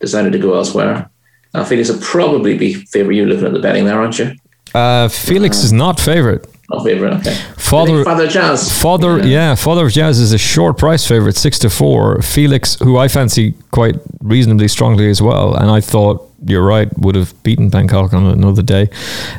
decided 0.00 0.32
to 0.32 0.38
go 0.38 0.54
elsewhere. 0.54 1.08
Uh, 1.54 1.64
Felix 1.64 1.90
would 1.90 2.02
probably 2.02 2.58
be 2.58 2.74
favourite. 2.74 3.16
You 3.16 3.24
looking 3.24 3.46
at 3.46 3.54
the 3.54 3.60
betting 3.60 3.86
there, 3.86 3.98
aren't 3.98 4.18
you? 4.18 4.32
Uh, 4.74 5.08
Felix 5.08 5.64
is 5.64 5.72
not 5.72 5.98
favourite. 5.98 6.44
Not 6.70 6.84
favourite, 6.84 7.20
okay. 7.20 7.34
Father, 7.56 8.02
Father 8.02 8.26
Jazz. 8.26 8.80
Father, 8.80 9.18
yeah. 9.18 9.24
yeah. 9.24 9.54
Father 9.54 9.86
of 9.86 9.92
Jazz 9.92 10.18
is 10.18 10.32
a 10.32 10.38
short 10.38 10.76
price 10.76 11.06
favourite, 11.06 11.36
six 11.36 11.60
to 11.60 11.70
four. 11.70 12.20
Felix, 12.22 12.74
who 12.80 12.96
I 12.96 13.06
fancy 13.06 13.54
quite 13.70 13.94
reasonably 14.20 14.66
strongly 14.66 15.08
as 15.08 15.22
well, 15.22 15.54
and 15.54 15.70
I 15.70 15.80
thought 15.80 16.28
you're 16.44 16.66
right, 16.66 16.88
would 16.98 17.14
have 17.14 17.40
beaten 17.44 17.70
Bangkok 17.70 18.12
on 18.12 18.26
another 18.26 18.62
day, 18.62 18.88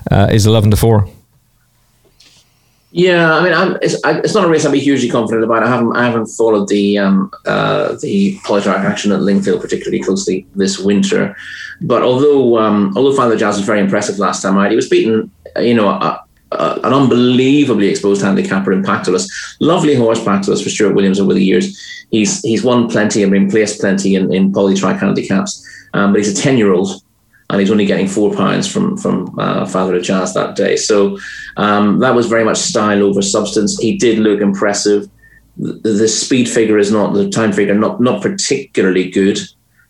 uh, 0.09 0.29
is 0.31 0.45
eleven 0.45 0.71
to 0.71 0.77
four. 0.77 1.09
Yeah, 2.91 3.33
I 3.33 3.43
mean, 3.43 3.53
I'm, 3.53 3.77
it's, 3.81 4.01
I, 4.05 4.19
it's 4.19 4.33
not 4.33 4.45
a 4.45 4.47
race 4.47 4.65
I'd 4.65 4.71
be 4.71 4.79
hugely 4.79 5.09
confident 5.09 5.43
about. 5.43 5.63
I 5.63 5.67
haven't 5.67 5.97
I 5.97 6.05
haven't 6.05 6.27
followed 6.27 6.69
the 6.69 6.97
um, 6.97 7.29
uh, 7.45 7.97
the 8.01 8.37
polytrack 8.45 8.85
action 8.85 9.11
at 9.11 9.19
Lingfield 9.19 9.59
particularly 9.59 10.01
closely 10.01 10.47
this 10.55 10.79
winter, 10.79 11.35
but 11.81 12.01
although 12.03 12.57
um, 12.57 12.93
although 12.95 13.15
Father 13.15 13.35
Jazz 13.35 13.57
was 13.57 13.65
very 13.65 13.81
impressive 13.81 14.17
last 14.17 14.41
time 14.41 14.57
out, 14.57 14.71
he 14.71 14.77
was 14.77 14.87
beaten, 14.87 15.29
you 15.59 15.73
know, 15.73 15.89
a, 15.89 16.23
a, 16.51 16.79
an 16.83 16.93
unbelievably 16.93 17.87
exposed 17.87 18.21
handicapper 18.21 18.71
in 18.71 18.83
Pactolus. 18.83 19.29
Lovely 19.59 19.95
horse 19.95 20.19
Pactolus 20.23 20.63
for 20.63 20.69
Stuart 20.69 20.95
Williams 20.95 21.19
over 21.19 21.33
the 21.33 21.43
years. 21.43 21.77
He's 22.11 22.41
he's 22.41 22.63
won 22.63 22.89
plenty 22.89 23.23
and 23.23 23.31
been 23.31 23.49
placed 23.49 23.81
plenty 23.81 24.15
in, 24.15 24.33
in 24.33 24.53
polytrack 24.53 24.99
handicaps, 24.99 25.65
um, 25.93 26.13
but 26.13 26.19
he's 26.19 26.37
a 26.37 26.41
ten 26.41 26.57
year 26.57 26.71
old 26.71 27.01
and 27.49 27.59
he's 27.59 27.71
only 27.71 27.85
getting 27.85 28.07
four 28.07 28.33
pounds 28.33 28.67
from 28.67 28.97
from 28.97 29.37
uh, 29.39 29.65
Father 29.65 29.95
of 29.95 30.03
Jazz 30.03 30.33
that 30.33 30.55
day. 30.55 30.75
So 30.75 31.17
um, 31.57 31.99
that 31.99 32.15
was 32.15 32.27
very 32.27 32.43
much 32.43 32.57
style 32.57 33.03
over 33.03 33.21
substance. 33.21 33.79
He 33.79 33.97
did 33.97 34.19
look 34.19 34.41
impressive. 34.41 35.09
The, 35.57 35.89
the 35.89 36.07
speed 36.07 36.49
figure 36.49 36.77
is 36.77 36.91
not 36.91 37.13
the 37.13 37.29
time 37.29 37.51
figure 37.51 37.73
not 37.73 38.01
not 38.01 38.21
particularly 38.21 39.09
good 39.09 39.39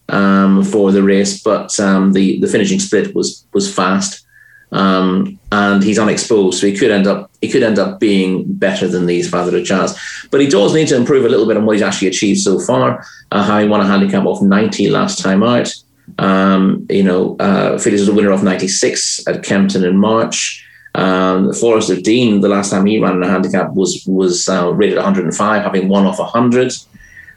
um, 0.10 0.64
for 0.64 0.92
the 0.92 1.04
race, 1.04 1.42
but 1.42 1.78
um, 1.80 2.14
the 2.14 2.40
the 2.40 2.48
finishing 2.48 2.80
split 2.80 3.16
was 3.16 3.46
was 3.54 3.74
fast. 3.74 4.24
Um, 4.72 5.40
and 5.52 5.82
he's 5.82 5.98
unexposed, 5.98 6.60
so 6.60 6.68
he 6.68 6.78
could 6.78 6.92
end 6.92 7.08
up 7.08 7.32
he 7.42 7.50
could 7.50 7.64
end 7.64 7.80
up 7.80 8.00
being 8.00 8.44
better 8.54 8.88
than 8.88 9.06
these 9.06 9.30
Father 9.30 9.58
of 9.58 9.64
Jazz. 9.64 9.98
But 10.30 10.42
he 10.42 10.48
does 10.48 10.74
need 10.74 10.90
to 10.90 10.98
improve 10.98 11.26
a 11.26 11.30
little 11.30 11.48
bit 11.48 11.58
on 11.58 11.66
what 11.66 11.74
he's 11.74 11.82
actually 11.82 12.10
achieved 12.10 12.42
so 12.42 12.60
far. 12.60 13.06
Uh, 13.32 13.44
how 13.44 13.60
he 13.60 13.68
won 13.68 13.80
a 13.80 13.86
handicap 13.86 14.26
of 14.26 14.42
90 14.42 14.90
last 14.90 15.20
time 15.20 15.44
out. 15.44 15.74
Um, 16.20 16.86
you 16.90 17.04
know, 17.04 17.38
uh, 17.40 17.78
Felix 17.78 18.02
was 18.02 18.10
a 18.10 18.14
winner 18.14 18.32
of 18.32 18.44
96 18.44 19.28
at 19.28 19.44
Kempton 19.44 19.84
in 19.84 19.98
March. 19.98 20.64
Um, 20.96 21.50
of 21.50 22.04
Dean, 22.04 22.42
the 22.42 22.50
last 22.50 22.72
time 22.72 22.86
he 22.86 23.00
ran 23.00 23.18
in 23.18 23.24
a 23.24 23.30
handicap 23.30 23.72
was 23.74 24.04
was 24.08 24.50
uh, 24.50 24.74
rated 24.74 24.98
105, 24.98 25.64
having 25.64 25.88
won 25.88 26.06
off 26.06 26.20
100. 26.20 26.74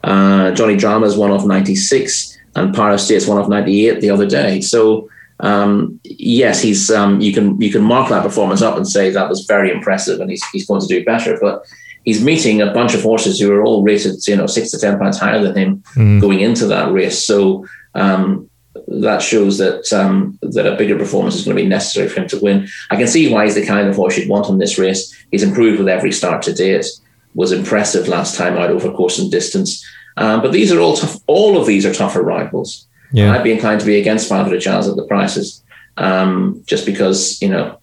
Uh, 0.03 0.51
Johnny 0.53 0.77
Drama's 0.77 1.17
one 1.17 1.31
off 1.31 1.45
96, 1.45 2.39
and 2.57 2.75
of 2.77 3.01
State's 3.01 3.27
one 3.27 3.39
off 3.39 3.49
98 3.49 4.01
the 4.01 4.11
other 4.11 4.27
day. 4.27 4.61
So 4.63 5.11
um, 5.41 6.01
yes, 6.05 6.61
he's 6.63 6.91
um, 6.91 7.21
you 7.21 7.33
can 7.33 7.61
you 7.61 7.71
can 7.71 7.83
mark 7.83 8.09
that 8.11 8.23
performance 8.23 8.63
up 8.63 8.77
and 8.77 8.87
say 8.87 9.11
that 9.11 9.29
was 9.29 9.47
very 9.47 9.71
impressive, 9.71 10.21
and 10.21 10.31
he's 10.31 10.45
he's 10.51 10.67
going 10.67 10.81
to 10.81 10.87
do 10.87 11.05
better. 11.05 11.39
But 11.41 11.65
he's 12.05 12.25
meeting 12.25 12.61
a 12.61 12.73
bunch 12.73 12.95
of 12.95 13.03
horses 13.03 13.39
who 13.39 13.53
are 13.53 13.63
all 13.63 13.83
rated, 13.83 14.27
you 14.27 14.37
know, 14.37 14.47
six 14.47 14.71
to 14.71 14.79
ten 14.79 14.99
pounds 14.99 15.19
higher 15.19 15.43
than 15.43 15.57
him 15.57 15.83
mm. 15.95 16.21
going 16.21 16.41
into 16.41 16.67
that 16.67 16.93
race. 16.93 17.25
So 17.25 17.67
um, 17.95 18.49
that 18.89 19.23
shows 19.23 19.59
that 19.59 19.91
um, 19.93 20.39
that 20.43 20.67
a 20.67 20.77
bigger 20.77 20.99
performance 20.99 21.35
is 21.37 21.45
going 21.45 21.57
to 21.57 21.63
be 21.63 21.69
necessary 21.69 22.09
for 22.09 22.21
him 22.21 22.29
to 22.29 22.41
win. 22.41 22.69
I 22.91 22.97
can 22.97 23.09
see 23.09 23.33
why 23.33 23.45
he's 23.45 23.55
the 23.55 23.67
kind 23.67 23.89
of 23.89 23.97
horse 23.97 24.19
you'd 24.19 24.29
want 24.29 24.49
in 24.49 24.59
this 24.59 24.79
race. 24.79 25.15
He's 25.31 25.43
improved 25.43 25.79
with 25.79 25.89
every 25.89 26.13
start 26.13 26.43
to 26.43 26.53
date. 26.53 26.87
Was 27.35 27.53
impressive 27.53 28.09
last 28.09 28.37
time 28.37 28.59
out 28.59 28.71
over 28.71 28.91
course 28.91 29.19
and 29.21 29.31
distance. 29.31 29.87
Um, 30.17 30.43
but 30.43 30.53
these 30.53 30.73
are 30.73 30.81
all 30.81 30.97
tough. 30.97 31.17
All 31.29 31.57
of 31.57 31.67
these 31.67 31.87
are 31.87 31.95
tougher 31.95 32.23
rivals. 32.23 32.89
Yeah. 33.13 33.33
I'd 33.33 33.45
be 33.45 33.53
inclined 33.53 33.81
to 33.81 33.87
be 33.87 33.99
against 33.99 34.29
Father 34.29 34.55
of 34.55 34.63
Jazz 34.63 34.89
at 34.89 34.97
the 34.97 35.05
prices, 35.05 35.63
um, 35.97 36.63
just 36.67 36.87
because 36.87 37.41
you 37.43 37.49
know 37.49 37.79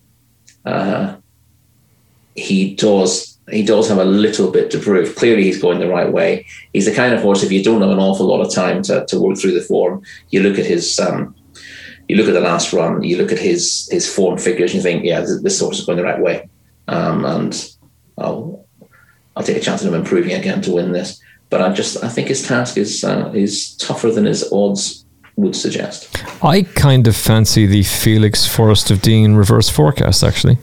uh, 0.65 1.15
he 2.35 2.75
does 2.75 3.37
he 3.49 3.63
does 3.63 3.87
have 3.87 3.97
a 3.97 4.05
little 4.05 4.51
bit 4.51 4.71
to 4.71 4.79
prove. 4.79 5.15
Clearly, 5.15 5.43
he's 5.43 5.61
going 5.61 5.79
the 5.79 5.87
right 5.87 6.11
way. 6.11 6.45
He's 6.73 6.85
the 6.85 6.93
kind 6.93 7.13
of 7.13 7.21
horse 7.21 7.43
if 7.43 7.51
you 7.51 7.63
don't 7.63 7.81
have 7.81 7.91
an 7.91 7.99
awful 7.99 8.25
lot 8.25 8.41
of 8.41 8.53
time 8.53 8.81
to, 8.83 9.05
to 9.05 9.19
work 9.19 9.37
through 9.37 9.53
the 9.53 9.61
form, 9.61 10.03
you 10.29 10.41
look 10.41 10.59
at 10.59 10.65
his 10.65 10.99
um, 10.99 11.35
you 12.07 12.15
look 12.15 12.27
at 12.27 12.33
the 12.33 12.41
last 12.41 12.71
run, 12.73 13.03
you 13.03 13.17
look 13.17 13.31
at 13.31 13.39
his 13.39 13.89
his 13.91 14.13
form 14.13 14.37
figures, 14.37 14.71
and 14.71 14.77
you 14.77 14.83
think, 14.83 15.03
yeah, 15.03 15.21
this, 15.21 15.41
this 15.41 15.59
horse 15.59 15.79
is 15.79 15.85
going 15.85 15.97
the 15.97 16.03
right 16.03 16.21
way, 16.21 16.49
um, 16.87 17.25
and 17.25 17.71
I'll 18.17 18.65
I'll 19.35 19.43
take 19.43 19.57
a 19.57 19.61
chance 19.61 19.81
of 19.81 19.89
him 19.89 19.99
improving 19.99 20.33
again 20.33 20.61
to 20.61 20.71
win 20.71 20.91
this. 20.91 21.21
But 21.49 21.61
I 21.61 21.71
just 21.71 22.03
I 22.03 22.09
think 22.09 22.27
his 22.27 22.45
task 22.45 22.77
is 22.77 23.03
uh, 23.03 23.31
is 23.33 23.75
tougher 23.77 24.11
than 24.11 24.25
his 24.25 24.51
odds 24.51 25.05
would 25.38 25.55
suggest. 25.55 26.23
I 26.43 26.64
kind 26.64 27.07
of 27.07 27.15
fancy 27.15 27.65
the 27.65 27.84
Felix 27.84 28.45
Forest 28.45 28.91
of 28.91 29.01
Dean 29.01 29.35
reverse 29.35 29.69
forecast 29.69 30.23
actually, 30.23 30.57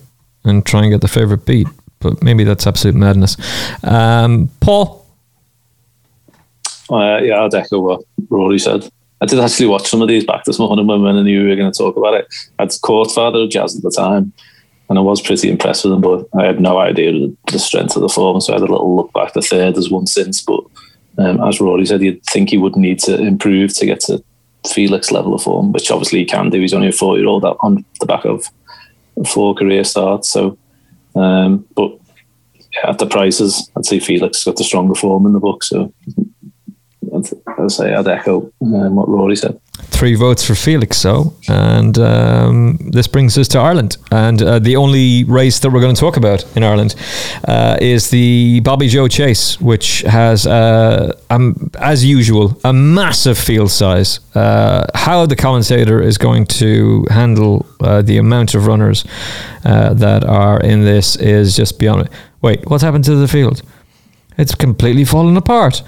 and 0.44 0.66
try 0.66 0.82
and 0.82 0.90
get 0.92 1.00
the 1.00 1.08
favourite 1.08 1.46
beat. 1.46 1.68
But 2.00 2.22
maybe 2.22 2.44
that's 2.44 2.66
absolute 2.66 2.94
madness. 2.94 3.36
Um, 3.82 4.50
Paul. 4.60 5.06
Uh, 6.90 7.18
yeah, 7.22 7.40
I'd 7.42 7.54
echo 7.54 7.80
what 7.80 8.02
Rory 8.28 8.58
said. 8.58 8.90
I 9.22 9.26
did 9.26 9.38
actually 9.38 9.68
watch 9.68 9.88
some 9.88 10.02
of 10.02 10.08
these 10.08 10.24
back 10.24 10.44
this 10.44 10.58
morning 10.58 10.86
when 10.86 11.16
I 11.16 11.22
knew 11.22 11.44
we 11.44 11.48
were 11.48 11.56
going 11.56 11.72
to 11.72 11.78
talk 11.78 11.96
about 11.96 12.12
it. 12.12 12.26
I'd 12.58 12.72
caught 12.82 13.10
Father 13.10 13.38
of 13.38 13.48
Jazz 13.48 13.74
at 13.74 13.82
the 13.82 13.90
time, 13.90 14.34
and 14.90 14.98
I 14.98 15.02
was 15.02 15.22
pretty 15.22 15.48
impressed 15.48 15.84
with 15.84 15.94
him, 15.94 16.02
but 16.02 16.28
I 16.38 16.44
had 16.44 16.60
no 16.60 16.78
idea 16.78 17.12
the, 17.12 17.34
the 17.50 17.58
strength 17.58 17.96
of 17.96 18.02
the 18.02 18.08
form. 18.10 18.42
So 18.42 18.52
I 18.52 18.56
had 18.56 18.68
a 18.68 18.70
little 18.70 18.94
look 18.94 19.12
back. 19.14 19.32
The 19.32 19.40
third 19.40 19.76
has 19.76 19.88
won 19.88 20.06
since, 20.06 20.42
but 20.42 20.62
um, 21.16 21.42
as 21.42 21.58
Rory 21.58 21.86
said, 21.86 22.02
you'd 22.02 22.22
think 22.24 22.50
he 22.50 22.58
would 22.58 22.76
need 22.76 22.98
to 23.00 23.16
improve 23.18 23.72
to 23.76 23.86
get 23.86 24.00
to 24.00 24.22
Felix 24.68 25.10
level 25.10 25.34
of 25.34 25.42
form, 25.42 25.72
which 25.72 25.90
obviously 25.90 26.20
he 26.20 26.24
can 26.24 26.50
do. 26.50 26.60
He's 26.60 26.74
only 26.74 26.88
a 26.88 26.92
four 26.92 27.18
year 27.18 27.26
old 27.26 27.44
on 27.44 27.84
the 28.00 28.06
back 28.06 28.24
of 28.24 28.50
four 29.26 29.54
career 29.54 29.84
starts. 29.84 30.28
So, 30.28 30.58
um, 31.14 31.66
but 31.76 31.98
at 32.82 32.98
the 32.98 33.06
prices, 33.06 33.70
I'd 33.76 33.86
say 33.86 34.00
Felix 34.00 34.44
got 34.44 34.56
the 34.56 34.64
stronger 34.64 34.94
form 34.94 35.26
in 35.26 35.32
the 35.32 35.40
book. 35.40 35.62
So 35.62 35.92
I'd, 37.14 37.70
say 37.70 37.94
I'd 37.94 38.06
echo 38.08 38.52
um, 38.62 38.96
what 38.96 39.08
Rory 39.08 39.36
said. 39.36 39.60
Three 39.76 40.14
votes 40.14 40.44
for 40.44 40.54
Felix, 40.54 40.96
so. 40.96 41.34
And 41.48 41.98
um, 41.98 42.78
this 42.90 43.06
brings 43.06 43.36
us 43.38 43.48
to 43.48 43.58
Ireland. 43.58 43.96
And 44.10 44.42
uh, 44.42 44.58
the 44.58 44.76
only 44.76 45.24
race 45.24 45.58
that 45.60 45.70
we're 45.70 45.80
going 45.80 45.94
to 45.94 46.00
talk 46.00 46.16
about 46.16 46.44
in 46.56 46.62
Ireland 46.62 46.94
uh, 47.46 47.78
is 47.80 48.10
the 48.10 48.60
Bobbyjo 48.62 49.10
Chase, 49.10 49.60
which 49.60 50.00
has, 50.02 50.46
uh, 50.46 51.16
um, 51.30 51.70
as 51.80 52.04
usual, 52.04 52.58
a 52.64 52.72
massive 52.72 53.38
field 53.38 53.70
size. 53.70 54.20
Uh, 54.34 54.86
how 54.94 55.26
the 55.26 55.36
commentator 55.36 56.00
is 56.00 56.18
going 56.18 56.46
to 56.46 57.06
handle 57.10 57.66
uh, 57.80 58.02
the 58.02 58.18
amount 58.18 58.54
of 58.54 58.66
runners 58.66 59.04
uh, 59.64 59.94
that 59.94 60.24
are 60.24 60.60
in 60.60 60.82
this 60.82 61.16
is 61.16 61.56
just 61.56 61.78
beyond. 61.78 62.08
Wait, 62.42 62.68
what's 62.68 62.82
happened 62.82 63.04
to 63.04 63.16
the 63.16 63.28
field? 63.28 63.62
It's 64.36 64.54
completely 64.54 65.04
fallen 65.04 65.36
apart. 65.36 65.82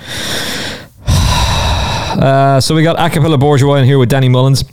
Uh, 2.16 2.60
so 2.60 2.74
we 2.74 2.82
got 2.82 2.96
Acapella 2.96 3.38
Bourgeois 3.38 3.76
in 3.76 3.84
here 3.84 3.98
with 3.98 4.08
Danny 4.08 4.28
Mullins. 4.28 4.64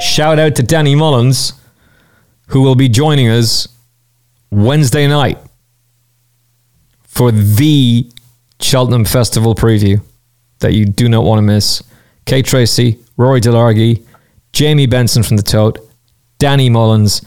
Shout 0.00 0.38
out 0.38 0.54
to 0.56 0.62
Danny 0.62 0.94
Mullins, 0.94 1.54
who 2.48 2.60
will 2.60 2.74
be 2.74 2.88
joining 2.88 3.28
us 3.28 3.68
Wednesday 4.50 5.06
night 5.06 5.38
for 7.02 7.32
the 7.32 8.10
Cheltenham 8.60 9.04
Festival 9.04 9.54
preview 9.54 10.00
that 10.60 10.74
you 10.74 10.84
do 10.84 11.08
not 11.08 11.24
want 11.24 11.38
to 11.38 11.42
miss. 11.42 11.82
Kate 12.26 12.44
Tracy, 12.44 12.98
Rory 13.16 13.40
Delargy, 13.40 14.04
Jamie 14.52 14.86
Benson 14.86 15.22
from 15.22 15.36
the 15.36 15.42
Tote, 15.42 15.78
Danny 16.38 16.68
Mullins, 16.68 17.22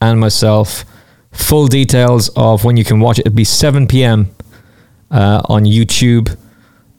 and 0.00 0.20
myself. 0.20 0.84
Full 1.32 1.66
details 1.66 2.28
of 2.36 2.64
when 2.64 2.76
you 2.76 2.84
can 2.84 3.00
watch 3.00 3.18
it. 3.18 3.26
It'll 3.26 3.34
be 3.34 3.44
7 3.44 3.86
p.m. 3.86 4.34
Uh, 5.10 5.40
on 5.48 5.64
YouTube. 5.64 6.36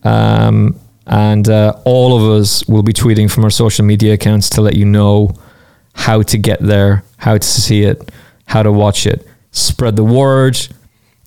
Um, 0.03 0.79
and 1.05 1.49
uh, 1.49 1.79
all 1.85 2.15
of 2.15 2.39
us 2.39 2.65
will 2.67 2.83
be 2.83 2.93
tweeting 2.93 3.29
from 3.29 3.43
our 3.43 3.49
social 3.49 3.85
media 3.85 4.13
accounts 4.13 4.49
to 4.51 4.61
let 4.61 4.75
you 4.75 4.85
know 4.85 5.31
how 5.93 6.21
to 6.21 6.37
get 6.37 6.59
there, 6.59 7.03
how 7.17 7.37
to 7.37 7.45
see 7.45 7.83
it, 7.83 8.11
how 8.45 8.63
to 8.63 8.71
watch 8.71 9.05
it. 9.05 9.25
Spread 9.51 9.95
the 9.95 10.03
word, 10.03 10.57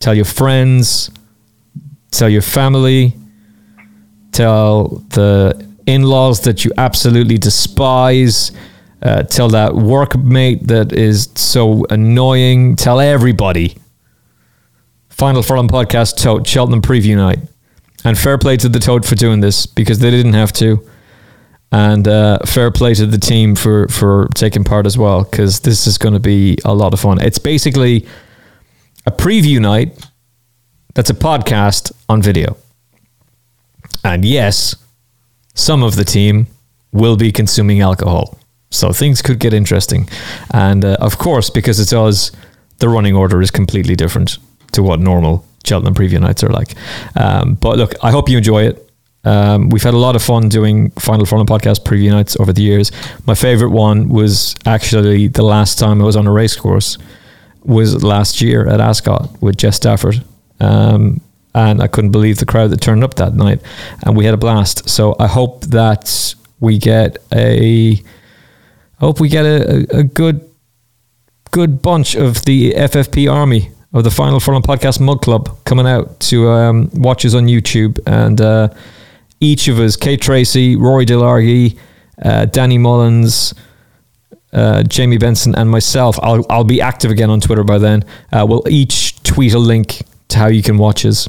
tell 0.01 0.15
your 0.15 0.25
friends, 0.25 1.11
tell 2.11 2.29
your 2.29 2.43
family, 2.43 3.15
tell 4.33 5.05
the 5.11 5.67
in 5.87 6.03
laws 6.03 6.41
that 6.43 6.65
you 6.65 6.73
absolutely 6.77 7.39
despise. 7.39 8.53
Uh, 9.03 9.23
tell 9.23 9.49
that 9.51 9.73
workmate 9.73 10.67
that 10.67 10.93
is 10.93 11.29
so 11.37 11.85
annoying. 11.91 12.75
Tell 12.75 12.99
everybody. 12.99 13.77
Final 15.11 15.43
Furlong 15.43 15.69
Podcast, 15.69 16.17
tote, 16.17 16.47
Cheltenham 16.47 16.83
Preview 16.83 17.17
Night. 17.17 17.39
And 18.07 18.17
fair 18.17 18.39
play 18.39 18.57
to 18.59 18.69
the 18.69 18.79
Tote 18.79 19.05
for 19.05 19.17
doing 19.17 19.41
this 19.41 19.67
because 19.67 19.99
they 19.99 20.13
didn't 20.13 20.35
have 20.35 20.53
to. 20.53 20.89
And 21.73 22.07
uh, 22.07 22.39
fair 22.47 22.71
play 22.71 22.95
to 22.95 23.05
the 23.05 23.19
team 23.19 23.57
for, 23.57 23.89
for 23.89 24.29
taking 24.33 24.63
part 24.63 24.87
as 24.87 24.97
well 24.97 25.25
because 25.25 25.59
this 25.59 25.89
is 25.89 25.99
going 25.99 26.15
to 26.15 26.21
be 26.21 26.57
a 26.65 26.73
lot 26.73 26.95
of 26.95 27.01
fun. 27.01 27.21
It's 27.21 27.39
basically 27.39 28.07
a 29.07 29.11
preview 29.11 29.61
night 29.61 30.09
that's 30.95 31.11
a 31.11 31.15
podcast 31.15 31.91
on 32.09 32.23
video. 32.23 32.57
And 34.05 34.25
yes, 34.25 34.77
some 35.55 35.83
of 35.83 35.97
the 35.97 36.05
team 36.05 36.47
will 36.93 37.17
be 37.17 37.33
consuming 37.33 37.81
alcohol. 37.81 38.39
So 38.71 38.93
things 38.93 39.21
could 39.21 39.41
get 39.41 39.53
interesting. 39.53 40.09
And 40.55 40.85
uh, 40.85 40.97
of 41.01 41.19
course, 41.19 41.51
because 41.51 41.81
it's 41.81 41.93
us, 41.93 42.31
the 42.79 42.89
running 42.89 43.17
order 43.17 43.43
is 43.43 43.51
completely 43.51 43.97
different 43.97 44.39
to 44.71 44.83
what 44.85 45.01
normal 45.01 45.45
Cheltenham 45.67 45.95
preview 45.95 46.21
nights 46.21 46.43
are 46.45 46.51
like. 46.51 46.75
Um, 47.17 47.55
but 47.55 47.79
look, 47.79 47.95
I 48.03 48.11
hope 48.11 48.29
you 48.29 48.39
enjoy 48.39 48.65
it. 48.65 48.83
Um, 49.25 49.71
we've 49.71 49.83
had 49.83 49.95
a 49.95 49.99
lot 49.99 50.15
of 50.15 50.23
fun 50.23 50.49
doing 50.49 50.91
Final 50.93 51.27
Furlong 51.27 51.47
podcast 51.47 51.83
preview 51.83 52.11
nights 52.11 52.37
over 52.39 52.53
the 52.53 52.63
years. 52.63 52.93
My 53.27 53.35
favorite 53.35 53.71
one 53.71 54.09
was 54.09 54.55
actually 54.65 55.27
the 55.27 55.43
last 55.43 55.79
time 55.79 56.01
I 56.01 56.05
was 56.05 56.15
on 56.15 56.29
a 56.29 56.33
race 56.33 56.55
course 56.55 56.97
was 57.65 58.05
last 58.05 58.41
year 58.41 58.69
at 58.69 58.81
Ascot 58.81 59.43
with 59.43 59.57
Jess 59.57 59.77
Stafford. 59.77 60.23
Um, 60.61 61.21
and 61.57 61.83
I 61.83 61.89
couldn't 61.89 62.13
believe 62.13 62.39
the 62.39 62.47
crowd 62.47 62.71
that 62.71 62.81
turned 62.81 63.03
up 63.03 63.15
that 63.15 63.35
night, 63.35 63.63
and 64.05 64.17
we 64.17 64.27
had 64.27 64.35
a 64.35 64.37
blast. 64.37 64.89
So 64.89 65.17
I 65.19 65.27
hope 65.27 65.63
that 65.67 66.35
we 66.61 66.79
get 66.79 67.17
a, 67.33 67.93
I 67.93 68.01
hope 69.01 69.21
we 69.21 69.29
get 69.29 69.45
a, 69.45 69.97
a, 69.97 69.99
a 70.01 70.03
good, 70.05 70.49
good 71.51 71.81
bunch 71.83 72.15
of 72.15 72.45
the 72.45 72.73
FFP 72.73 73.33
army 73.33 73.71
of 73.93 74.05
the 74.05 74.11
Final 74.11 74.41
Furlong 74.41 74.63
Podcast 74.63 75.01
Mug 75.01 75.23
Club 75.23 75.57
coming 75.65 75.87
out 75.87 76.19
to 76.21 76.49
um, 76.49 76.91
watch 76.95 77.25
us 77.25 77.35
on 77.35 77.47
YouTube. 77.47 77.99
And 78.07 78.41
uh, 78.41 78.69
each 79.41 79.69
of 79.69 79.79
us, 79.79 79.97
Kate 79.97 80.21
Tracy, 80.21 80.77
Rory 80.77 81.07
Delargy, 81.07 81.79
uh, 82.23 82.47
Danny 82.47 82.79
Mullins, 82.79 83.55
uh, 84.53 84.83
Jamie 84.83 85.19
Benson, 85.19 85.55
and 85.55 85.71
myself, 85.71 86.19
I'll, 86.23 86.45
I'll 86.51 86.65
be 86.65 86.81
active 86.81 87.11
again 87.11 87.31
on 87.31 87.41
Twitter 87.41 87.65
by 87.65 87.79
then. 87.79 88.05
Uh, 88.33 88.47
we'll 88.49 88.65
each 88.69 89.23
tweet 89.23 89.55
a 89.55 89.59
link 89.59 90.03
to 90.29 90.39
how 90.39 90.49
you 90.49 90.63
can 90.63 90.79
watch 90.79 91.05
us. 91.05 91.29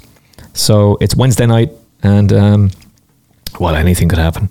So 0.53 0.97
it's 1.01 1.15
Wednesday 1.15 1.45
night, 1.45 1.71
and 2.03 2.33
um, 2.33 2.71
well, 3.59 3.75
anything 3.75 4.09
could 4.09 4.19
happen. 4.19 4.49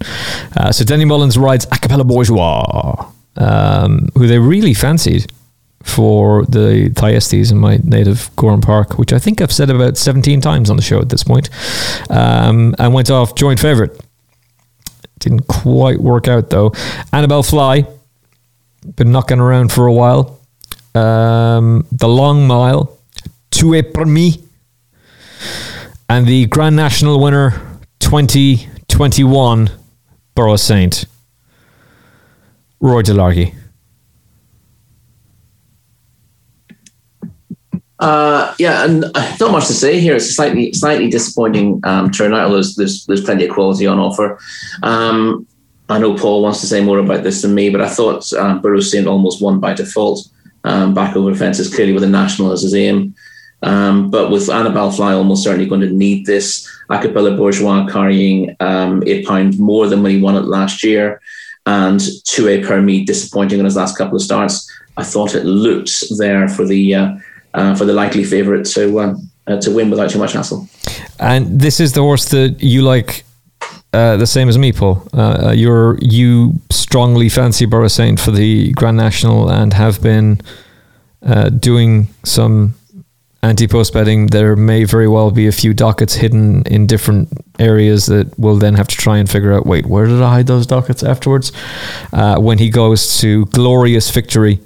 Uh, 0.57 0.73
so 0.73 0.85
Danny 0.85 1.05
Mullins 1.05 1.37
rides 1.37 1.67
Acapella 1.67 2.07
Bourgeois, 2.07 3.11
um, 3.37 4.09
who 4.15 4.27
they 4.27 4.39
really 4.39 4.75
fancied 4.75 5.33
for 5.87 6.45
the 6.47 6.91
Thyestes 6.95 7.51
in 7.51 7.59
my 7.59 7.79
native 7.85 8.31
Gowran 8.37 8.63
Park, 8.63 8.99
which 8.99 9.13
I 9.13 9.19
think 9.19 9.41
I've 9.41 9.53
said 9.53 9.71
about 9.71 9.97
17 9.97 10.41
times 10.41 10.69
on 10.69 10.77
the 10.77 10.83
show 10.83 11.01
at 11.01 11.09
this 11.09 11.23
point, 11.23 11.49
um, 12.11 12.75
and 12.79 12.93
went 12.93 13.11
off 13.11 13.35
joint 13.35 13.61
favourite. 13.61 13.93
Didn't 15.21 15.47
quite 15.47 15.99
work 16.01 16.29
out 16.29 16.51
though. 16.51 16.71
Anibale 17.13 17.49
Fly, 17.49 17.87
been 18.97 19.13
knocking 19.13 19.41
around 19.41 19.73
for 19.73 19.87
a 19.87 19.93
while. 19.93 20.39
Um, 20.95 21.87
the 21.93 22.09
Long 22.09 22.47
Mile, 22.47 22.99
Tout 23.51 23.75
Est 23.75 23.95
Permis, 23.95 24.39
and 26.09 26.27
the 26.27 26.47
Grand 26.47 26.77
National 26.77 27.21
winner 27.21 27.53
2021, 28.01 29.71
Burrows 30.35 30.63
Saint, 30.63 31.07
Rory 32.81 33.05
Delargy. 33.05 33.55
Uh, 37.99 38.55
yeah, 38.59 38.85
and 38.85 39.01
not 39.41 39.53
much 39.53 39.67
to 39.69 39.73
say 39.73 39.99
here. 39.99 40.15
It's 40.17 40.29
a 40.29 40.33
slightly 40.33 40.73
slightly 40.73 41.09
disappointing 41.09 41.81
um, 41.85 42.11
turnout. 42.11 42.51
There's, 42.51 42.75
there's 42.77 43.07
there's 43.07 43.25
plenty 43.25 43.47
of 43.47 43.55
quality 43.55 43.87
on 43.87 43.99
offer. 43.99 44.39
Um, 44.83 45.47
I 45.89 45.99
know 45.99 46.17
Paul 46.17 46.43
wants 46.43 46.61
to 46.61 46.67
say 46.67 46.83
more 46.83 46.99
about 46.99 47.23
this 47.23 47.43
than 47.43 47.55
me, 47.55 47.71
but 47.71 47.81
I 47.81 47.89
thought 47.89 48.31
uh, 48.33 48.81
Saint 48.81 49.07
almost 49.07 49.41
won 49.41 49.61
by 49.61 49.73
default 49.73 50.29
um, 50.65 50.95
back 50.95 51.17
over 51.17 51.35
fences, 51.35 51.73
clearly 51.73 51.93
with 51.93 52.03
a 52.03 52.09
national 52.09 52.53
as 52.53 52.63
his 52.63 52.75
aim. 52.75 53.15
Um, 53.63 54.11
but 54.11 54.31
with 54.31 54.49
Anibale 54.49 54.95
Fly 54.95 55.13
almost 55.13 55.45
certainly 55.45 55.69
going 55.69 55.81
to 55.81 55.91
need 55.91 56.27
this. 56.27 56.69
Acapella 56.91 57.37
Bourgeois 57.37 57.89
carrying 57.91 58.55
um, 58.61 59.03
pounds 59.27 59.59
more 59.59 59.87
than 59.89 60.03
when 60.03 60.13
he 60.13 60.21
won 60.21 60.37
it 60.37 60.45
last 60.45 60.85
year. 60.85 61.21
And 61.65 62.01
Tout 62.25 62.49
Est 62.49 62.67
Permis 62.67 63.07
disappointing 63.07 63.59
in 63.59 63.65
his 63.65 63.77
last 63.77 63.97
couple 63.97 64.17
of 64.17 64.23
starts. 64.23 64.71
I 64.97 65.05
thought 65.05 65.35
it 65.35 65.45
looked 65.45 66.05
there 66.19 66.49
for 66.49 66.65
the 66.65 66.95
uh, 66.95 67.15
uh, 67.55 67.75
for 67.75 67.85
the 67.85 67.93
likely 67.93 68.25
favourite 68.25 68.65
to 68.67 68.99
uh, 68.99 69.15
uh, 69.47 69.61
to 69.61 69.71
win 69.71 69.91
without 69.91 70.11
too 70.11 70.19
much 70.19 70.33
hassle. 70.33 70.69
And 71.19 71.61
this 71.61 71.81
is 71.81 71.93
the 71.93 72.03
horse 72.03 72.27
that 72.31 72.63
you 72.63 72.83
like 72.83 73.25
uh, 73.93 74.17
the 74.17 74.27
same 74.27 74.49
as 74.49 74.59
me, 74.59 74.73
Paul. 74.73 75.09
Uh, 75.15 75.53
you're 75.57 75.99
you 76.01 76.61
strongly 76.71 77.29
fancy 77.29 77.65
Burrows 77.65 77.95
Saint 77.95 78.21
for 78.21 78.31
the 78.31 78.73
Grand 78.73 78.97
National 78.97 79.51
and 79.51 79.73
have 79.73 80.03
been 80.03 80.41
uh, 81.23 81.49
doing 81.49 82.09
some 82.23 82.75
anti-post 83.43 83.93
betting. 83.93 84.27
There 84.27 84.55
may 84.57 84.85
very 84.85 85.09
well 85.09 85.31
be 85.31 85.47
a 85.47 85.53
few 85.53 85.73
dockets 85.73 86.15
hidden 86.15 86.63
in 86.67 86.87
different 86.87 87.29
areas 87.59 88.07
that 88.07 88.39
we'll 88.39 88.59
then 88.59 88.75
have 88.75 88.89
to 88.89 88.97
try 88.97 89.17
and 89.19 89.31
figure 89.31 89.53
out. 89.53 89.65
Wait, 89.65 89.87
where 89.87 90.07
did 90.07 90.21
I 90.21 90.31
hide 90.31 90.47
those 90.47 90.67
dockets 90.67 91.03
afterwards? 91.03 91.53
Uh, 92.13 92.39
when 92.39 92.59
he 92.59 92.69
goes 92.69 93.19
to 93.21 93.47
glorious 93.47 94.11
victory 94.11 94.61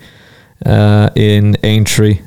uh, 0.66 1.10
in 1.14 1.56
Aintree 1.62 2.20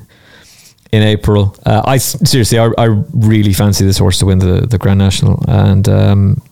in 0.94 1.02
April. 1.02 1.56
Uh, 1.66 1.82
I 1.84 1.98
seriously, 1.98 2.58
I, 2.58 2.70
I, 2.78 2.84
really 3.12 3.52
fancy 3.52 3.84
this 3.84 3.98
horse 3.98 4.18
to 4.20 4.26
win 4.26 4.38
the 4.38 4.66
the 4.66 4.78
Grand 4.78 4.98
National, 4.98 5.42
and 5.48 5.88
um, 5.88 6.42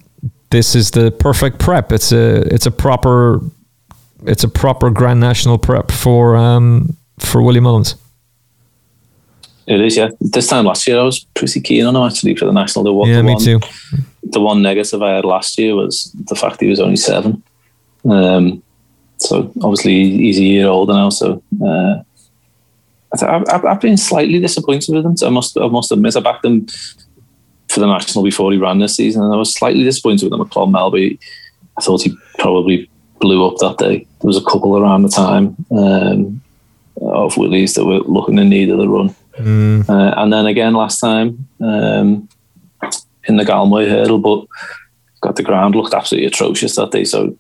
this 0.51 0.75
is 0.75 0.91
the 0.91 1.11
perfect 1.11 1.59
prep. 1.59 1.93
It's 1.93 2.13
a 2.13 2.43
it's 2.55 2.67
a 2.67 2.71
proper 2.71 3.41
it's 4.27 4.45
a 4.45 4.49
proper 4.49 4.91
Grand 4.91 5.21
National 5.21 5.59
prep 5.59 5.91
for 5.91 6.37
um, 6.37 6.97
for 7.19 7.43
Willie 7.43 7.61
Mullins. 7.61 7.95
It 9.67 9.81
is, 9.81 9.97
yeah. 9.97 10.11
This 10.21 10.49
time 10.49 10.65
last 10.65 10.89
year, 10.89 10.99
I 10.99 11.05
was 11.05 11.21
pretty 11.35 11.61
keen 11.61 11.87
on 11.87 11.95
him 11.95 12.03
actually 12.03 12.35
for 12.35 12.47
the 12.47 12.53
national. 12.53 12.85
The, 12.85 13.09
yeah, 13.09 13.17
the 13.19 13.23
me 13.23 13.35
one, 13.35 13.45
too. 13.45 13.61
The 14.25 14.41
one 14.41 14.61
negative 14.61 15.01
I 15.03 15.15
had 15.15 15.25
last 15.25 15.57
year 15.57 15.77
was 15.77 16.11
the 16.25 16.35
fact 16.35 16.61
he 16.61 16.67
was 16.67 16.81
only 16.81 16.97
seven. 16.97 17.43
Um, 18.05 18.63
so 19.19 19.53
obviously 19.63 20.11
he's 20.11 20.39
a 20.39 20.43
year 20.43 20.67
older 20.67 20.95
now. 20.95 21.11
So 21.11 21.43
uh, 21.65 22.03
I've, 23.21 23.65
I've 23.65 23.81
been 23.81 23.97
slightly 23.97 24.41
disappointed 24.41 24.95
with 24.95 25.05
him. 25.05 25.17
So 25.17 25.27
I 25.27 25.31
must, 25.31 25.59
I 25.59 25.69
must 25.69 25.93
admit, 25.93 26.17
I 26.17 26.21
backed 26.21 26.45
him 26.45 26.67
for 27.69 27.81
the 27.81 27.87
national 27.87 28.25
before 28.25 28.53
he 28.53 28.59
ran 28.59 28.79
this 28.79 28.97
season, 28.97 29.23
and 29.23 29.33
I 29.33 29.37
was 29.37 29.53
slightly 29.53 29.85
disappointed 29.85 30.25
with 30.25 30.33
him 30.33 30.41
at 30.41 30.51
Clonmel. 30.51 30.95
I 31.79 31.81
thought 31.83 32.03
he 32.03 32.17
probably 32.39 32.89
blew 33.21 33.47
up 33.47 33.57
that 33.59 33.79
day. 33.79 34.07
There 34.21 34.29
was 34.29 34.37
a 34.37 34.45
couple 34.45 34.77
around 34.79 35.03
the 35.03 35.09
time 35.09 35.57
um, 35.71 36.43
of 37.01 37.37
Willies 37.37 37.75
that 37.75 37.85
were 37.85 38.01
looking 38.01 38.39
in 38.39 38.49
need 38.49 38.71
of 38.71 38.79
the 38.79 38.89
run, 38.89 39.15
mm. 39.39 39.89
uh, 39.89 40.15
and 40.21 40.33
then 40.33 40.47
again 40.47 40.75
last 40.75 41.01
time 41.01 41.49
um, 41.61 42.29
in 43.25 43.37
the 43.37 43.45
Galmoy 43.45 43.89
hurdle, 43.89 44.19
but 44.19 44.47
got 45.21 45.37
the 45.37 45.43
ground 45.43 45.75
looked 45.75 45.95
absolutely 45.95 46.27
atrocious 46.27 46.77
that 46.77 46.91
day. 46.91 47.05
So 47.05 47.37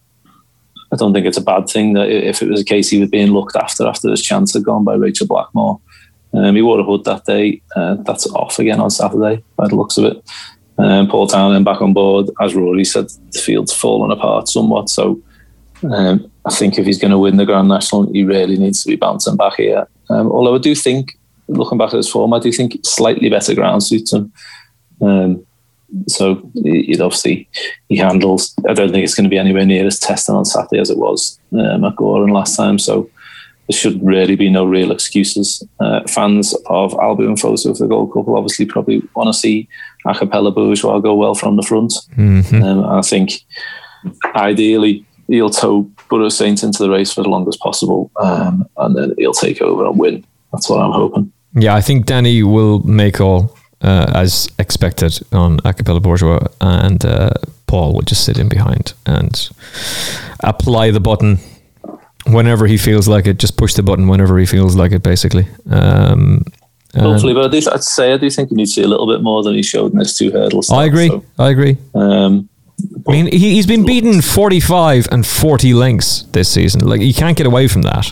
I 0.93 0.97
don't 0.97 1.13
think 1.13 1.27
it's 1.27 1.39
a 1.39 1.43
bad 1.43 1.69
thing 1.69 1.95
that 1.95 2.11
if 2.11 2.43
it 2.43 2.49
was 2.49 2.61
a 2.61 2.65
case 2.65 2.91
he 2.91 3.01
was 3.01 3.09
being 3.09 3.33
looked 3.33 3.57
after 3.57 3.87
after 3.87 4.11
his 4.11 4.23
chance 4.23 4.53
had 4.53 4.65
gone 4.65 4.85
by 4.85 4.95
Rachel 4.95 5.27
Blackmore. 5.27 5.81
Um, 6.35 6.55
he 6.55 6.63
wore 6.63 6.81
a 6.81 6.85
hood 6.85 7.05
that 7.05 7.25
day. 7.25 7.63
Uh, 7.77 7.95
that's 7.95 8.27
off 8.31 8.59
again 8.59 8.81
on 8.81 8.91
Saturday 8.91 9.43
by 9.57 9.69
the 9.69 9.77
looks 9.77 9.99
of 9.99 10.05
it. 10.05 10.23
Um, 10.79 11.09
Paul 11.09 11.27
Townend 11.27 11.65
back 11.65 11.81
on 11.81 11.93
board. 11.93 12.31
As 12.41 12.55
Rory 12.55 12.85
said, 12.85 13.09
the 13.33 13.39
field's 13.39 13.73
fallen 13.73 14.11
apart 14.11 14.49
somewhat. 14.49 14.89
So 14.89 15.23
um, 15.91 16.31
I 16.45 16.55
think 16.55 16.79
if 16.79 16.87
he's 16.87 16.99
going 16.99 17.11
to 17.11 17.19
win 17.19 17.37
the 17.37 17.47
Grand 17.47 17.69
National, 17.69 18.11
he 18.13 18.25
really 18.25 18.57
needs 18.57 18.83
to 18.83 18.89
be 18.89 18.97
bouncing 18.97 19.37
back 19.37 19.57
here. 19.57 19.87
Um, 20.11 20.31
although 20.31 20.55
I 20.55 20.59
do 20.59 20.75
think, 20.75 21.19
looking 21.49 21.79
back 21.79 21.89
at 21.89 21.97
his 21.97 22.11
form, 22.11 22.33
I 22.33 22.39
do 22.39 22.53
think 22.53 22.79
slightly 22.85 23.29
better 23.29 23.55
ground 23.55 23.83
suits 23.83 24.13
him. 24.13 24.33
Um, 25.01 25.47
so 26.09 26.51
it 26.57 27.01
obviously 27.01 27.49
he 27.89 27.97
handles. 27.97 28.55
I 28.69 28.75
don't 28.75 28.91
think 28.91 29.05
it's 29.05 29.15
going 29.15 29.25
to 29.25 29.31
be 29.31 29.39
anywhere 29.39 29.67
near 29.67 29.87
as 29.87 29.99
testing 29.99 30.35
on 30.35 30.45
Saturday 30.45 30.81
as 30.81 30.91
it 30.91 30.99
was 30.99 31.39
um, 31.53 31.85
at 31.85 31.97
Gowran 31.97 32.33
last 32.33 32.57
time. 32.57 32.79
So 32.79 33.11
there 33.69 33.77
should 33.77 34.05
really 34.05 34.37
be 34.37 34.51
no 34.51 34.65
real 34.65 34.91
excuses. 34.91 35.63
Uh, 35.81 36.01
fans 36.09 36.55
of 36.67 36.95
Albion 36.95 37.31
and 37.31 37.41
Photo 37.41 37.71
of 37.71 37.79
the 37.79 37.87
Gold 37.87 38.13
Couple 38.13 38.37
obviously 38.37 38.67
probably 38.67 39.03
want 39.15 39.29
to 39.33 39.39
see 39.39 39.69
Acapella 40.07 40.55
Bourgeois 40.55 40.99
go 40.99 41.15
well 41.15 41.35
from 41.35 41.57
the 41.57 41.63
front. 41.63 41.93
Mm-hmm. 42.17 42.63
Um, 42.63 42.85
I 42.85 43.03
think 43.03 43.45
ideally 44.35 45.07
he'll 45.29 45.51
tow 45.51 45.91
Burrows 46.09 46.37
Saint 46.37 46.63
into 46.63 46.83
the 46.83 46.91
race 46.91 47.13
for 47.13 47.23
the 47.23 47.29
longest 47.29 47.61
possible, 47.61 48.11
um, 48.21 48.69
and 48.79 48.97
then 48.97 49.15
he'll 49.19 49.33
take 49.33 49.63
over 49.63 49.87
and 49.87 49.99
win. 49.99 50.25
That's 50.53 50.69
what 50.69 50.81
I'm 50.81 50.93
hoping. 50.93 51.33
Yeah, 51.55 51.75
I 51.75 51.81
think 51.81 52.07
Danny 52.07 52.43
will 52.43 52.81
make 52.81 53.21
all 53.21 53.57
uh, 53.83 54.11
as 54.15 54.49
expected 54.59 55.21
on 55.33 55.59
Acapella 55.59 56.03
Bourgeois, 56.03 56.47
and 56.61 57.05
uh, 57.05 57.31
Paul 57.67 57.95
would 57.95 58.07
just 58.07 58.25
sit 58.25 58.39
in 58.39 58.49
behind 58.49 58.95
and 59.07 59.49
apply 60.41 60.91
the 60.91 61.01
button 61.01 61.39
whenever 62.27 62.67
he 62.67 62.77
feels 62.77 63.09
like 63.09 63.27
it. 63.27 63.39
Just 63.39 63.57
push 63.57 63.75
the 63.75 63.83
button 63.83 64.09
whenever 64.09 64.39
he 64.39 64.47
feels 64.47 64.77
like 64.77 64.93
it, 64.93 65.03
basically. 65.03 65.47
Um, 65.71 66.45
Hopefully, 66.95 67.33
but 67.33 67.47
I 67.47 67.49
do, 67.49 67.71
I'd 67.73 67.83
say 67.83 68.13
I 68.13 68.19
do 68.19 68.29
think 68.29 68.51
he 68.51 68.55
needs 68.55 68.75
to 68.75 68.81
see 68.81 68.85
a 68.85 68.89
little 68.89 69.07
bit 69.07 69.23
more 69.23 69.43
than 69.43 69.55
he 69.55 69.63
showed 69.63 69.93
in 69.95 69.99
his 69.99 70.17
two 70.17 70.31
hurdles. 70.31 70.71
I 70.71 70.85
agree. 70.85 71.09
So, 71.09 71.25
I 71.39 71.49
agree. 71.49 71.79
um, 71.95 72.51
I 73.09 73.13
mean, 73.13 73.27
he, 73.27 73.55
he's 73.55 73.67
been 73.67 73.87
beaten 73.87 74.21
45 74.21 75.09
and 75.11 75.27
40 75.27 75.75
lengths 75.75 76.25
this 76.33 76.51
season. 76.51 76.83
Like, 76.83 77.01
you 77.01 77.15
can't 77.15 77.37
get 77.37 77.47
away 77.47 77.69
from 77.69 77.83
that. 77.83 78.11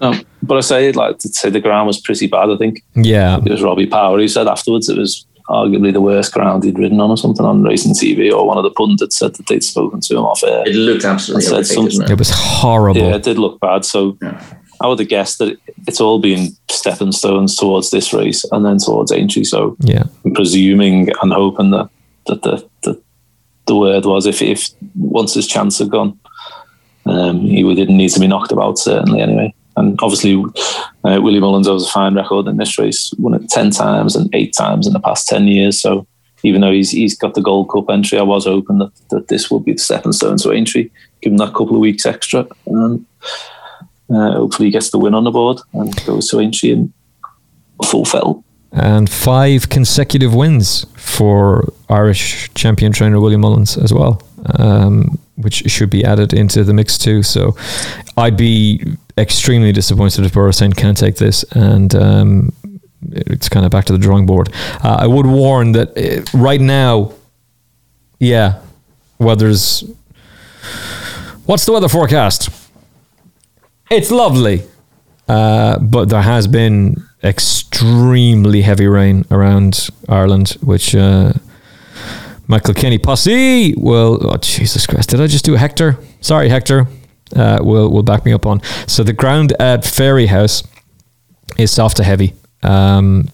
no, 0.00 0.14
but 0.42 0.56
I 0.56 0.60
say 0.60 0.92
like 0.92 1.18
to 1.18 1.28
say 1.28 1.50
the 1.50 1.60
ground 1.60 1.86
was 1.86 2.00
pretty 2.00 2.26
bad. 2.26 2.50
I 2.50 2.56
think 2.56 2.82
Yeah. 2.94 3.38
it 3.44 3.50
was 3.50 3.62
Robbie 3.62 3.86
Power 3.86 4.18
who 4.18 4.28
said 4.28 4.46
afterwards 4.48 4.88
it 4.88 4.98
was 4.98 5.24
arguably 5.48 5.92
the 5.92 6.00
worst 6.00 6.32
ground 6.34 6.62
he'd 6.62 6.78
ridden 6.78 7.00
on 7.00 7.10
or 7.10 7.16
something 7.16 7.44
on 7.46 7.62
racing 7.62 7.94
TV, 7.94 8.30
or 8.30 8.46
one 8.46 8.58
of 8.58 8.64
the 8.64 8.70
pundits 8.70 9.16
said 9.18 9.34
that 9.36 9.46
they'd 9.46 9.64
spoken 9.64 9.98
to 10.00 10.14
him 10.16 10.24
off 10.24 10.42
air. 10.44 10.62
It 10.66 10.74
looked 10.74 11.04
absolutely 11.06 11.42
Said 11.46 11.66
something. 11.66 12.02
It 12.02 12.10
it? 12.10 12.18
was 12.18 12.30
horrible. 12.30 13.00
Yeah, 13.00 13.14
it 13.16 13.22
did 13.22 13.38
look 13.38 13.58
bad. 13.60 13.84
So 13.84 14.16
Yeah. 14.22 14.42
I 14.80 14.86
would 14.86 14.98
have 15.00 15.08
guessed 15.08 15.38
that 15.38 15.56
it's 15.88 16.00
all 16.00 16.20
been 16.20 16.50
stepping 16.68 17.10
stones 17.12 17.56
towards 17.56 17.90
this 17.90 18.12
race 18.12 18.44
and 18.52 18.64
then 18.64 18.78
towards 18.78 19.10
Aintree. 19.10 19.44
So 19.44 19.76
Yeah. 19.80 20.04
I'm 20.24 20.34
presuming 20.34 21.08
and 21.22 21.32
hoping 21.32 21.70
that 21.70 21.88
that 22.26 22.42
the 22.42 22.64
the, 22.84 23.00
the 23.66 23.74
word 23.74 24.04
was 24.04 24.26
if 24.26 24.42
if 24.42 24.68
once 24.96 25.32
his 25.34 25.46
chance 25.46 25.78
had 25.78 25.88
gone, 25.90 26.18
um, 27.06 27.40
he 27.40 27.62
didn't 27.74 27.96
need 27.96 28.10
to 28.10 28.20
be 28.20 28.26
knocked 28.28 28.52
about 28.52 28.78
certainly 28.78 29.20
anyway. 29.20 29.52
And 29.78 29.98
obviously, 30.02 30.34
uh, 31.04 31.20
Willie 31.22 31.40
Mullins 31.40 31.68
has 31.68 31.86
a 31.86 31.90
fine 31.90 32.14
record 32.14 32.46
in 32.48 32.56
this 32.56 32.78
race, 32.78 33.12
won 33.18 33.34
it 33.34 33.48
ten 33.48 33.70
times 33.70 34.16
and 34.16 34.28
eight 34.34 34.52
times 34.52 34.86
in 34.86 34.92
the 34.92 35.00
past 35.00 35.28
ten 35.28 35.46
years. 35.46 35.80
So 35.80 36.06
even 36.42 36.60
though 36.60 36.72
he's 36.72 36.90
he's 36.90 37.16
got 37.16 37.34
the 37.34 37.42
Gold 37.42 37.70
Cup 37.70 37.90
entry, 37.90 38.18
I 38.18 38.22
was 38.22 38.44
hoping 38.44 38.78
that, 38.78 38.92
that 39.10 39.28
this 39.28 39.50
would 39.50 39.64
be 39.64 39.72
the 39.72 39.78
stepping 39.78 40.12
stone 40.12 40.38
to 40.38 40.52
Aintree, 40.52 40.90
give 41.20 41.32
him 41.32 41.38
that 41.38 41.54
couple 41.54 41.74
of 41.74 41.80
weeks 41.80 42.06
extra, 42.06 42.46
and 42.66 43.06
uh, 44.10 44.32
hopefully 44.32 44.68
he 44.68 44.72
gets 44.72 44.90
the 44.90 44.98
win 44.98 45.14
on 45.14 45.24
the 45.24 45.30
board 45.30 45.58
and 45.72 46.04
goes 46.04 46.28
to 46.30 46.40
Aintree 46.40 46.72
in 46.72 46.92
full 47.84 48.04
and 48.72 49.08
five 49.08 49.68
consecutive 49.68 50.34
wins 50.34 50.84
for 50.96 51.72
Irish 51.88 52.52
champion 52.54 52.92
trainer 52.92 53.20
William 53.20 53.40
Mullins 53.40 53.78
as 53.78 53.92
well, 53.92 54.22
um, 54.58 55.18
which 55.36 55.70
should 55.70 55.90
be 55.90 56.04
added 56.04 56.32
into 56.34 56.64
the 56.64 56.74
mix 56.74 56.98
too. 56.98 57.22
So 57.22 57.56
I'd 58.16 58.36
be 58.36 58.84
extremely 59.18 59.72
disappointed 59.72 60.24
if 60.24 60.54
Saint 60.54 60.76
can't 60.76 60.96
take 60.96 61.16
this, 61.16 61.44
and 61.52 61.94
um, 61.94 62.52
it's 63.10 63.48
kind 63.48 63.66
of 63.66 63.70
back 63.72 63.84
to 63.86 63.92
the 63.92 63.98
drawing 63.98 64.26
board. 64.26 64.48
Uh, 64.82 64.96
I 65.00 65.06
would 65.06 65.26
warn 65.26 65.72
that 65.72 65.88
uh, 65.96 66.38
right 66.38 66.60
now, 66.60 67.12
yeah, 68.18 68.60
weather's. 69.18 69.84
What's 71.46 71.64
the 71.64 71.72
weather 71.72 71.88
forecast? 71.88 72.50
It's 73.90 74.10
lovely. 74.10 74.62
uh, 75.28 75.78
but 75.78 76.08
there 76.08 76.22
has 76.22 76.46
been 76.46 76.96
extremely 77.22 78.62
heavy 78.62 78.86
rain 78.86 79.24
around 79.30 79.88
Ireland, 80.08 80.56
which 80.62 80.94
uh, 80.94 81.32
Michael 82.46 82.74
Kenny 82.74 82.98
posse 82.98 83.74
will. 83.76 84.18
Oh 84.22 84.36
Jesus 84.36 84.86
Christ! 84.86 85.10
Did 85.10 85.20
I 85.20 85.26
just 85.26 85.44
do 85.44 85.54
Hector? 85.54 85.98
Sorry, 86.20 86.48
Hector. 86.48 86.86
Uh, 87.34 87.58
will 87.60 87.90
will 87.90 88.02
back 88.02 88.24
me 88.24 88.32
up 88.32 88.46
on. 88.46 88.60
So 88.86 89.02
the 89.02 89.12
ground 89.12 89.52
at 89.60 89.82
Fairyhouse 89.82 90.66
is 91.58 91.70
soft 91.70 91.96
to 91.98 92.04
heavy. 92.04 92.34
Um, 92.62 93.28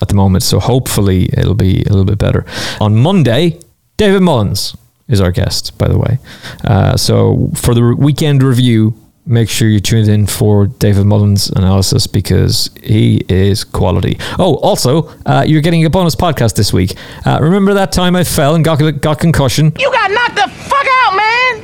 at 0.00 0.08
the 0.08 0.14
moment, 0.14 0.44
so 0.44 0.60
hopefully 0.60 1.28
it'll 1.32 1.54
be 1.54 1.82
a 1.82 1.88
little 1.88 2.04
bit 2.04 2.18
better. 2.18 2.44
On 2.80 2.94
Monday, 2.94 3.58
David 3.96 4.22
Mullins 4.22 4.76
is 5.08 5.20
our 5.20 5.32
guest, 5.32 5.76
by 5.78 5.88
the 5.88 5.98
way. 5.98 6.18
Uh, 6.64 6.96
so 6.96 7.50
for 7.56 7.74
the 7.74 7.96
weekend 7.96 8.42
review, 8.42 8.94
make 9.26 9.48
sure 9.48 9.68
you 9.68 9.80
tune 9.80 10.08
in 10.08 10.26
for 10.26 10.66
David 10.66 11.04
Mullins' 11.06 11.50
analysis 11.50 12.06
because 12.06 12.70
he 12.82 13.22
is 13.28 13.64
quality. 13.64 14.18
Oh, 14.38 14.56
also, 14.56 15.08
uh, 15.26 15.44
you're 15.46 15.62
getting 15.62 15.84
a 15.84 15.90
bonus 15.90 16.14
podcast 16.14 16.54
this 16.54 16.72
week. 16.72 16.94
Uh, 17.26 17.38
remember 17.40 17.74
that 17.74 17.90
time 17.90 18.14
I 18.14 18.24
fell 18.24 18.54
and 18.54 18.64
got, 18.64 18.76
got 19.00 19.18
concussion? 19.18 19.72
You 19.78 19.90
got 19.90 20.10
knocked 20.10 20.36
the 20.36 20.48
fuck 20.64 20.86
out! 20.86 20.97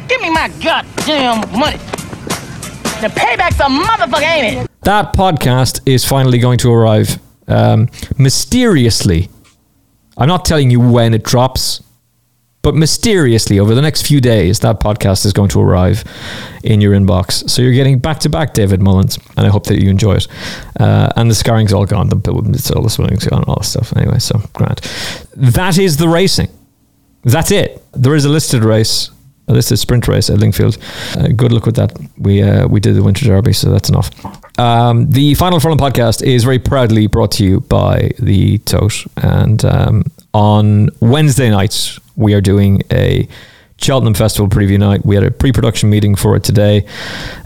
Give 0.09 0.20
me 0.20 0.31
my 0.31 0.48
goddamn 0.62 1.40
money. 1.59 1.78
The 3.01 3.09
payback's 3.09 3.60
a 3.60 3.64
motherfucker, 3.64 4.22
ain't 4.22 4.64
it? 4.64 4.70
That 4.82 5.14
podcast 5.14 5.81
is 5.86 6.05
finally 6.05 6.39
going 6.39 6.59
to 6.59 6.72
arrive 6.72 7.18
um, 7.48 7.89
mysteriously. 8.18 9.28
I'm 10.16 10.28
not 10.28 10.44
telling 10.44 10.70
you 10.70 10.81
when 10.81 11.14
it 11.14 11.24
drops. 11.24 11.82
But 12.62 12.74
mysteriously, 12.74 13.59
over 13.59 13.74
the 13.74 13.82
next 13.82 14.06
few 14.06 14.22
days, 14.22 14.60
that 14.60 14.81
podcast 14.81 15.26
is 15.26 15.35
going 15.35 15.51
to 15.51 15.60
arrive 15.60 16.02
in 16.62 16.81
your 16.81 16.94
inbox. 16.94 17.51
So 17.51 17.60
you're 17.60 17.74
getting 17.74 17.98
back 17.98 18.20
to 18.20 18.31
back 18.31 18.55
David 18.55 18.81
Mullins, 18.81 19.18
and 19.36 19.47
I 19.47 19.51
hope 19.51 19.64
that 19.66 19.82
you 19.82 19.90
enjoy 19.90 20.14
it. 20.14 20.28
Uh, 20.81 21.10
and 21.14 21.31
the 21.31 21.35
scarring's 21.35 21.74
all 21.74 21.85
gone, 21.85 22.09
the 22.09 22.16
it's 22.55 22.70
all 22.70 22.82
the 22.82 22.89
swimming's 22.89 23.26
gone, 23.26 23.44
all 23.44 23.56
that 23.56 23.66
stuff. 23.66 23.94
Anyway, 23.94 24.18
so 24.18 24.40
grand. 24.55 24.81
That 25.36 25.76
is 25.76 25.98
the 25.98 26.09
racing. 26.09 26.48
That's 27.22 27.51
it. 27.51 27.82
There 27.93 28.14
is 28.14 28.24
a 28.24 28.31
listed 28.31 28.64
race, 28.64 29.10
listed 29.53 29.79
sprint 29.79 30.09
race 30.09 30.31
at 30.31 30.39
Lingfield. 30.39 30.79
Uh, 31.16 31.29
good 31.29 31.53
luck 31.53 31.66
with 31.66 31.77
that. 31.77 31.97
We 32.19 32.43
uh, 32.43 32.66
we 32.66 32.81
did 32.81 32.95
the 32.95 33.03
Winter 33.03 33.27
Derby, 33.27 33.53
so 33.53 33.71
that's 33.71 33.89
enough. 33.89 34.11
Um, 34.59 35.11
the 35.11 35.35
Final 35.35 35.61
Furlong 35.61 35.79
podcast 35.79 36.23
is 36.23 36.45
very 36.45 36.59
proudly 36.59 37.07
brought 37.07 37.33
to 37.33 37.45
you 37.45 37.61
by 37.61 38.11
the 38.19 38.59
Tote, 38.59 39.05
and 39.16 39.65
um, 39.65 40.05
on 40.33 40.91
Wednesday 41.01 41.51
nights 41.51 41.99
we 42.16 42.35
are 42.35 42.41
doing 42.41 42.83
a 42.93 43.29
Cheltenham 43.79 44.15
Festival 44.15 44.49
preview 44.49 44.79
night. 44.79 45.05
We 45.05 45.15
had 45.15 45.25
a 45.25 45.31
pre-production 45.31 45.91
meeting 45.91 46.15
for 46.15 46.37
it 46.37 46.45
today. 46.45 46.87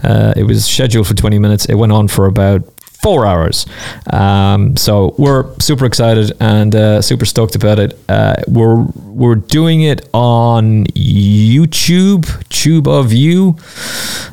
Uh, 0.03 0.33
it 0.37 0.43
was 0.43 0.65
scheduled 0.65 1.07
for 1.07 1.13
20 1.13 1.39
minutes. 1.39 1.65
It 1.65 1.75
went 1.75 1.91
on 1.91 2.07
for 2.07 2.27
about 2.27 2.61
four 3.01 3.25
hours. 3.25 3.65
Um, 4.11 4.75
so 4.75 5.15
we're 5.17 5.57
super 5.59 5.85
excited 5.85 6.33
and 6.39 6.75
uh, 6.75 7.01
super 7.01 7.25
stoked 7.25 7.55
about 7.55 7.79
it. 7.79 7.97
Uh, 8.09 8.35
we're 8.47 8.83
we're 9.05 9.35
doing 9.35 9.81
it 9.81 10.07
on 10.13 10.85
YouTube, 10.87 12.47
Tube 12.49 12.87
of 12.87 13.11
You. 13.13 13.57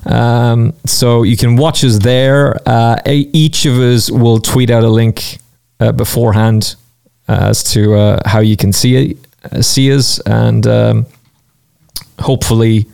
Um, 0.04 0.74
so 0.84 1.22
you 1.22 1.36
can 1.36 1.56
watch 1.56 1.84
us 1.84 1.98
there. 1.98 2.56
Uh, 2.66 3.00
each 3.06 3.66
of 3.66 3.74
us 3.78 4.10
will 4.10 4.38
tweet 4.40 4.70
out 4.70 4.82
a 4.82 4.88
link 4.88 5.38
uh, 5.80 5.92
beforehand 5.92 6.76
as 7.28 7.62
to 7.72 7.94
uh, 7.94 8.20
how 8.24 8.40
you 8.40 8.56
can 8.56 8.72
see 8.72 9.10
it, 9.10 9.18
uh, 9.50 9.62
see 9.62 9.92
us, 9.92 10.20
and 10.20 10.66
um, 10.66 11.06
hopefully 12.20 12.86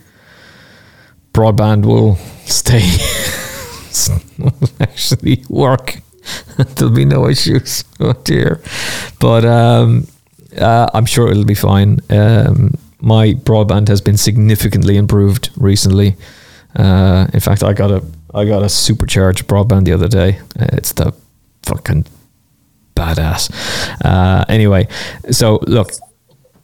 broadband 1.33 1.85
will 1.85 2.15
stay 2.45 2.81
will 4.37 4.53
actually 4.79 5.43
work. 5.49 5.99
There'll 6.75 6.93
be 6.93 7.05
no 7.05 7.27
issues. 7.27 7.83
Oh 7.99 8.13
dear, 8.25 8.61
but 9.19 9.45
um, 9.45 10.07
uh, 10.59 10.89
I'm 10.93 11.05
sure 11.05 11.31
it'll 11.31 11.45
be 11.45 11.55
fine. 11.55 11.99
Um, 12.09 12.73
my 12.99 13.33
broadband 13.33 13.87
has 13.87 14.01
been 14.01 14.17
significantly 14.17 14.97
improved 14.97 15.51
recently. 15.55 16.17
Uh, 16.75 17.27
in 17.33 17.39
fact, 17.39 17.63
I 17.63 17.71
got 17.71 17.91
a 17.91 18.03
I 18.33 18.45
got 18.45 18.61
a 18.61 18.67
supercharged 18.67 19.47
broadband 19.47 19.85
the 19.85 19.93
other 19.93 20.09
day. 20.09 20.39
Uh, 20.59 20.67
it's 20.73 20.91
the 20.93 21.13
fucking 21.61 22.05
badass. 22.95 23.51
Uh, 24.03 24.43
anyway, 24.49 24.87
so 25.31 25.59
look, 25.67 25.91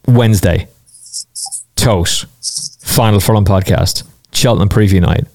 Wednesday, 0.06 0.68
Tote, 1.76 2.26
Final 2.80 3.20
Furlong 3.20 3.44
podcast, 3.44 4.02
Cheltenham 4.32 4.68
preview 4.68 5.00
night, 5.00 5.26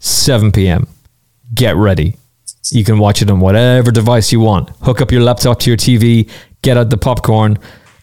7 0.00 0.52
p.m. 0.52 0.86
Get 1.54 1.76
ready. 1.76 2.16
You 2.70 2.84
can 2.84 2.98
watch 2.98 3.22
it 3.22 3.30
on 3.30 3.40
whatever 3.40 3.90
device 3.90 4.32
you 4.32 4.40
want. 4.40 4.70
Hook 4.82 5.00
up 5.00 5.12
your 5.12 5.22
laptop 5.22 5.60
to 5.60 5.70
your 5.70 5.76
TV, 5.76 6.28
get 6.62 6.76
out 6.76 6.90
the 6.90 6.96
popcorn, 6.96 7.58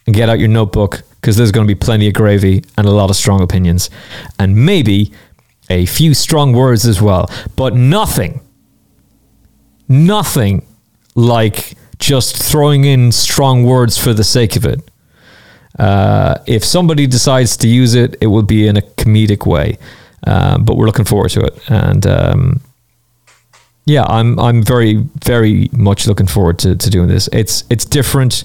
and 0.06 0.16
get 0.16 0.30
out 0.30 0.40
your 0.40 0.48
notebook 0.48 1.04
because 1.16 1.38
there's 1.38 1.52
going 1.52 1.68
to 1.68 1.74
be 1.74 1.78
plenty 1.78 2.08
of 2.08 2.14
gravy 2.14 2.64
and 2.78 2.88
a 2.88 2.92
lot 2.92 3.10
of 3.10 3.16
strong 3.16 3.42
opinions. 3.42 3.90
And 4.40 4.56
maybe 4.56 5.12
a 5.70 5.86
few 5.86 6.14
strong 6.14 6.54
words 6.54 6.86
as 6.86 7.02
well. 7.02 7.30
But 7.56 7.76
nothing, 7.76 8.42
nothing 9.88 10.66
like 11.16 11.76
just 12.00 12.38
throwing 12.38 12.86
in 12.86 13.12
strong 13.12 13.64
words 13.64 13.98
for 13.98 14.14
the 14.14 14.24
sake 14.24 14.56
of 14.56 14.66
it. 14.66 14.82
Uh, 15.80 16.36
if 16.46 16.64
somebody 16.64 17.08
decides 17.08 17.58
to 17.58 17.68
use 17.68 17.96
it, 17.96 18.16
it 18.22 18.28
will 18.28 18.44
be 18.44 18.68
in 18.68 18.78
a 18.78 18.82
comedic 18.82 19.46
way. 19.46 19.78
Uh, 20.26 20.58
but 20.58 20.78
we're 20.78 20.86
looking 20.86 21.06
forward 21.06 21.30
to 21.30 21.42
it, 21.42 21.70
and 21.70 22.08
um, 22.08 22.62
yeah, 23.86 24.06
I'm 24.08 24.40
I'm 24.40 24.64
very 24.64 24.96
very 25.26 25.70
much 25.74 26.08
looking 26.08 26.28
forward 26.28 26.60
to, 26.60 26.76
to 26.76 26.90
doing 26.90 27.08
this. 27.08 27.28
It's 27.34 27.64
it's 27.70 27.86
different. 27.86 28.44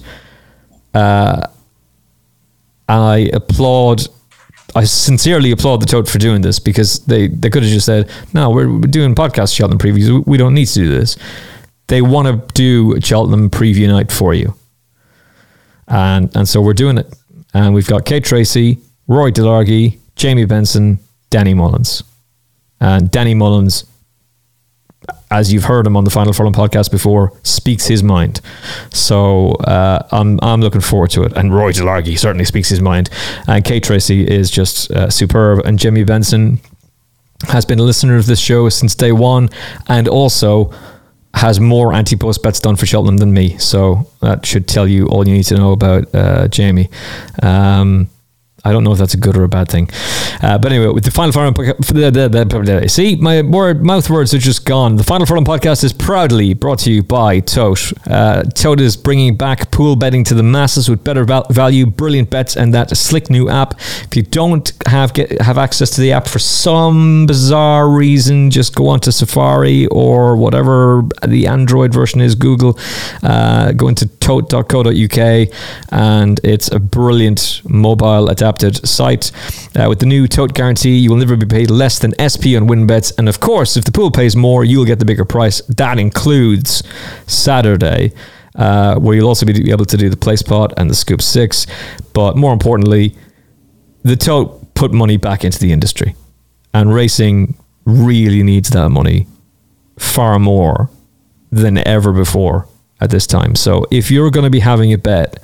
Uh, 0.93 1.47
I 2.87 3.29
applaud. 3.33 4.07
I 4.75 4.83
sincerely 4.83 5.51
applaud 5.51 5.81
the 5.81 5.87
Tote 5.87 6.07
for 6.07 6.19
doing 6.19 6.41
this 6.41 6.59
because 6.59 6.99
they, 7.05 7.27
they 7.27 7.49
could 7.49 7.63
have 7.63 7.71
just 7.71 7.85
said, 7.85 8.09
"No, 8.33 8.49
we're, 8.49 8.69
we're 8.71 8.81
doing 8.81 9.15
podcast 9.15 9.55
Cheltenham 9.55 9.79
previews. 9.79 10.25
We 10.27 10.37
don't 10.37 10.53
need 10.53 10.67
to 10.67 10.79
do 10.79 10.89
this." 10.89 11.17
They 11.87 12.01
want 12.03 12.27
to 12.27 12.53
do 12.53 12.99
Cheltenham 13.01 13.49
preview 13.49 13.87
night 13.87 14.11
for 14.11 14.33
you, 14.33 14.55
and 15.87 16.35
and 16.35 16.47
so 16.47 16.61
we're 16.61 16.73
doing 16.73 16.97
it. 16.97 17.13
And 17.53 17.73
we've 17.73 17.87
got 17.87 18.05
Kate 18.05 18.23
Tracy, 18.23 18.77
Rory 19.07 19.31
Delargy, 19.31 19.97
Jamie 20.15 20.45
Benson, 20.45 20.99
Danny 21.31 21.55
Mullins, 21.55 22.03
and 22.79 23.09
Danny 23.09 23.33
Mullins 23.33 23.85
as 25.31 25.53
you've 25.53 25.65
heard 25.65 25.85
him 25.85 25.95
on 25.95 26.03
the 26.03 26.09
Final 26.09 26.33
Furlong 26.33 26.53
podcast 26.53 26.91
before, 26.91 27.33
speaks 27.43 27.87
his 27.87 28.03
mind. 28.03 28.41
So 28.91 29.51
uh, 29.51 30.07
I'm 30.11 30.39
I'm 30.41 30.61
looking 30.61 30.81
forward 30.81 31.11
to 31.11 31.23
it. 31.23 31.33
And 31.35 31.53
Rory 31.53 31.73
Delargy 31.73 32.17
certainly 32.17 32.45
speaks 32.45 32.69
his 32.69 32.81
mind. 32.81 33.09
And 33.47 33.63
Kate 33.63 33.83
Tracy 33.83 34.27
is 34.27 34.49
just 34.49 34.91
uh, 34.91 35.09
superb. 35.09 35.65
And 35.65 35.79
Jimmy 35.79 36.03
Benson 36.03 36.59
has 37.43 37.65
been 37.65 37.79
a 37.79 37.83
listener 37.83 38.17
of 38.17 38.25
this 38.25 38.39
show 38.39 38.69
since 38.69 38.95
day 38.95 39.11
one, 39.11 39.49
and 39.87 40.07
also 40.07 40.73
has 41.35 41.59
more 41.59 41.93
anti-post 41.93 42.41
bets 42.41 42.59
done 42.59 42.75
for 42.75 42.85
Cheltenham 42.85 43.17
than 43.17 43.31
me. 43.31 43.57
So 43.59 44.09
that 44.19 44.45
should 44.45 44.67
tell 44.67 44.87
you 44.87 45.05
all 45.07 45.27
you 45.27 45.33
need 45.33 45.43
to 45.45 45.55
know 45.55 45.71
about 45.71 46.13
uh, 46.13 46.47
Jamie. 46.47 46.89
Um, 47.43 48.09
I 48.63 48.71
don't 48.71 48.83
know 48.83 48.91
if 48.91 48.97
that's 48.97 49.13
a 49.13 49.17
good 49.17 49.37
or 49.37 49.43
a 49.43 49.47
bad 49.47 49.69
thing. 49.69 49.89
Uh, 50.41 50.57
but 50.57 50.71
anyway, 50.71 50.91
with 50.91 51.05
the 51.05 51.11
Final 51.11 51.31
Furlong 51.31 51.53
podcast, 51.53 52.89
see, 52.89 53.15
my 53.15 53.41
word, 53.41 53.83
mouth 53.83 54.09
words 54.09 54.33
are 54.33 54.39
just 54.39 54.65
gone. 54.65 54.95
The 54.97 55.03
Final 55.03 55.25
Furlong 55.25 55.45
podcast 55.45 55.83
is 55.83 55.93
proudly 55.93 56.53
brought 56.53 56.79
to 56.79 56.91
you 56.91 57.01
by 57.01 57.39
Tote. 57.39 57.93
Uh, 58.07 58.43
Tote 58.43 58.81
is 58.81 58.97
bringing 58.97 59.35
back 59.37 59.71
pool 59.71 59.95
betting 59.95 60.23
to 60.25 60.33
the 60.33 60.43
masses 60.43 60.89
with 60.89 61.03
better 61.03 61.23
val- 61.23 61.47
value, 61.49 61.85
brilliant 61.85 62.29
bets, 62.29 62.57
and 62.57 62.73
that 62.73 62.95
slick 62.97 63.29
new 63.29 63.49
app. 63.49 63.75
If 63.79 64.15
you 64.15 64.23
don't 64.23 64.71
have 64.85 65.13
get, 65.13 65.41
have 65.41 65.57
access 65.57 65.91
to 65.91 66.01
the 66.01 66.11
app 66.11 66.27
for 66.27 66.39
some 66.39 67.25
bizarre 67.27 67.89
reason, 67.89 68.51
just 68.51 68.75
go 68.75 68.87
onto 68.89 69.11
Safari 69.11 69.87
or 69.87 70.35
whatever 70.35 71.03
the 71.25 71.47
Android 71.47 71.93
version 71.93 72.19
is, 72.19 72.35
Google. 72.35 72.77
Uh, 73.23 73.71
go 73.71 73.87
into 73.87 74.07
tote.co.uk, 74.07 75.49
and 75.91 76.39
it's 76.43 76.71
a 76.71 76.79
brilliant 76.79 77.61
mobile 77.65 78.29
adapter 78.29 78.48
adapted 78.49 78.87
site. 78.87 79.31
Uh, 79.75 79.87
with 79.87 79.99
the 79.99 80.05
new 80.05 80.27
tote 80.27 80.53
guarantee, 80.53 80.97
you 80.97 81.09
will 81.09 81.17
never 81.17 81.37
be 81.37 81.45
paid 81.45 81.69
less 81.69 81.99
than 81.99 82.13
SP 82.17 82.57
on 82.57 82.67
win 82.67 82.87
bets. 82.87 83.11
And 83.11 83.29
of 83.29 83.39
course, 83.39 83.77
if 83.77 83.85
the 83.85 83.91
pool 83.91 84.11
pays 84.11 84.35
more, 84.35 84.63
you'll 84.63 84.85
get 84.85 84.99
the 84.99 85.05
bigger 85.05 85.25
price. 85.25 85.61
That 85.67 85.99
includes 85.99 86.83
Saturday. 87.27 88.11
Uh, 88.55 88.99
where 88.99 89.15
you'll 89.15 89.27
also 89.27 89.45
be 89.45 89.71
able 89.71 89.85
to 89.85 89.95
do 89.95 90.09
the 90.09 90.17
Placepot 90.17 90.73
and 90.75 90.89
the 90.89 90.95
scoop 90.95 91.21
six. 91.21 91.65
But 92.13 92.35
more 92.35 92.51
importantly, 92.51 93.15
the 94.03 94.17
tote 94.17 94.73
put 94.73 94.91
money 94.91 95.15
back 95.17 95.45
into 95.45 95.59
the 95.59 95.71
industry. 95.71 96.15
And 96.73 96.93
racing 96.93 97.55
really 97.85 98.43
needs 98.43 98.71
that 98.71 98.89
money 98.89 99.27
far 99.97 100.39
more 100.39 100.89
than 101.51 101.77
ever 101.87 102.11
before 102.11 102.67
at 102.99 103.11
this 103.11 103.25
time. 103.27 103.55
So 103.55 103.85
if 103.91 104.11
you're 104.11 104.31
going 104.31 104.45
to 104.45 104.49
be 104.49 104.59
having 104.59 104.91
a 104.91 104.97
bet 104.97 105.41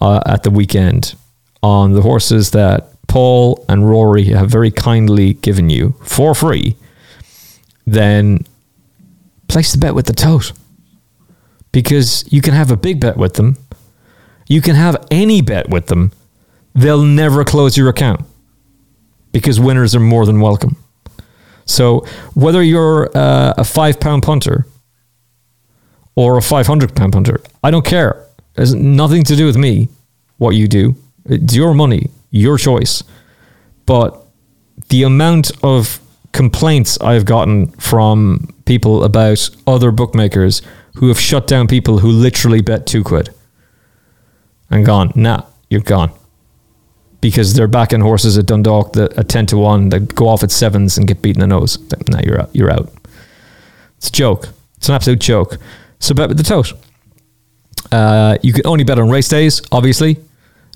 uh, 0.00 0.22
at 0.26 0.42
the 0.42 0.50
weekend, 0.50 1.14
on 1.62 1.92
the 1.92 2.02
horses 2.02 2.50
that 2.50 2.88
Paul 3.08 3.64
and 3.68 3.88
Rory 3.88 4.24
have 4.24 4.50
very 4.50 4.70
kindly 4.70 5.34
given 5.34 5.70
you 5.70 5.94
for 6.02 6.34
free, 6.34 6.76
then 7.86 8.44
place 9.48 9.72
the 9.72 9.78
bet 9.78 9.94
with 9.94 10.06
the 10.06 10.12
tote 10.12 10.52
because 11.72 12.24
you 12.32 12.40
can 12.40 12.54
have 12.54 12.70
a 12.70 12.76
big 12.76 13.00
bet 13.00 13.16
with 13.16 13.34
them. 13.34 13.56
You 14.48 14.60
can 14.60 14.74
have 14.76 15.06
any 15.10 15.40
bet 15.40 15.68
with 15.68 15.86
them. 15.86 16.12
They'll 16.74 17.02
never 17.02 17.44
close 17.44 17.76
your 17.76 17.88
account 17.88 18.22
because 19.30 19.60
winners 19.60 19.94
are 19.94 20.00
more 20.00 20.26
than 20.26 20.40
welcome. 20.40 20.76
So 21.64 22.06
whether 22.34 22.62
you're 22.62 23.10
uh, 23.16 23.54
a 23.56 23.64
five 23.64 24.00
pound 24.00 24.22
punter 24.22 24.66
or 26.14 26.38
a 26.38 26.42
500 26.42 26.94
pound 26.94 27.12
punter, 27.12 27.40
I 27.62 27.70
don't 27.70 27.84
care. 27.84 28.26
It 28.56 28.60
has 28.60 28.74
nothing 28.74 29.22
to 29.24 29.36
do 29.36 29.46
with 29.46 29.56
me, 29.56 29.88
what 30.38 30.50
you 30.50 30.68
do. 30.68 30.96
It's 31.26 31.54
your 31.54 31.74
money, 31.74 32.10
your 32.30 32.58
choice. 32.58 33.02
But 33.86 34.24
the 34.88 35.02
amount 35.02 35.50
of 35.62 36.00
complaints 36.32 36.98
I've 37.00 37.24
gotten 37.24 37.68
from 37.72 38.54
people 38.64 39.04
about 39.04 39.48
other 39.66 39.90
bookmakers 39.90 40.62
who 40.94 41.08
have 41.08 41.20
shut 41.20 41.46
down 41.46 41.66
people 41.68 41.98
who 41.98 42.08
literally 42.08 42.60
bet 42.60 42.86
two 42.86 43.04
quid 43.04 43.30
and 44.70 44.84
gone, 44.84 45.12
nah, 45.14 45.44
you're 45.68 45.80
gone. 45.80 46.12
Because 47.20 47.54
they're 47.54 47.68
backing 47.68 48.00
horses 48.00 48.36
at 48.36 48.46
Dundalk 48.46 48.94
that 48.94 49.12
at 49.16 49.28
10 49.28 49.46
to 49.46 49.56
1 49.58 49.90
that 49.90 50.14
go 50.14 50.26
off 50.26 50.42
at 50.42 50.50
sevens 50.50 50.98
and 50.98 51.06
get 51.06 51.22
beaten 51.22 51.42
in 51.42 51.48
the 51.48 51.54
nose. 51.54 51.78
Nah, 52.08 52.20
you're 52.24 52.40
out. 52.40 52.50
You're 52.52 52.70
out. 52.70 52.92
It's 53.98 54.08
a 54.08 54.12
joke. 54.12 54.48
It's 54.76 54.88
an 54.88 54.96
absolute 54.96 55.20
joke. 55.20 55.58
So 56.00 56.14
bet 56.14 56.28
with 56.28 56.38
the 56.38 56.42
tote. 56.42 56.72
Uh, 57.92 58.38
you 58.42 58.52
can 58.52 58.66
only 58.66 58.82
bet 58.82 58.98
on 58.98 59.08
race 59.08 59.28
days, 59.28 59.62
obviously. 59.70 60.16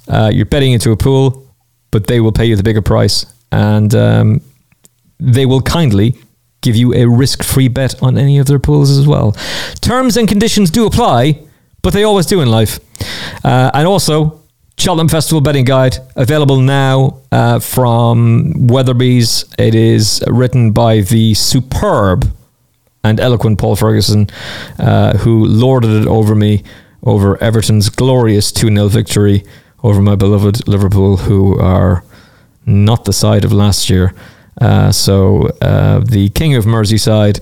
Uh, 0.08 0.30
you're 0.32 0.46
betting 0.46 0.72
into 0.72 0.92
a 0.92 0.96
pool, 0.96 1.54
but 1.90 2.06
they 2.06 2.20
will 2.20 2.32
pay 2.32 2.46
you 2.46 2.56
the 2.56 2.62
bigger 2.62 2.82
price. 2.82 3.26
And 3.52 3.94
um, 3.94 4.40
they 5.18 5.46
will 5.46 5.62
kindly 5.62 6.16
give 6.60 6.76
you 6.76 6.92
a 6.94 7.06
risk 7.06 7.42
free 7.42 7.68
bet 7.68 8.02
on 8.02 8.18
any 8.18 8.38
of 8.38 8.46
their 8.46 8.58
pools 8.58 8.90
as 8.90 9.06
well. 9.06 9.32
Terms 9.80 10.16
and 10.16 10.28
conditions 10.28 10.70
do 10.70 10.86
apply, 10.86 11.40
but 11.82 11.92
they 11.92 12.02
always 12.02 12.26
do 12.26 12.40
in 12.40 12.50
life. 12.50 12.80
Uh, 13.44 13.70
and 13.72 13.86
also, 13.86 14.42
Cheltenham 14.78 15.08
Festival 15.08 15.40
Betting 15.40 15.64
Guide 15.64 15.96
available 16.16 16.60
now 16.60 17.22
uh, 17.32 17.60
from 17.60 18.66
Weatherby's. 18.66 19.44
It 19.58 19.74
is 19.74 20.22
written 20.26 20.72
by 20.72 21.00
the 21.00 21.34
superb 21.34 22.30
and 23.02 23.20
eloquent 23.20 23.58
Paul 23.58 23.76
Ferguson, 23.76 24.28
uh, 24.78 25.16
who 25.18 25.46
lorded 25.46 26.02
it 26.02 26.08
over 26.08 26.34
me 26.34 26.64
over 27.02 27.40
Everton's 27.42 27.88
glorious 27.88 28.50
2 28.50 28.68
0 28.68 28.88
victory 28.88 29.44
over 29.82 30.00
my 30.00 30.14
beloved 30.14 30.66
Liverpool, 30.68 31.16
who 31.16 31.58
are 31.58 32.04
not 32.64 33.04
the 33.04 33.12
side 33.12 33.44
of 33.44 33.52
last 33.52 33.88
year. 33.88 34.14
Uh, 34.60 34.90
so 34.90 35.48
uh, 35.60 36.00
the 36.00 36.28
King 36.30 36.54
of 36.56 36.64
Merseyside 36.64 37.40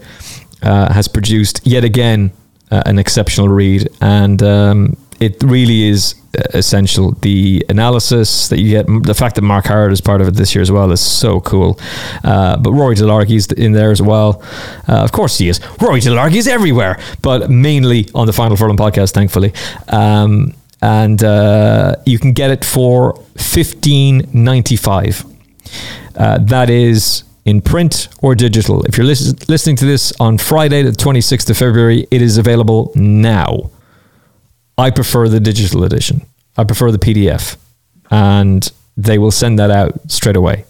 uh, 0.63 0.93
has 0.93 1.09
produced 1.09 1.61
yet 1.65 1.85
again 1.85 2.33
uh, 2.71 2.83
an 2.87 2.99
exceptional 2.99 3.49
read, 3.49 3.89
and 4.01 4.43
um, 4.43 4.97
it 5.21 5.43
really 5.43 5.85
is 5.85 6.15
essential. 6.53 7.13
The 7.13 7.65
analysis 7.69 8.49
that 8.49 8.59
you 8.59 8.71
get, 8.71 8.87
the 9.05 9.15
fact 9.15 9.37
that 9.37 9.43
Mark 9.43 9.67
Howard 9.67 9.93
is 9.93 10.01
part 10.01 10.21
of 10.21 10.29
it 10.29 10.35
this 10.35 10.55
year 10.55 10.63
as 10.63 10.73
well 10.73 10.91
is 10.91 11.01
so 11.01 11.41
cool. 11.41 11.79
Uh, 12.25 12.57
but 12.57 12.73
Rory 12.73 12.97
Delargy 12.97 13.37
is 13.37 13.47
in 13.53 13.73
there 13.73 13.91
as 13.91 14.03
well. 14.03 14.43
Uh, 14.89 15.05
of 15.05 15.13
course 15.13 15.39
he 15.39 15.49
is. 15.49 15.61
Rory 15.81 16.01
Delargy 16.01 16.37
is 16.37 16.49
everywhere, 16.49 16.99
but 17.23 17.51
mainly 17.51 18.09
on 18.15 18.27
the 18.27 18.33
Final 18.33 18.57
Furlong 18.57 18.77
podcast, 18.77 19.13
thankfully. 19.13 19.53
Um, 19.89 20.55
and 20.85 21.25
uh, 21.25 21.97
you 22.05 22.19
can 22.19 22.33
get 22.35 22.51
it 22.51 22.63
for 22.65 23.15
fifteen 23.39 24.29
ninety 24.35 24.77
five. 24.77 25.25
Uh, 26.15 26.39
that 26.39 26.69
is 26.69 27.25
in 27.47 27.61
print 27.63 28.09
or 28.21 28.35
digital. 28.35 28.85
If 28.85 28.97
you're 28.99 29.07
lis- 29.07 29.49
listening 29.49 29.77
to 29.77 29.87
this 29.87 30.13
on 30.21 30.39
Friday, 30.39 30.83
the 30.83 30.91
26th 30.91 31.51
of 31.51 31.57
February, 31.57 32.07
it 32.11 32.23
is 32.23 32.39
available 32.39 32.93
now. 32.95 33.71
I 34.79 34.91
prefer 34.91 35.29
the 35.29 35.41
digital 35.41 35.85
edition. 35.85 36.23
I 36.57 36.65
prefer 36.65 36.91
the 36.93 36.99
PDF, 36.99 37.57
and 38.11 38.71
they 38.97 39.19
will 39.19 39.31
send 39.33 39.59
that 39.59 39.71
out 39.71 39.93
straight 40.11 40.37
away. 40.37 40.65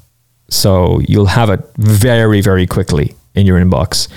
So 0.48 1.00
you'll 1.00 1.26
have 1.40 1.50
it 1.50 1.60
very, 1.76 2.40
very 2.40 2.66
quickly 2.66 3.14
in 3.34 3.46
your 3.46 3.58
inbox, 3.58 4.08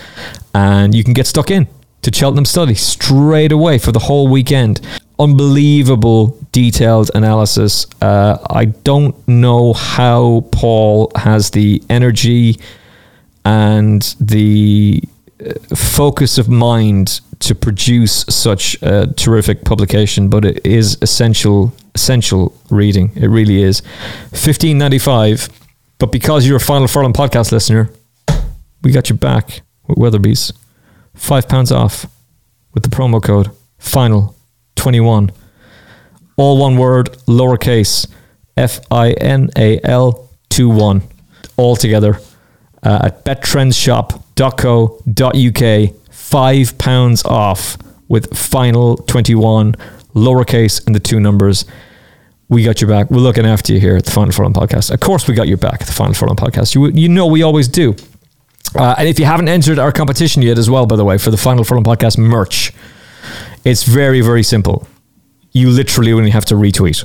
and 0.54 0.94
you 0.94 1.04
can 1.04 1.14
get 1.14 1.26
stuck 1.28 1.50
in 1.52 1.68
to 2.04 2.12
Cheltenham 2.14 2.46
Study 2.46 2.76
straight 2.76 3.52
away 3.52 3.80
for 3.80 3.92
the 3.92 4.00
whole 4.00 4.28
weekend. 4.28 4.80
Unbelievable 5.20 6.38
detailed 6.52 7.10
analysis. 7.16 7.88
Uh, 8.02 8.38
I 8.50 8.66
don't 8.66 9.16
know 9.28 9.74
how 9.74 10.46
Paul 10.52 11.12
has 11.16 11.50
the 11.52 11.82
energy 11.90 12.60
and 13.44 14.02
the 14.20 15.02
uh, 15.44 15.54
focus 15.76 16.38
of 16.38 16.50
mind 16.50 17.22
to 17.40 17.56
produce 17.56 18.26
such 18.30 18.82
a 18.82 19.08
terrific 19.08 19.64
publication, 19.64 20.30
but 20.30 20.46
it 20.46 20.66
is 20.66 20.98
essential 21.02 21.74
essential 21.96 22.54
reading. 22.70 23.12
It 23.16 23.28
really 23.28 23.64
is. 23.64 23.82
Fifteen 24.34 24.78
ninety 24.78 25.00
five, 25.00 25.50
but 25.98 26.12
because 26.12 26.46
you're 26.46 26.58
a 26.58 26.60
Final 26.60 26.88
Furlong 26.88 27.14
podcast 27.14 27.52
listener, 27.52 27.90
we 28.84 28.92
got 28.92 29.10
your 29.10 29.18
back 29.18 29.62
with 29.88 29.98
Weatherby's. 29.98 30.54
Five 31.16 31.48
pounds 31.48 31.72
off 31.72 32.06
with 32.74 32.84
the 32.84 32.90
promo 32.90 33.22
code 33.22 33.50
final 33.80 34.36
twenty 34.78 35.00
one. 35.00 35.32
All 36.38 36.60
one 36.60 36.78
word, 36.78 37.14
lowercase, 37.28 38.08
F 38.56 38.80
I 38.92 39.12
N 39.12 39.50
A 39.58 39.80
L 39.84 40.30
2 40.50 40.70
1. 40.70 41.02
All 41.58 41.76
together 41.76 42.20
uh, 42.84 43.00
at 43.06 43.26
bettrendsshop.co.uk. 43.26 45.96
Five 46.12 46.78
pounds 46.78 47.26
off 47.26 47.78
with 48.08 48.38
final 48.38 48.98
21, 48.98 49.74
lowercase 50.14 50.86
and 50.86 50.96
the 50.96 51.00
two 51.00 51.20
numbers. 51.20 51.66
We 52.50 52.64
got 52.64 52.82
your 52.82 52.90
back. 52.90 53.12
We're 53.12 53.18
looking 53.18 53.46
after 53.46 53.74
you 53.74 53.80
here 53.80 53.98
at 53.98 54.06
the 54.06 54.12
Final 54.12 54.32
Furlong 54.32 54.54
Podcast. 54.54 54.92
Of 54.92 55.00
course, 55.00 55.28
we 55.28 55.34
got 55.34 55.48
your 55.48 55.58
back 55.58 55.82
at 55.82 55.88
the 55.88 55.94
Final 55.94 56.14
Furlong 56.14 56.38
Podcast. 56.38 56.76
You, 56.76 56.88
you 56.88 57.10
know 57.10 57.28
we 57.28 57.44
always 57.44 57.68
do. 57.68 57.96
Uh, 58.76 58.96
and 58.98 59.08
if 59.08 59.20
you 59.20 59.26
haven't 59.26 59.50
entered 59.50 59.80
our 59.80 59.92
competition 59.92 60.42
yet, 60.42 60.58
as 60.58 60.70
well, 60.70 60.86
by 60.86 60.96
the 60.96 61.04
way, 61.04 61.18
for 61.18 61.30
the 61.30 61.38
Final 61.38 61.64
Furlong 61.64 61.84
Podcast 61.84 62.18
merch, 62.18 62.72
it's 63.64 63.84
very, 63.84 64.22
very 64.22 64.44
simple. 64.44 64.88
You 65.52 65.70
literally 65.70 66.12
only 66.12 66.30
have 66.30 66.46
to 66.46 66.56
retweet 66.56 67.04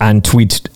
and 0.00 0.24
tweet 0.24 0.68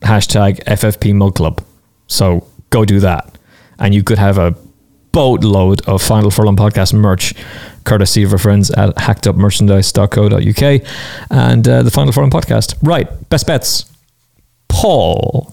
hashtag 0.00 0.62
FFP 0.64 1.14
Mug 1.14 1.34
Club. 1.34 1.62
So 2.06 2.46
go 2.70 2.84
do 2.84 3.00
that. 3.00 3.38
And 3.78 3.94
you 3.94 4.02
could 4.02 4.18
have 4.18 4.38
a 4.38 4.54
boatload 5.12 5.86
of 5.88 6.02
Final 6.02 6.30
Furlong 6.30 6.56
podcast 6.56 6.92
merch, 6.92 7.34
courtesy 7.84 8.22
of 8.22 8.32
our 8.32 8.38
friends 8.38 8.70
at 8.72 8.94
hackedupmerchandise.co.uk 8.96 10.88
and 11.30 11.68
uh, 11.68 11.82
the 11.82 11.90
Final 11.90 12.12
Furlong 12.12 12.30
podcast. 12.30 12.76
Right, 12.82 13.28
best 13.30 13.46
bets. 13.46 13.90
Paul. 14.68 15.52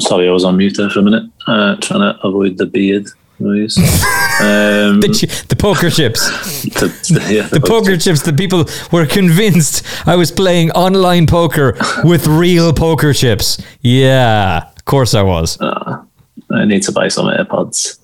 Sorry, 0.00 0.28
I 0.28 0.32
was 0.32 0.44
on 0.44 0.56
mute 0.56 0.76
there 0.76 0.88
for 0.88 1.00
a 1.00 1.02
minute, 1.02 1.24
uh, 1.46 1.76
trying 1.76 2.00
to 2.00 2.18
avoid 2.24 2.56
the 2.56 2.66
beard 2.66 3.06
noise. 3.40 3.76
Um, 4.40 5.00
The, 5.00 5.08
chi- 5.08 5.44
the 5.48 5.56
poker 5.56 5.90
chips. 5.90 6.26
the, 6.62 7.26
yeah, 7.28 7.46
The 7.48 7.60
poker 7.60 7.98
chips, 7.98 8.22
the 8.22 8.32
people 8.32 8.64
were 8.90 9.04
convinced 9.04 9.84
I 10.06 10.16
was 10.16 10.30
playing 10.32 10.70
online 10.70 11.26
poker 11.26 11.76
with 12.04 12.26
real 12.26 12.72
poker 12.72 13.12
chips. 13.12 13.60
Yeah, 13.82 14.62
of 14.74 14.84
course 14.86 15.12
I 15.14 15.20
was. 15.20 15.58
I 15.60 16.64
need 16.64 16.82
to 16.84 16.92
buy 16.92 17.08
some 17.08 17.26
AirPods. 17.26 17.98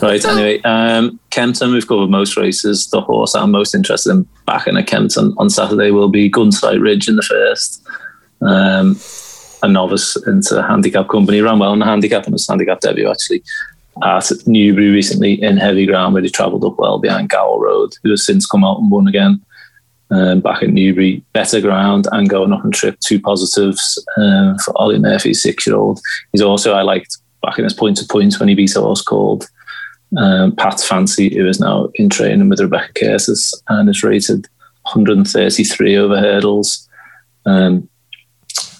right. 0.02 0.22
Anyway, 0.22 0.60
um, 0.64 1.18
Kempton. 1.30 1.72
We've 1.72 1.88
covered 1.88 2.10
most 2.10 2.36
races. 2.36 2.88
The 2.90 3.00
horse 3.00 3.34
I'm 3.34 3.50
most 3.50 3.74
interested 3.74 4.10
in 4.10 4.28
backing 4.44 4.76
at 4.76 4.86
Kempton 4.86 5.32
on 5.38 5.48
Saturday 5.48 5.90
will 5.90 6.10
be 6.10 6.30
Gunsight 6.30 6.82
Ridge 6.82 7.08
in 7.08 7.16
the 7.16 7.22
first. 7.22 7.82
Um, 8.42 9.00
a 9.62 9.68
novice 9.68 10.16
into 10.26 10.58
a 10.58 10.62
handicap 10.62 11.08
company. 11.08 11.40
Ran 11.40 11.58
well 11.58 11.72
in 11.72 11.78
the 11.78 11.86
handicap 11.86 12.24
and 12.26 12.34
his 12.34 12.46
handicap 12.46 12.80
debut 12.80 13.10
actually 13.10 13.42
at 14.02 14.30
Newbury 14.46 14.90
recently 14.90 15.42
in 15.42 15.56
heavy 15.56 15.86
ground 15.86 16.14
where 16.14 16.22
he 16.22 16.30
travelled 16.30 16.64
up 16.64 16.78
well 16.78 16.98
behind 16.98 17.30
Gower 17.30 17.60
Road, 17.60 17.94
who 18.02 18.10
has 18.10 18.24
since 18.24 18.46
come 18.46 18.64
out 18.64 18.78
and 18.78 18.90
won 18.90 19.08
again. 19.08 19.40
Um, 20.10 20.40
back 20.40 20.62
at 20.62 20.70
Newbury, 20.70 21.22
better 21.34 21.60
ground 21.60 22.06
and 22.12 22.30
going 22.30 22.52
up 22.52 22.64
and 22.64 22.72
trip. 22.72 22.98
Two 23.00 23.20
positives 23.20 24.02
um, 24.16 24.56
for 24.58 24.72
Olly 24.80 24.98
Murphy, 24.98 25.34
six 25.34 25.66
year 25.66 25.76
old. 25.76 26.00
He's 26.32 26.40
also, 26.40 26.72
I 26.72 26.82
liked 26.82 27.18
back 27.42 27.58
in 27.58 27.64
his 27.64 27.74
point 27.74 27.98
to 27.98 28.06
point 28.06 28.38
when 28.40 28.48
he 28.48 28.54
beat 28.54 28.74
a 28.74 28.80
horse 28.80 29.02
called 29.02 29.48
um, 30.16 30.56
Pat 30.56 30.80
Fancy, 30.80 31.34
who 31.34 31.46
is 31.46 31.60
now 31.60 31.90
in 31.94 32.08
training 32.08 32.48
with 32.48 32.60
Rebecca 32.60 32.92
Curtis 32.94 33.52
and 33.68 33.88
is 33.90 34.02
rated 34.02 34.48
133 34.84 35.96
over 35.98 36.18
hurdles. 36.18 36.88
Um, 37.44 37.88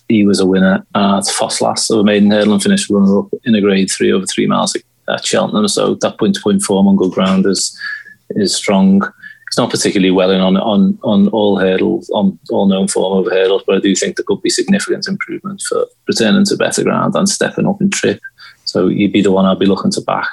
he 0.09 0.24
was 0.24 0.40
a 0.40 0.47
winner 0.47 0.86
at 0.95 1.24
Ffos 1.24 1.61
Las 1.61 1.90
of 1.90 1.99
a 1.99 2.05
maiden 2.05 2.31
hurdle 2.31 2.55
and 2.55 2.62
finished 2.62 2.89
runner 2.89 3.20
up 3.20 3.28
in 3.45 3.55
a 3.55 3.61
grade 3.61 3.90
three 3.90 4.12
over 4.12 4.24
three 4.24 4.47
miles 4.47 4.74
at 4.74 4.82
Cheltenham. 5.24 5.68
So 5.68 5.94
that 5.97 6.18
point 6.18 6.35
to 6.36 6.40
point 6.40 6.62
form 6.62 6.89
on 6.89 6.97
good 6.97 7.12
ground 7.12 7.47
is 7.47 7.76
is 8.30 8.55
strong. 8.55 9.02
It's 9.47 9.56
not 9.56 9.70
particularly 9.70 10.10
well 10.10 10.30
in 10.30 10.40
on 10.40 10.56
on 10.56 10.98
on 11.02 11.28
all 11.28 11.59
hurdles, 11.59 12.10
on 12.10 12.39
all 12.51 12.66
known 12.66 12.89
form 12.89 13.18
over 13.18 13.30
hurdles, 13.30 13.62
but 13.66 13.76
I 13.76 13.80
do 13.80 13.94
think 13.94 14.16
there 14.16 14.24
could 14.26 14.43
be 14.43 14.51
significant 14.51 15.09
improvement 15.09 15.62
for 15.68 15.86
returning 16.06 16.44
to 16.47 16.56
better 16.56 16.82
ground 16.82 17.14
and 17.14 17.28
stepping 17.28 17.66
up 17.66 17.80
in 17.80 17.90
trip. 17.90 18.20
So 18.64 18.89
he'd 18.89 19.12
be 19.12 19.22
the 19.22 19.32
one 19.32 19.47
I'd 19.47 19.59
be 19.59 19.66
looking 19.66 19.90
to 19.93 20.01
back 20.02 20.28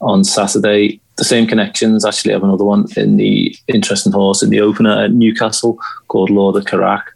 on 0.00 0.24
Saturday. 0.24 1.00
the 1.16 1.24
same 1.24 1.46
connections. 1.46 2.04
Actually, 2.04 2.32
have 2.32 2.42
another 2.42 2.64
one 2.64 2.86
in 2.96 3.18
the 3.18 3.54
interesting 3.68 4.12
horse 4.12 4.42
in 4.42 4.50
the 4.50 4.60
opener 4.60 5.04
at 5.04 5.12
Newcastle 5.12 5.78
called 6.08 6.30
Lord 6.30 6.56
of 6.56 6.64
Carrack. 6.64 7.12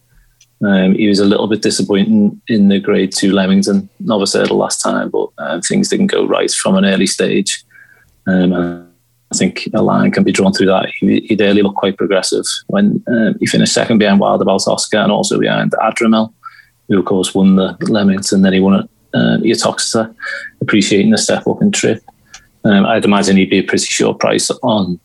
Um, 0.65 0.95
he 0.95 1.09
was 1.09 1.19
a 1.19 1.25
little 1.25 1.47
bit 1.47 1.63
disappointing 1.63 2.41
in 2.49 2.69
the 2.69 2.81
Grade 2.81 3.13
Two 3.13 3.33
Leamington 3.33 3.89
novice 4.01 4.33
hurdle 4.33 4.57
last 4.57 4.81
time, 4.81 5.11
but 5.11 5.29
uh, 5.39 5.61
things 5.61 5.89
didn't 5.89 6.07
go 6.07 6.27
right 6.27 6.51
from 6.51 6.77
an 6.77 6.85
early 6.85 7.07
stage. 7.07 7.63
Um, 8.27 8.89
I 9.33 9.37
think 9.37 9.69
a 9.75 9.83
line 9.83 10.11
can 10.11 10.25
be 10.25 10.33
drawn 10.33 10.53
through 10.53 10.67
that. 10.67 10.87
He, 11.01 11.21
he 11.21 11.37
early 11.41 11.63
looked 11.63 11.77
quite 11.77 11.99
progressive 11.99 12.45
when 12.69 13.03
um, 13.09 13.35
he 13.41 13.47
finished 13.47 13.75
second 13.75 13.99
behind 13.99 14.21
Wild 14.21 14.41
About 14.41 14.67
Oscar 14.67 14.99
and 14.99 15.13
also 15.13 15.39
behind 15.39 15.73
Adrimel, 15.73 16.33
who 16.89 16.99
of 16.99 17.05
course 17.05 17.35
won 17.35 17.57
the 17.57 17.77
Leamington. 17.81 18.43
Then 18.43 18.53
he 18.53 18.61
won 18.61 18.75
at 18.81 18.89
uh, 19.15 20.07
appreciating 20.61 21.11
the 21.11 21.19
step 21.19 21.47
up 21.47 21.61
in 21.61 21.73
trip. 21.73 22.03
Um, 22.65 22.87
I'd 22.87 23.05
imagine 23.05 23.37
he'd 23.37 23.51
be 23.51 23.59
a 23.59 23.63
pretty 23.63 23.87
short 23.87 24.19
price 24.19 24.51
on 24.63 24.99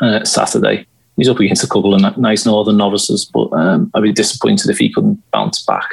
uh, 0.00 0.24
Saturday. 0.24 0.86
He's 1.18 1.28
up 1.28 1.38
against 1.38 1.64
a 1.64 1.68
couple 1.68 1.94
of 1.94 2.16
nice 2.16 2.46
northern 2.46 2.78
novices, 2.78 3.26
but 3.26 3.52
um, 3.52 3.90
I'd 3.92 4.02
be 4.02 4.12
disappointed 4.12 4.70
if 4.70 4.78
he 4.78 4.90
couldn't 4.90 5.22
bounce 5.32 5.62
back 5.64 5.90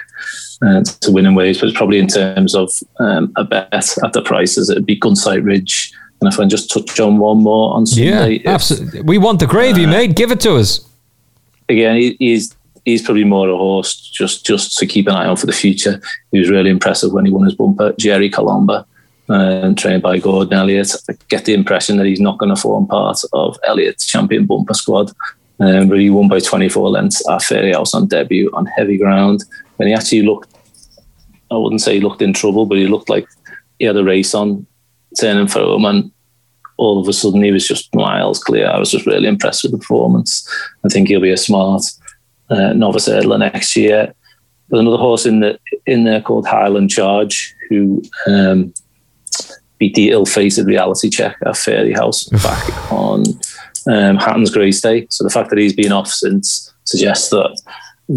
uh, 0.61 0.83
to 0.83 1.11
winning 1.11 1.35
ways. 1.35 1.59
But 1.59 1.73
probably 1.73 1.99
in 1.99 2.07
terms 2.07 2.55
of 2.55 2.71
um, 2.99 3.33
a 3.35 3.43
bet 3.43 3.73
at 3.73 4.13
the 4.13 4.21
prices, 4.21 4.69
it'd 4.69 4.85
be 4.85 4.99
Gunsight 4.99 5.43
Ridge 5.43 5.93
and 6.21 6.31
if 6.31 6.39
I 6.39 6.43
can 6.43 6.49
just 6.49 6.71
touch 6.71 6.99
on 6.99 7.17
one 7.17 7.39
more 7.39 7.73
on 7.73 7.85
Sunday. 7.85 8.39
Yeah, 8.39 8.51
absolutely. 8.51 9.01
We 9.01 9.17
want 9.17 9.39
the 9.39 9.47
gravy, 9.47 9.85
uh, 9.85 9.89
mate. 9.89 10.15
Give 10.15 10.31
it 10.31 10.39
to 10.41 10.55
us. 10.55 10.87
Again, 11.67 11.97
he, 11.97 12.15
he's 12.19 12.55
he's 12.85 13.01
probably 13.01 13.23
more 13.23 13.49
a 13.49 13.57
horse 13.57 13.95
just 13.95 14.45
just 14.45 14.77
to 14.77 14.85
keep 14.85 15.07
an 15.07 15.13
eye 15.13 15.25
on 15.25 15.35
for 15.35 15.45
the 15.45 15.53
future. 15.53 16.01
He 16.31 16.39
was 16.39 16.49
really 16.49 16.69
impressive 16.69 17.11
when 17.11 17.25
he 17.25 17.31
won 17.31 17.43
his 17.43 17.55
bumper. 17.55 17.93
Gerri 17.93 18.31
Colombe, 18.31 18.85
um, 19.29 19.75
trained 19.75 20.03
by 20.03 20.19
Gordon 20.19 20.53
Elliott. 20.53 20.91
I 21.09 21.13
get 21.27 21.45
the 21.45 21.53
impression 21.53 21.97
that 21.97 22.05
he's 22.05 22.19
not 22.19 22.37
going 22.37 22.53
to 22.53 22.61
form 22.61 22.87
part 22.87 23.19
of 23.33 23.57
Elliott's 23.65 24.05
champion 24.05 24.45
bumper 24.45 24.73
squad. 24.73 25.11
Um, 25.59 25.87
but 25.87 25.99
he 25.99 26.09
won 26.09 26.27
by 26.27 26.39
24 26.39 26.89
lengths 26.89 27.27
at 27.29 27.41
Fairyhouse 27.41 27.93
on 27.93 28.07
debut 28.07 28.51
on 28.53 28.65
heavy 28.65 28.97
ground. 28.97 29.43
When 29.77 29.87
he 29.87 29.93
actually 29.93 30.23
looked, 30.23 30.53
I 31.49 31.57
wouldn't 31.57 31.81
say 31.81 31.95
he 31.95 32.01
looked 32.01 32.21
in 32.21 32.33
trouble, 32.33 32.65
but 32.65 32.77
he 32.77 32.87
looked 32.87 33.09
like 33.09 33.27
he 33.79 33.85
had 33.85 33.97
a 33.97 34.03
race 34.03 34.33
on 34.33 34.65
turning 35.19 35.47
for 35.47 35.61
him 35.61 35.85
and 35.85 36.11
all 36.77 36.99
of 36.99 37.07
a 37.07 37.13
sudden 37.13 37.41
he 37.41 37.51
was 37.51 37.67
just 37.67 37.93
miles 37.95 38.43
clear. 38.43 38.67
I 38.67 38.77
was 38.77 38.91
just 38.91 39.05
really 39.05 39.27
impressed 39.27 39.63
with 39.63 39.71
the 39.71 39.77
performance. 39.77 40.47
I 40.83 40.89
think 40.89 41.07
he'll 41.07 41.21
be 41.21 41.31
a 41.31 41.37
smart 41.37 41.83
uh, 42.49 42.73
novice 42.73 43.07
hurdler 43.07 43.39
next 43.39 43.75
year. 43.75 44.13
There's 44.69 44.81
another 44.81 44.97
horse 44.97 45.25
in 45.25 45.39
the 45.39 45.59
in 45.85 46.03
there 46.03 46.21
called 46.21 46.47
Highland 46.47 46.89
Charge 46.89 47.55
who 47.69 48.01
um, 48.27 48.73
beat 49.77 49.95
the 49.95 50.11
ill-fated 50.11 50.65
reality 50.67 51.09
check 51.09 51.37
at 51.45 51.53
Fairyhouse 51.53 52.31
back 52.43 52.91
on 52.91 53.23
um, 53.87 54.17
Hatton's 54.17 54.51
Grace 54.51 54.81
Day. 54.81 55.07
So 55.09 55.23
the 55.23 55.29
fact 55.29 55.49
that 55.49 55.59
he's 55.59 55.73
been 55.73 55.91
off 55.91 56.07
since 56.07 56.73
suggests 56.85 57.29
that 57.29 57.61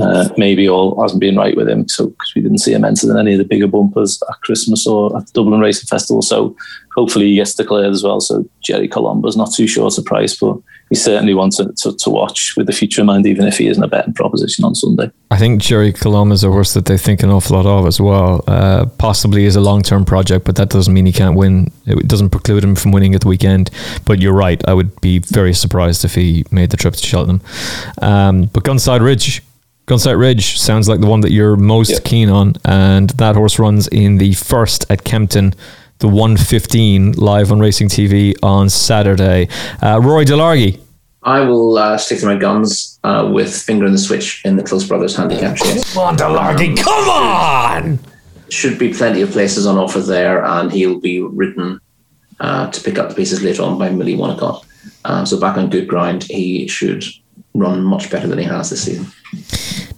uh, 0.00 0.28
maybe 0.36 0.68
all 0.68 1.00
hasn't 1.00 1.20
been 1.20 1.36
right 1.36 1.56
with 1.56 1.68
him. 1.68 1.88
So 1.88 2.08
because 2.08 2.34
we 2.34 2.42
didn't 2.42 2.58
see 2.58 2.72
him 2.72 2.84
enter 2.84 3.10
in 3.10 3.18
any 3.18 3.32
of 3.32 3.38
the 3.38 3.44
bigger 3.44 3.66
bumpers 3.66 4.22
at 4.28 4.40
Christmas 4.42 4.86
or 4.86 5.16
at 5.16 5.26
the 5.26 5.32
Dublin 5.32 5.60
Racing 5.60 5.86
Festival. 5.86 6.22
So 6.22 6.56
hopefully 6.94 7.26
he 7.26 7.36
gets 7.36 7.54
declared 7.54 7.92
as 7.92 8.04
well. 8.04 8.20
So 8.20 8.48
Gerri 8.62 8.88
Colombe's 8.88 9.36
not 9.36 9.52
too 9.52 9.66
short 9.66 9.98
a 9.98 10.02
price, 10.02 10.36
but 10.36 10.58
he 10.88 10.94
certainly 10.94 11.34
wants 11.34 11.58
to, 11.58 11.72
to, 11.76 11.96
to, 11.96 12.10
watch 12.10 12.54
with 12.56 12.66
the 12.66 12.72
future 12.72 13.02
in 13.02 13.06
mind, 13.06 13.26
even 13.26 13.46
if 13.46 13.58
he 13.58 13.66
isn't 13.68 13.82
a 13.82 13.88
betting 13.88 14.14
proposition 14.14 14.64
on 14.64 14.74
Sunday. 14.74 15.10
I 15.30 15.36
think 15.36 15.62
Gerri 15.62 15.92
Colombe 15.92 16.32
is 16.32 16.42
a 16.42 16.50
horse 16.50 16.72
that 16.74 16.86
they 16.86 16.96
think 16.96 17.22
an 17.22 17.30
awful 17.30 17.56
lot 17.56 17.66
of 17.66 17.86
as 17.86 18.00
well. 18.00 18.42
Uh, 18.46 18.86
possibly 18.98 19.44
is 19.44 19.56
a 19.56 19.60
long 19.60 19.82
term 19.82 20.04
project, 20.04 20.44
but 20.44 20.56
that 20.56 20.70
doesn't 20.70 20.92
mean 20.92 21.06
he 21.06 21.12
can't 21.12 21.36
win. 21.36 21.70
It 21.86 22.08
doesn't 22.08 22.30
preclude 22.30 22.64
him 22.64 22.74
from 22.74 22.92
winning 22.92 23.14
at 23.14 23.20
the 23.20 23.28
weekend. 23.28 23.70
But 24.06 24.20
you're 24.20 24.32
right. 24.32 24.66
I 24.66 24.74
would 24.74 24.98
be 25.00 25.18
very 25.18 25.52
surprised 25.52 26.04
if 26.04 26.14
he 26.14 26.44
made 26.50 26.70
the 26.70 26.76
trip 26.76 26.94
to 26.94 27.06
Cheltenham. 27.06 27.42
Um, 28.00 28.46
but 28.46 28.64
Gunsight 28.64 29.00
Ridge 29.00 29.42
Gunsight 29.88 30.18
Ridge 30.18 30.58
sounds 30.58 30.86
like 30.86 31.00
the 31.00 31.06
one 31.06 31.22
that 31.22 31.32
you're 31.32 31.56
most 31.56 31.90
yep. 31.90 32.04
keen 32.04 32.28
on, 32.28 32.56
and 32.66 33.08
that 33.10 33.36
horse 33.36 33.58
runs 33.58 33.88
in 33.88 34.18
the 34.18 34.34
first 34.34 34.84
at 34.90 35.02
Kempton, 35.02 35.54
the 35.98 36.08
115 36.08 37.12
live 37.12 37.50
on 37.50 37.58
Racing 37.58 37.88
TV 37.88 38.34
on 38.42 38.68
Saturday. 38.68 39.48
Uh, 39.82 40.00
Rory 40.00 40.24
Delargy. 40.24 40.80
I 41.22 41.40
will 41.40 41.76
uh, 41.76 41.98
stick 41.98 42.20
to 42.20 42.26
my 42.26 42.36
guns 42.36 42.98
uh, 43.02 43.28
with 43.32 43.54
Finger 43.54 43.86
on 43.86 43.92
the 43.92 43.98
Switch 43.98 44.44
in 44.44 44.56
the 44.56 44.62
Close 44.62 44.86
Brothers 44.86 45.16
handicap 45.16 45.56
chase. 45.56 45.94
Come 45.94 46.02
on, 46.04 46.16
Delargy, 46.16 46.70
um, 46.70 46.76
come 46.76 47.08
on! 47.08 47.98
Should 48.50 48.78
be 48.78 48.94
plenty 48.94 49.22
of 49.22 49.30
places 49.30 49.66
on 49.66 49.76
offer 49.76 50.00
there, 50.00 50.44
and 50.44 50.70
he'll 50.70 51.00
be 51.00 51.20
ridden 51.20 51.80
uh, 52.40 52.70
to 52.70 52.80
pick 52.80 52.98
up 52.98 53.08
the 53.08 53.14
pieces 53.14 53.42
later 53.42 53.62
on 53.62 53.78
by 53.78 53.90
Millie 53.90 54.16
Wonnacott. 54.16 54.64
Uh, 55.04 55.24
so 55.24 55.38
back 55.38 55.56
on 55.56 55.68
good 55.68 55.88
ground, 55.88 56.22
he 56.24 56.68
should 56.68 57.04
run 57.54 57.82
much 57.82 58.10
better 58.10 58.28
than 58.28 58.38
he 58.38 58.44
has 58.44 58.70
this 58.70 58.84
season. 58.84 59.06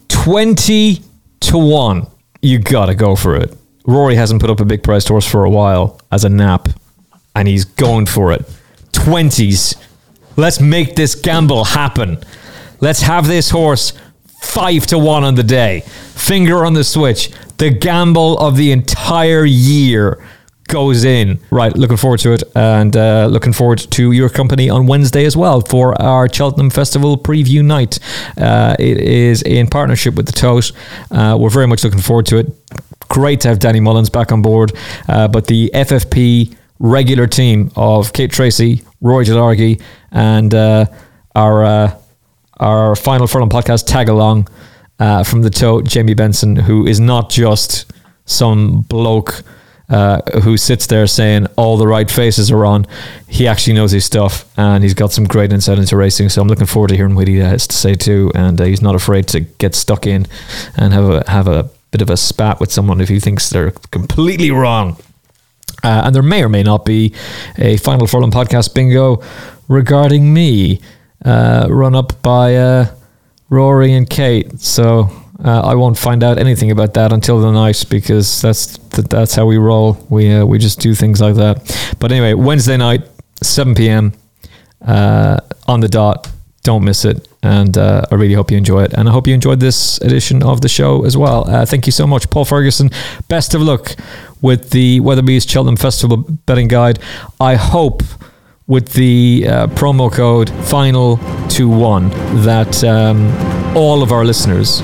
20 0.08 1.02
to 1.40 1.58
1. 1.58 2.06
You 2.42 2.58
got 2.58 2.86
to 2.86 2.94
go 2.94 3.14
for 3.14 3.36
it. 3.36 3.56
Rory 3.90 4.14
hasn't 4.14 4.40
put 4.40 4.50
up 4.50 4.60
a 4.60 4.64
big 4.64 4.82
priced 4.82 5.08
horse 5.08 5.26
for 5.26 5.44
a 5.44 5.50
while 5.50 6.00
as 6.12 6.24
a 6.24 6.28
nap, 6.28 6.68
and 7.34 7.48
he's 7.48 7.64
going 7.64 8.06
for 8.06 8.32
it. 8.32 8.42
20s. 8.92 9.76
Let's 10.36 10.60
make 10.60 10.94
this 10.96 11.14
gamble 11.14 11.64
happen. 11.64 12.18
Let's 12.80 13.02
have 13.02 13.26
this 13.26 13.50
horse 13.50 13.92
5 14.42 14.86
to 14.88 14.98
1 14.98 15.24
on 15.24 15.34
the 15.34 15.42
day. 15.42 15.80
Finger 16.14 16.64
on 16.64 16.74
the 16.74 16.84
switch. 16.84 17.30
The 17.58 17.70
gamble 17.70 18.38
of 18.38 18.56
the 18.56 18.72
entire 18.72 19.44
year 19.44 20.24
goes 20.68 21.04
in. 21.04 21.40
Right, 21.50 21.76
looking 21.76 21.96
forward 21.96 22.20
to 22.20 22.32
it, 22.32 22.42
and 22.54 22.96
uh, 22.96 23.26
looking 23.26 23.52
forward 23.52 23.78
to 23.78 24.12
your 24.12 24.28
company 24.28 24.70
on 24.70 24.86
Wednesday 24.86 25.24
as 25.24 25.36
well 25.36 25.60
for 25.60 26.00
our 26.00 26.32
Cheltenham 26.32 26.70
Festival 26.70 27.18
preview 27.18 27.64
night. 27.64 27.98
Uh, 28.38 28.76
it 28.78 28.98
is 28.98 29.42
in 29.42 29.66
partnership 29.66 30.14
with 30.14 30.26
the 30.26 30.32
Tote. 30.32 30.72
Uh, 31.10 31.36
we're 31.38 31.50
very 31.50 31.66
much 31.66 31.84
looking 31.84 32.00
forward 32.00 32.26
to 32.26 32.38
it. 32.38 32.46
Great 33.10 33.40
to 33.42 33.48
have 33.48 33.58
Danny 33.58 33.80
Mullins 33.80 34.08
back 34.08 34.32
on 34.32 34.40
board, 34.40 34.72
uh, 35.08 35.28
but 35.28 35.46
the 35.46 35.70
FFP 35.74 36.56
regular 36.78 37.26
team 37.26 37.70
of 37.76 38.12
Kate 38.12 38.30
Tracy, 38.30 38.82
Rory 39.02 39.26
Delargy, 39.26 39.82
and 40.10 40.54
uh, 40.54 40.86
our 41.34 41.64
uh, 41.64 41.98
our 42.58 42.96
final 42.96 43.26
furlong 43.26 43.50
podcast 43.50 43.86
tag 43.86 44.08
along 44.08 44.48
from 45.24 45.42
the 45.42 45.50
Tote, 45.50 45.86
Jamie 45.86 46.14
Benson, 46.14 46.56
who 46.56 46.86
is 46.86 47.00
not 47.00 47.30
just 47.30 47.92
some 48.26 48.82
bloke 48.82 49.42
uh, 49.90 50.20
who 50.42 50.56
sits 50.56 50.86
there 50.86 51.06
saying 51.06 51.46
all 51.56 51.76
the 51.76 51.86
right 51.86 52.10
faces 52.10 52.50
are 52.50 52.64
on. 52.64 52.86
He 53.28 53.48
actually 53.48 53.74
knows 53.74 53.90
his 53.90 54.04
stuff 54.04 54.46
and 54.56 54.82
he's 54.84 54.94
got 54.94 55.12
some 55.12 55.24
great 55.24 55.52
insight 55.52 55.78
into 55.78 55.96
racing. 55.96 56.28
So 56.28 56.40
I'm 56.40 56.48
looking 56.48 56.66
forward 56.66 56.88
to 56.88 56.96
hearing 56.96 57.16
what 57.16 57.26
he 57.28 57.36
has 57.38 57.66
to 57.66 57.76
say 57.76 57.94
too. 57.94 58.30
And 58.34 58.60
uh, 58.60 58.64
he's 58.64 58.82
not 58.82 58.94
afraid 58.94 59.26
to 59.28 59.40
get 59.40 59.74
stuck 59.74 60.06
in 60.06 60.26
and 60.76 60.92
have 60.92 61.10
a 61.10 61.28
have 61.28 61.48
a 61.48 61.70
bit 61.90 62.02
of 62.02 62.10
a 62.10 62.16
spat 62.16 62.60
with 62.60 62.72
someone 62.72 63.00
if 63.00 63.08
he 63.08 63.20
thinks 63.20 63.50
they're 63.50 63.72
completely 63.90 64.50
wrong. 64.50 64.96
Uh, 65.82 66.02
and 66.04 66.14
there 66.14 66.22
may 66.22 66.42
or 66.42 66.48
may 66.48 66.62
not 66.62 66.84
be 66.84 67.14
a 67.58 67.76
final 67.78 68.06
furlong 68.06 68.30
podcast 68.30 68.74
bingo 68.74 69.22
regarding 69.68 70.32
me, 70.32 70.80
uh, 71.24 71.66
run 71.70 71.94
up 71.94 72.20
by 72.22 72.56
uh, 72.56 72.94
Rory 73.48 73.92
and 73.94 74.08
Kate. 74.08 74.60
So 74.60 75.08
uh, 75.42 75.60
I 75.62 75.74
won't 75.74 75.96
find 75.96 76.22
out 76.22 76.38
anything 76.38 76.70
about 76.70 76.94
that 76.94 77.12
until 77.12 77.40
the 77.40 77.50
night 77.50 77.84
because 77.88 78.42
that's 78.42 78.76
that's 78.90 79.34
how 79.34 79.46
we 79.46 79.56
roll. 79.56 80.04
We 80.10 80.32
uh, 80.32 80.44
we 80.44 80.58
just 80.58 80.80
do 80.80 80.94
things 80.94 81.20
like 81.20 81.36
that. 81.36 81.94
But 81.98 82.12
anyway, 82.12 82.34
Wednesday 82.34 82.76
night, 82.76 83.02
7 83.42 83.74
p.m. 83.74 84.12
Uh, 84.84 85.38
on 85.66 85.80
the 85.80 85.88
dot. 85.88 86.30
Don't 86.62 86.84
miss 86.84 87.04
it. 87.04 87.26
And 87.42 87.78
uh, 87.78 88.04
I 88.10 88.14
really 88.16 88.34
hope 88.34 88.50
you 88.50 88.58
enjoy 88.58 88.82
it. 88.82 88.92
And 88.92 89.08
I 89.08 89.12
hope 89.12 89.26
you 89.26 89.34
enjoyed 89.34 89.60
this 89.60 89.98
edition 90.02 90.42
of 90.42 90.60
the 90.60 90.68
show 90.68 91.04
as 91.04 91.16
well. 91.16 91.48
Uh, 91.48 91.64
thank 91.64 91.86
you 91.86 91.92
so 91.92 92.06
much, 92.06 92.28
Paul 92.30 92.44
Ferguson. 92.44 92.90
Best 93.28 93.54
of 93.54 93.62
luck 93.62 93.96
with 94.42 94.70
the 94.70 95.00
Weatherby's 95.00 95.44
Cheltenham 95.44 95.76
Festival 95.76 96.18
betting 96.18 96.68
guide. 96.68 96.98
I 97.40 97.54
hope 97.54 98.02
with 98.66 98.92
the 98.92 99.46
uh, 99.48 99.66
promo 99.68 100.12
code 100.12 100.50
final 100.66 101.16
21 101.48 102.10
that 102.44 102.84
um, 102.84 103.26
all 103.76 104.02
of 104.02 104.12
our 104.12 104.24
listeners 104.24 104.80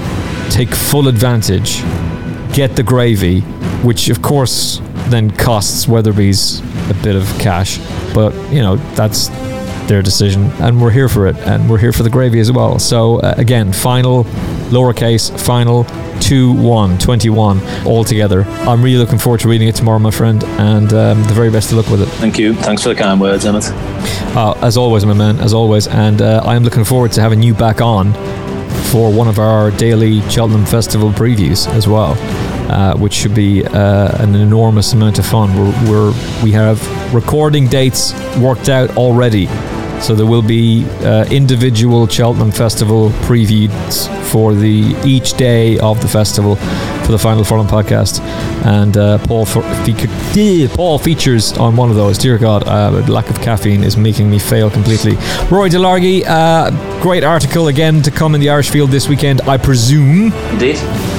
take 0.51 0.71
full 0.71 1.09
advantage, 1.09 1.83
get 2.53 2.75
the 2.75 2.83
gravy, 2.83 3.41
which 3.83 4.09
of 4.09 4.23
course 4.23 4.81
then 5.09 5.31
costs 5.31 5.87
Weatherby's 5.87 6.61
a 6.91 6.95
bit 7.03 7.15
of 7.17 7.27
cash. 7.39 7.79
But, 8.13 8.35
you 8.51 8.61
know, 8.61 8.77
that's 8.95 9.29
their 9.89 10.03
decision, 10.03 10.51
and 10.61 10.81
we're 10.81 10.91
here 10.91 11.09
for 11.09 11.27
it, 11.27 11.37
and 11.39 11.69
we're 11.71 11.79
here 11.79 11.93
for 11.93 12.03
the 12.03 12.11
gravy 12.11 12.41
as 12.41 12.51
well. 12.51 12.79
So, 12.79 13.21
uh, 13.21 13.35
again, 13.37 13.73
final, 13.73 14.25
lowercase, 14.71 15.39
final, 15.41 15.85
2 16.21 16.53
1, 16.55 16.99
21 16.99 17.61
all 17.87 18.03
together. 18.05 18.43
I'm 18.43 18.83
really 18.83 18.97
looking 18.99 19.19
forward 19.19 19.41
to 19.41 19.49
reading 19.49 19.69
it 19.69 19.75
tomorrow, 19.75 19.99
my 19.99 20.11
friend, 20.11 20.43
and 20.45 20.93
um, 20.93 21.23
the 21.25 21.35
very 21.35 21.51
best 21.51 21.71
of 21.73 21.79
luck 21.79 21.89
with 21.91 22.03
it. 22.03 22.09
Thank 22.19 22.39
you. 22.39 22.55
Thanks 22.55 22.83
for 22.83 22.89
the 22.89 22.95
kind 22.95 23.21
words, 23.21 23.45
Emmet. 23.45 23.65
Uh, 24.35 24.59
as 24.63 24.77
always, 24.77 25.05
my 25.05 25.13
man, 25.15 25.39
as 25.41 25.53
always, 25.55 25.87
and 25.89 26.21
uh, 26.23 26.43
I'm 26.45 26.63
looking 26.65 26.85
forward 26.85 27.13
to 27.13 27.21
having 27.21 27.43
you 27.43 27.55
back 27.55 27.81
on 27.81 28.13
for 28.91 29.13
one 29.13 29.29
of 29.29 29.39
our 29.39 29.71
daily 29.73 30.21
Cheltenham 30.31 30.65
Festival 30.67 31.11
previews 31.11 31.69
as 31.75 31.87
well. 31.87 32.17
uh, 32.69 32.97
which 32.97 33.13
should 33.13 33.35
be 33.35 33.65
uh, 33.65 34.23
an 34.23 34.35
enormous 34.35 34.93
amount 34.93 35.19
of 35.21 35.27
fun. 35.27 35.55
We're, 35.57 35.91
we're 35.91 36.43
we 36.43 36.51
have 36.53 37.15
recording 37.15 37.69
dates 37.69 38.13
worked 38.39 38.69
out 38.69 38.97
already. 38.97 39.47
So 40.01 40.15
there 40.15 40.27
will 40.27 40.43
be 40.43 40.85
uh, 41.01 41.27
individual 41.31 42.07
Cheltenham 42.07 42.53
Festival 42.53 43.11
previews 43.27 44.09
for 44.27 44.55
the 44.55 44.95
each 45.05 45.33
day 45.35 45.79
of 45.79 46.01
the 46.01 46.09
festival 46.09 46.57
for 47.07 47.13
the 47.13 47.19
Final 47.19 47.45
Furlong 47.45 47.69
podcast, 47.69 48.21
and 48.67 48.97
uh, 48.97 49.19
Paul 49.19 49.47
for, 49.47 49.63
fe- 49.85 50.67
Paul 50.69 50.99
features 50.99 51.57
on 51.57 51.77
one 51.77 51.89
of 51.89 51.95
those. 51.95 52.19
Dear 52.19 52.37
God, 52.37 52.65
uh, 52.67 52.91
lack 53.07 53.31
of 53.31 53.41
caffeine 53.41 53.85
is 53.85 53.97
making 53.97 54.29
me 54.29 54.41
fail 54.41 54.69
completely. 54.69 55.13
Rory 55.49 55.71
Delargy, 55.71 56.25
uh, 56.27 56.73
great 57.01 57.23
article 57.23 57.69
again 57.69 58.03
to 58.03 58.11
come 58.11 58.35
in 58.35 58.41
the 58.41 58.51
Irish 58.51 58.71
Field 58.71 58.91
this 58.91 59.09
weekend, 59.09 59.41
I 59.43 59.57
presume. 59.57 60.33
Indeed. 60.51 60.77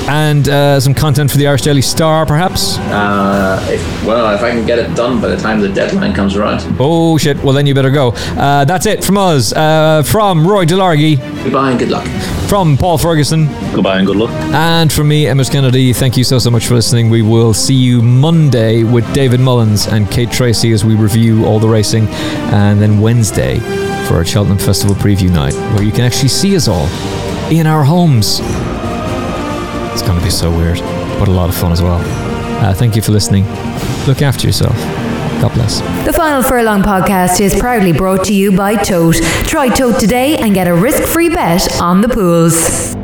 And 0.09 0.49
uh, 0.49 0.79
some 0.81 0.93
content 0.93 1.31
for 1.31 1.37
the 1.37 1.47
Irish 1.47 1.61
Daily 1.61 1.81
Star, 1.81 2.25
perhaps. 2.25 2.77
Uh, 2.79 3.65
if, 3.69 4.05
well, 4.05 4.35
if 4.35 4.41
I 4.41 4.51
can 4.51 4.65
get 4.65 4.79
it 4.79 4.93
done 4.93 5.21
by 5.21 5.29
the 5.29 5.37
time 5.37 5.61
the 5.61 5.69
deadline 5.69 6.13
comes 6.13 6.35
around. 6.35 6.63
Oh 6.79 7.17
shit! 7.17 7.37
Well, 7.43 7.53
then 7.53 7.65
you 7.65 7.73
better 7.73 7.91
go. 7.91 8.09
Uh, 8.37 8.65
that's 8.65 8.85
it 8.85 9.05
from 9.05 9.17
us. 9.17 9.53
Uh, 9.53 10.03
from 10.03 10.45
Rory 10.45 10.65
Delargy. 10.65 11.17
Goodbye 11.43 11.71
and 11.71 11.79
good 11.79 11.89
luck. 11.89 12.07
From 12.47 12.77
Paul 12.77 12.97
Ferguson. 12.97 13.47
Goodbye 13.73 13.97
and 13.97 14.07
good 14.07 14.15
luck. 14.15 14.29
And 14.53 14.91
from 14.91 15.09
me, 15.09 15.27
Emmet 15.27 15.49
Kennedy. 15.51 15.91
Thank 15.91 16.15
you 16.15 16.23
so 16.23 16.39
so 16.39 16.49
much 16.49 16.65
for 16.65 16.75
listening. 16.75 17.09
We 17.09 17.21
will 17.21 17.53
see 17.53 17.73
you 17.73 18.01
Monday 18.01 18.83
with 18.83 19.11
David 19.13 19.41
Mullins 19.41 19.87
and 19.87 20.09
Kate 20.09 20.31
Tracy 20.31 20.71
as 20.71 20.85
we 20.85 20.95
review 20.95 21.45
all 21.45 21.59
the 21.59 21.67
racing, 21.67 22.07
and 22.07 22.81
then 22.81 23.01
Wednesday 23.01 23.59
for 24.07 24.15
our 24.15 24.23
Cheltenham 24.25 24.59
Festival 24.59 24.95
preview 24.95 25.29
night, 25.29 25.53
where 25.73 25.83
you 25.83 25.91
can 25.91 26.01
actually 26.01 26.29
see 26.29 26.55
us 26.55 26.69
all 26.69 26.87
in 27.51 27.67
our 27.67 27.83
homes. 27.83 28.39
It's 29.91 30.01
going 30.01 30.17
to 30.17 30.23
be 30.23 30.31
so 30.31 30.49
weird, 30.49 30.79
but 31.19 31.27
a 31.27 31.31
lot 31.31 31.49
of 31.49 31.55
fun 31.55 31.73
as 31.73 31.81
well. 31.81 31.99
Uh, 32.63 32.73
thank 32.73 32.95
you 32.95 33.01
for 33.01 33.11
listening. 33.11 33.43
Look 34.07 34.21
after 34.21 34.47
yourself. 34.47 35.06
God 35.41 35.53
bless. 35.53 35.81
The 36.05 36.13
Final 36.13 36.41
Furlong 36.41 36.81
podcast 36.81 37.39
is 37.39 37.53
proudly 37.59 37.93
brought 37.93 38.25
to 38.25 38.33
you 38.33 38.51
by 38.51 38.75
Tote. 38.75 39.21
Try 39.45 39.69
Tote 39.69 39.99
today 39.99 40.37
and 40.37 40.53
get 40.55 40.67
a 40.67 40.73
risk 40.73 41.03
free 41.03 41.29
bet 41.29 41.79
on 41.79 42.01
the 42.01 42.09
pools. 42.09 42.96